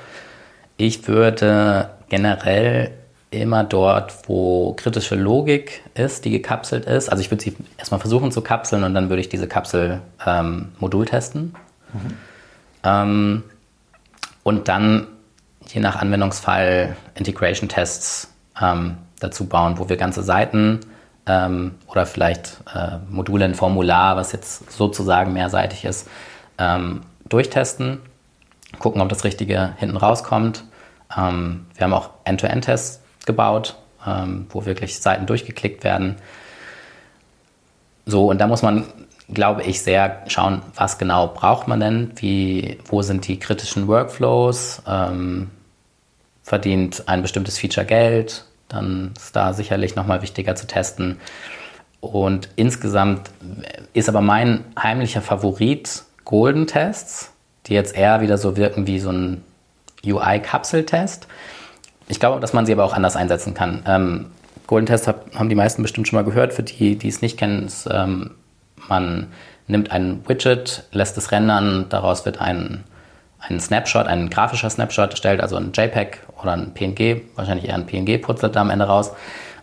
Ich 0.76 1.08
würde 1.08 1.90
generell 2.08 2.92
immer 3.40 3.64
dort, 3.64 4.28
wo 4.28 4.72
kritische 4.74 5.14
Logik 5.14 5.82
ist, 5.94 6.24
die 6.24 6.30
gekapselt 6.30 6.84
ist. 6.86 7.08
Also 7.08 7.20
ich 7.20 7.30
würde 7.30 7.42
sie 7.42 7.56
erstmal 7.78 8.00
versuchen 8.00 8.32
zu 8.32 8.40
kapseln 8.40 8.84
und 8.84 8.94
dann 8.94 9.08
würde 9.08 9.20
ich 9.20 9.28
diese 9.28 9.48
Kapsel 9.48 10.00
ähm, 10.26 10.72
Modul 10.78 11.06
testen. 11.06 11.54
Mhm. 11.92 12.16
Ähm, 12.84 13.42
und 14.42 14.68
dann 14.68 15.06
je 15.66 15.80
nach 15.80 15.96
Anwendungsfall 15.96 16.96
Integration-Tests 17.14 18.28
ähm, 18.60 18.98
dazu 19.20 19.46
bauen, 19.46 19.78
wo 19.78 19.88
wir 19.88 19.96
ganze 19.96 20.22
Seiten 20.22 20.80
ähm, 21.26 21.76
oder 21.86 22.06
vielleicht 22.06 22.58
äh, 22.74 22.98
Module 23.08 23.44
in 23.44 23.54
Formular, 23.54 24.16
was 24.16 24.32
jetzt 24.32 24.70
sozusagen 24.70 25.32
mehrseitig 25.32 25.84
ist, 25.84 26.08
ähm, 26.58 27.02
durchtesten, 27.28 28.00
gucken, 28.78 29.00
ob 29.00 29.08
das 29.08 29.24
Richtige 29.24 29.74
hinten 29.78 29.96
rauskommt. 29.96 30.64
Ähm, 31.16 31.66
wir 31.74 31.84
haben 31.84 31.94
auch 31.94 32.10
End-to-End-Tests 32.24 33.03
gebaut, 33.26 33.76
ähm, 34.06 34.46
wo 34.50 34.64
wirklich 34.64 35.00
Seiten 35.00 35.26
durchgeklickt 35.26 35.84
werden. 35.84 36.16
So, 38.06 38.28
und 38.28 38.38
da 38.38 38.46
muss 38.46 38.62
man, 38.62 38.84
glaube 39.32 39.62
ich, 39.62 39.82
sehr 39.82 40.22
schauen, 40.26 40.62
was 40.74 40.98
genau 40.98 41.28
braucht 41.28 41.68
man 41.68 41.80
denn, 41.80 42.12
wie, 42.16 42.78
wo 42.86 43.02
sind 43.02 43.26
die 43.26 43.38
kritischen 43.38 43.88
Workflows, 43.88 44.82
ähm, 44.86 45.50
verdient 46.42 47.04
ein 47.06 47.22
bestimmtes 47.22 47.58
Feature 47.58 47.86
Geld, 47.86 48.44
dann 48.68 49.12
ist 49.16 49.34
da 49.34 49.52
sicherlich 49.52 49.96
nochmal 49.96 50.22
wichtiger 50.22 50.54
zu 50.54 50.66
testen. 50.66 51.18
Und 52.00 52.50
insgesamt 52.56 53.30
ist 53.94 54.10
aber 54.10 54.20
mein 54.20 54.64
heimlicher 54.78 55.22
Favorit 55.22 56.04
Golden 56.24 56.66
Tests, 56.66 57.32
die 57.66 57.74
jetzt 57.74 57.96
eher 57.96 58.20
wieder 58.20 58.36
so 58.36 58.56
wirken 58.58 58.86
wie 58.86 58.98
so 58.98 59.10
ein 59.10 59.42
UI-Kapseltest. 60.04 61.26
Ich 62.08 62.20
glaube, 62.20 62.40
dass 62.40 62.52
man 62.52 62.66
sie 62.66 62.72
aber 62.72 62.84
auch 62.84 62.92
anders 62.92 63.16
einsetzen 63.16 63.54
kann. 63.54 63.82
Ähm, 63.86 64.26
Golden 64.66 64.86
Test 64.86 65.08
hab, 65.08 65.34
haben 65.34 65.48
die 65.48 65.54
meisten 65.54 65.82
bestimmt 65.82 66.08
schon 66.08 66.18
mal 66.18 66.24
gehört. 66.24 66.52
Für 66.52 66.62
die, 66.62 66.96
die 66.96 67.08
es 67.08 67.22
nicht 67.22 67.38
kennen, 67.38 67.66
ist, 67.66 67.88
ähm, 67.90 68.32
man 68.88 69.28
nimmt 69.66 69.90
ein 69.90 70.26
Widget, 70.26 70.84
lässt 70.92 71.16
es 71.16 71.32
rendern, 71.32 71.86
daraus 71.88 72.24
wird 72.24 72.40
ein, 72.40 72.84
ein 73.38 73.60
Snapshot, 73.60 74.06
ein 74.06 74.30
grafischer 74.30 74.70
Snapshot 74.70 75.10
erstellt, 75.10 75.40
also 75.40 75.56
ein 75.56 75.72
JPEG 75.72 76.18
oder 76.42 76.52
ein 76.52 76.74
PNG, 76.74 77.22
wahrscheinlich 77.34 77.68
eher 77.68 77.74
ein 77.74 77.86
PNG 77.86 78.20
putzelt 78.20 78.56
da 78.56 78.60
am 78.60 78.70
Ende 78.70 78.86
raus. 78.86 79.12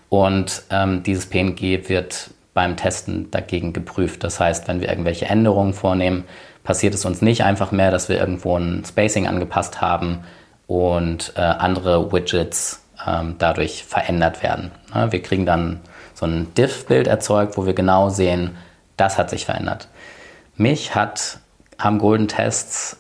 Und 0.09 0.63
ähm, 0.71 1.03
dieses 1.03 1.27
PNG 1.27 1.87
wird 1.87 2.31
beim 2.53 2.75
Testen 2.75 3.31
dagegen 3.31 3.73
geprüft. 3.73 4.23
Das 4.23 4.39
heißt, 4.39 4.67
wenn 4.67 4.81
wir 4.81 4.89
irgendwelche 4.89 5.25
Änderungen 5.25 5.73
vornehmen, 5.73 6.25
passiert 6.63 6.93
es 6.93 7.05
uns 7.05 7.21
nicht 7.21 7.43
einfach 7.43 7.71
mehr, 7.71 7.91
dass 7.91 8.09
wir 8.09 8.19
irgendwo 8.19 8.57
ein 8.57 8.83
Spacing 8.85 9.27
angepasst 9.27 9.81
haben, 9.81 10.19
und 10.71 11.33
äh, 11.35 11.41
andere 11.41 12.13
Widgets 12.13 12.81
ähm, 13.05 13.35
dadurch 13.39 13.83
verändert 13.83 14.41
werden. 14.41 14.71
Ja, 14.95 15.11
wir 15.11 15.21
kriegen 15.21 15.45
dann 15.45 15.81
so 16.13 16.25
ein 16.25 16.53
Diff-Bild 16.53 17.07
erzeugt, 17.07 17.57
wo 17.57 17.65
wir 17.65 17.73
genau 17.73 18.07
sehen, 18.07 18.55
das 18.95 19.17
hat 19.17 19.29
sich 19.29 19.43
verändert. 19.43 19.89
Mich 20.55 20.95
hat, 20.95 21.39
haben 21.77 21.99
Golden 21.99 22.29
Tests 22.29 22.95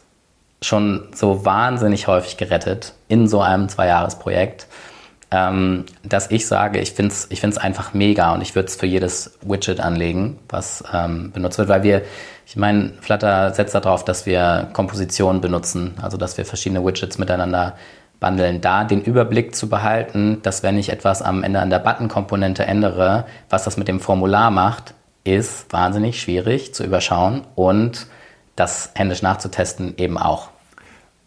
schon 0.61 1.07
so 1.15 1.45
wahnsinnig 1.45 2.07
häufig 2.07 2.35
gerettet 2.35 2.93
in 3.07 3.29
so 3.29 3.39
einem 3.39 3.69
Zwei-Jahres-Projekt, 3.69 4.67
ähm, 5.31 5.85
dass 6.03 6.29
ich 6.29 6.47
sage, 6.47 6.79
ich 6.79 6.91
finde 6.91 7.13
es 7.13 7.27
ich 7.29 7.39
find's 7.39 7.57
einfach 7.57 7.93
mega 7.93 8.33
und 8.33 8.41
ich 8.41 8.53
würde 8.53 8.67
es 8.67 8.75
für 8.75 8.85
jedes 8.85 9.37
Widget 9.43 9.79
anlegen, 9.79 10.39
was 10.49 10.83
ähm, 10.93 11.31
benutzt 11.31 11.57
wird, 11.57 11.69
weil 11.69 11.83
wir 11.83 12.01
ich 12.51 12.57
meine, 12.57 12.91
Flutter 12.99 13.53
setzt 13.53 13.73
darauf, 13.73 14.03
dass 14.03 14.25
wir 14.25 14.67
Kompositionen 14.73 15.39
benutzen, 15.39 15.93
also 16.01 16.17
dass 16.17 16.37
wir 16.37 16.43
verschiedene 16.43 16.85
Widgets 16.85 17.17
miteinander 17.17 17.77
bundeln. 18.19 18.59
Da 18.59 18.83
den 18.83 19.01
Überblick 19.01 19.55
zu 19.55 19.69
behalten, 19.69 20.41
dass 20.43 20.61
wenn 20.61 20.77
ich 20.77 20.89
etwas 20.89 21.21
am 21.21 21.43
Ende 21.43 21.61
an 21.61 21.69
der 21.69 21.79
Button-Komponente 21.79 22.65
ändere, 22.65 23.23
was 23.49 23.63
das 23.63 23.77
mit 23.77 23.87
dem 23.87 24.01
Formular 24.01 24.51
macht, 24.51 24.93
ist 25.23 25.71
wahnsinnig 25.71 26.19
schwierig 26.19 26.73
zu 26.73 26.83
überschauen 26.83 27.43
und 27.55 28.07
das 28.57 28.91
händisch 28.95 29.21
nachzutesten 29.21 29.93
eben 29.95 30.17
auch. 30.17 30.49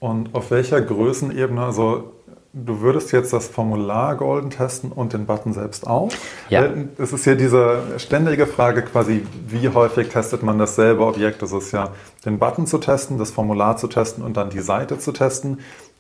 Und 0.01 0.35
auf 0.35 0.51
welcher 0.51 0.83
Größenebene, 0.83 1.63
also 1.63 2.13
Du 2.57 2.81
würdest 2.83 3.11
jetzt 3.11 3.33
das 3.33 3.49
Formular 3.49 4.15
golden 4.15 4.49
testen 4.49 4.93
und 4.93 5.13
den 5.13 5.27
Button 5.27 5.53
selbst 5.53 5.89
auch? 5.89 6.13
Ja. 6.49 6.65
Es 6.99 7.13
ist 7.13 7.27
ja 7.27 7.35
diese 7.35 7.83
ständige 7.99 8.47
Frage 8.47 8.83
quasi, 8.83 9.27
wie 9.49 9.69
häufig 9.71 10.09
testet 10.09 10.45
man 10.45 10.57
dasselbe 10.57 11.05
Objekt? 11.05 11.43
Das 11.43 11.51
ist 11.51 11.73
ja, 11.73 11.91
den 12.25 12.39
Button 12.39 12.69
zu 12.69 12.79
testen, 12.79 13.19
das 13.19 13.33
Formular 13.33 13.77
zu 13.77 13.89
testen 13.89 14.23
und 14.23 14.37
dann 14.37 14.51
die 14.51 14.61
Seite 14.61 15.01
zu 15.01 15.11
testen. 15.11 15.59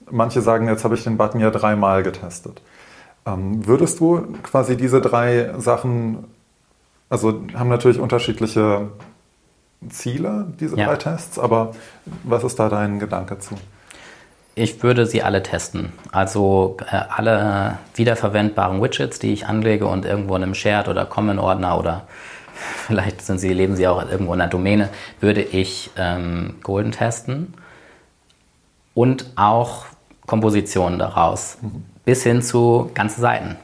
Manche 0.08 0.42
sagen, 0.42 0.68
jetzt 0.68 0.84
habe 0.84 0.94
ich 0.94 1.02
den 1.02 1.16
Button 1.16 1.40
ja 1.40 1.50
dreimal 1.50 2.04
getestet. 2.04 2.62
Ähm, 3.26 3.66
würdest 3.66 3.98
du 3.98 4.22
quasi 4.44 4.76
diese 4.76 5.00
drei 5.00 5.54
Sachen, 5.58 6.22
also 7.08 7.42
haben 7.54 7.68
natürlich 7.68 7.98
unterschiedliche 7.98 8.90
Ziele, 9.88 10.52
diese 10.60 10.78
ja. 10.78 10.86
drei 10.86 10.96
Tests, 10.96 11.36
aber 11.36 11.72
was 12.22 12.44
ist 12.44 12.60
da 12.60 12.68
dein 12.68 13.00
Gedanke 13.00 13.40
zu? 13.40 13.56
Ich 14.56 14.82
würde 14.82 15.06
sie 15.06 15.22
alle 15.22 15.42
testen. 15.42 15.92
Also 16.12 16.76
äh, 16.90 16.96
alle 17.08 17.78
wiederverwendbaren 17.94 18.80
Widgets, 18.80 19.18
die 19.18 19.32
ich 19.32 19.46
anlege 19.46 19.86
und 19.86 20.04
irgendwo 20.04 20.36
in 20.36 20.42
einem 20.42 20.54
Shared 20.54 20.88
oder 20.88 21.06
Common-Ordner 21.06 21.78
oder 21.78 22.06
vielleicht 22.86 23.22
sind 23.22 23.38
sie, 23.38 23.52
leben 23.52 23.74
sie 23.74 23.88
auch 23.88 24.08
irgendwo 24.08 24.32
in 24.34 24.40
einer 24.40 24.50
Domäne, 24.50 24.90
würde 25.20 25.42
ich 25.42 25.90
ähm, 25.96 26.56
Golden 26.62 26.92
testen. 26.92 27.54
Und 28.94 29.26
auch 29.34 29.86
Kompositionen 30.26 31.00
daraus. 31.00 31.58
Mhm. 31.60 31.84
Bis 32.04 32.22
hin 32.22 32.42
zu 32.42 32.90
ganzen 32.94 33.20
Seiten. 33.20 33.56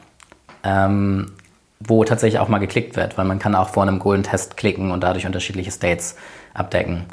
Ähm, 0.64 1.30
wo 1.78 2.04
tatsächlich 2.04 2.40
auch 2.40 2.48
mal 2.48 2.58
geklickt 2.58 2.96
wird, 2.96 3.16
weil 3.16 3.24
man 3.24 3.38
kann 3.38 3.54
auch 3.54 3.70
vor 3.70 3.84
einem 3.84 3.98
Golden 3.98 4.22
Test 4.22 4.56
klicken 4.56 4.90
und 4.90 5.02
dadurch 5.02 5.24
unterschiedliche 5.24 5.70
States 5.70 6.16
abdecken. 6.52 7.06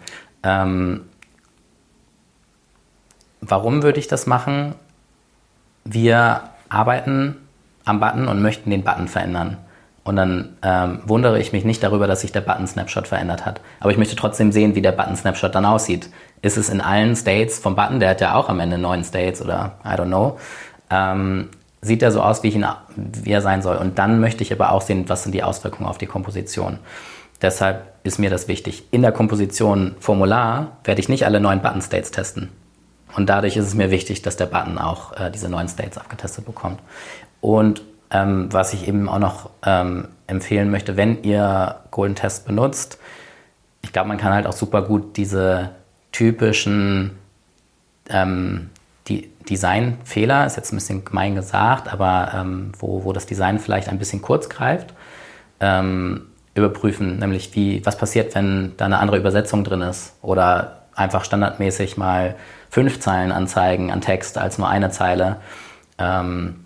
Ähm, 0.43 1.05
Warum 3.41 3.83
würde 3.83 3.99
ich 3.99 4.07
das 4.07 4.25
machen? 4.27 4.75
Wir 5.83 6.41
arbeiten 6.69 7.37
am 7.85 7.99
Button 7.99 8.27
und 8.27 8.41
möchten 8.41 8.69
den 8.69 8.83
Button 8.83 9.07
verändern. 9.07 9.57
Und 10.03 10.15
dann 10.15 10.55
ähm, 10.63 10.99
wundere 11.05 11.37
ich 11.39 11.51
mich 11.51 11.65
nicht 11.65 11.83
darüber, 11.83 12.07
dass 12.07 12.21
sich 12.21 12.31
der 12.31 12.39
Button-Snapshot 12.41 13.07
verändert 13.07 13.45
hat. 13.45 13.59
Aber 13.81 13.91
ich 13.91 13.97
möchte 13.97 14.15
trotzdem 14.15 14.53
sehen, 14.53 14.73
wie 14.73 14.81
der 14.81 14.93
Button-Snapshot 14.93 15.53
dann 15.53 15.65
aussieht. 15.65 16.09
Ist 16.41 16.55
es 16.55 16.69
in 16.69 16.79
allen 16.79 17.15
States 17.15 17.59
vom 17.59 17.75
Button, 17.75 17.99
der 17.99 18.11
hat 18.11 18.21
ja 18.21 18.35
auch 18.35 18.47
am 18.47 18.61
Ende 18.61 18.77
neun 18.77 19.03
States 19.03 19.41
oder 19.41 19.73
I 19.83 19.89
don't 19.89 20.05
know, 20.05 20.39
ähm, 20.89 21.49
sieht 21.81 22.01
er 22.01 22.11
so 22.11 22.21
aus, 22.21 22.41
wie, 22.41 22.49
ihn, 22.49 22.65
wie 22.95 23.31
er 23.31 23.41
sein 23.41 23.61
soll. 23.61 23.75
Und 23.75 23.99
dann 23.99 24.21
möchte 24.21 24.43
ich 24.43 24.53
aber 24.53 24.71
auch 24.71 24.81
sehen, 24.81 25.09
was 25.09 25.23
sind 25.23 25.33
die 25.33 25.43
Auswirkungen 25.43 25.89
auf 25.89 25.97
die 25.97 26.05
Komposition. 26.05 26.79
Deshalb 27.41 27.83
ist 28.03 28.17
mir 28.17 28.29
das 28.29 28.47
wichtig. 28.47 28.85
In 28.91 29.01
der 29.01 29.11
Komposition 29.11 29.95
Formular 29.99 30.77
werde 30.85 31.01
ich 31.01 31.09
nicht 31.09 31.25
alle 31.25 31.41
neun 31.41 31.61
Button-States 31.61 32.11
testen. 32.11 32.49
Und 33.15 33.29
dadurch 33.29 33.57
ist 33.57 33.65
es 33.65 33.73
mir 33.73 33.91
wichtig, 33.91 34.21
dass 34.21 34.37
der 34.37 34.45
Button 34.45 34.77
auch 34.77 35.13
äh, 35.13 35.31
diese 35.31 35.49
neuen 35.49 35.67
States 35.67 35.97
abgetestet 35.97 36.45
bekommt. 36.45 36.79
Und 37.41 37.81
ähm, 38.11 38.51
was 38.51 38.73
ich 38.73 38.87
eben 38.87 39.09
auch 39.09 39.19
noch 39.19 39.49
ähm, 39.65 40.09
empfehlen 40.27 40.69
möchte, 40.71 40.97
wenn 40.97 41.23
ihr 41.23 41.77
Golden 41.91 42.15
Test 42.15 42.45
benutzt, 42.45 42.99
ich 43.81 43.93
glaube, 43.93 44.09
man 44.09 44.17
kann 44.17 44.33
halt 44.33 44.47
auch 44.47 44.53
super 44.53 44.81
gut 44.81 45.17
diese 45.17 45.71
typischen 46.11 47.17
ähm, 48.09 48.69
die 49.07 49.31
Designfehler, 49.49 50.45
ist 50.45 50.57
jetzt 50.57 50.73
ein 50.73 50.77
bisschen 50.77 51.05
gemein 51.05 51.35
gesagt, 51.35 51.91
aber 51.91 52.31
ähm, 52.35 52.71
wo, 52.77 53.03
wo 53.03 53.13
das 53.13 53.25
Design 53.25 53.59
vielleicht 53.59 53.87
ein 53.89 53.99
bisschen 53.99 54.21
kurz 54.21 54.49
greift, 54.49 54.93
ähm, 55.59 56.27
überprüfen, 56.53 57.19
nämlich 57.19 57.55
wie, 57.55 57.85
was 57.85 57.97
passiert, 57.97 58.35
wenn 58.35 58.73
da 58.77 58.85
eine 58.85 58.99
andere 58.99 59.17
Übersetzung 59.17 59.63
drin 59.63 59.81
ist 59.81 60.15
oder 60.21 60.83
einfach 60.95 61.23
standardmäßig 61.23 61.97
mal 61.97 62.35
fünf 62.69 62.99
Zeilen 62.99 63.31
anzeigen 63.31 63.91
an 63.91 64.01
Text 64.01 64.37
als 64.37 64.57
nur 64.57 64.69
eine 64.69 64.89
Zeile. 64.89 65.37
Ähm, 65.97 66.65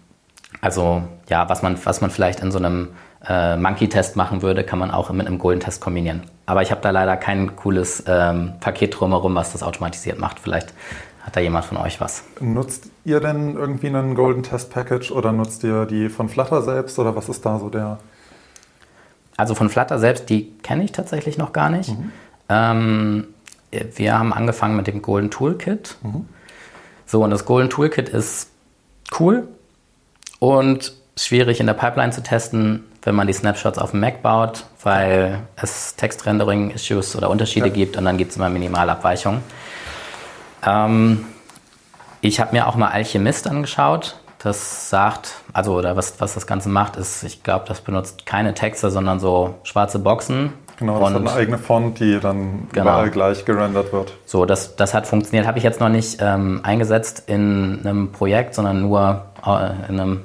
also 0.62 1.04
ja, 1.30 1.50
was 1.50 1.62
man, 1.62 1.78
was 1.84 2.02
man 2.02 2.12
vielleicht 2.12 2.40
in 2.42 2.52
so 2.52 2.58
einem 2.58 2.90
äh, 3.28 3.56
Monkey-Test 3.58 4.16
machen 4.16 4.42
würde, 4.42 4.64
kann 4.64 4.80
man 4.80 4.92
auch 4.92 5.12
mit 5.12 5.28
einem 5.28 5.38
Golden-Test 5.38 5.82
kombinieren. 5.82 6.24
Aber 6.46 6.62
ich 6.62 6.72
habe 6.72 6.82
da 6.82 6.90
leider 6.90 7.18
kein 7.18 7.56
cooles 7.56 8.04
ähm, 8.08 8.54
Paket 8.60 9.00
drumherum, 9.00 9.36
was 9.36 9.52
das 9.54 9.64
automatisiert 9.64 10.20
macht. 10.20 10.40
Vielleicht 10.40 10.74
hat 11.22 11.36
da 11.36 11.40
jemand 11.40 11.66
von 11.66 11.78
euch 11.78 12.02
was. 12.02 12.24
Nutzt 12.40 12.90
ihr 13.06 13.20
denn 13.20 13.56
irgendwie 13.56 13.88
einen 13.88 14.16
Golden 14.16 14.44
Test 14.44 14.72
Package 14.72 15.12
oder 15.12 15.32
nutzt 15.32 15.64
ihr 15.64 15.86
die 15.86 16.10
von 16.10 16.30
Flutter 16.30 16.62
selbst 16.62 16.98
oder 16.98 17.16
was 17.16 17.30
ist 17.30 17.46
da 17.46 17.60
so 17.60 17.70
der? 17.70 18.00
Also 19.38 19.56
von 19.56 19.70
Flutter 19.70 20.00
selbst, 20.00 20.30
die 20.30 20.52
kenne 20.64 20.84
ich 20.84 20.92
tatsächlich 20.92 21.38
noch 21.38 21.54
gar 21.54 21.70
nicht. 21.70 21.90
Mhm. 21.90 22.12
Ähm, 22.50 23.28
wir 23.72 24.18
haben 24.18 24.34
angefangen 24.34 24.76
mit 24.76 24.88
dem 24.88 25.02
Golden 25.02 25.32
Toolkit. 25.32 25.98
Mhm. 26.04 26.28
So, 27.06 27.24
und 27.24 27.32
das 27.32 27.46
Golden 27.46 27.70
Toolkit 27.70 28.10
ist 28.10 28.50
cool 29.20 29.48
und 30.40 30.94
schwierig 31.18 31.60
in 31.60 31.68
der 31.68 31.74
Pipeline 31.74 32.12
zu 32.12 32.24
testen, 32.24 32.86
wenn 33.04 33.16
man 33.16 33.28
die 33.28 33.34
Snapshots 33.34 33.78
auf 33.78 33.92
dem 33.92 34.00
Mac 34.00 34.22
baut, 34.22 34.66
weil 34.84 35.40
es 35.56 35.96
Textrendering-Issues 35.96 37.16
oder 37.16 37.30
Unterschiede 37.30 37.68
ja. 37.68 37.74
gibt 37.74 37.98
und 37.98 38.06
dann 38.06 38.18
gibt 38.18 38.32
es 38.32 38.38
immer 38.38 38.50
Minimalabweichungen. 38.50 39.42
Ähm, 40.66 41.26
ich 42.22 42.40
habe 42.40 42.54
mir 42.54 42.68
auch 42.68 42.76
mal 42.76 42.90
Alchemist 42.90 43.48
angeschaut. 43.48 44.18
Das 44.40 44.90
sagt, 44.90 45.36
also 45.54 45.76
oder 45.76 45.96
was, 45.96 46.20
was 46.20 46.34
das 46.34 46.48
Ganze 46.48 46.70
macht, 46.70 46.96
ist, 46.96 47.24
ich 47.24 47.44
glaube, 47.44 47.66
das 47.68 47.82
benutzt 47.82 48.26
keine 48.26 48.54
Texte, 48.54 48.90
sondern 48.90 49.20
so 49.20 49.56
schwarze 49.64 50.00
Boxen. 50.00 50.54
Genau, 50.82 51.00
das 51.00 51.10
und, 51.10 51.14
hat 51.14 51.22
eine 51.22 51.34
eigene 51.34 51.58
Font, 51.60 52.00
die 52.00 52.20
dann 52.20 52.68
genau. 52.72 52.86
überall 52.86 53.12
gleich 53.12 53.46
gerendert 53.46 53.94
wird. 53.94 54.14
So, 54.26 54.46
das, 54.46 54.76
das 54.76 54.96
hat 54.96 55.06
funktioniert. 55.06 55.46
Habe 55.46 55.60
ich 55.60 55.64
jetzt 55.64 55.80
noch 55.80 55.90
nicht 55.90 56.18
ähm, 56.20 56.62
eingesetzt 56.64 57.26
in 57.28 57.82
einem 57.84 58.12
Projekt, 58.12 58.56
sondern 58.56 58.82
nur 58.82 59.26
äh, 59.46 59.90
in 59.90 60.00
einem 60.00 60.22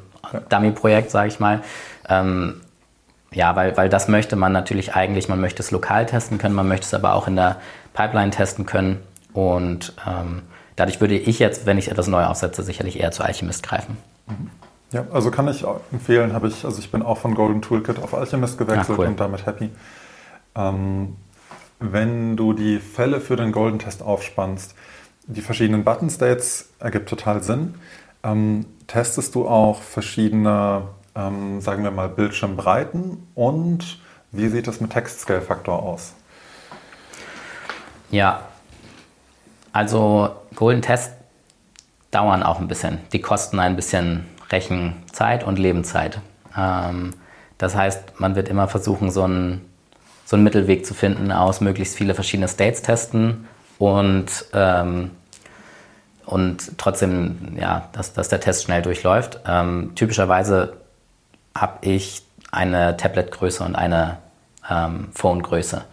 Dummy-Projekt, 0.49 1.11
sage 1.11 1.29
ich 1.29 1.41
mal. 1.41 1.61
Ähm, 2.09 2.63
ja, 3.33 3.55
weil, 3.55 3.77
weil 3.77 3.91
das 3.91 4.09
möchte 4.09 4.35
man 4.35 4.53
natürlich 4.53 4.95
eigentlich, 4.95 5.29
man 5.29 5.43
möchte 5.43 5.63
es 5.63 5.73
lokal 5.73 6.07
testen 6.07 6.39
können, 6.39 6.55
man 6.55 6.67
möchte 6.67 6.87
es 6.87 6.95
aber 6.95 7.13
auch 7.13 7.29
in 7.29 7.37
der 7.37 7.57
Pipeline 7.93 8.31
testen 8.31 8.65
können. 8.65 9.03
Und 9.35 9.93
ähm, 10.09 10.41
dadurch 10.75 11.03
würde 11.03 11.19
ich 11.19 11.39
jetzt, 11.39 11.67
wenn 11.67 11.77
ich 11.77 11.91
etwas 11.91 12.07
neu 12.07 12.25
aufsetze, 12.25 12.63
sicherlich 12.63 12.99
eher 12.99 13.11
zu 13.11 13.23
Alchemist 13.23 13.63
greifen. 13.63 13.99
Mhm. 14.27 14.51
Ja, 14.93 15.05
also 15.13 15.31
kann 15.31 15.49
ich 15.49 15.67
empfehlen, 15.93 16.33
habe 16.33 16.49
ich, 16.49 16.65
also 16.65 16.79
ich 16.79 16.91
bin 16.91 17.03
auch 17.03 17.19
von 17.19 17.35
Golden 17.35 17.61
Toolkit 17.61 17.99
auf 18.03 18.15
Alchemist 18.15 18.57
gewechselt 18.57 18.87
Ach, 18.93 18.99
cool. 18.99 19.07
und 19.09 19.21
damit 19.21 19.45
happy. 19.45 19.69
Ähm, 20.57 21.17
wenn 21.79 22.37
du 22.37 22.53
die 22.53 22.79
Fälle 22.79 23.21
für 23.21 23.37
den 23.37 23.53
Golden 23.53 23.79
Test 23.79 24.03
aufspannst, 24.03 24.75
die 25.27 25.43
verschiedenen 25.43 25.85
Button 25.85 26.09
States 26.09 26.71
ergibt 26.79 27.09
total 27.09 27.43
Sinn. 27.43 27.75
Ähm, 28.23 28.67
testest 28.87 29.35
du 29.35 29.47
auch 29.47 29.83
verschiedene, 29.83 30.83
ähm, 31.15 31.61
sagen 31.61 31.85
wir 31.85 31.91
mal, 31.91 32.09
Bildschirmbreiten 32.09 33.27
und 33.35 33.99
wie 34.33 34.49
sieht 34.49 34.67
das 34.67 34.81
mit 34.81 34.91
Text-Scale-Faktor 34.91 35.83
aus? 35.83 36.15
Ja, 38.11 38.43
also 39.73 40.31
Golden 40.55 40.83
Tests 40.83 41.13
dauern 42.11 42.43
auch 42.43 42.61
ein 42.61 42.69
bisschen. 42.69 42.99
Die 43.13 43.21
kosten 43.21 43.59
ein 43.59 43.77
bisschen 43.77 44.27
Rechenzeit 44.51 45.45
und 45.45 45.59
Lebenszeit. 45.59 46.21
Ähm, 46.57 47.15
das 47.59 47.75
heißt, 47.75 48.21
man 48.21 48.37
wird 48.37 48.49
immer 48.49 48.69
versuchen, 48.69 49.11
so 49.11 49.23
einen, 49.25 49.66
so 50.27 50.37
einen 50.37 50.43
Mittelweg 50.43 50.85
zu 50.85 50.93
finden 50.93 51.31
aus 51.31 51.61
möglichst 51.61 51.97
viele 51.97 52.13
verschiedene 52.15 52.49
States 52.49 52.83
testen 52.83 53.47
und, 53.79 54.27
ähm, 54.53 55.13
und 56.27 56.77
trotzdem, 56.79 57.57
ja, 57.59 57.89
dass, 57.93 58.13
dass 58.13 58.29
der 58.29 58.41
Test 58.41 58.65
schnell 58.65 58.83
durchläuft. 58.83 59.41
Ähm, 59.47 59.93
typischerweise 59.95 60.75
habe 61.57 61.79
ich 61.83 62.23
eine 62.51 62.97
Tablet-Größe 62.97 63.63
und 63.63 63.77
eine 63.77 64.19
ähm, 64.69 65.09
Phone-Größe 65.15 65.85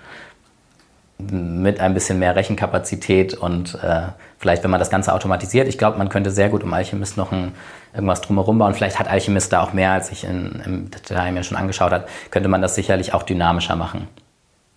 mit 1.19 1.79
ein 1.79 1.93
bisschen 1.93 2.17
mehr 2.17 2.35
Rechenkapazität 2.35 3.35
und 3.35 3.75
äh, 3.83 4.07
vielleicht, 4.39 4.63
wenn 4.63 4.71
man 4.71 4.79
das 4.79 4.89
Ganze 4.89 5.13
automatisiert, 5.13 5.67
ich 5.67 5.77
glaube, 5.77 5.99
man 5.99 6.09
könnte 6.09 6.31
sehr 6.31 6.49
gut 6.49 6.63
um 6.63 6.73
Alchemist 6.73 7.17
noch 7.17 7.31
ein, 7.31 7.53
irgendwas 7.93 8.21
drumherum 8.21 8.57
bauen. 8.57 8.73
Vielleicht 8.73 8.99
hat 8.99 9.07
Alchemist 9.07 9.53
da 9.53 9.61
auch 9.61 9.73
mehr, 9.73 9.91
als 9.91 10.11
ich 10.11 10.23
in, 10.23 10.61
im 10.65 10.91
Detail 10.91 11.31
mir 11.31 11.43
schon 11.43 11.55
angeschaut 11.55 11.91
habe, 11.91 12.07
könnte 12.31 12.49
man 12.49 12.63
das 12.63 12.73
sicherlich 12.73 13.13
auch 13.13 13.23
dynamischer 13.23 13.75
machen. 13.75 14.07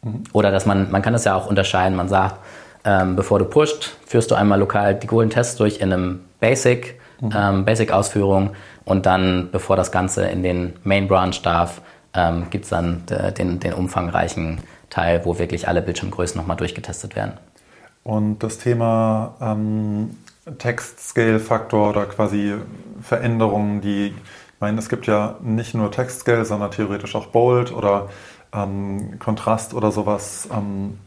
Mhm. 0.06 0.24
Oder 0.32 0.50
dass 0.50 0.66
man, 0.66 0.90
man 0.90 1.02
kann 1.02 1.12
das 1.12 1.24
ja 1.24 1.34
auch 1.34 1.46
unterscheiden, 1.46 1.96
man 1.96 2.08
sagt, 2.08 2.36
ähm, 2.84 3.16
bevor 3.16 3.38
du 3.38 3.44
pusht, 3.44 3.96
führst 4.06 4.30
du 4.30 4.36
einmal 4.36 4.60
lokal 4.60 4.94
die 4.94 5.06
Golden 5.06 5.30
Tests 5.30 5.56
durch 5.56 5.80
in 5.80 5.92
einem 5.92 6.20
Basic, 6.40 6.98
mhm. 7.20 7.32
ähm, 7.36 7.64
Basic-Ausführung 7.64 8.50
und 8.84 9.06
dann, 9.06 9.48
bevor 9.50 9.76
das 9.76 9.90
Ganze 9.90 10.26
in 10.26 10.42
den 10.42 10.74
Main 10.84 11.08
Branch 11.08 11.34
darf, 11.42 11.80
ähm, 12.14 12.46
gibt 12.50 12.64
es 12.64 12.70
dann 12.70 13.02
äh, 13.10 13.32
den, 13.32 13.58
den 13.58 13.72
umfangreichen 13.72 14.60
Teil, 14.88 15.22
wo 15.24 15.38
wirklich 15.38 15.66
alle 15.66 15.82
Bildschirmgrößen 15.82 16.40
nochmal 16.40 16.56
durchgetestet 16.56 17.16
werden. 17.16 17.32
Und 18.04 18.38
das 18.38 18.58
Thema 18.58 19.34
ähm, 19.40 20.16
Text-Scale-Faktor 20.58 21.90
oder 21.90 22.06
quasi 22.06 22.54
Veränderungen, 23.02 23.80
die, 23.80 24.06
ich 24.06 24.60
meine, 24.60 24.78
es 24.78 24.88
gibt 24.88 25.08
ja 25.08 25.34
nicht 25.42 25.74
nur 25.74 25.90
Text-Scale, 25.90 26.44
sondern 26.44 26.70
theoretisch 26.70 27.16
auch 27.16 27.26
Bold 27.26 27.72
oder 27.72 28.08
ähm, 28.52 29.18
Kontrast 29.18 29.74
oder 29.74 29.90
sowas. 29.92 30.48
Ähm, 30.52 30.98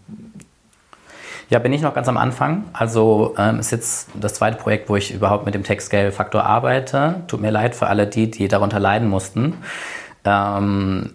ja, 1.49 1.57
bin 1.59 1.73
ich 1.73 1.81
noch 1.81 1.95
ganz 1.95 2.07
am 2.07 2.17
Anfang. 2.17 2.65
Also 2.73 3.33
ähm, 3.37 3.59
ist 3.59 3.71
jetzt 3.71 4.09
das 4.13 4.35
zweite 4.35 4.57
Projekt, 4.57 4.87
wo 4.89 4.95
ich 4.95 5.13
überhaupt 5.13 5.45
mit 5.45 5.55
dem 5.55 5.63
Text-Scale-Faktor 5.63 6.43
arbeite. 6.43 7.23
Tut 7.27 7.41
mir 7.41 7.49
leid 7.51 7.75
für 7.75 7.87
alle 7.87 8.05
die, 8.05 8.29
die 8.29 8.47
darunter 8.47 8.79
leiden 8.79 9.09
mussten. 9.09 9.55
Ähm, 10.25 11.13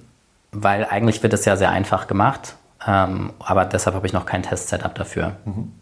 weil 0.51 0.87
eigentlich 0.89 1.23
wird 1.23 1.33
es 1.33 1.45
ja 1.45 1.57
sehr 1.57 1.71
einfach 1.71 2.07
gemacht, 2.07 2.57
ähm, 2.87 3.33
aber 3.39 3.65
deshalb 3.65 3.97
habe 3.97 4.07
ich 4.07 4.13
noch 4.13 4.27
kein 4.27 4.43
Test-Setup 4.43 4.95
dafür. 4.95 5.37
Mhm. 5.45 5.73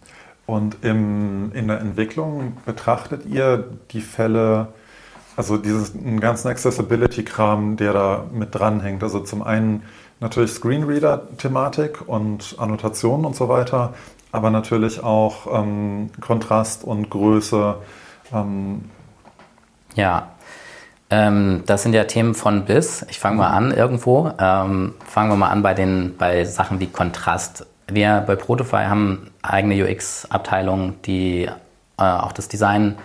Und 0.46 0.84
im, 0.84 1.52
in 1.52 1.68
der 1.68 1.80
Entwicklung 1.80 2.56
betrachtet 2.66 3.26
ihr 3.26 3.68
die 3.90 4.00
Fälle, 4.00 4.68
also 5.36 5.56
diesen 5.56 6.20
ganzen 6.20 6.48
Accessibility-Kram, 6.48 7.76
der 7.76 7.92
da 7.92 8.24
mit 8.32 8.54
dranhängt. 8.54 9.02
Also 9.02 9.20
zum 9.20 9.42
einen 9.42 9.84
natürlich 10.22 10.52
Screenreader-Thematik 10.52 12.08
und 12.08 12.54
Annotationen 12.58 13.26
und 13.26 13.36
so 13.36 13.48
weiter, 13.48 13.92
aber 14.30 14.50
natürlich 14.50 15.02
auch 15.02 15.46
ähm, 15.52 16.10
Kontrast 16.20 16.84
und 16.84 17.10
Größe. 17.10 17.76
Ähm, 18.32 18.90
ja, 19.94 20.28
ähm, 21.10 21.64
das 21.66 21.82
sind 21.82 21.92
ja 21.92 22.04
Themen 22.04 22.34
von 22.34 22.64
bis. 22.64 23.04
Ich 23.10 23.18
fange 23.18 23.36
mal 23.36 23.50
an 23.50 23.72
irgendwo. 23.72 24.32
Ähm, 24.38 24.94
fangen 25.04 25.30
wir 25.30 25.36
mal 25.36 25.50
an 25.50 25.62
bei, 25.62 25.74
den, 25.74 26.16
bei 26.16 26.44
Sachen 26.44 26.80
wie 26.80 26.86
Kontrast. 26.86 27.66
Wir 27.88 28.24
bei 28.26 28.36
Protofy 28.36 28.84
haben 28.84 29.30
eigene 29.42 29.84
UX-Abteilungen, 29.84 30.94
die 31.04 31.48
äh, 31.98 32.02
auch 32.02 32.32
das 32.32 32.48
Design 32.48 32.96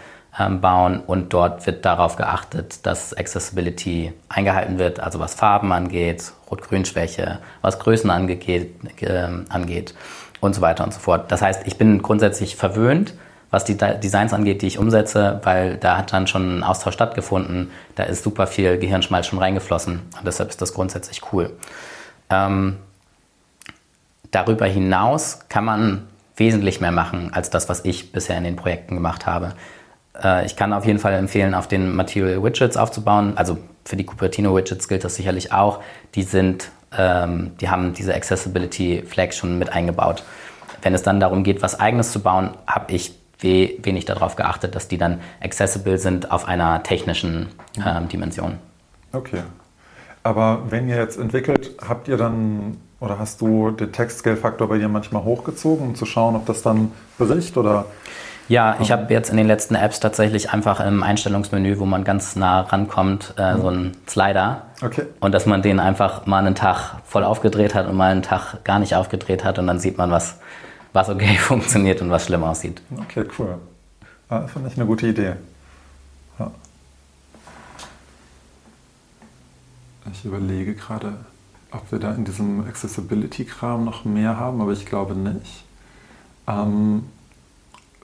bauen 0.62 1.02
und 1.06 1.34
dort 1.34 1.66
wird 1.66 1.84
darauf 1.86 2.16
geachtet, 2.16 2.86
dass 2.86 3.14
Accessibility 3.14 4.14
eingehalten 4.30 4.78
wird, 4.78 5.00
also 5.00 5.20
was 5.20 5.34
Farben 5.34 5.72
angeht, 5.72 6.32
Rot-Grün-Schwäche, 6.52 7.40
was 7.62 7.80
Größen 7.80 8.10
angeht, 8.10 8.70
äh, 9.02 9.28
angeht 9.50 9.96
und 10.40 10.54
so 10.54 10.62
weiter 10.62 10.84
und 10.84 10.94
so 10.94 11.00
fort. 11.00 11.32
Das 11.32 11.42
heißt, 11.42 11.66
ich 11.66 11.78
bin 11.78 12.02
grundsätzlich 12.02 12.56
verwöhnt 12.56 13.14
was 13.50 13.64
die 13.64 13.78
Designs 13.78 14.34
angeht, 14.34 14.62
die 14.62 14.68
ich 14.68 14.78
umsetze, 14.78 15.40
weil 15.44 15.78
da 15.78 15.98
hat 15.98 16.12
dann 16.12 16.28
schon 16.28 16.60
ein 16.60 16.64
Austausch 16.64 16.94
stattgefunden. 16.94 17.72
Da 17.96 18.04
ist 18.04 18.24
super 18.24 18.48
viel 18.48 18.78
Gehirnschmalz 18.78 19.28
schon 19.28 19.40
reingeflossen 19.40 20.02
und 20.18 20.26
deshalb 20.26 20.50
ist 20.50 20.62
das 20.62 20.74
grundsätzlich 20.74 21.22
cool. 21.32 21.52
Ähm, 22.30 22.78
darüber 24.32 24.66
hinaus 24.66 25.40
kann 25.48 25.64
man 25.64 26.08
wesentlich 26.36 26.82
mehr 26.82 26.92
machen 26.92 27.34
als 27.34 27.50
das, 27.50 27.70
was 27.70 27.86
ich 27.86 28.12
bisher 28.12 28.38
in 28.38 28.44
den 28.44 28.58
Projekten 28.58 28.96
gemacht 28.96 29.26
habe. 29.26 29.54
Äh, 30.24 30.46
ich 30.46 30.56
kann 30.56 30.74
auf 30.74 30.86
jeden 30.86 31.00
Fall 31.00 31.14
empfehlen, 31.14 31.54
auf 31.54 31.68
den 31.68 31.96
Material 31.96 32.44
Widgets 32.44 32.78
aufzubauen. 32.78 33.34
Also 33.36 33.58
für 33.86 33.96
die 33.96 34.06
Cupertino 34.06 34.56
Widgets 34.56 34.88
gilt 34.88 35.04
das 35.04 35.16
sicherlich 35.16 35.52
auch. 35.52 35.80
Die 36.16 36.24
sind, 36.24 36.70
ähm, 36.98 37.52
die 37.62 37.70
haben 37.70 37.94
diese 37.94 38.14
Accessibility 38.14 39.04
Flags 39.06 39.38
schon 39.38 39.58
mit 39.60 39.72
eingebaut. 39.72 40.24
Wenn 40.82 40.94
es 40.94 41.04
dann 41.04 41.20
darum 41.20 41.44
geht, 41.44 41.62
was 41.62 41.80
eigenes 41.80 42.12
zu 42.12 42.22
bauen, 42.22 42.52
habe 42.66 42.94
ich 42.94 43.16
wenig 43.40 44.06
darauf 44.06 44.36
geachtet, 44.36 44.76
dass 44.76 44.88
die 44.88 44.98
dann 44.98 45.20
accessible 45.44 46.00
sind 46.00 46.32
auf 46.32 46.48
einer 46.48 46.82
technischen 46.82 47.50
ähm, 47.86 48.08
Dimension. 48.08 48.58
Okay. 49.14 49.44
Aber 50.24 50.64
wenn 50.70 50.90
ihr 50.90 50.98
jetzt 50.98 51.20
entwickelt, 51.20 51.72
habt 51.88 52.08
ihr 52.08 52.18
dann 52.18 52.78
oder 53.00 53.20
hast 53.20 53.42
du 53.42 53.72
den 53.72 53.92
Text-Scale-Faktor 53.92 54.68
bei 54.68 54.80
dir 54.80 54.90
manchmal 54.90 55.24
hochgezogen, 55.24 55.90
um 55.90 55.96
zu 55.96 56.06
schauen, 56.06 56.36
ob 56.36 56.48
das 56.48 56.64
dann 56.64 56.92
bricht 57.20 57.58
oder? 57.58 57.86
Ja, 58.50 58.78
ich 58.80 58.92
habe 58.92 59.14
jetzt 59.14 59.30
in 59.30 59.38
den 59.38 59.48
letzten 59.48 59.76
Apps 59.76 60.00
tatsächlich 60.00 60.52
einfach 60.52 60.80
im 60.80 61.04
Einstellungsmenü, 61.04 61.80
wo 61.80 61.86
man 61.86 62.06
ganz 62.06 62.36
nah 62.38 62.62
rankommt, 62.62 63.34
äh, 63.38 63.54
mhm. 63.54 63.62
so 63.62 63.68
einen 63.68 63.98
Slider. 64.08 64.64
Okay. 64.82 65.06
Und 65.20 65.34
dass 65.34 65.46
man 65.46 65.62
den 65.62 65.80
einfach 65.80 66.26
mal 66.26 66.40
einen 66.40 66.56
Tag 66.56 67.02
voll 67.06 67.24
aufgedreht 67.26 67.76
hat 67.76 67.88
und 67.88 67.96
mal 67.96 68.12
einen 68.12 68.22
Tag 68.22 68.64
gar 68.64 68.80
nicht 68.80 68.96
aufgedreht 68.96 69.44
hat 69.44 69.60
und 69.60 69.68
dann 69.68 69.80
sieht 69.80 69.98
man, 69.98 70.12
was, 70.12 70.38
was 70.94 71.10
okay 71.10 71.36
funktioniert 71.40 72.02
und 72.02 72.10
was 72.10 72.26
schlimm 72.26 72.44
aussieht. 72.44 72.82
Okay, 72.98 73.26
cool. 73.38 73.58
Ah, 74.30 74.42
Finde 74.48 74.70
ich 74.70 74.78
eine 74.78 74.86
gute 74.86 75.08
Idee. 75.08 75.34
Ja. 76.40 76.52
Ich 80.12 80.24
überlege 80.24 80.74
gerade, 80.74 81.14
ob 81.72 81.92
wir 81.92 82.00
da 82.00 82.14
in 82.14 82.24
diesem 82.24 82.66
Accessibility-Kram 82.66 83.84
noch 83.84 84.06
mehr 84.06 84.40
haben, 84.40 84.62
aber 84.62 84.72
ich 84.72 84.86
glaube 84.86 85.16
nicht. 85.16 85.66
Ähm, 86.48 87.04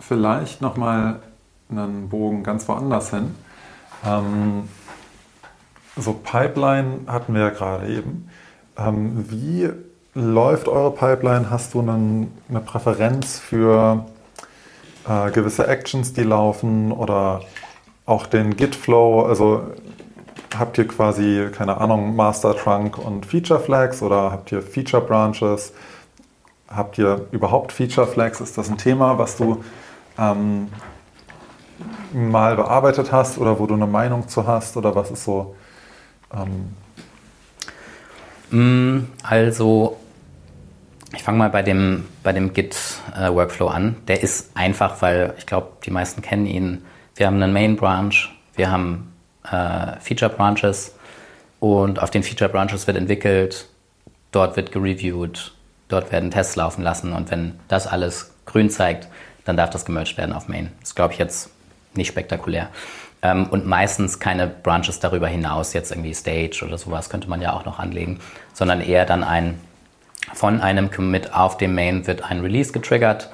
vielleicht 0.08 0.62
nochmal 0.62 1.20
einen 1.70 2.10
Bogen 2.10 2.44
ganz 2.44 2.68
woanders 2.68 3.10
hin. 3.10 3.36
Ähm, 4.06 4.70
so 5.96 6.14
Pipeline 6.14 7.02
hatten 7.08 7.34
wir 7.34 7.42
ja 7.42 7.50
gerade 7.50 7.88
eben. 7.88 8.30
Ähm, 8.78 9.26
wie 9.30 9.70
läuft 10.16 10.68
eure 10.68 10.92
Pipeline? 10.92 11.50
Hast 11.50 11.74
du 11.74 11.80
einen, 11.80 12.32
eine 12.50 12.60
Präferenz 12.60 13.40
für 13.40 14.06
äh, 15.08 15.32
gewisse 15.32 15.68
Actions, 15.68 16.14
die 16.14 16.24
laufen 16.24 16.92
oder 16.92 17.42
auch 18.06 18.26
den 18.26 18.56
Git-Flow? 18.58 19.26
Also 19.26 19.64
habt 20.58 20.78
ihr 20.78 20.88
quasi, 20.88 21.50
keine 21.52 21.80
Ahnung, 21.80 22.16
Master 22.16 22.56
Trunk 22.56 22.98
und 22.98 23.26
Feature 23.26 23.60
Flags 23.60 24.02
oder 24.02 24.32
habt 24.32 24.52
ihr 24.52 24.62
Feature 24.62 25.04
Branches? 25.04 25.74
Habt 26.68 26.98
ihr 26.98 27.28
überhaupt 27.32 27.72
Feature 27.72 28.08
Flags? 28.08 28.42
Ist 28.42 28.58
das 28.58 28.70
ein 28.70 28.78
Thema, 28.78 29.18
was 29.18 29.38
du 29.38 29.64
ähm, 30.18 30.70
mal 32.14 32.56
bearbeitet 32.56 33.12
hast 33.12 33.38
oder 33.38 33.60
wo 33.60 33.66
du 33.66 33.74
eine 33.74 33.88
Meinung 33.88 34.28
zu 34.28 34.46
hast 34.46 34.78
oder 34.78 34.96
was 34.96 35.12
ist 35.12 35.24
so? 35.24 35.56
Ähm 36.34 36.74
mm, 38.52 39.08
also 39.24 39.98
ich 41.16 41.24
fange 41.24 41.38
mal 41.38 41.50
bei 41.50 41.62
dem, 41.62 42.06
bei 42.24 42.34
dem 42.34 42.54
Git-Workflow 42.54 43.68
äh, 43.68 43.72
an. 43.72 43.96
Der 44.08 44.22
ist 44.24 44.52
einfach, 44.56 45.02
weil 45.02 45.36
ich 45.38 45.46
glaube, 45.46 45.70
die 45.86 45.92
meisten 45.92 46.22
kennen 46.22 46.46
ihn. 46.46 46.84
Wir 47.16 47.28
haben 47.28 47.42
einen 47.42 47.54
Main 47.54 47.76
Branch, 47.76 48.16
wir 48.56 48.72
haben 48.72 49.14
äh, 49.50 50.00
Feature 50.00 50.32
Branches 50.32 50.96
und 51.60 52.02
auf 52.02 52.10
den 52.10 52.24
Feature 52.24 52.50
Branches 52.50 52.88
wird 52.88 52.98
entwickelt, 52.98 53.68
dort 54.32 54.56
wird 54.56 54.72
gereviewt, 54.72 55.54
dort 55.88 56.12
werden 56.12 56.32
Tests 56.32 56.56
laufen 56.56 56.82
lassen 56.82 57.14
und 57.14 57.30
wenn 57.30 57.60
das 57.68 57.86
alles 57.86 58.34
grün 58.46 58.70
zeigt, 58.70 59.08
dann 59.46 59.58
darf 59.58 59.70
das 59.70 59.86
gemerged 59.86 60.18
werden 60.18 60.34
auf 60.34 60.48
Main. 60.48 60.72
Das 60.82 60.96
glaube 60.96 61.14
ich 61.14 61.20
jetzt 61.20 61.50
nicht 61.94 62.08
spektakulär. 62.08 62.70
Ähm, 63.22 63.48
und 63.48 63.66
meistens 63.66 64.20
keine 64.20 64.48
Branches 64.48 65.00
darüber 65.00 65.28
hinaus, 65.28 65.74
jetzt 65.74 65.92
irgendwie 65.92 66.14
Stage 66.14 66.64
oder 66.66 66.78
sowas 66.78 67.10
könnte 67.10 67.30
man 67.30 67.42
ja 67.42 67.54
auch 67.54 67.66
noch 67.66 67.80
anlegen, 67.80 68.20
sondern 68.54 68.82
eher 68.82 69.06
dann 69.06 69.24
ein, 69.24 69.60
von 70.34 70.62
einem 70.62 70.92
Commit 70.92 71.34
auf 71.34 71.58
dem 71.58 71.76
Main 71.76 72.06
wird 72.08 72.30
ein 72.30 72.42
Release 72.42 72.72
getriggert. 72.72 73.30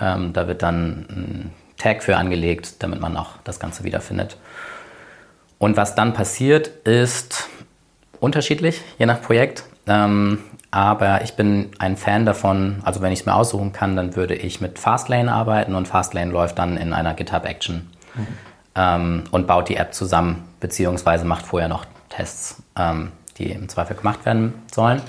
Ähm, 0.00 0.32
da 0.32 0.46
wird 0.46 0.62
dann 0.62 1.06
ein 1.10 1.52
Tag 1.76 2.02
für 2.02 2.16
angelegt, 2.16 2.82
damit 2.82 3.00
man 3.00 3.16
auch 3.16 3.30
das 3.44 3.58
Ganze 3.58 3.84
wiederfindet. 3.84 4.36
Und 5.58 5.76
was 5.76 5.94
dann 5.94 6.12
passiert, 6.12 6.68
ist 6.86 7.48
unterschiedlich, 8.20 8.80
je 8.98 9.06
nach 9.06 9.20
Projekt. 9.20 9.64
Ähm, 9.86 10.38
aber 10.72 11.20
ich 11.22 11.34
bin 11.34 11.70
ein 11.78 11.98
Fan 11.98 12.24
davon, 12.24 12.80
also 12.82 13.02
wenn 13.02 13.12
ich 13.12 13.20
es 13.20 13.26
mir 13.26 13.34
aussuchen 13.34 13.74
kann, 13.74 13.94
dann 13.94 14.16
würde 14.16 14.34
ich 14.34 14.62
mit 14.62 14.78
Fastlane 14.78 15.30
arbeiten 15.30 15.74
und 15.74 15.86
Fastlane 15.86 16.32
läuft 16.32 16.58
dann 16.58 16.78
in 16.78 16.94
einer 16.94 17.12
GitHub 17.12 17.44
Action 17.44 17.90
mhm. 18.14 18.26
ähm, 18.74 19.24
und 19.30 19.46
baut 19.46 19.68
die 19.68 19.76
App 19.76 19.92
zusammen, 19.92 20.48
beziehungsweise 20.60 21.26
macht 21.26 21.44
vorher 21.44 21.68
noch 21.68 21.84
Tests, 22.08 22.62
ähm, 22.74 23.12
die 23.36 23.52
im 23.52 23.68
Zweifel 23.68 23.96
gemacht 23.96 24.24
werden 24.24 24.54
sollen. 24.72 25.02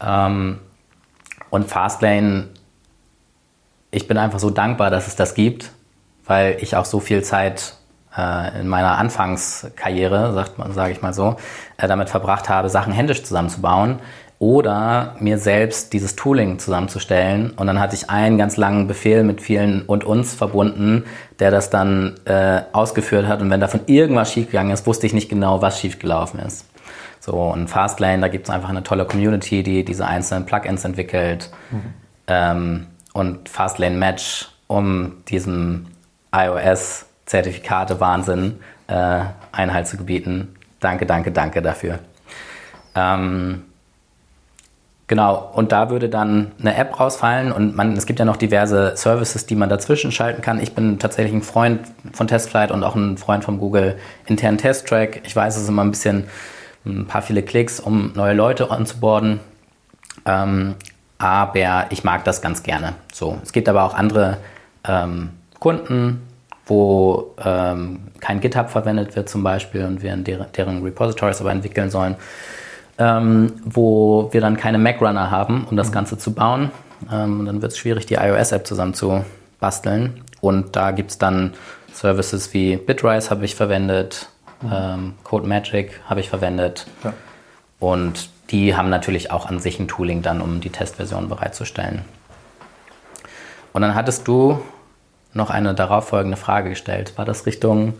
Ähm, 0.00 0.60
und 1.50 1.68
Fastlane, 1.68 2.50
ich 3.90 4.06
bin 4.06 4.18
einfach 4.18 4.38
so 4.38 4.50
dankbar, 4.50 4.90
dass 4.90 5.08
es 5.08 5.16
das 5.16 5.34
gibt, 5.34 5.72
weil 6.26 6.58
ich 6.60 6.76
auch 6.76 6.84
so 6.84 7.00
viel 7.00 7.24
Zeit 7.24 7.74
äh, 8.16 8.60
in 8.60 8.68
meiner 8.68 8.98
Anfangskarriere, 8.98 10.46
sage 10.70 10.92
ich 10.92 11.02
mal 11.02 11.12
so, 11.12 11.38
äh, 11.76 11.88
damit 11.88 12.08
verbracht 12.08 12.48
habe, 12.48 12.68
Sachen 12.68 12.92
händisch 12.92 13.24
zusammenzubauen 13.24 13.98
oder 14.42 15.14
mir 15.20 15.38
selbst 15.38 15.92
dieses 15.92 16.16
Tooling 16.16 16.58
zusammenzustellen. 16.58 17.52
Und 17.52 17.68
dann 17.68 17.78
hatte 17.78 17.94
ich 17.94 18.10
einen 18.10 18.38
ganz 18.38 18.56
langen 18.56 18.88
Befehl 18.88 19.22
mit 19.22 19.40
vielen 19.40 19.82
und 19.82 20.02
uns 20.02 20.34
verbunden, 20.34 21.04
der 21.38 21.52
das 21.52 21.70
dann 21.70 22.16
äh, 22.24 22.62
ausgeführt 22.72 23.28
hat. 23.28 23.40
Und 23.40 23.50
wenn 23.50 23.60
davon 23.60 23.82
irgendwas 23.86 24.32
schiefgegangen 24.32 24.72
ist, 24.72 24.84
wusste 24.84 25.06
ich 25.06 25.14
nicht 25.14 25.28
genau, 25.28 25.62
was 25.62 25.78
schiefgelaufen 25.78 26.40
ist. 26.40 26.66
So, 27.20 27.34
und 27.34 27.68
Fastlane, 27.68 28.20
da 28.20 28.26
gibt 28.26 28.48
es 28.48 28.50
einfach 28.52 28.68
eine 28.68 28.82
tolle 28.82 29.04
Community, 29.04 29.62
die 29.62 29.84
diese 29.84 30.08
einzelnen 30.08 30.44
Plugins 30.44 30.84
entwickelt. 30.84 31.50
Mhm. 31.70 31.94
Ähm, 32.26 32.88
und 33.12 33.48
Fastlane 33.48 33.96
Match, 33.96 34.48
um 34.66 35.22
diesem 35.28 35.86
iOS-Zertifikate-Wahnsinn 36.32 38.58
äh, 38.88 39.20
Einhalt 39.52 39.86
zu 39.86 39.96
gebieten. 39.96 40.56
Danke, 40.80 41.06
danke, 41.06 41.30
danke 41.30 41.62
dafür. 41.62 42.00
Ähm, 42.96 43.66
Genau, 45.12 45.50
und 45.52 45.72
da 45.72 45.90
würde 45.90 46.08
dann 46.08 46.52
eine 46.58 46.74
App 46.74 46.98
rausfallen 46.98 47.52
und 47.52 47.76
man, 47.76 47.92
es 47.98 48.06
gibt 48.06 48.18
ja 48.18 48.24
noch 48.24 48.38
diverse 48.38 48.96
Services, 48.96 49.44
die 49.44 49.54
man 49.54 49.68
dazwischen 49.68 50.10
schalten 50.10 50.40
kann. 50.40 50.58
Ich 50.58 50.74
bin 50.74 50.98
tatsächlich 50.98 51.34
ein 51.34 51.42
Freund 51.42 51.80
von 52.14 52.28
TestFlight 52.28 52.70
und 52.70 52.82
auch 52.82 52.94
ein 52.94 53.18
Freund 53.18 53.44
vom 53.44 53.58
Google 53.58 53.98
internen 54.24 54.56
Test-Track. 54.56 55.20
Ich 55.26 55.36
weiß, 55.36 55.56
es 55.56 55.64
ist 55.64 55.68
immer 55.68 55.84
ein 55.84 55.90
bisschen, 55.90 56.28
ein 56.86 57.06
paar 57.06 57.20
viele 57.20 57.42
Klicks, 57.42 57.78
um 57.78 58.12
neue 58.14 58.32
Leute 58.32 58.70
anzuborden. 58.70 59.40
Ähm, 60.24 60.76
aber 61.18 61.88
ich 61.90 62.04
mag 62.04 62.24
das 62.24 62.40
ganz 62.40 62.62
gerne. 62.62 62.94
So, 63.12 63.38
es 63.42 63.52
gibt 63.52 63.68
aber 63.68 63.82
auch 63.82 63.92
andere 63.92 64.38
ähm, 64.88 65.28
Kunden, 65.58 66.22
wo 66.64 67.34
ähm, 67.44 68.00
kein 68.20 68.40
GitHub 68.40 68.70
verwendet 68.70 69.14
wird 69.14 69.28
zum 69.28 69.42
Beispiel 69.42 69.84
und 69.84 70.02
wir 70.02 70.14
in 70.14 70.24
deren, 70.24 70.50
deren 70.56 70.82
Repositories 70.82 71.42
aber 71.42 71.50
entwickeln 71.50 71.90
sollen 71.90 72.16
ähm, 73.02 73.52
wo 73.64 74.28
wir 74.30 74.40
dann 74.40 74.56
keine 74.56 74.78
Mac-Runner 74.78 75.30
haben, 75.30 75.66
um 75.68 75.76
das 75.76 75.88
mhm. 75.88 75.94
Ganze 75.94 76.18
zu 76.18 76.32
bauen. 76.32 76.70
Ähm, 77.12 77.46
dann 77.46 77.60
wird 77.60 77.72
es 77.72 77.78
schwierig, 77.78 78.06
die 78.06 78.14
iOS-App 78.14 78.66
zusammen 78.66 78.94
zu 78.94 79.24
basteln. 79.58 80.22
Und 80.40 80.76
da 80.76 80.92
gibt 80.92 81.10
es 81.10 81.18
dann 81.18 81.54
Services 81.92 82.54
wie 82.54 82.76
Bitrise 82.76 83.30
habe 83.30 83.44
ich 83.44 83.54
verwendet, 83.54 84.28
mhm. 84.62 84.72
ähm, 84.72 85.14
CodeMagic 85.24 86.00
habe 86.08 86.20
ich 86.20 86.30
verwendet. 86.30 86.86
Ja. 87.02 87.12
Und 87.80 88.30
die 88.50 88.76
haben 88.76 88.88
natürlich 88.88 89.30
auch 89.32 89.46
an 89.46 89.58
sich 89.58 89.80
ein 89.80 89.88
Tooling 89.88 90.22
dann, 90.22 90.40
um 90.40 90.60
die 90.60 90.70
Testversion 90.70 91.28
bereitzustellen. 91.28 92.02
Und 93.72 93.82
dann 93.82 93.94
hattest 93.94 94.28
du 94.28 94.60
noch 95.32 95.50
eine 95.50 95.74
darauffolgende 95.74 96.36
Frage 96.36 96.70
gestellt. 96.70 97.14
War 97.16 97.24
das 97.24 97.46
Richtung 97.46 97.94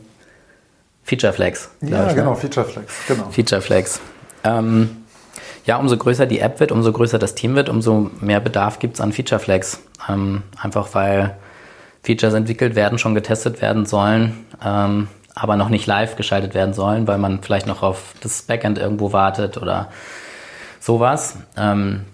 Feature 1.03 1.33
Flags? 1.33 1.71
Ja, 1.81 2.03
ich, 2.03 2.09
ne? 2.11 2.15
genau, 2.15 2.35
Feature 2.35 2.67
Flags. 2.67 2.95
Genau. 3.09 3.31
Feature 3.31 3.61
Flags. 3.61 4.01
Ähm, 4.45 4.97
ja, 5.65 5.77
umso 5.77 5.97
größer 5.97 6.27
die 6.27 6.41
App 6.41 6.61
wird, 6.61 6.73
umso 6.73 6.93
größer 6.93 7.19
das 7.19 7.35
Team 7.35 7.55
wird, 7.55 7.69
umso 7.69 8.11
mehr 8.21 8.41
Bedarf 8.41 8.79
gibt 8.79 8.95
es 8.95 9.01
an 9.01 9.13
Feature 9.13 9.39
Flags. 9.39 9.81
Ähm, 10.09 10.43
einfach 10.61 10.89
weil 10.95 11.37
Features 12.03 12.35
entwickelt 12.35 12.75
werden, 12.75 12.99
schon 12.99 13.15
getestet 13.15 13.63
werden 13.63 13.87
sollen, 13.87 14.45
ähm, 14.65 15.09
aber 15.35 15.57
noch 15.57 15.69
nicht 15.69 15.87
live 15.87 16.17
geschaltet 16.17 16.55
werden 16.55 16.75
sollen, 16.75 17.07
weil 17.07 17.19
man 17.19 17.43
vielleicht 17.43 17.67
noch 17.67 17.83
auf 17.83 18.15
das 18.21 18.43
Backend 18.43 18.79
irgendwo 18.79 19.13
wartet 19.13 19.57
oder 19.57 19.89
sowas. 20.81 21.37
Ähm, 21.57 22.05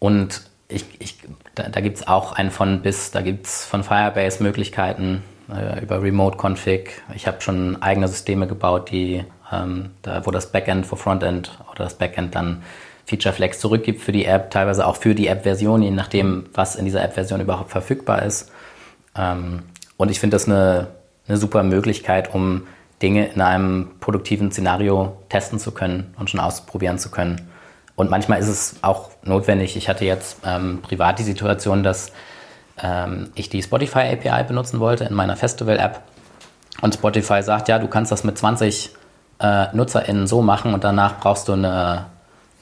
und 0.00 0.42
ich, 0.68 0.84
ich, 0.98 1.16
da, 1.54 1.68
da 1.68 1.80
gibt 1.80 1.98
es 1.98 2.08
auch 2.08 2.32
ein 2.32 2.50
von 2.50 2.82
bis, 2.82 3.10
da 3.12 3.22
gibt 3.22 3.46
es 3.46 3.64
von 3.64 3.84
Firebase 3.84 4.42
Möglichkeiten 4.42 5.22
äh, 5.50 5.80
über 5.80 6.02
Remote 6.02 6.36
Config. 6.36 7.02
Ich 7.14 7.26
habe 7.26 7.40
schon 7.40 7.80
eigene 7.80 8.08
Systeme 8.08 8.46
gebaut, 8.46 8.90
die 8.90 9.24
ähm, 9.52 9.90
da, 10.02 10.24
wo 10.26 10.30
das 10.30 10.52
Backend 10.52 10.86
vor 10.86 10.98
Frontend 10.98 11.58
oder 11.70 11.84
das 11.84 11.94
Backend 11.94 12.34
dann 12.34 12.62
Feature 13.04 13.34
Flags 13.34 13.58
zurückgibt 13.58 14.02
für 14.02 14.12
die 14.12 14.26
App, 14.26 14.50
teilweise 14.50 14.86
auch 14.86 14.96
für 14.96 15.14
die 15.14 15.28
App-Version, 15.28 15.82
je 15.82 15.90
nachdem, 15.90 16.44
was 16.52 16.76
in 16.76 16.84
dieser 16.84 17.02
App-Version 17.02 17.40
überhaupt 17.40 17.70
verfügbar 17.70 18.22
ist. 18.22 18.52
Ähm, 19.16 19.62
und 19.96 20.10
ich 20.10 20.20
finde 20.20 20.34
das 20.34 20.46
eine, 20.46 20.88
eine 21.26 21.38
super 21.38 21.62
Möglichkeit, 21.62 22.34
um 22.34 22.66
Dinge 23.00 23.28
in 23.28 23.40
einem 23.40 23.92
produktiven 24.00 24.50
Szenario 24.50 25.16
testen 25.28 25.58
zu 25.58 25.72
können 25.72 26.14
und 26.18 26.28
schon 26.28 26.40
ausprobieren 26.40 26.98
zu 26.98 27.10
können. 27.10 27.48
Und 27.96 28.10
manchmal 28.10 28.40
ist 28.40 28.48
es 28.48 28.76
auch 28.82 29.10
notwendig. 29.24 29.76
Ich 29.76 29.88
hatte 29.88 30.04
jetzt 30.04 30.38
ähm, 30.44 30.80
privat 30.82 31.18
die 31.18 31.24
Situation, 31.24 31.82
dass 31.82 32.12
ähm, 32.82 33.30
ich 33.34 33.48
die 33.48 33.62
Spotify 33.62 34.12
API 34.12 34.44
benutzen 34.44 34.80
wollte 34.80 35.04
in 35.04 35.14
meiner 35.14 35.36
Festival-App. 35.36 36.02
Und 36.80 36.94
Spotify 36.94 37.42
sagt, 37.42 37.68
ja, 37.68 37.78
du 37.78 37.88
kannst 37.88 38.12
das 38.12 38.22
mit 38.22 38.38
20 38.38 38.92
äh, 39.40 39.66
NutzerInnen 39.74 40.26
so 40.26 40.42
machen 40.42 40.74
und 40.74 40.84
danach 40.84 41.18
brauchst 41.20 41.48
du 41.48 41.52
eine 41.52 42.06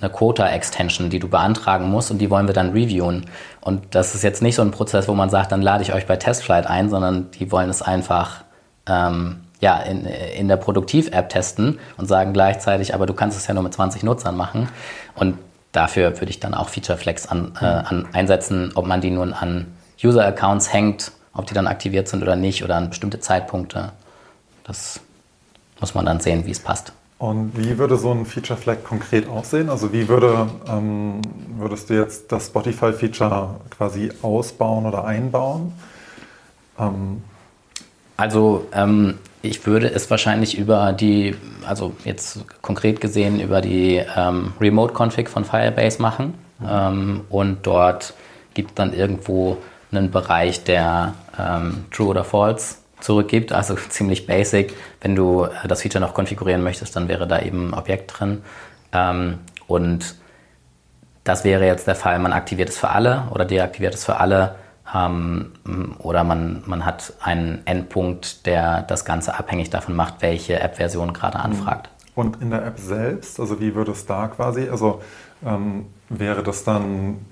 eine 0.01 0.11
Quota-Extension, 0.11 1.09
die 1.09 1.19
du 1.19 1.29
beantragen 1.29 1.89
musst 1.89 2.11
und 2.11 2.19
die 2.19 2.29
wollen 2.29 2.47
wir 2.47 2.55
dann 2.55 2.71
reviewen. 2.71 3.27
Und 3.61 3.95
das 3.95 4.15
ist 4.15 4.23
jetzt 4.23 4.43
nicht 4.43 4.55
so 4.55 4.63
ein 4.63 4.71
Prozess, 4.71 5.09
wo 5.09 5.15
man 5.15 5.31
sagt, 5.31 5.53
dann 5.53 5.63
lade 5.63 5.83
ich 5.83 5.95
euch 5.95 6.07
bei 6.07 6.17
Testflight 6.17 6.67
ein, 6.67 6.91
sondern 6.91 7.31
die 7.31 7.51
wollen 7.51 7.71
es 7.71 7.81
einfach 7.81 8.45
ähm, 8.87 9.41
ja, 9.61 9.79
in, 9.79 10.05
in 10.05 10.49
der 10.49 10.59
Produktiv-App 10.59 11.31
testen 11.31 11.79
und 11.97 12.07
sagen 12.07 12.35
gleichzeitig, 12.35 12.95
aber 12.95 13.07
du 13.07 13.15
kannst 13.15 13.39
es 13.39 13.47
ja 13.47 13.55
nur 13.55 13.63
mit 13.63 13.73
20 13.73 14.03
Nutzern 14.03 14.37
machen. 14.37 14.69
Und 15.15 15.39
dafür 15.73 16.13
würde 16.21 16.31
ich 16.31 16.41
dann 16.41 16.53
auch 16.53 16.69
Feature 16.69 16.99
Flags 16.99 17.27
an, 17.27 17.53
äh, 17.61 17.65
an 17.65 18.07
einsetzen, 18.13 18.73
ob 18.75 18.87
man 18.87 19.01
die 19.01 19.11
nun 19.11 19.33
an 19.33 19.67
User-Accounts 20.05 20.75
hängt, 20.75 21.13
ob 21.33 21.47
die 21.47 21.55
dann 21.55 21.67
aktiviert 21.67 22.09
sind 22.09 22.23
oder 22.23 22.37
nicht 22.37 22.63
oder 22.63 22.77
an 22.77 22.91
bestimmte 22.91 23.19
Zeitpunkte. 23.19 23.93
Das 24.65 25.01
muss 25.81 25.95
man 25.95 26.07
dann 26.07 26.21
sehen, 26.21 26.47
wie 26.47 26.51
es 26.51 26.61
passt. 26.61 26.93
Und 27.19 27.53
wie 27.57 27.79
würde 27.79 27.97
so 27.97 28.13
ein 28.13 28.27
Feature 28.27 28.59
Flag 28.59 28.85
konkret 28.85 29.29
aussehen? 29.29 29.71
Also 29.71 29.93
wie 29.93 30.07
würde, 30.09 30.49
ähm, 30.69 31.23
würdest 31.57 31.89
du 31.89 31.95
jetzt 31.95 32.31
das 32.31 32.47
Spotify-Feature 32.47 33.57
quasi 33.71 34.13
ausbauen 34.21 34.85
oder 34.85 35.05
einbauen? 35.05 35.73
Ähm 36.79 37.23
also 38.19 38.67
ähm, 38.73 39.19
ich 39.41 39.67
würde 39.67 39.91
es 39.91 40.11
wahrscheinlich 40.11 40.59
über 40.59 40.93
die, 40.93 41.35
also 41.67 41.95
jetzt 42.05 42.41
konkret 42.61 43.01
gesehen 43.01 43.41
über 43.41 43.61
die 43.63 44.03
ähm, 44.15 44.53
Remote-Config 44.61 45.29
von 45.29 45.45
Firebase 45.45 46.01
machen. 46.01 46.35
Mhm. 46.59 47.21
und 47.29 47.67
dort 47.67 48.15
gibt 48.55 48.71
es 48.71 48.75
dann 48.77 48.95
irgendwo 48.95 49.59
einen 49.93 50.11
Bereich, 50.11 50.65
der 50.65 51.13
ähm, 51.39 51.85
True 51.91 52.09
oder 52.09 52.25
False 52.25 52.77
zurückgibt, 53.01 53.53
also 53.53 53.75
ziemlich 53.89 54.27
basic. 54.27 54.75
Wenn 55.01 55.17
du 55.17 55.45
äh, 55.45 55.69
das 55.69 55.83
Feature 55.83 56.05
noch 56.05 56.15
konfigurieren 56.15 56.63
möchtest, 56.63 56.97
dann 56.97 57.09
wäre 57.09 57.27
da 57.27 57.41
eben 57.41 57.71
ein 57.71 57.75
Objekt 57.75 58.19
drin. 58.19 58.43
Ähm, 58.93 59.39
und 59.67 60.17
das 61.25 61.45
wäre 61.45 61.67
jetzt 61.67 61.87
der 61.87 61.97
Fall, 61.97 62.19
man 62.19 62.33
aktiviert 62.33 62.69
es 62.69 62.79
für 62.79 62.91
alle 62.91 63.25
oder 63.33 63.45
deaktiviert 63.45 63.95
es 63.95 64.05
für 64.05 64.19
alle. 64.19 64.57
Ähm, 64.95 65.53
oder 65.99 66.23
man, 66.23 66.63
man 66.67 66.87
hat 66.87 67.13
einen 67.21 67.63
Endpunkt, 67.67 68.47
der 68.47 68.83
das 68.83 69.05
Ganze 69.05 69.37
abhängig 69.37 69.71
davon 69.71 69.97
macht, 69.97 70.23
welche 70.23 70.61
App-Version 70.61 71.13
gerade 71.13 71.41
anfragt. 71.41 71.91
Und 72.15 72.41
in 72.41 72.51
der 72.51 72.65
App 72.65 72.79
selbst, 72.79 73.41
also 73.41 73.61
wie 73.61 73.75
würde 73.75 73.93
es 73.93 74.07
da 74.07 74.29
quasi, 74.29 74.69
also 74.69 75.03
ähm, 75.45 75.87
wäre 76.09 76.43
das 76.43 76.65
dann 76.65 77.27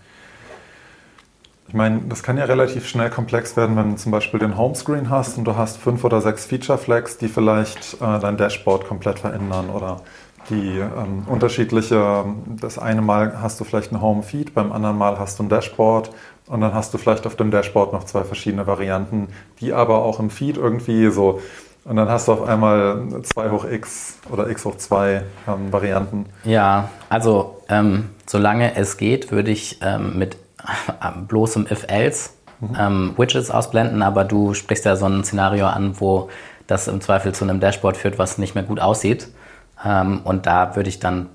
ich 1.75 1.77
meine, 1.77 2.03
das 2.09 2.23
kann 2.23 2.39
ja 2.39 2.45
relativ 2.45 2.87
schnell 2.87 3.11
komplex 3.11 3.57
werden, 3.57 3.77
wenn 3.77 3.91
du 3.91 3.97
zum 3.97 4.13
Beispiel 4.13 4.39
den 4.39 4.57
Homescreen 4.57 5.11
hast 5.11 5.37
und 5.39 5.45
du 5.45 5.57
hast 5.57 5.77
fünf 5.77 6.05
oder 6.05 6.21
sechs 6.21 6.45
Feature 6.45 6.79
Flags, 6.79 7.19
die 7.19 7.27
vielleicht 7.27 7.95
äh, 7.95 8.21
dein 8.21 8.37
Dashboard 8.37 8.87
komplett 8.87 9.19
verändern 9.19 9.71
oder 9.71 10.03
die 10.51 10.79
ähm, 10.79 11.25
unterschiedliche, 11.27 12.27
das 12.61 12.79
eine 12.79 13.03
Mal 13.03 13.43
hast 13.43 13.59
du 13.59 13.65
vielleicht 13.65 13.91
ein 13.91 14.01
Home 14.01 14.23
Feed, 14.23 14.55
beim 14.55 14.71
anderen 14.71 14.97
Mal 14.97 15.19
hast 15.19 15.41
du 15.41 15.43
ein 15.43 15.49
Dashboard 15.49 16.13
und 16.47 16.61
dann 16.61 16.73
hast 16.73 16.95
du 16.95 16.99
vielleicht 16.99 17.27
auf 17.27 17.35
dem 17.35 17.51
Dashboard 17.51 17.93
noch 17.93 18.05
zwei 18.05 18.23
verschiedene 18.23 18.69
Varianten, 18.69 19.27
die 19.59 19.73
aber 19.73 20.05
auch 20.05 20.21
im 20.21 20.31
Feed 20.31 20.57
irgendwie 20.57 21.11
so 21.11 21.41
und 21.85 21.97
dann 21.97 22.09
hast 22.09 22.29
du 22.29 22.33
auf 22.35 22.43
einmal 22.43 23.03
2 23.21 23.51
hoch 23.51 23.65
x 23.65 24.19
oder 24.31 24.49
x 24.49 24.65
hoch 24.65 24.77
2 24.77 25.23
ähm, 25.49 25.73
Varianten. 25.73 26.27
Ja, 26.45 26.89
also 27.09 27.63
ähm, 27.69 28.11
solange 28.27 28.77
es 28.77 28.97
geht, 28.97 29.33
würde 29.33 29.51
ich 29.51 29.81
ähm, 29.83 30.19
mit 31.17 31.29
bloßem 31.29 31.67
If-Else 31.71 32.31
mhm. 32.61 32.77
ähm, 32.79 33.15
Widgets 33.17 33.51
ausblenden, 33.51 34.03
aber 34.03 34.25
du 34.25 34.55
sprichst 34.55 34.85
ja 34.85 34.97
so 34.97 35.07
ein 35.07 35.25
Szenario 35.25 35.67
an, 35.67 36.01
wo 36.01 36.29
das 36.67 36.89
im 36.89 37.01
Zweifel 37.01 37.35
zu 37.35 37.45
einem 37.45 37.61
Dashboard 37.61 37.97
führt, 37.97 38.19
was 38.19 38.39
nicht 38.39 38.55
mehr 38.55 38.65
gut 38.65 38.81
aussieht. 38.81 39.29
Ähm, 39.85 40.21
und 40.25 40.47
da 40.47 40.77
würde 40.77 40.89
ich 40.89 40.99
dann 40.99 41.29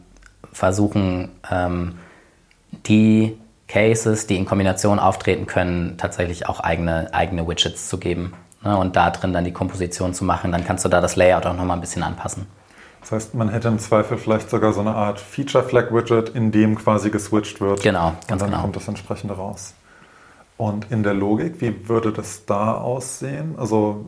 versuchen, 0.51 1.29
ähm, 1.51 1.99
die 2.87 3.37
Cases, 3.67 4.25
die 4.25 4.35
in 4.35 4.45
Kombination 4.45 4.99
auftreten 4.99 5.45
können, 5.45 5.97
tatsächlich 5.97 6.47
auch 6.47 6.59
eigene, 6.59 7.13
eigene 7.13 7.47
Widgets 7.47 7.87
zu 7.87 7.99
geben. 7.99 8.33
Ne? 8.63 8.75
Und 8.75 8.95
da 8.95 9.11
drin 9.11 9.31
dann 9.31 9.45
die 9.45 9.53
Komposition 9.53 10.13
zu 10.13 10.25
machen. 10.25 10.51
Dann 10.51 10.65
kannst 10.65 10.83
du 10.85 10.89
da 10.89 11.01
das 11.01 11.15
Layout 11.15 11.45
auch 11.45 11.55
nochmal 11.55 11.77
ein 11.77 11.81
bisschen 11.81 12.03
anpassen. 12.03 12.47
Das 13.09 13.23
heißt, 13.23 13.33
man 13.33 13.49
hätte 13.49 13.69
im 13.69 13.79
Zweifel 13.79 14.19
vielleicht 14.19 14.51
sogar 14.51 14.71
so 14.71 14.81
eine 14.81 14.93
Art 14.93 15.19
Feature 15.19 15.63
Flag 15.63 15.91
Widget, 15.91 16.29
in 16.29 16.51
dem 16.51 16.75
quasi 16.75 17.09
geswitcht 17.09 17.59
wird. 17.59 17.81
Genau, 17.81 18.13
ganz 18.27 18.33
und 18.33 18.41
dann 18.41 18.49
genau. 18.51 18.61
kommt 18.61 18.75
das 18.75 18.87
entsprechende 18.87 19.33
raus. 19.33 19.73
Und 20.57 20.91
in 20.91 21.01
der 21.01 21.15
Logik, 21.15 21.59
wie 21.59 21.89
würde 21.89 22.11
das 22.11 22.45
da 22.45 22.75
aussehen? 22.75 23.55
Also 23.57 24.05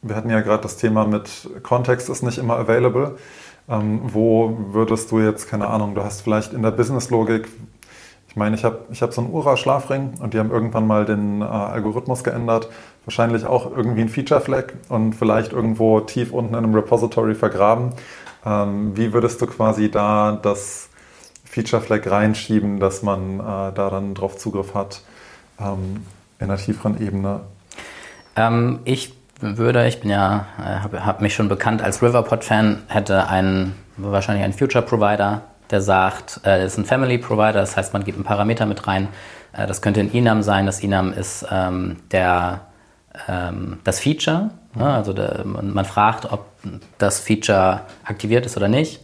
wir 0.00 0.16
hatten 0.16 0.28
ja 0.28 0.40
gerade 0.40 0.60
das 0.60 0.76
Thema 0.76 1.06
mit 1.06 1.50
Kontext 1.62 2.08
ist 2.08 2.22
nicht 2.22 2.38
immer 2.38 2.56
available. 2.56 3.16
Ähm, 3.68 4.00
wo 4.02 4.56
würdest 4.72 5.12
du 5.12 5.20
jetzt, 5.20 5.48
keine 5.48 5.68
Ahnung, 5.68 5.94
du 5.94 6.02
hast 6.02 6.22
vielleicht 6.22 6.52
in 6.52 6.62
der 6.62 6.72
Business-Logik, 6.72 7.46
ich 8.32 8.34
meine, 8.34 8.56
ich 8.56 8.64
habe 8.64 8.86
ich 8.90 9.02
hab 9.02 9.12
so 9.12 9.20
einen 9.20 9.30
Ura-Schlafring 9.30 10.14
und 10.20 10.34
die 10.34 10.38
haben 10.38 10.50
irgendwann 10.50 10.86
mal 10.86 11.04
den 11.04 11.42
äh, 11.42 11.44
Algorithmus 11.44 12.24
geändert. 12.24 12.70
Wahrscheinlich 13.04 13.44
auch 13.44 13.70
irgendwie 13.76 14.00
ein 14.00 14.08
Feature-Flag 14.08 14.72
und 14.88 15.14
vielleicht 15.14 15.52
irgendwo 15.52 16.00
tief 16.00 16.32
unten 16.32 16.54
in 16.54 16.64
einem 16.64 16.74
Repository 16.74 17.34
vergraben. 17.34 17.92
Ähm, 18.44 18.96
wie 18.96 19.12
würdest 19.12 19.40
du 19.40 19.46
quasi 19.46 19.90
da 19.90 20.38
das 20.40 20.88
Feature 21.44 21.82
Flag 21.82 22.06
reinschieben, 22.06 22.80
dass 22.80 23.02
man 23.02 23.40
äh, 23.40 23.42
da 23.42 23.90
dann 23.90 24.14
drauf 24.14 24.36
Zugriff 24.36 24.74
hat 24.74 25.02
ähm, 25.60 26.04
in 26.38 26.46
einer 26.46 26.56
tieferen 26.56 27.00
Ebene? 27.00 27.40
Ähm, 28.36 28.80
ich 28.84 29.14
würde, 29.40 29.86
ich 29.86 30.00
bin 30.00 30.10
ja, 30.10 30.46
äh, 30.58 30.80
habe 30.80 31.04
hab 31.04 31.20
mich 31.20 31.34
schon 31.34 31.48
bekannt 31.48 31.82
als 31.82 32.02
Riverpod-Fan, 32.02 32.84
hätte 32.88 33.28
einen, 33.28 33.74
wahrscheinlich 33.96 34.44
einen 34.44 34.54
Future-Provider, 34.54 35.42
der 35.70 35.80
sagt, 35.82 36.40
äh, 36.44 36.64
ist 36.64 36.78
ein 36.78 36.84
Family-Provider, 36.84 37.60
das 37.60 37.76
heißt, 37.76 37.92
man 37.92 38.04
gibt 38.04 38.16
einen 38.16 38.24
Parameter 38.24 38.66
mit 38.66 38.86
rein. 38.86 39.08
Äh, 39.52 39.66
das 39.66 39.82
könnte 39.82 40.00
ein 40.00 40.12
Enum 40.12 40.42
sein. 40.42 40.66
Das 40.66 40.82
Enum 40.82 41.12
ist 41.12 41.46
ähm, 41.50 41.98
der, 42.10 42.62
ähm, 43.28 43.78
das 43.84 44.00
Feature 44.00 44.50
also 44.78 45.12
der, 45.12 45.42
man, 45.44 45.72
man, 45.72 45.84
fragt, 45.84 46.30
ob 46.32 46.46
das 46.98 47.20
Feature 47.20 47.82
aktiviert 48.04 48.46
ist 48.46 48.56
oder 48.56 48.68
nicht 48.68 49.00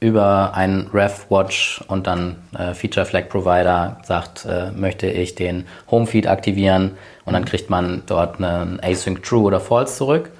über 0.00 0.54
einen 0.54 0.88
Ref 0.92 1.30
Watch 1.30 1.82
und 1.88 2.06
dann 2.06 2.36
äh, 2.56 2.74
Feature 2.74 3.06
Flag 3.06 3.28
Provider 3.28 3.98
sagt, 4.04 4.44
äh, 4.44 4.70
möchte 4.70 5.06
ich 5.06 5.34
den 5.34 5.66
Home 5.90 6.06
Feed 6.06 6.26
aktivieren 6.26 6.96
und 7.24 7.32
dann 7.32 7.44
kriegt 7.44 7.70
man 7.70 8.02
dort 8.06 8.36
einen 8.36 8.78
Async 8.82 9.22
True 9.22 9.44
oder 9.44 9.60
False 9.60 9.96
zurück 9.96 10.30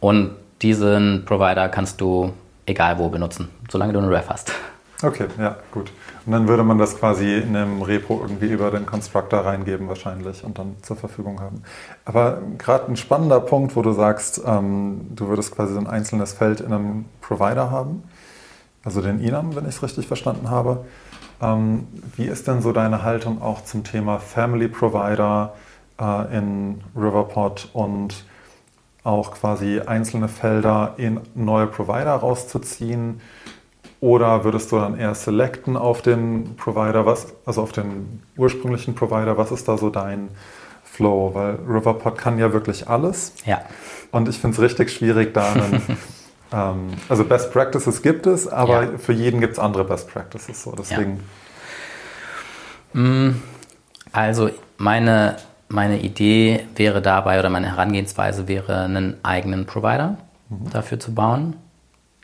und 0.00 0.36
diesen 0.62 1.24
Provider 1.24 1.68
kannst 1.68 2.00
du 2.00 2.32
egal 2.66 2.98
wo 2.98 3.08
benutzen, 3.08 3.48
solange 3.70 3.92
du 3.92 3.98
einen 3.98 4.08
Ref 4.08 4.28
hast. 4.28 4.52
Okay, 5.02 5.26
ja, 5.38 5.56
gut. 5.70 5.90
Und 6.24 6.32
dann 6.32 6.46
würde 6.46 6.62
man 6.62 6.78
das 6.78 6.96
quasi 6.96 7.36
in 7.36 7.56
einem 7.56 7.82
Repo 7.82 8.20
irgendwie 8.20 8.46
über 8.46 8.70
den 8.70 8.86
Constructor 8.86 9.40
reingeben 9.40 9.88
wahrscheinlich 9.88 10.44
und 10.44 10.58
dann 10.58 10.76
zur 10.82 10.96
Verfügung 10.96 11.40
haben. 11.40 11.62
Aber 12.04 12.40
gerade 12.58 12.86
ein 12.86 12.96
spannender 12.96 13.40
Punkt, 13.40 13.74
wo 13.74 13.82
du 13.82 13.92
sagst, 13.92 14.40
ähm, 14.46 15.08
du 15.10 15.28
würdest 15.28 15.54
quasi 15.54 15.74
so 15.74 15.80
ein 15.80 15.88
einzelnes 15.88 16.32
Feld 16.32 16.60
in 16.60 16.72
einem 16.72 17.04
Provider 17.20 17.70
haben, 17.70 18.04
also 18.84 19.00
den 19.00 19.20
Enum, 19.20 19.56
wenn 19.56 19.64
ich 19.64 19.76
es 19.76 19.82
richtig 19.82 20.06
verstanden 20.06 20.48
habe. 20.48 20.84
Ähm, 21.40 21.88
wie 22.16 22.26
ist 22.26 22.46
denn 22.46 22.62
so 22.62 22.72
deine 22.72 23.02
Haltung 23.02 23.42
auch 23.42 23.64
zum 23.64 23.82
Thema 23.82 24.20
Family 24.20 24.68
Provider 24.68 25.54
äh, 26.00 26.38
in 26.38 26.82
Riverpod 26.96 27.68
und 27.72 28.24
auch 29.02 29.32
quasi 29.32 29.80
einzelne 29.80 30.28
Felder 30.28 30.94
in 30.98 31.20
neue 31.34 31.66
Provider 31.66 32.14
rauszuziehen? 32.14 33.20
Oder 34.02 34.42
würdest 34.42 34.72
du 34.72 34.80
dann 34.80 34.98
eher 34.98 35.14
selecten 35.14 35.76
auf 35.76 36.02
den 36.02 36.56
Provider, 36.56 37.06
was, 37.06 37.34
also 37.46 37.62
auf 37.62 37.70
den 37.70 38.20
ursprünglichen 38.36 38.96
Provider? 38.96 39.38
Was 39.38 39.52
ist 39.52 39.68
da 39.68 39.78
so 39.78 39.90
dein 39.90 40.28
Flow? 40.82 41.30
Weil 41.34 41.60
Riverpod 41.68 42.18
kann 42.18 42.36
ja 42.36 42.52
wirklich 42.52 42.88
alles. 42.88 43.32
Ja. 43.46 43.60
Und 44.10 44.28
ich 44.28 44.38
finde 44.38 44.56
es 44.56 44.60
richtig 44.60 44.90
schwierig, 44.90 45.32
da 45.32 45.52
einen, 45.52 45.82
ähm, 46.52 46.88
also 47.08 47.22
Best 47.22 47.52
Practices 47.52 48.02
gibt 48.02 48.26
es, 48.26 48.48
aber 48.48 48.82
ja. 48.82 48.98
für 48.98 49.12
jeden 49.12 49.40
gibt 49.40 49.52
es 49.52 49.60
andere 49.60 49.84
Best 49.84 50.08
Practices. 50.08 50.64
So, 50.64 50.74
deswegen. 50.76 51.20
Ja. 52.94 53.00
Mm, 53.00 53.42
also 54.10 54.50
meine, 54.78 55.36
meine 55.68 56.00
Idee 56.00 56.66
wäre 56.74 57.02
dabei 57.02 57.38
oder 57.38 57.50
meine 57.50 57.68
Herangehensweise 57.68 58.48
wäre, 58.48 58.80
einen 58.82 59.18
eigenen 59.22 59.64
Provider 59.64 60.16
mhm. 60.48 60.70
dafür 60.70 60.98
zu 60.98 61.14
bauen 61.14 61.54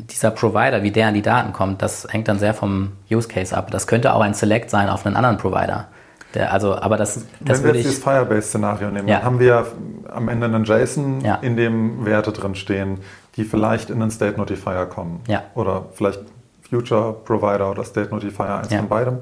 dieser 0.01 0.31
Provider, 0.31 0.83
wie 0.83 0.91
der 0.91 1.09
an 1.09 1.15
die 1.15 1.23
Daten 1.23 1.53
kommt, 1.53 1.83
das 1.83 2.07
hängt 2.11 2.29
dann 2.29 2.39
sehr 2.39 2.55
vom 2.55 2.93
Use 3.11 3.29
Case 3.29 3.57
ab. 3.57 3.71
Das 3.71 3.87
könnte 3.87 4.15
auch 4.15 4.21
ein 4.21 4.35
Select 4.35 4.71
sein 4.71 4.89
auf 4.89 5.05
einen 5.05 5.17
anderen 5.17 5.39
Provider. 5.39 5.89
Der, 6.35 6.53
also, 6.53 6.75
aber 6.75 6.97
das, 6.97 7.27
das 7.41 7.63
Wenn 7.63 7.69
wir 7.69 7.75
jetzt 7.75 7.87
dieses 7.87 8.05
Firebase-Szenario 8.05 8.91
nehmen, 8.91 9.09
ja. 9.09 9.17
dann 9.17 9.25
haben 9.25 9.41
wir 9.41 9.67
am 10.09 10.29
Ende 10.29 10.47
einen 10.47 10.65
JSON, 10.65 11.23
ja. 11.23 11.37
in 11.37 11.57
dem 11.57 12.05
Werte 12.05 12.33
drin 12.33 12.55
stehen, 12.55 12.99
die 13.37 13.45
vielleicht 13.45 13.91
in 13.91 14.03
einen 14.03 14.11
State 14.11 14.37
Notifier 14.37 14.87
kommen. 14.87 15.21
Ja. 15.27 15.45
Oder 15.55 15.87
vielleicht 15.93 16.21
Future 16.69 17.15
Provider 17.25 17.71
oder 17.71 17.83
State 17.85 18.11
Notifier, 18.11 18.59
eins 18.59 18.75
von 18.75 18.89
beidem. 18.89 19.19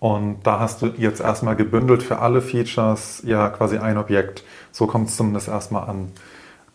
Und 0.00 0.40
da 0.42 0.60
hast 0.60 0.82
du 0.82 0.88
jetzt 0.98 1.20
erstmal 1.20 1.56
gebündelt 1.56 2.02
für 2.02 2.18
alle 2.18 2.42
Features 2.42 3.22
ja 3.24 3.48
quasi 3.48 3.78
ein 3.78 3.96
Objekt. 3.96 4.44
So 4.70 4.86
kommt 4.86 5.08
es 5.08 5.16
zumindest 5.16 5.48
erstmal 5.48 5.88
an. 5.88 6.12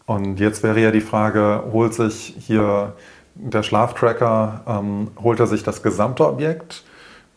Und 0.08 0.40
jetzt 0.40 0.64
wäre 0.64 0.80
ja 0.80 0.90
die 0.90 1.02
Frage, 1.02 1.66
holt 1.72 1.94
sich 1.94 2.36
hier 2.40 2.94
der 3.36 3.64
Schlaftracker, 3.64 4.62
ähm, 4.68 5.12
holt 5.22 5.40
er 5.40 5.48
sich 5.48 5.64
das 5.64 5.82
gesamte 5.84 6.28
Objekt 6.28 6.84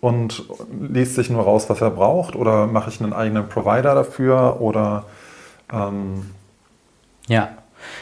und 0.01 0.45
liest 0.81 1.15
sich 1.15 1.31
nur 1.31 1.45
raus, 1.45 1.71
was 1.71 1.81
er 1.81 1.91
braucht? 1.91 2.35
Oder 2.35 2.67
mache 2.67 2.91
ich 2.91 3.01
einen 3.01 3.13
eigenen 3.13 3.49
Provider 3.49 3.95
dafür? 3.95 4.61
Oder 4.61 5.05
ähm 5.73 6.31
ja, 7.29 7.51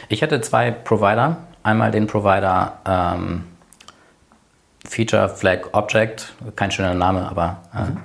ich 0.09 0.21
hätte 0.21 0.41
zwei 0.41 0.71
Provider. 0.71 1.37
Einmal 1.63 1.91
den 1.91 2.07
Provider 2.07 2.79
ähm, 2.87 3.43
Feature 4.87 5.29
Flag 5.29 5.69
Object, 5.73 6.33
kein 6.55 6.71
schöner 6.71 6.95
Name, 6.95 7.29
aber 7.29 7.59
äh, 7.73 7.83
mhm. 7.83 7.97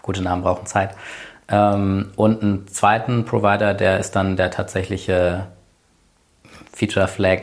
gute 0.00 0.22
Namen 0.22 0.42
brauchen 0.42 0.66
Zeit. 0.66 0.96
Ähm, 1.48 2.12
und 2.16 2.42
einen 2.42 2.68
zweiten 2.68 3.26
Provider, 3.26 3.74
der 3.74 4.00
ist 4.00 4.16
dann 4.16 4.36
der 4.36 4.50
tatsächliche 4.50 5.48
Feature 6.72 7.06
Flag 7.06 7.42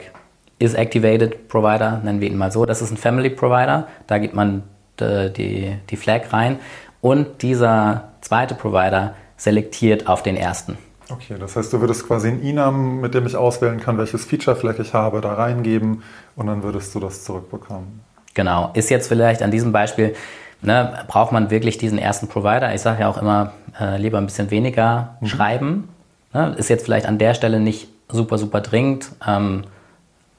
is 0.59 0.73
Activated 0.73 1.47
Provider, 1.47 2.01
nennen 2.03 2.21
wir 2.21 2.29
ihn 2.29 2.37
mal 2.37 2.51
so. 2.51 2.65
Das 2.65 2.81
ist 2.81 2.91
ein 2.91 2.97
Family 2.97 3.29
Provider, 3.29 3.87
da 4.07 4.17
gibt 4.17 4.35
man 4.35 4.63
die, 4.99 5.33
die, 5.33 5.75
die 5.89 5.97
Flag 5.97 6.31
rein 6.31 6.59
und 7.01 7.41
dieser 7.41 8.09
zweite 8.21 8.55
Provider 8.55 9.15
selektiert 9.37 10.07
auf 10.07 10.21
den 10.21 10.35
ersten. 10.35 10.77
Okay, 11.09 11.35
das 11.39 11.55
heißt, 11.55 11.73
du 11.73 11.81
würdest 11.81 12.05
quasi 12.05 12.27
ein 12.27 12.41
Inam, 12.41 13.01
mit 13.01 13.15
dem 13.15 13.25
ich 13.25 13.35
auswählen 13.35 13.79
kann, 13.79 13.97
welches 13.97 14.25
Feature 14.25 14.55
Flag 14.55 14.77
ich 14.77 14.93
habe, 14.93 15.21
da 15.21 15.33
reingeben 15.33 16.03
und 16.35 16.47
dann 16.47 16.61
würdest 16.61 16.93
du 16.93 16.99
das 16.99 17.23
zurückbekommen. 17.23 18.01
Genau. 18.35 18.69
Ist 18.73 18.89
jetzt 18.89 19.07
vielleicht 19.07 19.41
an 19.41 19.49
diesem 19.49 19.71
Beispiel, 19.71 20.13
ne, 20.61 21.03
braucht 21.07 21.31
man 21.31 21.49
wirklich 21.49 21.79
diesen 21.79 21.97
ersten 21.97 22.27
Provider? 22.27 22.75
Ich 22.75 22.81
sage 22.81 23.01
ja 23.01 23.09
auch 23.09 23.19
immer, 23.19 23.53
äh, 23.79 23.97
lieber 23.97 24.19
ein 24.19 24.25
bisschen 24.25 24.51
weniger 24.51 25.17
mhm. 25.19 25.27
schreiben. 25.27 25.89
Ne? 26.33 26.53
Ist 26.57 26.69
jetzt 26.69 26.85
vielleicht 26.85 27.07
an 27.07 27.17
der 27.17 27.33
Stelle 27.33 27.59
nicht 27.59 27.87
super, 28.07 28.37
super 28.37 28.61
dringend. 28.61 29.11
Ähm, 29.27 29.63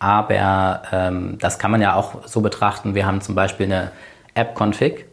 aber 0.01 0.83
ähm, 0.91 1.37
das 1.39 1.59
kann 1.59 1.71
man 1.71 1.81
ja 1.81 1.95
auch 1.95 2.27
so 2.27 2.41
betrachten. 2.41 2.95
Wir 2.95 3.07
haben 3.07 3.21
zum 3.21 3.35
Beispiel 3.35 3.67
eine 3.67 3.93
App-Config. 4.35 5.07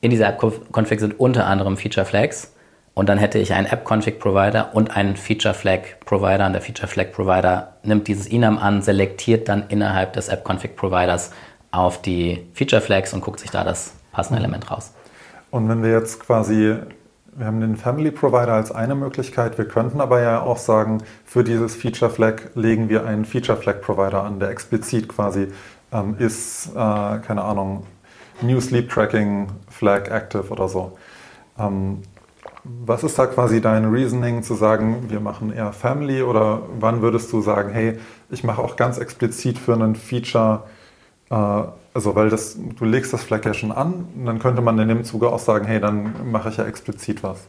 In 0.00 0.10
dieser 0.10 0.28
App-Config 0.28 0.98
sind 0.98 1.20
unter 1.20 1.46
anderem 1.46 1.76
Feature-Flags. 1.76 2.52
Und 2.94 3.08
dann 3.08 3.18
hätte 3.18 3.38
ich 3.38 3.52
einen 3.52 3.66
App-Config-Provider 3.66 4.74
und 4.74 4.96
einen 4.96 5.16
Feature-Flag-Provider. 5.16 6.46
Und 6.46 6.52
der 6.54 6.62
Feature-Flag-Provider 6.62 7.74
nimmt 7.82 8.08
dieses 8.08 8.26
Enum 8.26 8.58
an, 8.58 8.80
selektiert 8.82 9.48
dann 9.48 9.64
innerhalb 9.68 10.14
des 10.14 10.28
App-Config-Providers 10.28 11.32
auf 11.70 12.00
die 12.00 12.46
Feature-Flags 12.54 13.12
und 13.12 13.20
guckt 13.20 13.40
sich 13.40 13.50
da 13.50 13.62
das 13.62 13.94
passende 14.12 14.38
mhm. 14.40 14.44
Element 14.46 14.70
raus. 14.70 14.94
Und 15.50 15.68
wenn 15.68 15.82
wir 15.82 15.90
jetzt 15.90 16.20
quasi, 16.20 16.76
wir 17.36 17.46
haben 17.46 17.60
den 17.60 17.76
Family 17.76 18.10
Provider 18.10 18.52
als 18.52 18.70
eine 18.70 18.94
Möglichkeit, 18.94 19.58
wir 19.58 19.66
könnten 19.66 20.00
aber 20.00 20.20
ja 20.20 20.40
auch 20.40 20.58
sagen, 20.58 21.02
für 21.24 21.42
dieses 21.42 21.74
Feature 21.74 22.10
Flag 22.10 22.42
legen 22.54 22.88
wir 22.88 23.06
einen 23.06 23.24
Feature 23.24 23.58
Flag 23.58 23.80
Provider 23.80 24.22
an, 24.22 24.38
der 24.38 24.50
explizit 24.50 25.08
quasi 25.08 25.48
ähm, 25.92 26.16
ist, 26.18 26.70
äh, 26.74 26.74
keine 26.74 27.42
Ahnung, 27.42 27.86
New 28.42 28.60
Sleep 28.60 28.88
Tracking 28.90 29.48
Flag 29.68 30.08
Active 30.08 30.50
oder 30.50 30.68
so. 30.68 30.96
Ähm, 31.58 32.02
was 32.64 33.04
ist 33.04 33.18
da 33.18 33.26
quasi 33.26 33.60
dein 33.60 33.84
Reasoning 33.84 34.42
zu 34.42 34.54
sagen, 34.54 35.04
wir 35.08 35.20
machen 35.20 35.52
eher 35.52 35.72
Family 35.72 36.22
oder 36.22 36.62
wann 36.80 37.02
würdest 37.02 37.32
du 37.32 37.42
sagen, 37.42 37.70
hey, 37.70 37.98
ich 38.30 38.42
mache 38.42 38.62
auch 38.62 38.76
ganz 38.76 38.98
explizit 38.98 39.58
für 39.58 39.74
einen 39.74 39.94
Feature, 39.96 40.64
äh, 41.30 41.62
also 41.94 42.16
weil 42.16 42.28
das, 42.28 42.58
du 42.58 42.84
legst 42.84 43.12
das 43.12 43.22
Flag 43.22 43.44
ja 43.44 43.54
schon 43.54 43.70
an, 43.70 44.06
dann 44.26 44.40
könnte 44.40 44.60
man 44.60 44.78
in 44.80 44.88
dem 44.88 45.04
Zuge 45.04 45.30
auch 45.30 45.38
sagen, 45.38 45.64
hey, 45.64 45.80
dann 45.80 46.30
mache 46.30 46.48
ich 46.48 46.56
ja 46.56 46.64
explizit 46.64 47.22
was. 47.22 47.46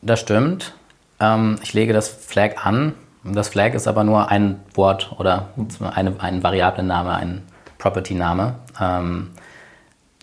Das 0.00 0.20
stimmt. 0.20 0.74
Ähm, 1.20 1.56
ich 1.62 1.74
lege 1.74 1.92
das 1.92 2.08
Flag 2.08 2.64
an. 2.64 2.94
Das 3.24 3.48
Flag 3.48 3.74
ist 3.74 3.86
aber 3.86 4.02
nur 4.02 4.30
ein 4.30 4.60
Wort 4.74 5.14
oder 5.18 5.50
eine, 5.94 6.18
ein 6.18 6.42
Variablen-Name, 6.42 7.14
ein 7.14 7.42
Property-Name. 7.78 8.54
Ähm, 8.80 9.30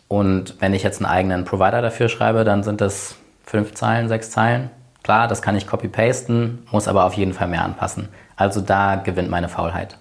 und 0.08 0.56
wenn 0.60 0.74
ich 0.74 0.82
jetzt 0.84 0.98
einen 0.98 1.12
eigenen 1.12 1.46
Provider 1.46 1.82
dafür 1.82 2.10
schreibe, 2.10 2.44
dann 2.44 2.64
sind 2.64 2.82
das 2.82 3.16
fünf 3.46 3.76
Zeilen, 3.76 4.10
sechs 4.10 4.32
Zeilen. 4.32 4.72
Klar, 5.04 5.28
das 5.28 5.42
kann 5.42 5.56
ich 5.56 5.68
copy-pasten, 5.68 6.68
muss 6.72 6.88
aber 6.88 7.06
auf 7.06 7.14
jeden 7.14 7.34
Fall 7.34 7.48
mehr 7.48 7.64
anpassen. 7.64 8.10
Also 8.36 8.60
da 8.60 8.96
gewinnt 8.96 9.30
meine 9.30 9.50
Faulheit. 9.50 9.98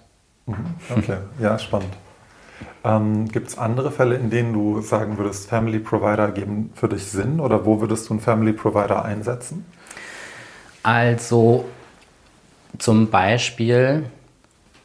Mhm. 0.47 0.75
Okay, 0.97 1.17
ja, 1.39 1.57
spannend. 1.59 1.93
Ähm, 2.83 3.27
Gibt 3.27 3.49
es 3.49 3.57
andere 3.57 3.91
Fälle, 3.91 4.15
in 4.15 4.29
denen 4.29 4.53
du 4.53 4.81
sagen 4.81 5.17
würdest, 5.17 5.49
Family 5.49 5.79
Provider 5.79 6.31
geben 6.31 6.71
für 6.73 6.87
dich 6.87 7.05
Sinn 7.05 7.39
oder 7.39 7.65
wo 7.65 7.81
würdest 7.81 8.07
du 8.07 8.13
einen 8.13 8.21
Family 8.21 8.53
Provider 8.53 9.03
einsetzen? 9.03 9.65
Also 10.81 11.65
zum 12.77 13.09
Beispiel, 13.09 14.05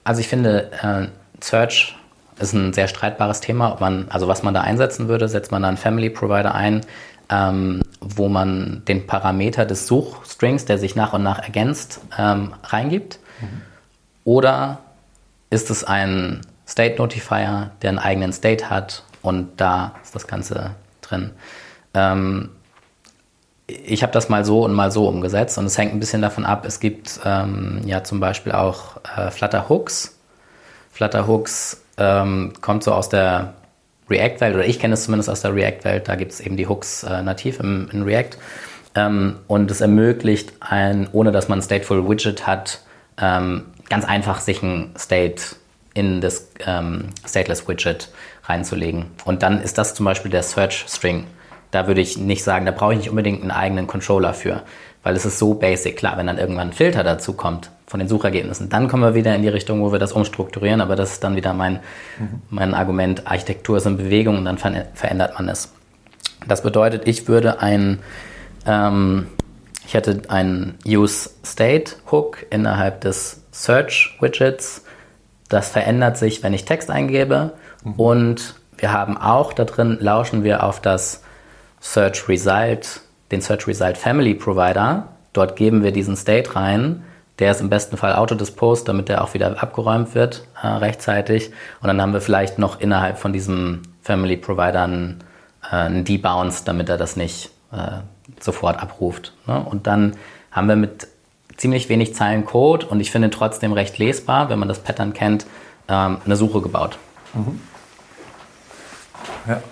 also 0.03 0.21
ich 0.21 0.29
finde, 0.29 0.73
äh, 0.83 1.09
Search 1.41 1.97
ist 2.41 2.53
ein 2.53 2.73
sehr 2.73 2.89
streitbares 2.89 3.41
Thema, 3.41 3.73
ob 3.73 3.81
man, 3.81 4.07
also 4.09 4.27
was 4.27 4.43
man 4.43 4.55
da 4.55 4.63
einsetzen 4.63 5.07
würde, 5.07 5.29
setzt 5.29 5.53
man 5.53 5.63
da 5.63 5.69
einen 5.69 5.77
Family 5.77 6.11
Provider 6.11 6.53
ein, 6.53 6.81
ähm, 7.31 7.83
wo 8.01 8.29
man 8.29 8.83
den 8.89 9.07
Parameter 9.07 9.65
des 9.65 9.87
Suchstrings, 9.87 10.65
der 10.65 10.79
sich 10.79 10.97
nach 10.97 11.13
und 11.13 11.23
nach 11.23 11.39
ergänzt, 11.39 12.01
ähm, 12.19 12.55
reingibt? 12.65 13.21
Mhm. 13.41 13.63
Oder 14.25 14.81
ist 15.51 15.71
es 15.71 15.85
ein 15.85 16.41
State 16.67 16.97
Notifier, 16.99 17.71
der 17.83 17.91
einen 17.91 17.99
eigenen 17.99 18.33
State 18.33 18.71
hat 18.71 19.03
und 19.23 19.61
da 19.61 19.95
ist 20.03 20.15
das 20.15 20.27
Ganze 20.27 20.73
drin? 21.03 21.31
Ähm, 21.95 22.51
ich 23.67 24.03
habe 24.03 24.13
das 24.13 24.29
mal 24.29 24.45
so 24.45 24.65
und 24.65 24.75
mal 24.75 24.91
so 24.91 25.09
umgesetzt 25.09 25.57
und 25.59 25.67
es 25.67 25.79
hängt 25.79 25.93
ein 25.93 26.01
bisschen 26.01 26.21
davon 26.21 26.45
ab. 26.45 26.67
Es 26.67 26.81
gibt 26.81 27.21
ähm, 27.25 27.81
ja 27.87 28.05
zum 28.05 28.21
Beispiel 28.21 28.53
auch 28.53 28.99
äh, 29.17 29.31
Flutter 29.31 29.69
Hooks. 29.69 30.19
Flutter 30.93 31.27
Hooks 31.27 31.83
ähm, 31.97 32.53
kommt 32.61 32.85
so 32.85 32.93
aus 32.93 33.09
der 33.09 33.55
React-Welt, 34.11 34.55
oder 34.55 34.67
ich 34.67 34.79
kenne 34.79 34.95
es 34.95 35.05
zumindest 35.05 35.31
aus 35.31 35.41
der 35.41 35.55
React-Welt, 35.55 36.09
da 36.09 36.15
gibt 36.17 36.33
es 36.33 36.41
eben 36.41 36.57
die 36.57 36.69
Hooks 36.69 37.05
äh, 37.05 37.23
nativ 37.23 37.61
im, 37.61 37.89
in 37.91 38.03
React. 38.03 38.37
Ähm, 38.95 39.37
und 39.47 39.71
es 39.71 39.81
ermöglicht 39.81 40.53
ein, 40.61 41.09
ohne 41.13 41.33
dass 41.33 41.49
man 41.49 41.59
ein 41.59 41.63
Stateful 41.63 42.09
Widget 42.09 42.47
hat, 42.47 42.81
ähm, 43.19 43.65
ganz 43.89 44.05
einfach 44.05 44.41
sich 44.41 44.63
ein 44.63 44.95
State 44.99 45.43
in 45.95 46.21
das 46.21 46.49
ähm, 46.67 47.07
Stateless 47.27 47.67
Widget 47.69 48.11
reinzulegen. 48.45 49.07
Und 49.25 49.43
dann 49.43 49.61
ist 49.61 49.79
das 49.79 49.95
zum 49.95 50.05
Beispiel 50.05 50.31
der 50.31 50.43
Search 50.43 50.85
String. 50.89 51.25
Da 51.71 51.87
würde 51.87 52.01
ich 52.01 52.19
nicht 52.19 52.45
sagen, 52.45 52.67
da 52.67 52.73
brauche 52.73 52.93
ich 52.93 52.99
nicht 52.99 53.11
unbedingt 53.11 53.43
einen 53.43 53.51
eigenen 53.51 53.87
Controller 53.87 54.35
für, 54.35 54.63
weil 55.03 55.17
es 55.17 55.25
ist 55.25 55.39
so 55.39 55.55
basic. 55.55 55.97
Klar, 55.97 56.19
wenn 56.19 56.27
dann 56.27 56.39
irgendwann 56.39 56.69
ein 56.69 56.73
Filter 56.73 57.03
dazu 57.03 57.33
kommt, 57.33 57.71
von 57.87 58.01
den 58.01 58.09
Suchergebnissen. 58.09 58.69
Dann 58.69 58.89
kommen 58.89 59.03
wir 59.03 59.15
wieder 59.15 59.35
in 59.35 59.43
die 59.43 59.49
Richtung, 59.49 59.81
wo 59.83 59.93
wir 59.93 59.99
das 59.99 60.13
umstrukturieren, 60.13 60.81
aber 60.81 60.97
das 60.97 61.13
ist 61.13 61.25
dann 61.25 61.37
wieder 61.37 61.53
mein, 61.53 61.75
mhm. 62.19 62.43
mein 62.51 62.75
Argument, 62.75 63.27
Architektur 63.27 63.77
ist 63.77 63.87
in 63.87 63.97
Bewegung 63.97 64.39
und 64.39 64.45
dann 64.47 64.59
ver 64.59 64.87
verändert 64.95 65.35
man 65.35 65.49
es. 65.49 65.73
Das 66.49 66.63
bedeutet, 66.63 67.07
ich 67.07 67.29
würde 67.29 67.61
ein, 67.61 68.01
ähm, 68.67 69.29
ich 69.87 69.95
hätte 69.95 70.23
einen 70.29 70.79
Use 70.87 71.31
State 71.45 71.97
Hook 72.11 72.47
innerhalb 72.51 73.01
des 73.03 73.43
Search 73.53 74.17
Widgets. 74.21 74.84
Das 75.49 75.69
verändert 75.69 76.17
sich, 76.17 76.43
wenn 76.43 76.55
ich 76.55 76.65
Text 76.65 76.91
eingebe. 76.91 77.53
Mhm. 77.85 77.93
Und 77.95 78.55
wir 78.77 78.93
haben 78.93 79.17
auch 79.17 79.53
da 79.53 79.65
drin, 79.65 79.99
lauschen 80.01 80.45
wir 80.45 80.63
auf 80.63 80.81
das 80.81 81.23
Search 81.81 82.29
Result, 82.29 83.01
den 83.31 83.41
Search 83.41 83.67
Result 83.67 83.99
Family 83.99 84.35
Provider. 84.35 85.09
Dort 85.33 85.57
geben 85.57 85.83
wir 85.83 85.93
diesen 85.93 86.17
State 86.17 86.57
rein 86.57 87.03
der 87.39 87.51
ist 87.51 87.61
im 87.61 87.69
besten 87.69 87.97
Fall 87.97 88.15
autodisposed, 88.15 88.89
damit 88.89 89.09
der 89.09 89.23
auch 89.23 89.35
wieder 89.35 89.61
abgeräumt 89.61 90.15
wird 90.15 90.47
äh, 90.63 90.67
rechtzeitig. 90.67 91.51
Und 91.81 91.89
dann 91.89 92.01
haben 92.01 92.13
wir 92.13 92.21
vielleicht 92.21 92.59
noch 92.59 92.81
innerhalb 92.81 93.19
von 93.19 93.33
diesem 93.33 93.83
Family 94.03 94.37
Provider 94.37 94.85
einen, 94.85 95.25
äh, 95.71 95.77
einen 95.77 96.05
Debounce, 96.05 96.65
damit 96.65 96.89
er 96.89 96.97
das 96.97 97.17
nicht 97.17 97.51
äh, 97.73 98.03
sofort 98.41 98.81
abruft. 98.81 99.33
Ne? 99.47 99.61
Und 99.61 99.87
dann 99.87 100.17
haben 100.53 100.69
wir 100.69 100.77
mit 100.77 101.09
ziemlich 101.57 101.89
wenig 101.89 102.15
Zeilen 102.15 102.45
Code 102.45 102.87
und 102.87 103.01
ich 103.01 103.11
finde 103.11 103.31
trotzdem 103.31 103.73
recht 103.73 103.99
lesbar, 103.99 104.49
wenn 104.49 104.59
man 104.59 104.69
das 104.69 104.81
Pattern 104.81 105.13
kennt, 105.13 105.47
ähm, 105.89 106.19
eine 106.25 106.37
Suche 106.37 106.61
gebaut. 106.61 106.99
Mhm. 107.35 107.61
Ja. 109.47 109.63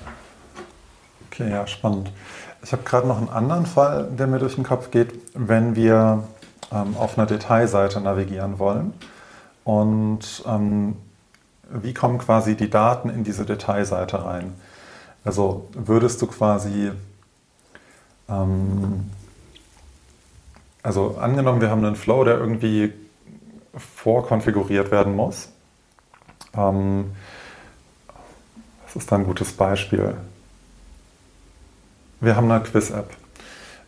Okay, 1.30 1.50
ja, 1.50 1.66
spannend. 1.66 2.12
Ich 2.62 2.72
habe 2.72 2.82
gerade 2.82 3.08
noch 3.08 3.18
einen 3.18 3.30
anderen 3.30 3.66
Fall, 3.66 4.08
der 4.10 4.26
mir 4.26 4.38
durch 4.38 4.54
den 4.54 4.64
Kopf 4.64 4.90
geht. 4.90 5.12
Wenn 5.34 5.74
wir 5.74 6.24
ähm, 6.72 6.96
auf 6.96 7.18
einer 7.18 7.26
Detailseite 7.26 8.00
navigieren 8.00 8.58
wollen. 8.58 8.94
Und 9.64 10.42
ähm, 10.46 10.96
wie 11.70 11.94
kommen 11.94 12.18
quasi 12.18 12.56
die 12.56 12.70
Daten 12.70 13.08
in 13.10 13.24
diese 13.24 13.44
Detailseite 13.44 14.24
rein? 14.24 14.54
Also 15.24 15.68
würdest 15.74 16.20
du 16.22 16.26
quasi, 16.26 16.90
ähm, 18.28 19.10
also 20.82 21.16
angenommen, 21.18 21.60
wir 21.60 21.70
haben 21.70 21.84
einen 21.84 21.96
Flow, 21.96 22.24
der 22.24 22.38
irgendwie 22.38 22.92
vorkonfiguriert 23.76 24.90
werden 24.90 25.14
muss. 25.14 25.50
Ähm, 26.56 27.12
was 28.84 28.96
ist 28.96 29.10
da 29.10 29.16
ein 29.16 29.24
gutes 29.24 29.52
Beispiel? 29.52 30.14
Wir 32.20 32.36
haben 32.36 32.50
eine 32.50 32.62
Quiz-App 32.62 33.10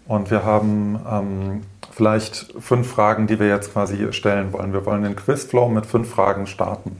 und 0.07 0.31
wir 0.31 0.45
haben 0.45 0.99
ähm, 1.11 1.63
vielleicht 1.93 2.55
fünf 2.59 2.89
Fragen, 2.89 3.27
die 3.27 3.39
wir 3.39 3.49
jetzt 3.49 3.73
quasi 3.73 4.13
stellen 4.13 4.53
wollen. 4.53 4.73
Wir 4.73 4.85
wollen 4.87 5.03
den 5.03 5.17
Quizflow 5.17 5.69
mit 5.69 5.87
fünf 5.87 6.11
Fragen 6.11 6.47
starten. 6.47 6.97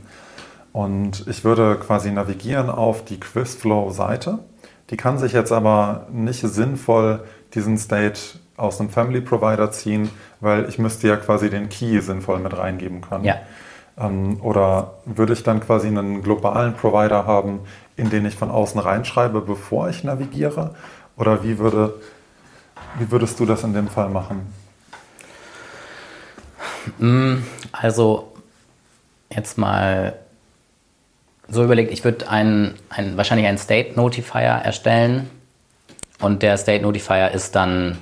Und 0.73 1.27
ich 1.29 1.45
würde 1.45 1.77
quasi 1.77 2.11
navigieren 2.11 2.69
auf 2.69 3.05
die 3.05 3.19
Quizflow-Seite. 3.19 4.41
Die 4.91 4.97
kann 4.97 5.19
sich 5.19 5.33
jetzt 5.33 5.53
aber 5.53 6.09
nicht 6.13 6.41
sinnvoll 6.41 7.25
diesen 7.55 7.79
State 7.79 8.21
aus 8.57 8.81
einem 8.81 8.91
Family 8.91 9.21
Provider 9.21 9.71
ziehen, 9.71 10.11
weil 10.41 10.69
ich 10.69 10.79
müsste 10.79 11.09
ja 11.09 11.17
quasi 11.17 11.51
den 11.51 11.69
Key 11.69 12.01
sinnvoll 12.01 12.39
mit 12.39 12.57
reingeben 12.57 13.01
können. 13.01 13.25
Ja. 13.25 13.39
Ähm, 13.99 14.41
oder 14.43 14.95
würde 15.05 15.33
ich 15.33 15.43
dann 15.43 15.61
quasi 15.61 15.89
einen 15.89 16.23
globalen 16.23 16.75
Provider 16.75 17.27
haben, 17.27 17.61
in 17.97 18.11
den 18.11 18.27
ich 18.27 18.37
von 18.37 18.51
außen 18.51 18.81
reinschreibe, 18.81 19.41
bevor 19.41 19.89
ich 19.89 20.05
navigiere? 20.05 20.75
Oder 21.17 21.43
wie, 21.43 21.59
würde, 21.59 21.95
wie 22.99 23.11
würdest 23.11 23.39
du 23.41 23.47
das 23.47 23.63
in 23.65 23.73
dem 23.73 23.89
Fall 23.89 24.09
machen? 24.09 24.53
Mm, 26.99 27.37
also 27.73 28.33
jetzt 29.31 29.59
mal 29.59 30.15
so 31.49 31.63
überlegt, 31.63 31.93
ich 31.93 32.05
würde 32.05 32.29
ein, 32.29 32.75
ein, 32.89 33.17
wahrscheinlich 33.17 33.47
einen 33.47 33.59
State 33.59 33.95
Notifier 33.97 34.61
erstellen 34.65 35.31
und 36.21 36.43
der 36.43 36.57
State 36.57 36.83
Notifier 36.83 37.31
ist 37.31 37.55
dann 37.55 37.99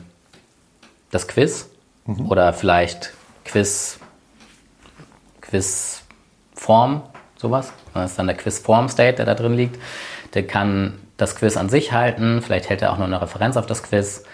das 1.13 1.29
Quiz 1.29 1.71
mhm. 2.07 2.29
oder 2.29 2.53
vielleicht 2.53 3.13
Quiz, 3.45 4.01
Quiz 5.41 6.03
Form, 6.55 7.03
sowas. 7.37 7.73
Das 7.95 8.11
ist 8.11 8.19
dann 8.19 8.27
der 8.27 8.37
Quiz 8.37 8.59
Form 8.59 8.89
State, 8.89 9.17
der 9.17 9.27
da 9.27 9.35
drin 9.35 9.55
liegt. 9.55 9.79
Der 10.35 10.45
kann 10.45 10.99
das 11.17 11.37
Quiz 11.37 11.57
an 11.57 11.69
sich 11.69 11.93
halten, 11.93 12.43
vielleicht 12.43 12.69
hält 12.69 12.83
er 12.83 12.93
auch 12.93 12.99
noch 12.99 13.07
eine 13.07 13.21
Referenz 13.23 13.57
auf 13.57 13.67
das 13.67 13.83
Quiz 13.85 14.25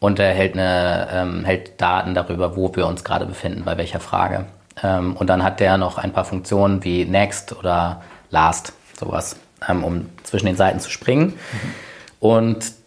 und 0.00 0.18
er 0.18 0.32
hält, 0.32 0.54
eine, 0.54 1.08
ähm, 1.12 1.44
hält 1.44 1.80
Daten 1.80 2.14
darüber, 2.14 2.56
wo 2.56 2.74
wir 2.74 2.86
uns 2.86 3.04
gerade 3.04 3.26
befinden, 3.26 3.64
bei 3.64 3.76
welcher 3.76 4.00
Frage. 4.00 4.46
Ähm, 4.82 5.16
und 5.16 5.26
dann 5.28 5.42
hat 5.42 5.60
der 5.60 5.76
noch 5.76 5.98
ein 5.98 6.12
paar 6.12 6.24
Funktionen 6.24 6.84
wie 6.84 7.04
Next 7.04 7.52
oder 7.52 8.02
Last, 8.30 8.72
sowas, 8.98 9.36
ähm, 9.68 9.82
um 9.82 10.06
zwischen 10.22 10.46
den 10.46 10.56
Seiten 10.56 10.78
zu 10.78 10.90
springen. 10.90 11.26
Mhm. 11.26 11.74
Und 12.20 12.77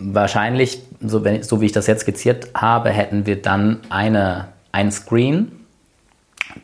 wahrscheinlich, 0.00 0.82
so, 1.00 1.24
wenn, 1.24 1.42
so 1.42 1.60
wie 1.60 1.66
ich 1.66 1.72
das 1.72 1.86
jetzt 1.86 2.02
skizziert 2.02 2.48
habe, 2.54 2.90
hätten 2.90 3.26
wir 3.26 3.40
dann 3.40 3.80
eine, 3.90 4.48
einen 4.72 4.90
Screen, 4.90 5.52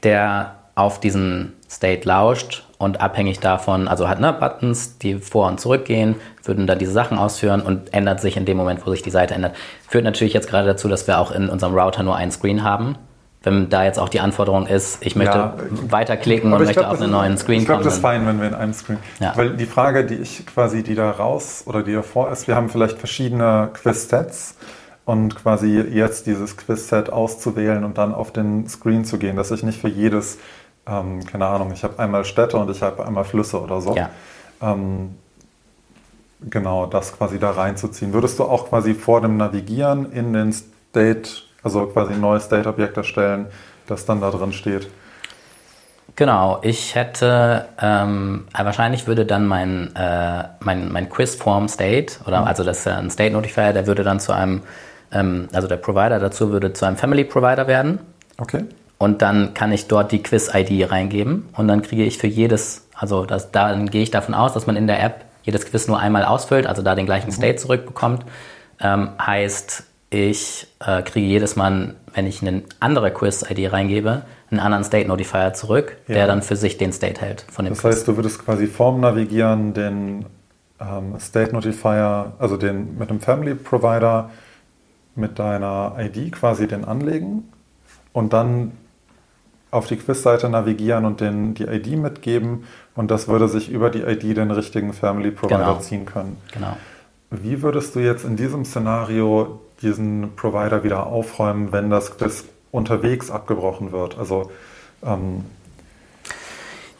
der 0.02 0.56
auf 0.74 0.98
diesen 0.98 1.52
State 1.70 2.06
lauscht 2.06 2.64
und 2.78 3.00
abhängig 3.00 3.40
davon, 3.40 3.88
also 3.88 4.08
hat 4.08 4.20
ne, 4.20 4.32
Buttons, 4.32 4.98
die 4.98 5.16
vor 5.16 5.48
und 5.48 5.60
zurück 5.60 5.84
gehen, 5.84 6.16
würden 6.42 6.66
dann 6.66 6.78
diese 6.78 6.92
Sachen 6.92 7.18
ausführen 7.18 7.60
und 7.60 7.92
ändert 7.92 8.20
sich 8.20 8.36
in 8.36 8.44
dem 8.44 8.56
Moment, 8.56 8.86
wo 8.86 8.90
sich 8.90 9.02
die 9.02 9.10
Seite 9.10 9.34
ändert. 9.34 9.54
Führt 9.88 10.04
natürlich 10.04 10.34
jetzt 10.34 10.48
gerade 10.48 10.66
dazu, 10.66 10.88
dass 10.88 11.06
wir 11.06 11.18
auch 11.18 11.30
in 11.30 11.48
unserem 11.48 11.74
Router 11.74 12.02
nur 12.02 12.16
einen 12.16 12.30
Screen 12.30 12.62
haben 12.62 12.96
wenn 13.46 13.68
da 13.68 13.84
jetzt 13.84 14.00
auch 14.00 14.08
die 14.08 14.18
Anforderung 14.18 14.66
ist, 14.66 14.98
ich 15.00 15.14
möchte 15.14 15.38
ja, 15.38 15.54
weiterklicken 15.88 16.52
und 16.52 16.58
möchte 16.58 16.80
glaub, 16.80 16.94
auf 16.94 17.00
einen 17.00 17.12
neuen 17.12 17.38
Screen 17.38 17.60
ich 17.60 17.66
kommen. 17.66 17.78
Ich 17.78 17.82
glaube, 17.82 17.84
das 17.84 17.94
ist 17.94 18.00
fein, 18.00 18.26
wenn 18.26 18.40
wir 18.40 18.48
in 18.48 18.54
einem 18.54 18.72
Screen. 18.72 18.98
Ja. 19.20 19.34
Weil 19.36 19.56
die 19.56 19.66
Frage, 19.66 20.04
die 20.04 20.16
ich 20.16 20.44
quasi, 20.46 20.82
die 20.82 20.96
da 20.96 21.12
raus 21.12 21.62
oder 21.64 21.84
die 21.84 21.92
davor 21.92 22.32
ist, 22.32 22.48
wir 22.48 22.56
haben 22.56 22.68
vielleicht 22.68 22.98
verschiedene 22.98 23.70
Quiz-Sets 23.72 24.56
und 25.04 25.36
quasi 25.36 25.78
jetzt 25.78 26.26
dieses 26.26 26.56
Quiz-Set 26.56 27.10
auszuwählen 27.10 27.84
und 27.84 27.98
dann 27.98 28.12
auf 28.12 28.32
den 28.32 28.68
Screen 28.68 29.04
zu 29.04 29.16
gehen, 29.16 29.36
dass 29.36 29.52
ich 29.52 29.62
nicht 29.62 29.80
für 29.80 29.88
jedes, 29.88 30.38
ähm, 30.88 31.24
keine 31.24 31.46
Ahnung, 31.46 31.70
ich 31.72 31.84
habe 31.84 32.00
einmal 32.00 32.24
Städte 32.24 32.56
und 32.56 32.68
ich 32.68 32.82
habe 32.82 33.06
einmal 33.06 33.22
Flüsse 33.22 33.62
oder 33.62 33.80
so. 33.80 33.94
Ja. 33.94 34.10
Ähm, 34.60 35.14
genau, 36.50 36.86
das 36.86 37.16
quasi 37.16 37.38
da 37.38 37.52
reinzuziehen. 37.52 38.12
Würdest 38.12 38.40
du 38.40 38.44
auch 38.44 38.68
quasi 38.68 38.94
vor 38.94 39.20
dem 39.20 39.36
Navigieren 39.36 40.10
in 40.10 40.32
den 40.32 40.52
State 40.52 41.45
also 41.66 41.86
quasi 41.86 42.14
ein 42.14 42.20
neues 42.20 42.44
State-Objekt 42.44 42.96
erstellen, 42.96 43.46
das 43.88 44.06
dann 44.06 44.20
da 44.20 44.30
drin 44.30 44.52
steht. 44.52 44.88
Genau, 46.14 46.60
ich 46.62 46.94
hätte, 46.94 47.66
ähm, 47.82 48.46
wahrscheinlich 48.56 49.06
würde 49.06 49.26
dann 49.26 49.46
mein, 49.46 49.94
äh, 49.96 50.44
mein, 50.60 50.90
mein 50.90 51.10
Quiz-Form-State, 51.10 52.20
oder 52.26 52.42
mhm. 52.42 52.46
also 52.46 52.64
das 52.64 52.78
ist 52.78 52.86
ein 52.86 53.10
State-Notifier, 53.10 53.72
der 53.72 53.86
würde 53.86 54.04
dann 54.04 54.20
zu 54.20 54.32
einem, 54.32 54.62
ähm, 55.12 55.48
also 55.52 55.66
der 55.66 55.76
Provider 55.76 56.18
dazu 56.20 56.52
würde 56.52 56.72
zu 56.72 56.86
einem 56.86 56.96
Family-Provider 56.96 57.66
werden. 57.66 57.98
Okay. 58.38 58.64
Und 58.98 59.20
dann 59.20 59.52
kann 59.52 59.72
ich 59.72 59.88
dort 59.88 60.12
die 60.12 60.22
Quiz-ID 60.22 60.90
reingeben 60.90 61.48
und 61.56 61.68
dann 61.68 61.82
kriege 61.82 62.04
ich 62.04 62.16
für 62.16 62.28
jedes, 62.28 62.88
also 62.94 63.26
das, 63.26 63.50
dann 63.50 63.90
gehe 63.90 64.02
ich 64.02 64.10
davon 64.10 64.34
aus, 64.34 64.54
dass 64.54 64.66
man 64.66 64.76
in 64.76 64.86
der 64.86 65.02
App 65.02 65.24
jedes 65.42 65.66
Quiz 65.66 65.86
nur 65.88 65.98
einmal 65.98 66.24
ausfüllt, 66.24 66.66
also 66.66 66.80
da 66.80 66.94
den 66.94 67.06
gleichen 67.06 67.28
mhm. 67.28 67.34
State 67.34 67.56
zurückbekommt. 67.56 68.24
Ähm, 68.80 69.10
heißt, 69.20 69.84
ich 70.10 70.66
äh, 70.80 71.02
kriege 71.02 71.26
jedes 71.26 71.56
Mal, 71.56 71.94
wenn 72.14 72.26
ich 72.26 72.42
eine 72.42 72.62
andere 72.80 73.12
Quiz-ID 73.12 73.72
reingebe, 73.72 74.22
einen 74.50 74.60
anderen 74.60 74.84
State-Notifier 74.84 75.52
zurück, 75.54 75.96
ja. 76.06 76.14
der 76.14 76.26
dann 76.26 76.42
für 76.42 76.56
sich 76.56 76.78
den 76.78 76.92
State 76.92 77.20
hält 77.20 77.44
von 77.50 77.64
dem 77.64 77.74
Das 77.74 77.82
Quiz. 77.82 77.96
heißt, 77.96 78.08
du 78.08 78.16
würdest 78.16 78.44
quasi 78.44 78.66
vorm 78.66 79.00
Navigieren 79.00 79.74
den 79.74 80.26
ähm, 80.80 81.18
State-Notifier, 81.18 82.34
also 82.38 82.56
den 82.56 82.96
mit 82.98 83.10
dem 83.10 83.20
Family-Provider 83.20 84.30
mit 85.16 85.38
deiner 85.38 85.96
ID 85.98 86.32
quasi 86.32 86.68
den 86.68 86.84
anlegen 86.84 87.50
und 88.12 88.32
dann 88.32 88.72
auf 89.70 89.86
die 89.86 89.96
Quiz-Seite 89.96 90.48
navigieren 90.48 91.04
und 91.04 91.20
den, 91.20 91.54
die 91.54 91.64
ID 91.64 91.98
mitgeben 91.98 92.64
und 92.94 93.10
das 93.10 93.26
würde 93.26 93.48
sich 93.48 93.70
über 93.70 93.90
die 93.90 94.02
ID 94.02 94.36
den 94.36 94.50
richtigen 94.50 94.92
Family 94.92 95.30
Provider 95.30 95.58
genau. 95.58 95.78
ziehen 95.78 96.06
können. 96.06 96.36
Genau. 96.52 96.76
Wie 97.30 97.62
würdest 97.62 97.94
du 97.94 98.00
jetzt 98.00 98.24
in 98.24 98.36
diesem 98.36 98.64
Szenario 98.64 99.60
diesen 99.82 100.34
Provider 100.36 100.84
wieder 100.84 101.06
aufräumen, 101.06 101.72
wenn 101.72 101.90
das 101.90 102.16
Quiz 102.16 102.44
unterwegs 102.70 103.30
abgebrochen 103.30 103.92
wird? 103.92 104.18
Also 104.18 104.50
ähm 105.04 105.44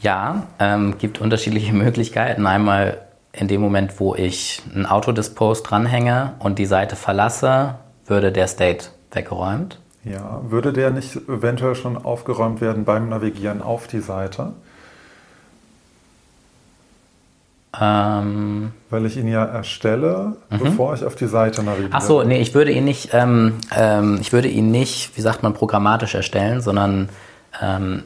ja, 0.01 0.47
ähm, 0.59 0.99
gibt 0.99 1.21
unterschiedliche 1.21 1.73
Möglichkeiten. 1.75 2.47
Einmal 2.47 2.99
in 3.33 3.49
dem 3.49 3.61
Moment, 3.61 4.01
wo 4.01 4.15
ich 4.15 4.63
ein 4.75 4.87
Autodispose 4.87 5.63
dranhänge 5.63 6.35
und 6.39 6.59
die 6.59 6.67
Seite 6.67 6.97
verlasse, 6.97 7.77
würde 8.07 8.33
der 8.33 8.47
State 8.47 8.87
weggeräumt. 9.13 9.81
Ja, 10.05 10.41
würde 10.49 10.73
der 10.73 10.91
nicht 10.91 11.17
eventuell 11.29 11.75
schon 11.75 11.97
aufgeräumt 11.97 12.61
werden 12.61 12.85
beim 12.85 13.09
Navigieren 13.09 13.61
auf 13.61 13.89
die 13.89 14.01
Seite? 14.01 14.53
Ähm, 17.81 18.73
Weil 18.91 19.07
ich 19.07 19.17
ihn 19.17 19.29
ja 19.29 19.45
erstelle, 19.45 20.37
mhm. 20.51 20.59
bevor 20.59 20.95
ich 20.95 21.05
auf 21.05 21.15
die 21.15 21.27
Seite 21.27 21.63
navigiere. 21.63 21.91
Ach 21.93 22.01
so, 22.01 22.23
nee, 22.23 22.39
ich 22.39 22.55
würde 22.55 22.73
ihn 22.73 22.85
nicht, 22.85 23.11
ähm, 23.13 23.55
ähm, 23.77 24.19
ich 24.21 24.33
würde 24.33 24.49
ihn 24.49 24.71
nicht, 24.71 25.17
wie 25.17 25.21
sagt 25.21 25.43
man, 25.43 25.55
programmatisch 25.55 26.15
erstellen, 26.15 26.61
sondern 26.61 27.09
ähm, 27.61 28.03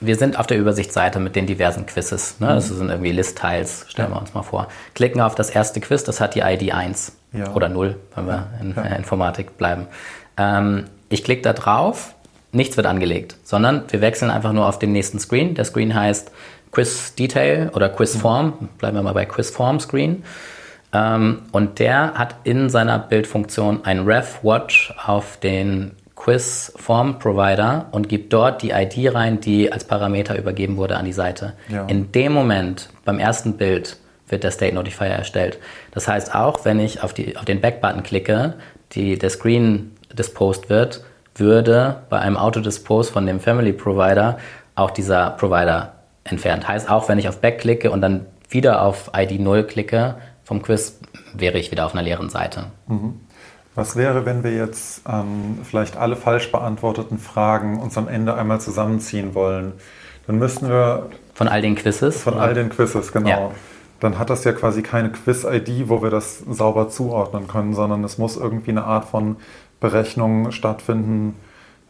wir 0.00 0.16
sind 0.16 0.38
auf 0.38 0.46
der 0.46 0.58
Übersichtsseite 0.58 1.20
mit 1.20 1.36
den 1.36 1.46
diversen 1.46 1.86
Quizzes. 1.86 2.38
Ne? 2.40 2.46
Mhm. 2.48 2.54
Das 2.54 2.68
sind 2.68 2.88
irgendwie 2.88 3.12
List-Tiles, 3.12 3.86
stellen 3.88 4.10
ja. 4.10 4.16
wir 4.16 4.20
uns 4.20 4.34
mal 4.34 4.42
vor. 4.42 4.68
Klicken 4.94 5.20
auf 5.20 5.34
das 5.34 5.50
erste 5.50 5.80
Quiz, 5.80 6.04
das 6.04 6.20
hat 6.20 6.34
die 6.34 6.40
ID 6.40 6.72
1 6.72 7.12
ja. 7.32 7.52
oder 7.52 7.68
0, 7.68 7.96
wenn 8.14 8.26
wir 8.26 8.46
in 8.60 8.74
ja. 8.76 8.82
Informatik 8.82 9.56
bleiben. 9.56 9.86
Ähm, 10.36 10.84
ich 11.08 11.24
klicke 11.24 11.42
da 11.42 11.52
drauf, 11.52 12.14
nichts 12.52 12.76
wird 12.76 12.86
angelegt, 12.86 13.36
sondern 13.42 13.84
wir 13.88 14.00
wechseln 14.00 14.30
einfach 14.30 14.52
nur 14.52 14.66
auf 14.66 14.78
den 14.78 14.92
nächsten 14.92 15.18
Screen. 15.18 15.54
Der 15.54 15.64
Screen 15.64 15.94
heißt 15.94 16.30
Quiz 16.70 17.14
Detail 17.14 17.70
oder 17.74 17.88
Quiz 17.88 18.16
Form, 18.16 18.68
bleiben 18.78 18.96
wir 18.96 19.02
mal 19.02 19.14
bei 19.14 19.24
Quiz 19.24 19.50
Form 19.50 19.80
Screen. 19.80 20.24
Ähm, 20.92 21.42
und 21.52 21.78
der 21.78 22.14
hat 22.14 22.36
in 22.44 22.70
seiner 22.70 22.98
Bildfunktion 22.98 23.84
ein 23.84 24.00
Ref 24.00 24.40
Watch 24.42 24.94
auf 25.04 25.38
den 25.38 25.92
Quiz 26.14 26.72
Form 26.76 27.18
Provider 27.18 27.86
und 27.92 28.08
gibt 28.08 28.32
dort 28.32 28.62
die 28.62 28.70
ID 28.70 29.14
rein, 29.14 29.40
die 29.40 29.72
als 29.72 29.84
Parameter 29.84 30.36
übergeben 30.36 30.76
wurde 30.76 30.96
an 30.96 31.04
die 31.04 31.12
Seite. 31.12 31.54
Ja. 31.68 31.86
In 31.86 32.10
dem 32.12 32.32
Moment, 32.32 32.88
beim 33.04 33.18
ersten 33.18 33.56
Bild, 33.56 33.96
wird 34.28 34.44
der 34.44 34.50
State 34.50 34.74
Notifier 34.74 35.06
erstellt. 35.06 35.58
Das 35.92 36.06
heißt, 36.06 36.34
auch 36.34 36.64
wenn 36.64 36.80
ich 36.80 37.02
auf, 37.02 37.14
die, 37.14 37.36
auf 37.36 37.44
den 37.44 37.60
Back-Button 37.60 38.02
klicke, 38.02 38.54
die, 38.92 39.18
der 39.18 39.30
Screen 39.30 39.92
disposed 40.12 40.68
wird, 40.68 41.02
würde 41.34 42.02
bei 42.10 42.18
einem 42.18 42.36
Auto-Dispose 42.36 43.12
von 43.12 43.24
dem 43.24 43.40
Family 43.40 43.72
Provider 43.72 44.38
auch 44.74 44.90
dieser 44.90 45.30
Provider 45.30 45.94
entfernt. 46.30 46.68
Heißt 46.68 46.90
auch, 46.90 47.08
wenn 47.08 47.18
ich 47.18 47.28
auf 47.28 47.40
Back 47.40 47.58
klicke 47.60 47.90
und 47.90 48.00
dann 48.00 48.26
wieder 48.48 48.82
auf 48.82 49.10
ID 49.16 49.40
0 49.40 49.64
klicke 49.64 50.16
vom 50.44 50.62
Quiz, 50.62 50.98
wäre 51.34 51.58
ich 51.58 51.70
wieder 51.70 51.86
auf 51.86 51.92
einer 51.92 52.02
leeren 52.02 52.30
Seite. 52.30 52.66
Mhm. 52.86 53.20
Was 53.74 53.94
wäre, 53.94 54.26
wenn 54.26 54.42
wir 54.42 54.52
jetzt 54.52 55.02
ähm, 55.08 55.58
vielleicht 55.62 55.96
alle 55.96 56.16
falsch 56.16 56.50
beantworteten 56.50 57.18
Fragen 57.18 57.78
uns 57.78 57.96
am 57.96 58.08
Ende 58.08 58.34
einmal 58.34 58.60
zusammenziehen 58.60 59.34
wollen? 59.34 59.74
Dann 60.26 60.38
müssten 60.38 60.68
wir. 60.68 61.10
Von 61.34 61.46
all 61.46 61.62
den 61.62 61.76
Quizzes? 61.76 62.22
Von 62.22 62.34
oder? 62.34 62.42
all 62.42 62.54
den 62.54 62.70
Quizzes, 62.70 63.12
genau. 63.12 63.28
Ja. 63.28 63.50
Dann 64.00 64.18
hat 64.18 64.30
das 64.30 64.44
ja 64.44 64.52
quasi 64.52 64.82
keine 64.82 65.10
Quiz-ID, 65.10 65.88
wo 65.88 66.02
wir 66.02 66.10
das 66.10 66.38
sauber 66.38 66.88
zuordnen 66.88 67.46
können, 67.46 67.74
sondern 67.74 68.02
es 68.04 68.18
muss 68.18 68.36
irgendwie 68.36 68.70
eine 68.70 68.84
Art 68.84 69.04
von 69.04 69.36
Berechnung 69.80 70.50
stattfinden, 70.50 71.36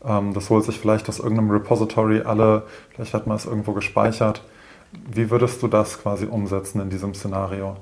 das 0.02 0.48
holt 0.50 0.64
sich 0.64 0.78
vielleicht 0.78 1.08
aus 1.08 1.18
irgendeinem 1.18 1.50
Repository 1.50 2.22
alle, 2.22 2.62
vielleicht 2.94 3.14
hat 3.14 3.26
man 3.26 3.36
es 3.36 3.46
irgendwo 3.46 3.72
gespeichert. 3.72 4.42
Wie 5.10 5.30
würdest 5.30 5.62
du 5.62 5.68
das 5.68 6.00
quasi 6.00 6.26
umsetzen 6.26 6.80
in 6.80 6.88
diesem 6.88 7.14
Szenario? 7.14 7.76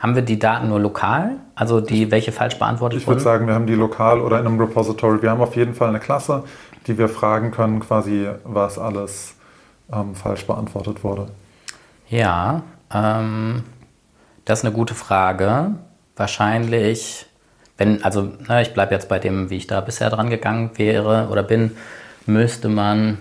Haben 0.00 0.16
wir 0.16 0.22
die 0.22 0.38
Daten 0.38 0.68
nur 0.68 0.80
lokal? 0.80 1.36
Also 1.54 1.80
die, 1.80 2.10
welche 2.10 2.32
falsch 2.32 2.58
beantwortet 2.58 3.00
Ich 3.00 3.06
würde 3.06 3.20
sagen, 3.20 3.46
wir 3.46 3.54
haben 3.54 3.66
die 3.66 3.74
lokal 3.74 4.20
oder 4.20 4.40
in 4.40 4.46
einem 4.46 4.58
Repository. 4.60 5.22
Wir 5.22 5.30
haben 5.30 5.40
auf 5.40 5.54
jeden 5.54 5.74
Fall 5.74 5.88
eine 5.88 6.00
Klasse, 6.00 6.42
die 6.86 6.98
wir 6.98 7.08
fragen 7.08 7.52
können, 7.52 7.78
quasi, 7.80 8.28
was 8.44 8.78
alles 8.78 9.36
ähm, 9.92 10.14
falsch 10.14 10.46
beantwortet 10.46 11.04
wurde. 11.04 11.28
Ja, 12.08 12.62
ähm, 12.92 13.62
das 14.44 14.60
ist 14.60 14.64
eine 14.64 14.74
gute 14.74 14.94
Frage. 14.94 15.76
wahrscheinlich, 16.16 17.26
wenn, 17.78 18.02
also 18.04 18.28
na, 18.46 18.60
ich 18.60 18.74
bleibe 18.74 18.94
jetzt 18.94 19.08
bei 19.08 19.18
dem, 19.18 19.50
wie 19.50 19.56
ich 19.56 19.66
da 19.66 19.80
bisher 19.80 20.10
dran 20.10 20.30
gegangen 20.30 20.70
wäre 20.76 21.28
oder 21.30 21.42
bin, 21.42 21.72
müsste 22.26 22.68
man 22.68 23.18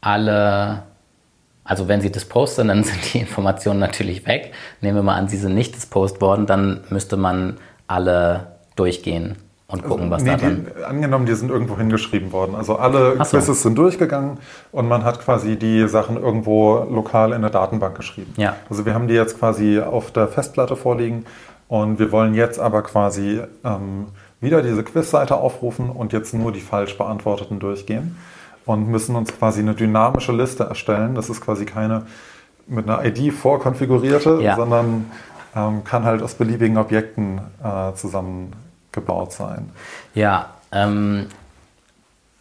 alle, 0.00 0.82
also 1.64 1.88
wenn 1.88 2.00
sie 2.00 2.12
dispost 2.12 2.56
sind, 2.56 2.68
dann 2.68 2.84
sind 2.84 3.14
die 3.14 3.18
Informationen 3.18 3.80
natürlich 3.80 4.26
weg. 4.26 4.52
Nehmen 4.80 4.96
wir 4.96 5.02
mal 5.02 5.16
an, 5.16 5.28
sie 5.28 5.36
sind 5.36 5.54
nicht 5.54 5.74
dispost 5.74 6.20
worden, 6.20 6.46
dann 6.46 6.80
müsste 6.90 7.16
man 7.16 7.58
alle 7.86 8.58
durchgehen 8.76 9.36
und 9.70 9.84
gucken, 9.84 10.10
was 10.10 10.22
nee, 10.22 10.30
da 10.30 10.36
drin... 10.36 10.66
Die, 10.76 10.84
angenommen, 10.84 11.26
die 11.26 11.34
sind 11.34 11.50
irgendwo 11.50 11.76
hingeschrieben 11.76 12.32
worden. 12.32 12.56
Also 12.56 12.76
alle 12.76 13.16
so. 13.18 13.24
Quizzes 13.24 13.62
sind 13.62 13.78
durchgegangen 13.78 14.38
und 14.72 14.88
man 14.88 15.04
hat 15.04 15.20
quasi 15.20 15.56
die 15.56 15.86
Sachen 15.86 16.16
irgendwo 16.16 16.86
lokal 16.90 17.32
in 17.32 17.42
der 17.42 17.50
Datenbank 17.50 17.96
geschrieben. 17.96 18.34
Ja. 18.36 18.56
Also 18.68 18.84
wir 18.84 18.94
haben 18.94 19.06
die 19.06 19.14
jetzt 19.14 19.38
quasi 19.38 19.80
auf 19.80 20.10
der 20.10 20.26
Festplatte 20.26 20.74
vorliegen 20.74 21.24
und 21.70 22.00
wir 22.00 22.10
wollen 22.10 22.34
jetzt 22.34 22.58
aber 22.58 22.82
quasi 22.82 23.40
ähm, 23.64 24.08
wieder 24.40 24.60
diese 24.60 24.82
Quizseite 24.82 25.36
aufrufen 25.36 25.88
und 25.88 26.12
jetzt 26.12 26.34
nur 26.34 26.50
die 26.50 26.60
falsch 26.60 26.98
beantworteten 26.98 27.60
durchgehen 27.60 28.16
und 28.66 28.88
müssen 28.88 29.14
uns 29.14 29.32
quasi 29.38 29.60
eine 29.60 29.74
dynamische 29.74 30.32
Liste 30.32 30.64
erstellen. 30.64 31.14
Das 31.14 31.30
ist 31.30 31.40
quasi 31.40 31.66
keine 31.66 32.06
mit 32.66 32.88
einer 32.88 33.04
ID 33.04 33.32
vorkonfigurierte, 33.32 34.40
ja. 34.42 34.56
sondern 34.56 35.12
ähm, 35.54 35.84
kann 35.84 36.04
halt 36.04 36.22
aus 36.22 36.34
beliebigen 36.34 36.76
Objekten 36.76 37.40
äh, 37.62 37.94
zusammengebaut 37.94 39.30
sein. 39.30 39.70
Ja, 40.12 40.50
ähm, 40.72 41.26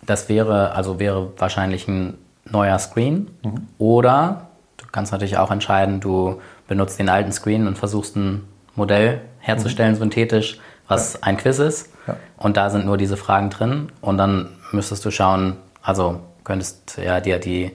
das 0.02 0.28
wäre 0.28 0.72
also 0.72 0.98
wäre 0.98 1.34
wahrscheinlich 1.38 1.88
ein 1.88 2.18
neuer 2.50 2.80
Screen 2.80 3.28
mhm. 3.44 3.68
oder 3.78 4.48
du 4.78 4.86
kannst 4.92 5.12
natürlich 5.12 5.38
auch 5.38 5.52
entscheiden, 5.52 6.00
du 6.00 6.42
benutzt 6.68 6.98
den 6.98 7.10
alten 7.10 7.32
Screen 7.32 7.68
und 7.68 7.78
versuchst 7.78 8.16
ein 8.16 8.48
Modell 8.80 9.22
herzustellen, 9.40 9.94
mhm. 9.94 10.00
synthetisch, 10.00 10.60
was 10.88 11.14
ja. 11.14 11.20
ein 11.24 11.38
Quiz 11.38 11.60
ist. 11.60 11.92
Ja. 12.08 12.18
Und 12.38 12.58
da 12.58 12.70
sind 12.72 12.86
nur 12.86 12.98
diese 12.98 13.18
Fragen 13.18 13.52
drin. 13.52 13.92
Und 14.02 14.18
dann 14.18 14.50
müsstest 14.72 15.06
du 15.06 15.12
schauen, 15.12 15.58
also 15.84 16.22
könntest 16.44 16.98
ja 16.98 17.20
dir 17.20 17.38
die, 17.38 17.72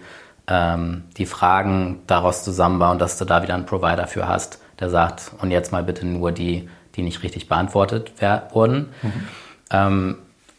ähm, 0.49 1.05
die 1.17 1.27
Fragen 1.27 2.01
daraus 2.07 2.43
zusammenbauen, 2.43 2.99
dass 2.99 3.19
du 3.19 3.25
da 3.25 3.43
wieder 3.43 3.55
einen 3.55 3.67
Provider 3.67 4.07
für 4.09 4.27
hast, 4.27 4.59
der 4.81 4.91
sagt, 4.91 5.31
und 5.41 5.53
jetzt 5.53 5.71
mal 5.71 5.85
bitte 5.85 6.07
nur 6.07 6.33
die, 6.33 6.69
die 6.97 7.03
nicht 7.03 7.23
richtig 7.23 7.49
beantwortet 7.49 8.13
wurden. 8.53 8.89
Mhm. 9.03 9.29
Ähm, 9.71 10.17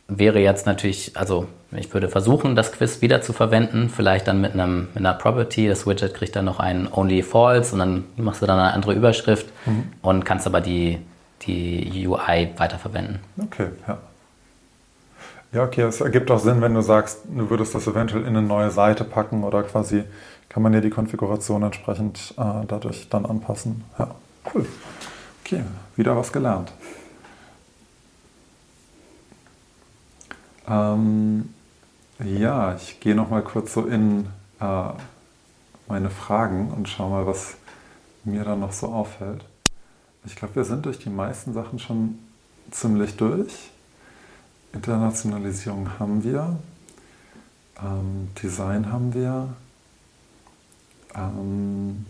wäre 0.08 0.40
jetzt 0.40 0.66
natürlich, 0.66 1.18
also 1.18 1.48
ich 1.78 1.94
würde 1.94 2.10
versuchen, 2.10 2.56
das 2.56 2.72
Quiz 2.72 3.02
wieder 3.02 3.22
zu 3.22 3.34
verwenden, 3.34 3.90
vielleicht 3.90 4.28
dann 4.28 4.42
mit, 4.42 4.54
einem, 4.54 4.88
mit 4.94 4.98
einer 4.98 5.14
Property. 5.14 5.68
Das 5.68 5.86
Widget 5.86 6.14
kriegt 6.14 6.36
dann 6.36 6.46
noch 6.46 6.60
ein 6.60 6.88
Only 6.92 7.24
False 7.24 7.74
und 7.74 7.80
dann 7.80 8.04
machst 8.18 8.42
du 8.42 8.46
dann 8.46 8.60
eine 8.60 8.74
andere 8.74 8.94
Überschrift 8.94 9.48
mhm. 9.66 9.92
und 10.02 10.26
kannst 10.26 10.48
aber 10.48 10.62
die, 10.62 11.00
die 11.44 12.08
UI 12.08 12.50
weiterverwenden. 12.58 13.20
Okay, 13.38 13.68
ja. 13.88 13.98
Ja, 15.54 15.64
okay, 15.64 15.84
es 15.84 16.02
ergibt 16.02 16.30
auch 16.32 16.40
Sinn, 16.40 16.62
wenn 16.62 16.74
du 16.74 16.82
sagst, 16.82 17.20
du 17.34 17.50
würdest 17.50 17.74
das 17.74 17.88
eventuell 17.88 18.24
in 18.24 18.36
eine 18.36 18.42
neue 18.42 18.72
Seite 18.72 19.06
packen 19.06 19.44
oder 19.46 19.64
quasi 19.64 20.04
kann 20.50 20.62
man 20.64 20.74
ja 20.74 20.82
die 20.82 20.90
Konfiguration 20.90 21.64
entsprechend 21.64 22.34
äh, 22.38 22.66
dadurch 22.68 23.08
dann 23.10 23.26
anpassen. 23.26 23.86
Ja, 23.98 24.16
cool. 24.54 24.66
Okay, 25.44 25.64
wieder 25.96 26.18
was 26.18 26.34
gelernt. 26.34 26.74
Ähm, 30.68 31.54
ja, 32.24 32.76
ich 32.76 33.00
gehe 33.00 33.16
noch 33.16 33.30
mal 33.30 33.42
kurz 33.42 33.74
so 33.74 33.86
in 33.86 34.28
äh, 34.60 34.90
meine 35.88 36.10
Fragen 36.10 36.72
und 36.72 36.88
schaue 36.90 37.12
mal, 37.12 37.28
was 37.28 37.56
mir 38.24 38.44
dann 38.44 38.62
noch 38.62 38.74
so 38.74 38.88
auffällt. 38.88 39.46
Ich 40.26 40.36
glaube, 40.36 40.56
wir 40.56 40.66
sind 40.66 40.86
durch 40.86 40.98
die 41.00 41.10
meisten 41.10 41.54
Sachen 41.54 41.80
schon 41.80 42.20
ziemlich 42.72 43.16
durch. 43.16 43.70
Internationalisierung 44.74 46.00
haben 46.00 46.24
wir. 46.24 46.58
Ähm, 47.84 48.30
Design 48.42 48.92
haben 48.92 49.14
wir. 49.14 49.50
Ähm, 51.16 52.06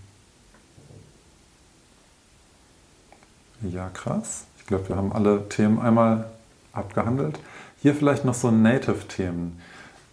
ja, 3.62 3.90
krass. 3.90 4.46
Ich 4.58 4.66
glaube, 4.66 4.90
wir 4.90 4.96
haben 4.96 5.12
alle 5.12 5.48
Themen 5.50 5.80
einmal 5.80 6.32
abgehandelt. 6.74 7.40
Hier 7.82 7.96
vielleicht 7.96 8.26
noch 8.26 8.34
so 8.34 8.50
Native-Themen. 8.50 9.60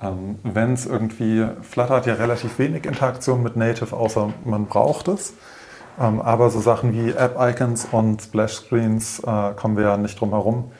Ähm, 0.02 0.38
Wenn 0.42 0.74
es 0.74 0.86
irgendwie, 0.86 1.46
Flutter 1.62 1.96
hat 1.96 2.06
ja 2.06 2.14
relativ 2.14 2.58
wenig 2.58 2.86
Interaktion 2.86 3.42
mit 3.42 3.56
Native, 3.56 3.96
außer 3.96 4.32
man 4.44 4.66
braucht 4.66 5.08
es. 5.08 5.34
Ähm, 6.00 6.20
aber 6.20 6.50
so 6.50 6.60
Sachen 6.60 6.92
wie 6.92 7.10
App-Icons 7.10 7.88
und 7.92 8.22
Splash-Screens 8.22 9.20
äh, 9.20 9.52
kommen 9.54 9.76
wir 9.76 9.84
ja 9.84 9.96
nicht 9.96 10.18
drum 10.20 10.30
herum. 10.30 10.72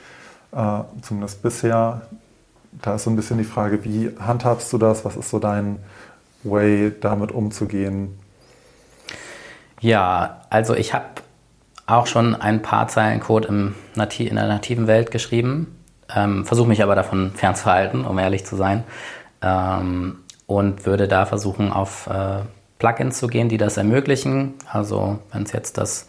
Äh, 0.53 0.81
zumindest 1.03 1.43
bisher. 1.43 2.03
Da 2.81 2.95
ist 2.95 3.05
so 3.05 3.11
ein 3.11 3.17
bisschen 3.17 3.39
die 3.39 3.45
Frage, 3.45 3.85
wie 3.85 4.11
handhabst 4.19 4.73
du 4.73 4.79
das? 4.79 5.05
Was 5.05 5.17
ist 5.17 5.29
so 5.29 5.39
dein 5.39 5.79
Way, 6.43 6.93
damit 7.01 7.31
umzugehen? 7.31 8.19
Ja, 9.81 10.41
also 10.49 10.75
ich 10.75 10.95
habe 10.95 11.05
auch 11.87 12.07
schon 12.07 12.35
ein 12.35 12.63
paar 12.63 12.89
Zeilen 12.89 13.21
Code 13.21 13.49
im 13.49 13.75
in 13.95 14.37
der 14.37 14.47
nativen 14.49 14.87
Welt 14.87 15.11
geschrieben. 15.11 15.77
Ähm, 16.15 16.45
Versuche 16.45 16.69
mich 16.69 16.83
aber 16.83 16.95
davon 16.95 17.33
fernzuhalten, 17.35 18.05
um 18.05 18.19
ehrlich 18.19 18.45
zu 18.45 18.57
sein. 18.57 18.85
Ähm, 19.43 20.19
und 20.47 20.87
würde 20.87 21.09
da 21.09 21.25
versuchen, 21.27 21.73
auf 21.73 22.07
äh, 22.09 22.43
Plugins 22.79 23.19
zu 23.19 23.29
gehen, 23.29 23.49
die 23.49 23.59
das 23.59 23.77
ermöglichen. 23.77 24.55
Also 24.71 25.19
wenn 25.33 25.45
es 25.45 25.53
jetzt 25.53 25.79
das 25.79 26.09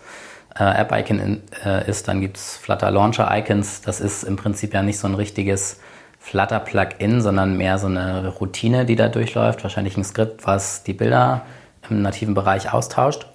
äh, 0.58 0.64
App-Icon 0.64 1.42
äh, 1.64 1.90
ist, 1.90 2.08
dann 2.08 2.20
gibt 2.20 2.38
es 2.38 2.58
Flutter 2.58 2.92
Launcher 2.92 3.30
Icons. 3.32 3.82
Das 3.82 4.00
ist 4.00 4.24
im 4.24 4.36
Prinzip 4.36 4.74
ja 4.74 4.82
nicht 4.84 5.00
so 5.00 5.08
ein 5.08 5.16
richtiges 5.16 5.80
Flutter 6.20 6.60
Plugin, 6.60 7.22
sondern 7.22 7.58
mehr 7.58 7.78
so 7.78 7.88
eine 7.88 8.28
Routine, 8.28 8.86
die 8.86 8.96
da 8.96 9.10
durchläuft. 9.10 9.64
Wahrscheinlich 9.64 9.98
ein 9.98 10.04
Skript, 10.04 10.48
was 10.48 10.84
die 10.84 10.94
Bilder 10.94 11.42
im 11.90 12.02
nativen 12.02 12.34
Bereich 12.34 12.74
austauscht. 12.74 13.28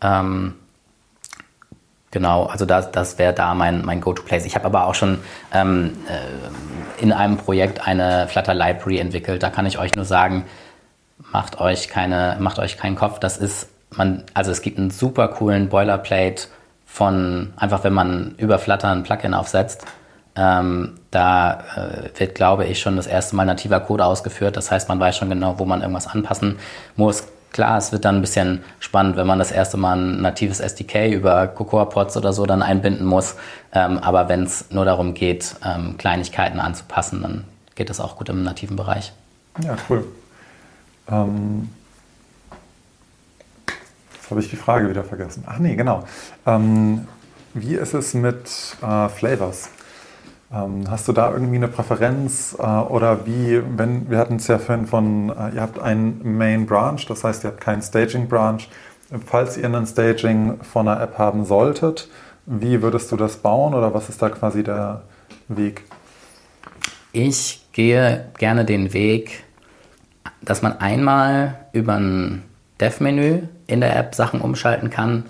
Ähm, 0.00 0.54
Genau, 2.10 2.46
also 2.46 2.64
das, 2.64 2.90
das 2.90 3.18
wäre 3.18 3.34
da 3.34 3.54
mein, 3.54 3.84
mein 3.84 4.00
Go-To-Place. 4.00 4.46
Ich 4.46 4.54
habe 4.54 4.64
aber 4.64 4.86
auch 4.86 4.94
schon 4.94 5.18
ähm, 5.52 5.92
äh, 6.08 7.02
in 7.02 7.12
einem 7.12 7.36
Projekt 7.36 7.86
eine 7.86 8.26
Flutter 8.28 8.54
Library 8.54 8.98
entwickelt. 8.98 9.42
Da 9.42 9.50
kann 9.50 9.66
ich 9.66 9.78
euch 9.78 9.94
nur 9.94 10.06
sagen, 10.06 10.46
macht 11.32 11.60
euch 11.60 11.88
keine, 11.88 12.36
macht 12.40 12.58
euch 12.58 12.78
keinen 12.78 12.96
Kopf. 12.96 13.18
Das 13.18 13.36
ist, 13.36 13.68
man, 13.94 14.24
also 14.32 14.50
es 14.50 14.62
gibt 14.62 14.78
einen 14.78 14.90
super 14.90 15.28
coolen 15.28 15.68
Boilerplate 15.68 16.44
von, 16.86 17.52
einfach 17.56 17.84
wenn 17.84 17.92
man 17.92 18.34
über 18.38 18.58
Flutter 18.58 18.90
ein 18.90 19.02
Plugin 19.02 19.34
aufsetzt. 19.34 19.84
Ähm, 20.34 20.94
da 21.10 21.64
äh, 21.76 22.18
wird, 22.18 22.34
glaube 22.34 22.64
ich, 22.64 22.80
schon 22.80 22.96
das 22.96 23.06
erste 23.06 23.36
Mal 23.36 23.44
nativer 23.44 23.80
Code 23.80 24.06
ausgeführt. 24.06 24.56
Das 24.56 24.70
heißt, 24.70 24.88
man 24.88 24.98
weiß 24.98 25.18
schon 25.18 25.28
genau, 25.28 25.58
wo 25.58 25.66
man 25.66 25.82
irgendwas 25.82 26.06
anpassen 26.06 26.58
muss 26.96 27.24
Klar, 27.52 27.78
es 27.78 27.92
wird 27.92 28.04
dann 28.04 28.16
ein 28.16 28.20
bisschen 28.20 28.62
spannend, 28.78 29.16
wenn 29.16 29.26
man 29.26 29.38
das 29.38 29.50
erste 29.50 29.76
Mal 29.76 29.96
ein 29.96 30.22
natives 30.22 30.60
SDK 30.60 31.10
über 31.10 31.46
Cocoa 31.48 31.86
Pods 31.86 32.16
oder 32.16 32.32
so 32.32 32.46
dann 32.46 32.62
einbinden 32.62 33.06
muss. 33.06 33.36
Ähm, 33.72 33.98
aber 33.98 34.28
wenn 34.28 34.44
es 34.44 34.70
nur 34.70 34.84
darum 34.84 35.14
geht, 35.14 35.56
ähm, 35.64 35.96
Kleinigkeiten 35.96 36.60
anzupassen, 36.60 37.22
dann 37.22 37.44
geht 37.74 37.90
das 37.90 38.00
auch 38.00 38.16
gut 38.16 38.28
im 38.28 38.42
nativen 38.42 38.76
Bereich. 38.76 39.12
Ja, 39.62 39.76
cool. 39.88 40.06
Ähm, 41.10 41.70
jetzt 44.14 44.30
habe 44.30 44.40
ich 44.40 44.50
die 44.50 44.56
Frage 44.56 44.90
wieder 44.90 45.04
vergessen. 45.04 45.44
Ach 45.46 45.58
nee, 45.58 45.74
genau. 45.74 46.04
Ähm, 46.46 47.08
wie 47.54 47.74
ist 47.74 47.94
es 47.94 48.14
mit 48.14 48.46
äh, 48.82 49.08
Flavors? 49.08 49.70
Ähm, 50.52 50.84
hast 50.90 51.06
du 51.06 51.12
da 51.12 51.30
irgendwie 51.30 51.56
eine 51.56 51.68
Präferenz 51.68 52.56
äh, 52.58 52.62
oder 52.62 53.26
wie, 53.26 53.60
wenn, 53.76 54.10
wir 54.10 54.18
hatten 54.18 54.36
es 54.36 54.46
ja 54.46 54.58
vorhin 54.58 54.86
von, 54.86 55.28
äh, 55.28 55.54
ihr 55.54 55.60
habt 55.60 55.78
einen 55.78 56.38
Main 56.38 56.64
Branch, 56.64 57.00
das 57.06 57.22
heißt, 57.22 57.44
ihr 57.44 57.50
habt 57.50 57.60
keinen 57.60 57.82
Staging 57.82 58.28
Branch. 58.28 58.60
Falls 59.26 59.56
ihr 59.56 59.66
einen 59.66 59.86
Staging 59.86 60.62
von 60.62 60.88
einer 60.88 61.00
App 61.00 61.18
haben 61.18 61.44
solltet, 61.44 62.08
wie 62.46 62.82
würdest 62.82 63.12
du 63.12 63.16
das 63.16 63.36
bauen 63.36 63.74
oder 63.74 63.92
was 63.92 64.08
ist 64.08 64.22
da 64.22 64.30
quasi 64.30 64.62
der 64.62 65.02
Weg? 65.48 65.84
Ich 67.12 67.66
gehe 67.72 68.26
gerne 68.38 68.64
den 68.64 68.92
Weg, 68.92 69.44
dass 70.40 70.62
man 70.62 70.78
einmal 70.80 71.58
über 71.72 71.94
ein 71.94 72.42
Dev-Menü 72.80 73.42
in 73.66 73.80
der 73.80 73.96
App 73.96 74.14
Sachen 74.14 74.40
umschalten 74.40 74.88
kann 74.88 75.24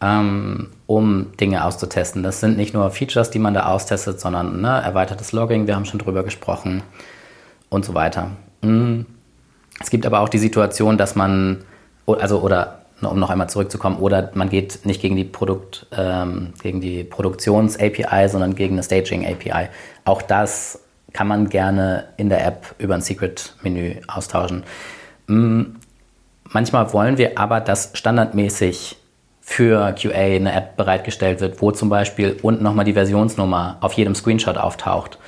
ähm, 0.00 0.68
um 0.86 1.32
Dinge 1.40 1.64
auszutesten. 1.64 2.22
Das 2.22 2.40
sind 2.40 2.56
nicht 2.56 2.74
nur 2.74 2.90
Features, 2.90 3.30
die 3.30 3.38
man 3.38 3.54
da 3.54 3.66
austestet, 3.66 4.20
sondern 4.20 4.60
ne, 4.60 4.80
erweitertes 4.82 5.32
Logging, 5.32 5.66
wir 5.66 5.74
haben 5.74 5.84
schon 5.84 5.98
drüber 5.98 6.22
gesprochen 6.22 6.82
und 7.68 7.84
so 7.84 7.94
weiter. 7.94 8.30
Mhm. 8.62 9.06
Es 9.80 9.90
gibt 9.90 10.06
aber 10.06 10.20
auch 10.20 10.28
die 10.28 10.38
Situation, 10.38 10.96
dass 10.96 11.16
man, 11.16 11.64
also 12.06 12.40
oder 12.40 12.82
um 13.02 13.18
noch 13.18 13.30
einmal 13.30 13.50
zurückzukommen, 13.50 13.98
oder 13.98 14.30
man 14.34 14.48
geht 14.48 14.86
nicht 14.86 15.02
gegen 15.02 15.16
die 15.16 15.24
Produkt, 15.24 15.86
ähm, 15.96 16.54
gegen 16.62 16.80
die 16.80 17.04
Produktions-API, 17.04 18.28
sondern 18.28 18.54
gegen 18.54 18.74
eine 18.74 18.82
Staging-API. 18.82 19.68
Auch 20.04 20.22
das 20.22 20.80
kann 21.12 21.28
man 21.28 21.48
gerne 21.48 22.04
in 22.16 22.28
der 22.28 22.46
App 22.46 22.74
über 22.78 22.94
ein 22.94 23.02
Secret-Menü 23.02 23.96
austauschen. 24.06 24.64
Mhm. 25.26 25.76
Manchmal 26.50 26.92
wollen 26.92 27.18
wir 27.18 27.38
aber 27.38 27.60
das 27.60 27.90
standardmäßig 27.94 28.96
für 29.48 29.92
QA 29.92 30.12
eine 30.12 30.52
App 30.52 30.76
bereitgestellt 30.76 31.40
wird, 31.40 31.62
wo 31.62 31.70
zum 31.70 31.88
Beispiel 31.88 32.36
unten 32.42 32.64
nochmal 32.64 32.84
die 32.84 32.94
Versionsnummer 32.94 33.76
auf 33.80 33.92
jedem 33.92 34.16
Screenshot 34.16 34.58
auftaucht 34.58 35.18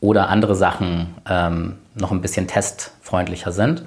oder 0.00 0.28
andere 0.28 0.56
Sachen 0.56 1.14
ähm, 1.30 1.76
noch 1.94 2.10
ein 2.10 2.20
bisschen 2.20 2.48
testfreundlicher 2.48 3.52
sind. 3.52 3.84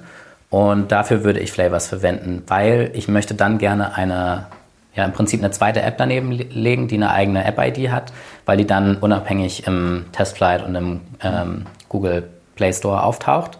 Und 0.48 0.90
dafür 0.90 1.22
würde 1.22 1.40
ich 1.40 1.52
Flavors 1.52 1.86
verwenden, 1.86 2.44
weil 2.46 2.92
ich 2.94 3.08
möchte 3.08 3.34
dann 3.34 3.58
gerne 3.58 3.94
eine, 3.94 4.46
ja 4.94 5.04
im 5.04 5.12
Prinzip 5.12 5.40
eine 5.40 5.50
zweite 5.50 5.82
App 5.82 5.98
daneben 5.98 6.32
legen, 6.32 6.88
die 6.88 6.96
eine 6.96 7.10
eigene 7.10 7.44
App-ID 7.44 7.90
hat, 7.90 8.10
weil 8.46 8.56
die 8.56 8.66
dann 8.66 8.96
unabhängig 8.96 9.66
im 9.66 10.06
Testflight 10.12 10.64
und 10.64 10.74
im 10.76 11.00
ähm, 11.22 11.66
Google 11.90 12.30
Play 12.56 12.72
Store 12.72 13.02
auftaucht. 13.02 13.58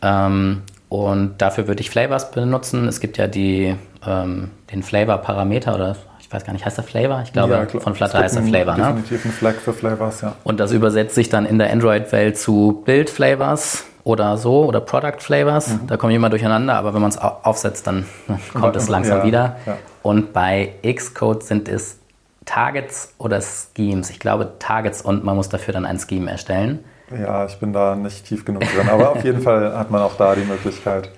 Ähm, 0.00 0.62
und 0.88 1.42
dafür 1.42 1.66
würde 1.66 1.80
ich 1.80 1.90
Flavors 1.90 2.30
benutzen. 2.30 2.86
Es 2.86 3.00
gibt 3.00 3.18
ja 3.18 3.26
die, 3.26 3.74
ähm, 4.06 4.50
den 4.72 4.82
Flavor-Parameter 4.82 5.74
oder 5.74 5.96
ich 6.20 6.32
weiß 6.32 6.44
gar 6.44 6.52
nicht, 6.52 6.64
heißt 6.64 6.78
der 6.78 6.84
Flavor? 6.84 7.22
Ich 7.22 7.32
glaube, 7.32 7.52
ja, 7.52 7.80
von 7.80 7.94
Flutter 7.94 8.18
heißt 8.18 8.36
der 8.36 8.42
Flavor. 8.42 8.76
Ne? 8.76 8.82
Definitiv 8.82 9.24
ein 9.26 9.32
Flag 9.32 9.54
für 9.54 9.72
Flavors, 9.72 10.22
ja. 10.22 10.34
Und 10.42 10.58
das 10.58 10.72
übersetzt 10.72 11.14
sich 11.14 11.28
dann 11.28 11.46
in 11.46 11.58
der 11.58 11.70
Android-Welt 11.70 12.38
zu 12.38 12.82
Build-Flavors 12.84 13.84
oder 14.04 14.36
so 14.36 14.64
oder 14.64 14.80
Product 14.80 15.18
Flavors. 15.20 15.68
Mhm. 15.68 15.86
Da 15.86 15.96
komme 15.96 16.12
ich 16.12 16.16
immer 16.16 16.30
durcheinander, 16.30 16.74
aber 16.74 16.94
wenn 16.94 17.00
man 17.00 17.10
es 17.10 17.18
aufsetzt, 17.18 17.86
dann 17.86 18.06
kommt 18.54 18.76
es 18.76 18.88
langsam 18.88 19.18
ja, 19.18 19.24
wieder. 19.24 19.56
Ja. 19.66 19.76
Und 20.02 20.32
bei 20.32 20.74
Xcode 20.82 21.42
sind 21.42 21.68
es 21.68 21.98
Targets 22.44 23.14
oder 23.18 23.40
Schemes. 23.40 24.10
Ich 24.10 24.20
glaube 24.20 24.52
Targets 24.58 25.02
und 25.02 25.24
man 25.24 25.36
muss 25.36 25.48
dafür 25.48 25.72
dann 25.72 25.86
ein 25.86 25.98
Scheme 25.98 26.30
erstellen. 26.30 26.84
Ja, 27.10 27.46
ich 27.46 27.58
bin 27.58 27.72
da 27.72 27.94
nicht 27.94 28.26
tief 28.26 28.44
genug 28.44 28.62
drin, 28.62 28.88
aber 28.88 29.10
auf 29.10 29.24
jeden 29.24 29.42
Fall 29.42 29.76
hat 29.76 29.90
man 29.90 30.02
auch 30.02 30.16
da 30.16 30.34
die 30.34 30.44
Möglichkeit. 30.44 31.10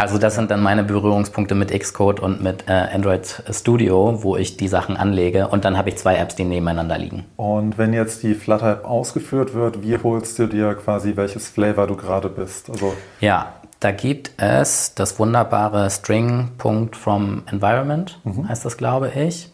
Also 0.00 0.16
das 0.16 0.34
sind 0.34 0.50
dann 0.50 0.62
meine 0.62 0.82
Berührungspunkte 0.82 1.54
mit 1.54 1.78
Xcode 1.78 2.20
und 2.20 2.42
mit 2.42 2.70
äh, 2.70 2.72
Android 2.72 3.42
Studio, 3.50 4.22
wo 4.22 4.34
ich 4.34 4.56
die 4.56 4.66
Sachen 4.66 4.96
anlege 4.96 5.48
und 5.48 5.66
dann 5.66 5.76
habe 5.76 5.90
ich 5.90 5.98
zwei 5.98 6.16
Apps, 6.16 6.36
die 6.36 6.44
nebeneinander 6.44 6.96
liegen. 6.96 7.26
Und 7.36 7.76
wenn 7.76 7.92
jetzt 7.92 8.22
die 8.22 8.34
Flutter-App 8.34 8.86
ausgeführt 8.86 9.52
wird, 9.52 9.82
wie 9.82 9.98
holst 9.98 10.38
du 10.38 10.46
dir 10.46 10.74
quasi 10.74 11.16
welches 11.16 11.50
Flavor 11.50 11.86
du 11.86 11.96
gerade 11.96 12.30
bist? 12.30 12.70
Also 12.70 12.94
ja, 13.20 13.52
da 13.78 13.90
gibt 13.90 14.30
es 14.38 14.94
das 14.94 15.18
wunderbare 15.18 15.90
String.fromEnvironment, 15.90 18.20
mhm. 18.24 18.48
heißt 18.48 18.64
das, 18.64 18.78
glaube 18.78 19.12
ich. 19.14 19.52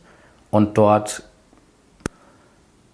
Und 0.53 0.79
dort, 0.79 1.25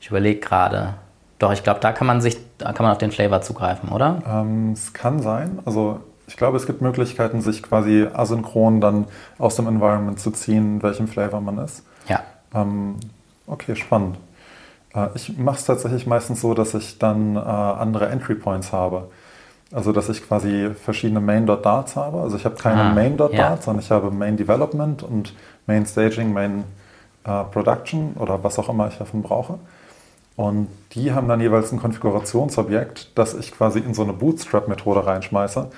ich 0.01 0.09
überlege 0.09 0.41
gerade, 0.41 0.95
doch, 1.39 1.53
ich 1.53 1.63
glaube, 1.63 1.81
da 1.81 1.93
kann 1.93 2.07
man 2.07 2.23
sich, 2.23 2.39
da 2.57 2.73
kann 2.73 2.85
man 2.85 2.93
auf 2.93 2.99
den 2.99 3.13
Flavor 3.13 3.43
zugreifen, 3.43 3.91
oder? 3.91 4.23
Ähm, 4.27 4.73
es 4.73 4.95
kann 4.95 5.21
sein. 5.21 5.59
Also 5.67 6.01
ich 6.33 6.39
glaube, 6.39 6.57
es 6.57 6.65
gibt 6.65 6.81
Möglichkeiten, 6.81 7.43
sich 7.43 7.63
quasi 7.63 8.07
asynchron 8.11 8.81
dann 8.81 9.05
aus 9.39 9.57
dem 9.57 9.69
Environment 9.69 10.19
zu 10.19 10.31
ziehen, 10.31 10.77
in 10.77 10.83
welchem 10.83 11.07
Flavor 11.07 11.43
man 11.43 11.59
ist. 11.59 11.85
Ja. 12.09 12.23
Ähm, 12.55 12.95
okay, 13.47 13.77
spannend. 13.77 14.17
Äh, 14.95 15.09
ich 15.15 15.37
mache 15.37 15.59
es 15.59 15.67
tatsächlich 15.67 16.07
meistens 16.07 16.41
so, 16.41 16.55
dass 16.55 16.73
ich 16.73 16.99
dann 16.99 17.37
äh, 17.37 17.39
andere 17.39 18.09
Entry 18.09 18.35
Points 18.35 18.73
habe. 18.73 19.09
Also, 19.73 19.93
dass 19.93 20.09
ich 20.09 20.27
quasi 20.27 20.71
verschiedene 20.75 21.21
Main.darts 21.21 21.97
habe. 21.97 22.23
Also, 22.23 22.39
ich 22.39 22.47
habe 22.47 22.57
keine 22.57 22.81
ah, 22.81 22.95
Main.darts, 22.95 23.35
ja. 23.37 23.59
sondern 23.61 23.85
ich 23.85 23.91
habe 23.91 24.11
Main 24.11 24.39
Development 24.39 25.03
und 25.03 25.35
Main 25.67 25.85
Staging, 25.85 26.33
Main 26.33 26.65
äh, 27.25 27.45
Production 27.45 28.15
oder 28.19 28.43
was 28.43 28.59
auch 28.59 28.71
immer 28.71 28.89
ich 28.89 28.97
davon 28.97 29.21
brauche. 29.21 29.59
Und 30.37 30.69
die 30.93 31.13
haben 31.13 31.29
dann 31.29 31.43
jeweils 31.43 31.73
ein 31.73 31.79
Konfigurationsobjekt, 31.79 33.19
das 33.19 33.35
ich 33.35 33.53
quasi 33.53 33.81
in 33.81 33.93
so 33.93 34.03
eine 34.03 34.15
Bootstrap-Methode 34.15 35.05
reinschmeiße 35.07 35.69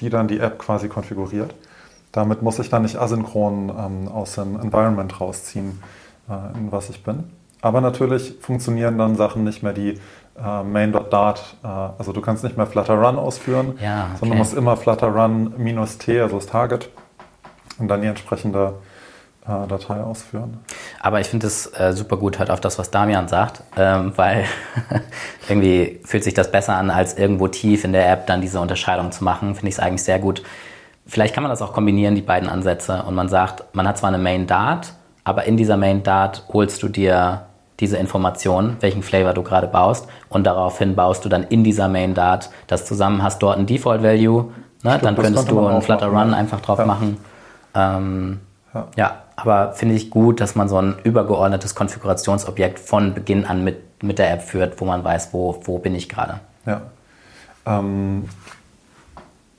die 0.00 0.10
dann 0.10 0.28
die 0.28 0.40
App 0.40 0.58
quasi 0.58 0.88
konfiguriert. 0.88 1.54
Damit 2.12 2.42
muss 2.42 2.58
ich 2.58 2.68
dann 2.68 2.82
nicht 2.82 2.96
asynchron 2.96 3.70
ähm, 3.70 4.08
aus 4.08 4.34
dem 4.34 4.60
Environment 4.60 5.20
rausziehen, 5.20 5.82
äh, 6.28 6.58
in 6.58 6.70
was 6.70 6.90
ich 6.90 7.02
bin. 7.02 7.24
Aber 7.62 7.80
natürlich 7.80 8.34
funktionieren 8.40 8.98
dann 8.98 9.16
Sachen 9.16 9.44
nicht 9.44 9.62
mehr, 9.62 9.72
die 9.72 9.98
äh, 10.36 10.62
main.dart, 10.62 11.56
äh, 11.62 11.66
also 11.66 12.12
du 12.12 12.20
kannst 12.20 12.44
nicht 12.44 12.56
mehr 12.56 12.66
Flutter 12.66 12.94
Run 12.94 13.16
ausführen, 13.16 13.78
ja, 13.80 14.06
okay. 14.06 14.16
sondern 14.20 14.38
musst 14.38 14.54
immer 14.54 14.76
Flutter 14.76 15.08
Run 15.08 15.54
minus 15.56 15.98
T, 15.98 16.20
also 16.20 16.36
das 16.36 16.46
Target, 16.46 16.90
und 17.78 17.88
dann 17.88 18.02
die 18.02 18.08
entsprechende 18.08 18.74
Datei 19.44 20.00
ausführen. 20.00 20.58
Aber 21.00 21.20
ich 21.20 21.26
finde 21.26 21.48
es 21.48 21.66
äh, 21.66 21.92
super 21.92 22.16
gut 22.16 22.38
halt 22.38 22.50
auf 22.50 22.60
das, 22.60 22.78
was 22.78 22.92
Damian 22.92 23.26
sagt, 23.26 23.62
ähm, 23.76 24.12
weil 24.14 24.44
irgendwie 25.48 26.00
fühlt 26.04 26.22
sich 26.22 26.34
das 26.34 26.52
besser 26.52 26.76
an, 26.76 26.90
als 26.90 27.18
irgendwo 27.18 27.48
tief 27.48 27.84
in 27.84 27.92
der 27.92 28.08
App 28.08 28.28
dann 28.28 28.40
diese 28.40 28.60
Unterscheidung 28.60 29.10
zu 29.10 29.24
machen. 29.24 29.54
Finde 29.54 29.68
ich 29.68 29.74
es 29.74 29.80
eigentlich 29.80 30.04
sehr 30.04 30.20
gut. 30.20 30.44
Vielleicht 31.06 31.34
kann 31.34 31.42
man 31.42 31.50
das 31.50 31.60
auch 31.60 31.72
kombinieren, 31.72 32.14
die 32.14 32.22
beiden 32.22 32.48
Ansätze. 32.48 33.02
Und 33.02 33.16
man 33.16 33.28
sagt, 33.28 33.74
man 33.74 33.88
hat 33.88 33.98
zwar 33.98 34.08
eine 34.08 34.18
Main 34.18 34.46
Dart, 34.46 34.92
aber 35.24 35.44
in 35.44 35.56
dieser 35.56 35.76
Main 35.76 36.04
Dart 36.04 36.44
holst 36.52 36.80
du 36.84 36.88
dir 36.88 37.46
diese 37.80 37.96
Information, 37.96 38.76
welchen 38.78 39.02
Flavor 39.02 39.34
du 39.34 39.42
gerade 39.42 39.66
baust 39.66 40.06
und 40.28 40.44
daraufhin 40.46 40.94
baust 40.94 41.24
du 41.24 41.28
dann 41.28 41.42
in 41.42 41.64
dieser 41.64 41.88
Main 41.88 42.14
Dart 42.14 42.50
das 42.68 42.84
zusammen, 42.86 43.24
hast 43.24 43.42
dort 43.42 43.58
ein 43.58 43.66
Default 43.66 44.04
Value, 44.04 44.52
ne? 44.84 44.90
Stimmt, 44.90 45.04
dann 45.04 45.16
könntest 45.16 45.50
du 45.50 45.66
einen 45.66 45.82
Flutter 45.82 46.06
Run 46.06 46.32
einfach 46.32 46.60
drauf 46.60 46.78
ja. 46.78 46.86
machen. 46.86 47.16
Ähm, 47.74 48.40
ja. 48.72 48.86
ja. 48.96 49.22
Aber 49.36 49.72
finde 49.72 49.94
ich 49.94 50.10
gut, 50.10 50.40
dass 50.40 50.54
man 50.54 50.68
so 50.68 50.78
ein 50.78 50.96
übergeordnetes 51.04 51.74
Konfigurationsobjekt 51.74 52.78
von 52.78 53.14
Beginn 53.14 53.44
an 53.44 53.64
mit, 53.64 54.02
mit 54.02 54.18
der 54.18 54.32
App 54.32 54.42
führt, 54.42 54.80
wo 54.80 54.84
man 54.84 55.02
weiß, 55.04 55.32
wo, 55.32 55.60
wo 55.64 55.78
bin 55.78 55.94
ich 55.94 56.08
gerade. 56.08 56.40
Ja. 56.66 56.82
Ähm, 57.64 58.28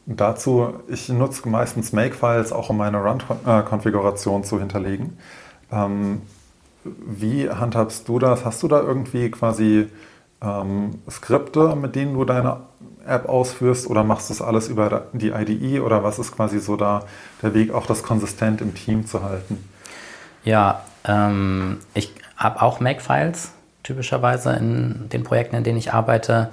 dazu, 0.05 0.73
ich 0.87 1.09
nutze 1.09 1.47
meistens 1.47 1.91
Make-Files 1.91 2.51
auch, 2.51 2.69
um 2.69 2.77
meine 2.77 2.97
Run-Konfiguration 2.97 4.43
zu 4.43 4.59
hinterlegen. 4.59 5.17
Ähm, 5.71 6.21
wie 6.83 7.49
handhabst 7.49 8.07
du 8.07 8.19
das? 8.19 8.45
Hast 8.45 8.61
du 8.63 8.67
da 8.67 8.81
irgendwie 8.81 9.31
quasi 9.31 9.89
ähm, 10.41 10.99
Skripte, 11.09 11.75
mit 11.75 11.95
denen 11.95 12.13
du 12.13 12.25
deine 12.25 12.57
App 13.05 13.27
ausführst 13.27 13.89
oder 13.89 14.03
machst 14.03 14.29
du 14.29 14.33
das 14.33 14.41
alles 14.41 14.67
über 14.67 15.07
die 15.13 15.31
IDE 15.31 15.79
oder 15.81 16.03
was 16.03 16.19
ist 16.19 16.31
quasi 16.31 16.59
so 16.59 16.75
da 16.75 17.03
der 17.41 17.53
Weg, 17.53 17.73
auch 17.73 17.85
das 17.85 18.03
konsistent 18.03 18.61
im 18.61 18.73
Team 18.73 19.05
zu 19.05 19.23
halten? 19.23 19.63
Ja, 20.43 20.83
ähm, 21.05 21.79
ich 21.93 22.13
habe 22.37 22.61
auch 22.61 22.79
Make-Files 22.79 23.51
typischerweise 23.83 24.53
in 24.53 25.09
den 25.09 25.23
Projekten, 25.23 25.55
in 25.55 25.63
denen 25.63 25.77
ich 25.77 25.93
arbeite 25.93 26.49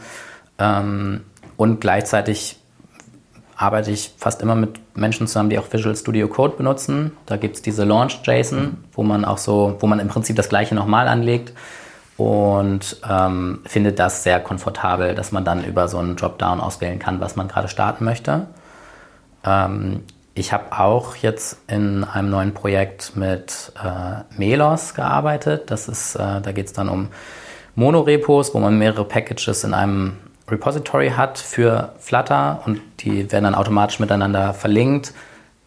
ähm, 0.59 1.23
und 1.57 1.81
gleichzeitig 1.81 2.57
arbeite 3.57 3.91
ich 3.91 4.15
fast 4.17 4.41
immer 4.41 4.55
mit 4.55 4.81
Menschen 4.97 5.27
zusammen, 5.27 5.51
die 5.51 5.59
auch 5.59 5.71
Visual 5.71 5.95
Studio 5.95 6.29
Code 6.29 6.57
benutzen. 6.57 7.13
Da 7.27 7.37
gibt 7.37 7.57
es 7.57 7.63
diese 7.63 7.85
Launch-JSON, 7.85 8.79
wo 8.93 9.03
man 9.03 9.25
auch 9.27 9.39
so, 9.39 9.77
wo 9.81 9.87
man 9.87 10.01
im 10.01 10.09
Prinzip 10.09 10.35
das 10.37 10.49
gleiche 10.49 10.75
nochmal 10.75 11.09
anlegt 11.09 11.53
und 12.21 12.99
ähm, 13.09 13.61
finde 13.65 13.95
das 13.95 14.25
sehr 14.25 14.41
komfortabel, 14.41 15.15
dass 15.15 15.33
man 15.33 15.43
dann 15.43 15.65
über 15.65 15.89
so 15.89 15.97
einen 15.97 16.17
Dropdown 16.17 16.61
auswählen 16.61 16.99
kann, 16.99 17.19
was 17.19 17.35
man 17.35 17.49
gerade 17.49 17.67
starten 17.67 18.05
möchte. 18.05 18.47
Ähm, 19.43 20.03
ich 20.35 20.53
habe 20.53 20.79
auch 20.79 21.17
jetzt 21.17 21.63
in 21.67 22.05
einem 22.05 22.29
neuen 22.29 22.53
Projekt 22.53 23.17
mit 23.17 23.73
äh, 23.83 24.23
Melos 24.37 24.93
gearbeitet. 24.93 25.71
Das 25.71 25.89
ist, 25.89 26.15
äh, 26.15 26.43
da 26.43 26.53
geht 26.53 26.67
es 26.67 26.75
dann 26.75 26.91
um 26.91 27.09
Monorepos, 27.75 28.53
wo 28.53 28.59
man 28.59 28.77
mehrere 28.77 29.07
Packages 29.07 29.65
in 29.65 29.73
einem 29.73 30.19
Repository 30.47 31.13
hat 31.17 31.39
für 31.39 31.95
Flutter 32.01 32.61
und 32.67 32.83
die 32.99 33.33
werden 33.33 33.45
dann 33.45 33.55
automatisch 33.55 33.99
miteinander 33.99 34.53
verlinkt. 34.53 35.15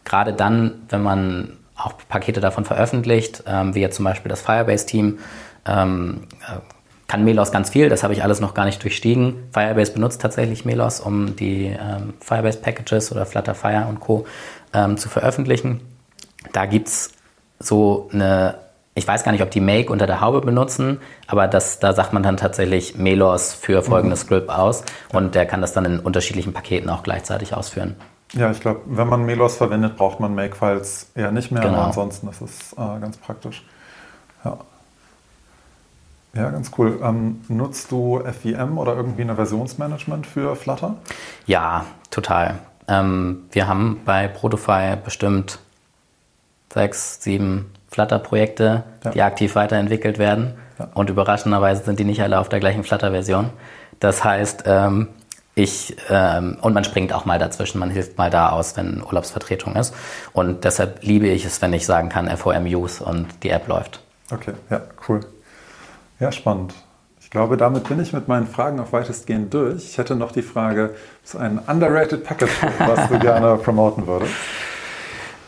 Gerade 0.04 0.34
dann, 0.34 0.84
wenn 0.90 1.02
man 1.02 1.54
auch 1.76 1.94
Pakete 2.10 2.42
davon 2.42 2.64
veröffentlicht, 2.64 3.44
ähm, 3.48 3.74
wie 3.74 3.82
jetzt 3.82 3.96
zum 3.96 4.06
Beispiel 4.06 4.30
das 4.30 4.42
Firebase-Team, 4.42 5.18
ähm, 5.66 6.28
äh, 6.42 6.60
kann 7.08 7.24
Melos 7.24 7.52
ganz 7.52 7.70
viel, 7.70 7.90
das 7.90 8.02
habe 8.02 8.14
ich 8.14 8.24
alles 8.24 8.40
noch 8.40 8.54
gar 8.54 8.66
nicht 8.66 8.82
durchstiegen. 8.82 9.36
Firebase 9.52 9.92
benutzt 9.92 10.22
tatsächlich 10.22 10.66
Melos, 10.66 11.00
um 11.00 11.36
die 11.36 11.66
ähm, 11.66 12.16
Firebase 12.20 12.60
Packages 12.60 13.12
oder 13.12 13.26
Flutter 13.26 13.54
Fire 13.54 13.86
und 13.88 14.00
Co. 14.00 14.26
Ähm, 14.74 14.98
zu 14.98 15.10
veröffentlichen. 15.10 15.82
Da 16.54 16.66
gibt 16.66 16.88
es 16.88 17.12
so 17.60 18.10
eine, 18.12 18.56
ich 18.96 19.08
weiß 19.08 19.24
gar 19.24 19.32
nicht, 19.32 19.44
ob 19.44 19.52
die 19.52 19.60
Make 19.60 19.92
unter 19.92 20.08
der 20.08 20.22
Haube 20.22 20.42
benutzen, 20.42 21.00
aber 21.28 21.48
das, 21.48 21.78
da 21.78 21.94
sagt 21.94 22.14
man 22.14 22.24
dann 22.24 22.38
tatsächlich 22.38 22.98
Melos 22.98 23.54
für 23.54 23.84
folgendes 23.84 24.24
mhm. 24.24 24.28
Script 24.28 24.50
aus 24.50 24.84
und 25.12 25.36
der 25.36 25.46
kann 25.46 25.62
das 25.62 25.74
dann 25.74 25.86
in 25.86 26.00
unterschiedlichen 26.00 26.54
Paketen 26.54 26.90
auch 26.90 27.04
gleichzeitig 27.04 27.54
ausführen. 27.54 27.96
Ja, 28.34 28.50
ich 28.50 28.60
glaube, 28.60 28.82
wenn 28.86 29.08
man 29.08 29.24
Melos 29.24 29.58
verwendet, 29.58 29.96
braucht 29.98 30.20
man 30.20 30.34
Make-Files 30.34 31.12
eher 31.14 31.32
nicht 31.32 31.52
mehr, 31.52 31.62
genau. 31.62 31.76
aber 31.76 31.86
ansonsten 31.86 32.28
ist 32.30 32.42
es 32.42 32.74
äh, 32.74 33.00
ganz 33.00 33.18
praktisch. 33.18 33.64
Ja. 34.44 34.58
Ja, 36.36 36.50
ganz 36.50 36.72
cool. 36.78 37.00
Ähm, 37.04 37.42
nutzt 37.48 37.92
du 37.92 38.20
FVM 38.20 38.78
oder 38.78 38.96
irgendwie 38.96 39.22
ein 39.22 39.36
Versionsmanagement 39.36 40.26
für 40.26 40.56
Flutter? 40.56 40.96
Ja, 41.46 41.86
total. 42.10 42.60
Ähm, 42.88 43.44
wir 43.52 43.68
haben 43.68 44.02
bei 44.04 44.28
Protofy 44.28 44.96
bestimmt 45.04 45.60
sechs, 46.74 47.22
sieben 47.22 47.72
Flutter-Projekte, 47.90 48.84
ja. 49.04 49.12
die 49.12 49.22
aktiv 49.22 49.56
weiterentwickelt 49.56 50.18
werden. 50.18 50.56
Ja. 50.80 50.90
Und 50.96 51.10
überraschenderweise 51.12 51.84
sind 51.84 52.00
die 52.00 52.04
nicht 52.04 52.22
alle 52.22 52.40
auf 52.40 52.50
der 52.50 52.60
gleichen 52.60 52.84
Flutter-Version. 52.84 53.52
Das 54.00 54.24
heißt, 54.24 54.64
ähm, 54.66 55.10
ich, 55.56 55.96
ähm, 56.10 56.58
und 56.62 56.74
man 56.74 56.84
springt 56.84 57.14
auch 57.14 57.26
mal 57.26 57.38
dazwischen, 57.38 57.78
man 57.78 57.92
hilft 57.92 58.18
mal 58.18 58.32
da 58.32 58.50
aus, 58.50 58.76
wenn 58.76 59.04
Urlaubsvertretung 59.04 59.76
ist. 59.76 59.94
Und 60.34 60.64
deshalb 60.64 61.04
liebe 61.04 61.28
ich 61.28 61.46
es, 61.46 61.62
wenn 61.62 61.74
ich 61.74 61.86
sagen 61.86 62.10
kann, 62.10 62.28
FOM 62.36 62.66
Use 62.66 63.04
und 63.04 63.28
die 63.44 63.50
App 63.50 63.68
läuft. 63.68 64.02
Okay, 64.32 64.54
ja, 64.72 64.82
cool. 65.08 65.20
Ja, 66.20 66.32
spannend. 66.32 66.74
Ich 67.22 67.30
glaube, 67.30 67.58
damit 67.58 67.88
bin 67.88 68.00
ich 68.00 68.14
mit 68.14 68.28
meinen 68.28 68.48
Fragen 68.48 68.80
auch 68.80 68.92
weitestgehend 68.92 69.54
durch. 69.54 69.84
Ich 69.84 69.98
hätte 69.98 70.16
noch 70.16 70.32
die 70.32 70.42
Frage, 70.42 70.94
ist 71.24 71.36
ein 71.36 71.60
underrated 71.60 72.24
Package, 72.24 72.52
was 72.80 73.10
du 73.10 73.20
gerne 73.20 73.56
promoten 73.64 74.06
würdest? 74.06 74.34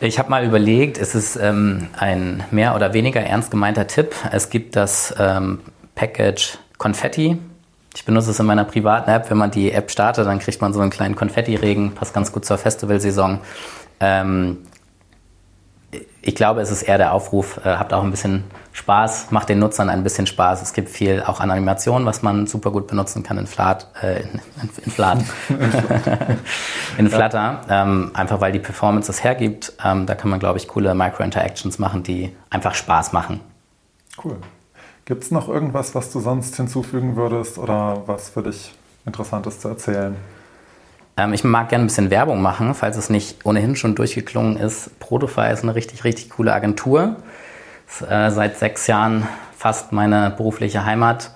Ich 0.00 0.18
habe 0.18 0.28
mal 0.28 0.44
überlegt, 0.44 0.98
es 0.98 1.14
ist 1.14 1.36
ähm, 1.36 1.88
ein 1.98 2.44
mehr 2.50 2.74
oder 2.74 2.92
weniger 2.92 3.20
ernst 3.20 3.50
gemeinter 3.50 3.86
Tipp. 3.86 4.14
Es 4.30 4.50
gibt 4.50 4.76
das 4.76 5.14
ähm, 5.18 5.60
Package 5.94 6.58
Confetti 6.76 7.38
ich 7.96 8.04
benutze 8.04 8.30
es 8.30 8.38
in 8.38 8.44
meiner 8.44 8.64
privaten 8.64 9.10
App. 9.10 9.30
Wenn 9.30 9.38
man 9.38 9.50
die 9.50 9.72
App 9.72 9.90
startet, 9.90 10.26
dann 10.26 10.38
kriegt 10.38 10.60
man 10.60 10.74
so 10.74 10.80
einen 10.80 10.90
kleinen 10.90 11.16
Konfetti-Regen. 11.16 11.92
Passt 11.94 12.12
ganz 12.12 12.30
gut 12.30 12.44
zur 12.44 12.58
Festivalsaison. 12.58 13.38
Ähm, 14.00 14.58
ich 16.22 16.34
glaube, 16.34 16.60
es 16.60 16.70
ist 16.70 16.82
eher 16.82 16.98
der 16.98 17.12
Aufruf, 17.12 17.58
äh, 17.64 17.76
habt 17.76 17.92
auch 17.92 18.02
ein 18.02 18.10
bisschen 18.10 18.44
Spaß, 18.72 19.30
macht 19.30 19.48
den 19.48 19.58
Nutzern 19.58 19.88
ein 19.88 20.02
bisschen 20.02 20.26
Spaß. 20.26 20.62
Es 20.62 20.72
gibt 20.72 20.88
viel 20.88 21.22
auch 21.22 21.40
an 21.40 21.50
Animationen, 21.50 22.06
was 22.06 22.22
man 22.22 22.46
super 22.46 22.70
gut 22.70 22.86
benutzen 22.86 23.22
kann 23.22 23.38
in 23.38 23.46
Flat, 23.46 23.88
äh, 24.02 24.22
in, 24.22 24.40
in, 24.84 24.90
Flat, 24.90 25.18
in 26.98 27.08
Flutter, 27.08 27.60
ähm, 27.68 28.10
einfach 28.14 28.40
weil 28.40 28.52
die 28.52 28.58
Performance 28.58 29.10
es 29.10 29.24
hergibt. 29.24 29.72
Ähm, 29.84 30.06
da 30.06 30.14
kann 30.14 30.30
man, 30.30 30.40
glaube 30.40 30.58
ich, 30.58 30.68
coole 30.68 30.94
Micro-Interactions 30.94 31.78
machen, 31.78 32.02
die 32.02 32.34
einfach 32.50 32.74
Spaß 32.74 33.12
machen. 33.12 33.40
Cool. 34.22 34.36
Gibt 35.04 35.22
es 35.22 35.30
noch 35.30 35.48
irgendwas, 35.48 35.94
was 35.94 36.12
du 36.12 36.20
sonst 36.20 36.56
hinzufügen 36.56 37.16
würdest 37.16 37.58
oder 37.58 38.02
was 38.06 38.30
für 38.30 38.42
dich 38.42 38.74
interessant 39.04 39.46
ist 39.46 39.62
zu 39.62 39.68
erzählen? 39.68 40.16
Ähm, 41.16 41.32
ich 41.32 41.44
mag 41.44 41.68
gerne 41.68 41.84
ein 41.84 41.86
bisschen 41.86 42.10
Werbung 42.10 42.42
machen, 42.42 42.74
falls 42.74 42.96
es 42.96 43.10
nicht 43.10 43.44
ohnehin 43.44 43.76
schon 43.76 43.94
durchgeklungen 43.94 44.56
ist. 44.56 44.98
Protofy 45.00 45.50
ist 45.52 45.62
eine 45.62 45.74
richtig, 45.74 46.04
richtig 46.04 46.30
coole 46.30 46.52
Agentur. 46.52 47.16
Ist, 47.88 48.02
äh, 48.02 48.30
seit 48.30 48.58
sechs 48.58 48.86
Jahren 48.86 49.26
fast 49.56 49.92
meine 49.92 50.30
berufliche 50.30 50.84
Heimat. 50.84 51.30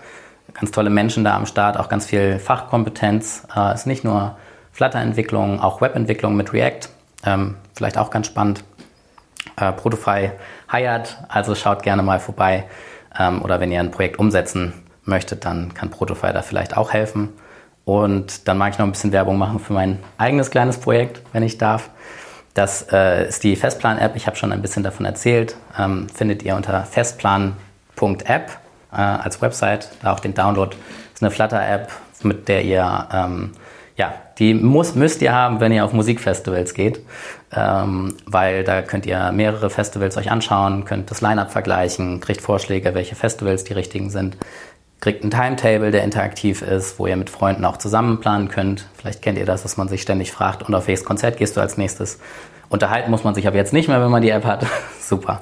Ganz 0.52 0.72
tolle 0.72 0.90
Menschen 0.90 1.24
da 1.24 1.36
am 1.36 1.46
Start, 1.46 1.78
auch 1.78 1.88
ganz 1.88 2.06
viel 2.06 2.38
Fachkompetenz. 2.38 3.46
Äh, 3.56 3.74
ist 3.74 3.86
nicht 3.86 4.04
nur 4.04 4.36
Flutter-Entwicklung, 4.72 5.60
auch 5.60 5.80
Webentwicklung 5.80 6.36
mit 6.36 6.52
React. 6.52 6.88
Ähm, 7.24 7.56
vielleicht 7.74 7.96
auch 7.96 8.10
ganz 8.10 8.26
spannend. 8.26 8.64
Äh, 9.56 9.72
Protofy 9.72 10.30
hired, 10.70 11.18
also 11.28 11.54
schaut 11.54 11.82
gerne 11.82 12.02
mal 12.02 12.20
vorbei. 12.20 12.64
Ähm, 13.18 13.42
oder 13.42 13.60
wenn 13.60 13.72
ihr 13.72 13.80
ein 13.80 13.90
Projekt 13.90 14.18
umsetzen 14.18 14.74
möchtet, 15.04 15.44
dann 15.44 15.72
kann 15.74 15.90
Protofy 15.90 16.32
da 16.32 16.42
vielleicht 16.42 16.76
auch 16.76 16.92
helfen. 16.92 17.30
Und 17.90 18.46
dann 18.46 18.56
mag 18.56 18.72
ich 18.72 18.78
noch 18.78 18.86
ein 18.86 18.92
bisschen 18.92 19.10
Werbung 19.10 19.36
machen 19.36 19.58
für 19.58 19.72
mein 19.72 19.98
eigenes 20.16 20.52
kleines 20.52 20.78
Projekt, 20.78 21.22
wenn 21.32 21.42
ich 21.42 21.58
darf. 21.58 21.90
Das 22.54 22.86
äh, 22.92 23.26
ist 23.26 23.42
die 23.42 23.56
Festplan-App. 23.56 24.14
Ich 24.14 24.28
habe 24.28 24.36
schon 24.36 24.52
ein 24.52 24.62
bisschen 24.62 24.84
davon 24.84 25.06
erzählt. 25.06 25.56
Ähm, 25.76 26.08
findet 26.08 26.44
ihr 26.44 26.54
unter 26.54 26.84
festplan.app 26.84 28.50
äh, 28.92 28.96
als 28.96 29.42
Website. 29.42 29.88
Da 30.02 30.12
auch 30.12 30.20
den 30.20 30.34
Download. 30.34 30.76
Ist 31.12 31.20
eine 31.20 31.32
Flutter-App, 31.32 31.88
mit 32.22 32.46
der 32.46 32.64
ihr 32.64 33.08
ähm, 33.12 33.54
ja, 34.00 34.14
die 34.38 34.54
muss, 34.54 34.94
müsst 34.94 35.20
ihr 35.20 35.34
haben, 35.34 35.60
wenn 35.60 35.72
ihr 35.72 35.84
auf 35.84 35.92
Musikfestivals 35.92 36.72
geht, 36.72 37.00
ähm, 37.52 38.16
weil 38.24 38.64
da 38.64 38.80
könnt 38.80 39.04
ihr 39.04 39.30
mehrere 39.30 39.68
Festivals 39.68 40.16
euch 40.16 40.30
anschauen, 40.30 40.86
könnt 40.86 41.10
das 41.10 41.20
Line-Up 41.20 41.50
vergleichen, 41.50 42.20
kriegt 42.20 42.40
Vorschläge, 42.40 42.94
welche 42.94 43.14
Festivals 43.14 43.64
die 43.64 43.74
richtigen 43.74 44.08
sind, 44.08 44.38
kriegt 45.00 45.24
ein 45.24 45.30
Timetable, 45.30 45.90
der 45.90 46.04
interaktiv 46.04 46.62
ist, 46.62 46.98
wo 46.98 47.06
ihr 47.06 47.16
mit 47.16 47.30
Freunden 47.30 47.64
auch 47.64 47.78
zusammen 47.78 48.20
planen 48.20 48.48
könnt. 48.48 48.86
Vielleicht 48.98 49.22
kennt 49.22 49.38
ihr 49.38 49.46
das, 49.46 49.62
dass 49.62 49.76
man 49.76 49.88
sich 49.88 50.02
ständig 50.02 50.30
fragt, 50.30 50.62
und 50.62 50.74
auf 50.74 50.86
welches 50.86 51.04
Konzert 51.04 51.38
gehst 51.38 51.56
du 51.56 51.60
als 51.60 51.78
nächstes? 51.78 52.18
Unterhalten 52.68 53.10
muss 53.10 53.24
man 53.24 53.34
sich 53.34 53.46
aber 53.46 53.56
jetzt 53.56 53.72
nicht 53.72 53.88
mehr, 53.88 54.00
wenn 54.00 54.10
man 54.10 54.22
die 54.22 54.30
App 54.30 54.44
hat. 54.44 54.66
Super. 55.00 55.40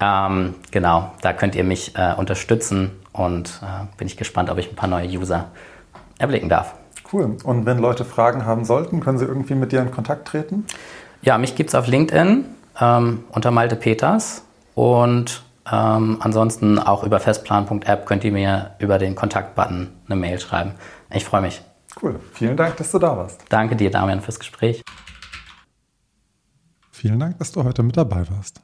Ähm, 0.00 0.54
genau, 0.70 1.12
da 1.20 1.32
könnt 1.34 1.54
ihr 1.54 1.64
mich 1.64 1.94
äh, 1.96 2.14
unterstützen 2.16 2.90
und 3.12 3.60
äh, 3.62 3.86
bin 3.98 4.06
ich 4.06 4.16
gespannt, 4.16 4.48
ob 4.50 4.58
ich 4.58 4.70
ein 4.70 4.76
paar 4.76 4.88
neue 4.88 5.06
User 5.06 5.48
erblicken 6.18 6.48
darf. 6.48 6.74
Cool. 7.12 7.36
Und 7.44 7.66
wenn 7.66 7.78
Leute 7.78 8.04
Fragen 8.04 8.46
haben 8.46 8.64
sollten, 8.64 9.00
können 9.00 9.18
sie 9.18 9.26
irgendwie 9.26 9.54
mit 9.54 9.72
dir 9.72 9.80
in 9.80 9.90
Kontakt 9.90 10.28
treten? 10.28 10.64
Ja, 11.22 11.36
mich 11.36 11.54
gibt 11.54 11.70
es 11.70 11.74
auf 11.74 11.86
LinkedIn 11.86 12.46
ähm, 12.80 13.24
unter 13.30 13.50
Malte 13.50 13.76
Peters 13.76 14.42
und 14.74 15.42
ähm, 15.70 16.18
ansonsten 16.20 16.78
auch 16.78 17.04
über 17.04 17.20
festplan.app 17.20 18.06
könnt 18.06 18.24
ihr 18.24 18.32
mir 18.32 18.74
über 18.78 18.98
den 18.98 19.14
Kontaktbutton 19.14 19.88
eine 20.06 20.16
Mail 20.16 20.38
schreiben. 20.40 20.74
Ich 21.12 21.24
freue 21.24 21.42
mich. 21.42 21.62
Cool. 22.00 22.20
Vielen 22.32 22.56
Dank, 22.56 22.76
dass 22.76 22.90
du 22.90 22.98
da 22.98 23.16
warst. 23.16 23.44
Danke 23.48 23.76
dir, 23.76 23.90
Damian, 23.90 24.20
fürs 24.20 24.38
Gespräch. 24.38 24.82
Vielen 26.90 27.18
Dank, 27.18 27.38
dass 27.38 27.52
du 27.52 27.64
heute 27.64 27.82
mit 27.82 27.96
dabei 27.96 28.28
warst. 28.30 28.60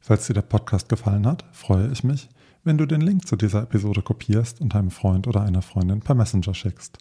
Falls 0.00 0.26
dir 0.26 0.34
der 0.34 0.42
Podcast 0.42 0.88
gefallen 0.88 1.26
hat, 1.26 1.44
freue 1.52 1.88
ich 1.88 2.04
mich, 2.04 2.28
wenn 2.64 2.78
du 2.78 2.86
den 2.86 3.00
Link 3.00 3.26
zu 3.26 3.36
dieser 3.36 3.62
Episode 3.62 4.02
kopierst 4.02 4.60
und 4.60 4.74
einem 4.74 4.90
Freund 4.90 5.26
oder 5.26 5.42
einer 5.42 5.62
Freundin 5.62 6.00
per 6.00 6.14
Messenger 6.14 6.54
schickst. 6.54 6.98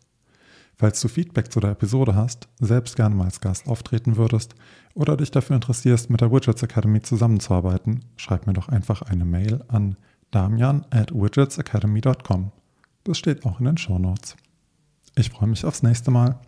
Falls 0.76 1.02
du 1.02 1.08
Feedback 1.08 1.52
zu 1.52 1.60
der 1.60 1.72
Episode 1.72 2.16
hast, 2.16 2.48
selbst 2.60 2.96
gerne 2.96 3.16
mal 3.16 3.26
als 3.26 3.42
Gast 3.42 3.68
auftreten 3.68 4.16
würdest 4.16 4.56
oder 4.98 5.16
dich 5.16 5.30
dafür 5.30 5.56
interessierst, 5.56 6.10
mit 6.10 6.22
der 6.22 6.32
Widgets 6.32 6.64
Academy 6.64 7.02
zusammenzuarbeiten, 7.02 8.04
schreib 8.16 8.48
mir 8.48 8.54
doch 8.54 8.68
einfach 8.68 9.04
eine 9.04 9.26
Mail 9.26 9.64
an 9.68 9.96
damian 10.32 10.86
at 10.90 11.14
widgetsacademy.com. 11.14 12.52
Das 13.04 13.18
steht 13.18 13.46
auch 13.46 13.60
in 13.60 13.68
den 13.68 13.78
Show 13.78 14.00
Notes. 14.00 14.36
Ich 15.16 15.30
freue 15.30 15.50
mich 15.50 15.66
aufs 15.66 15.84
nächste 15.84 16.10
Mal. 16.10 16.40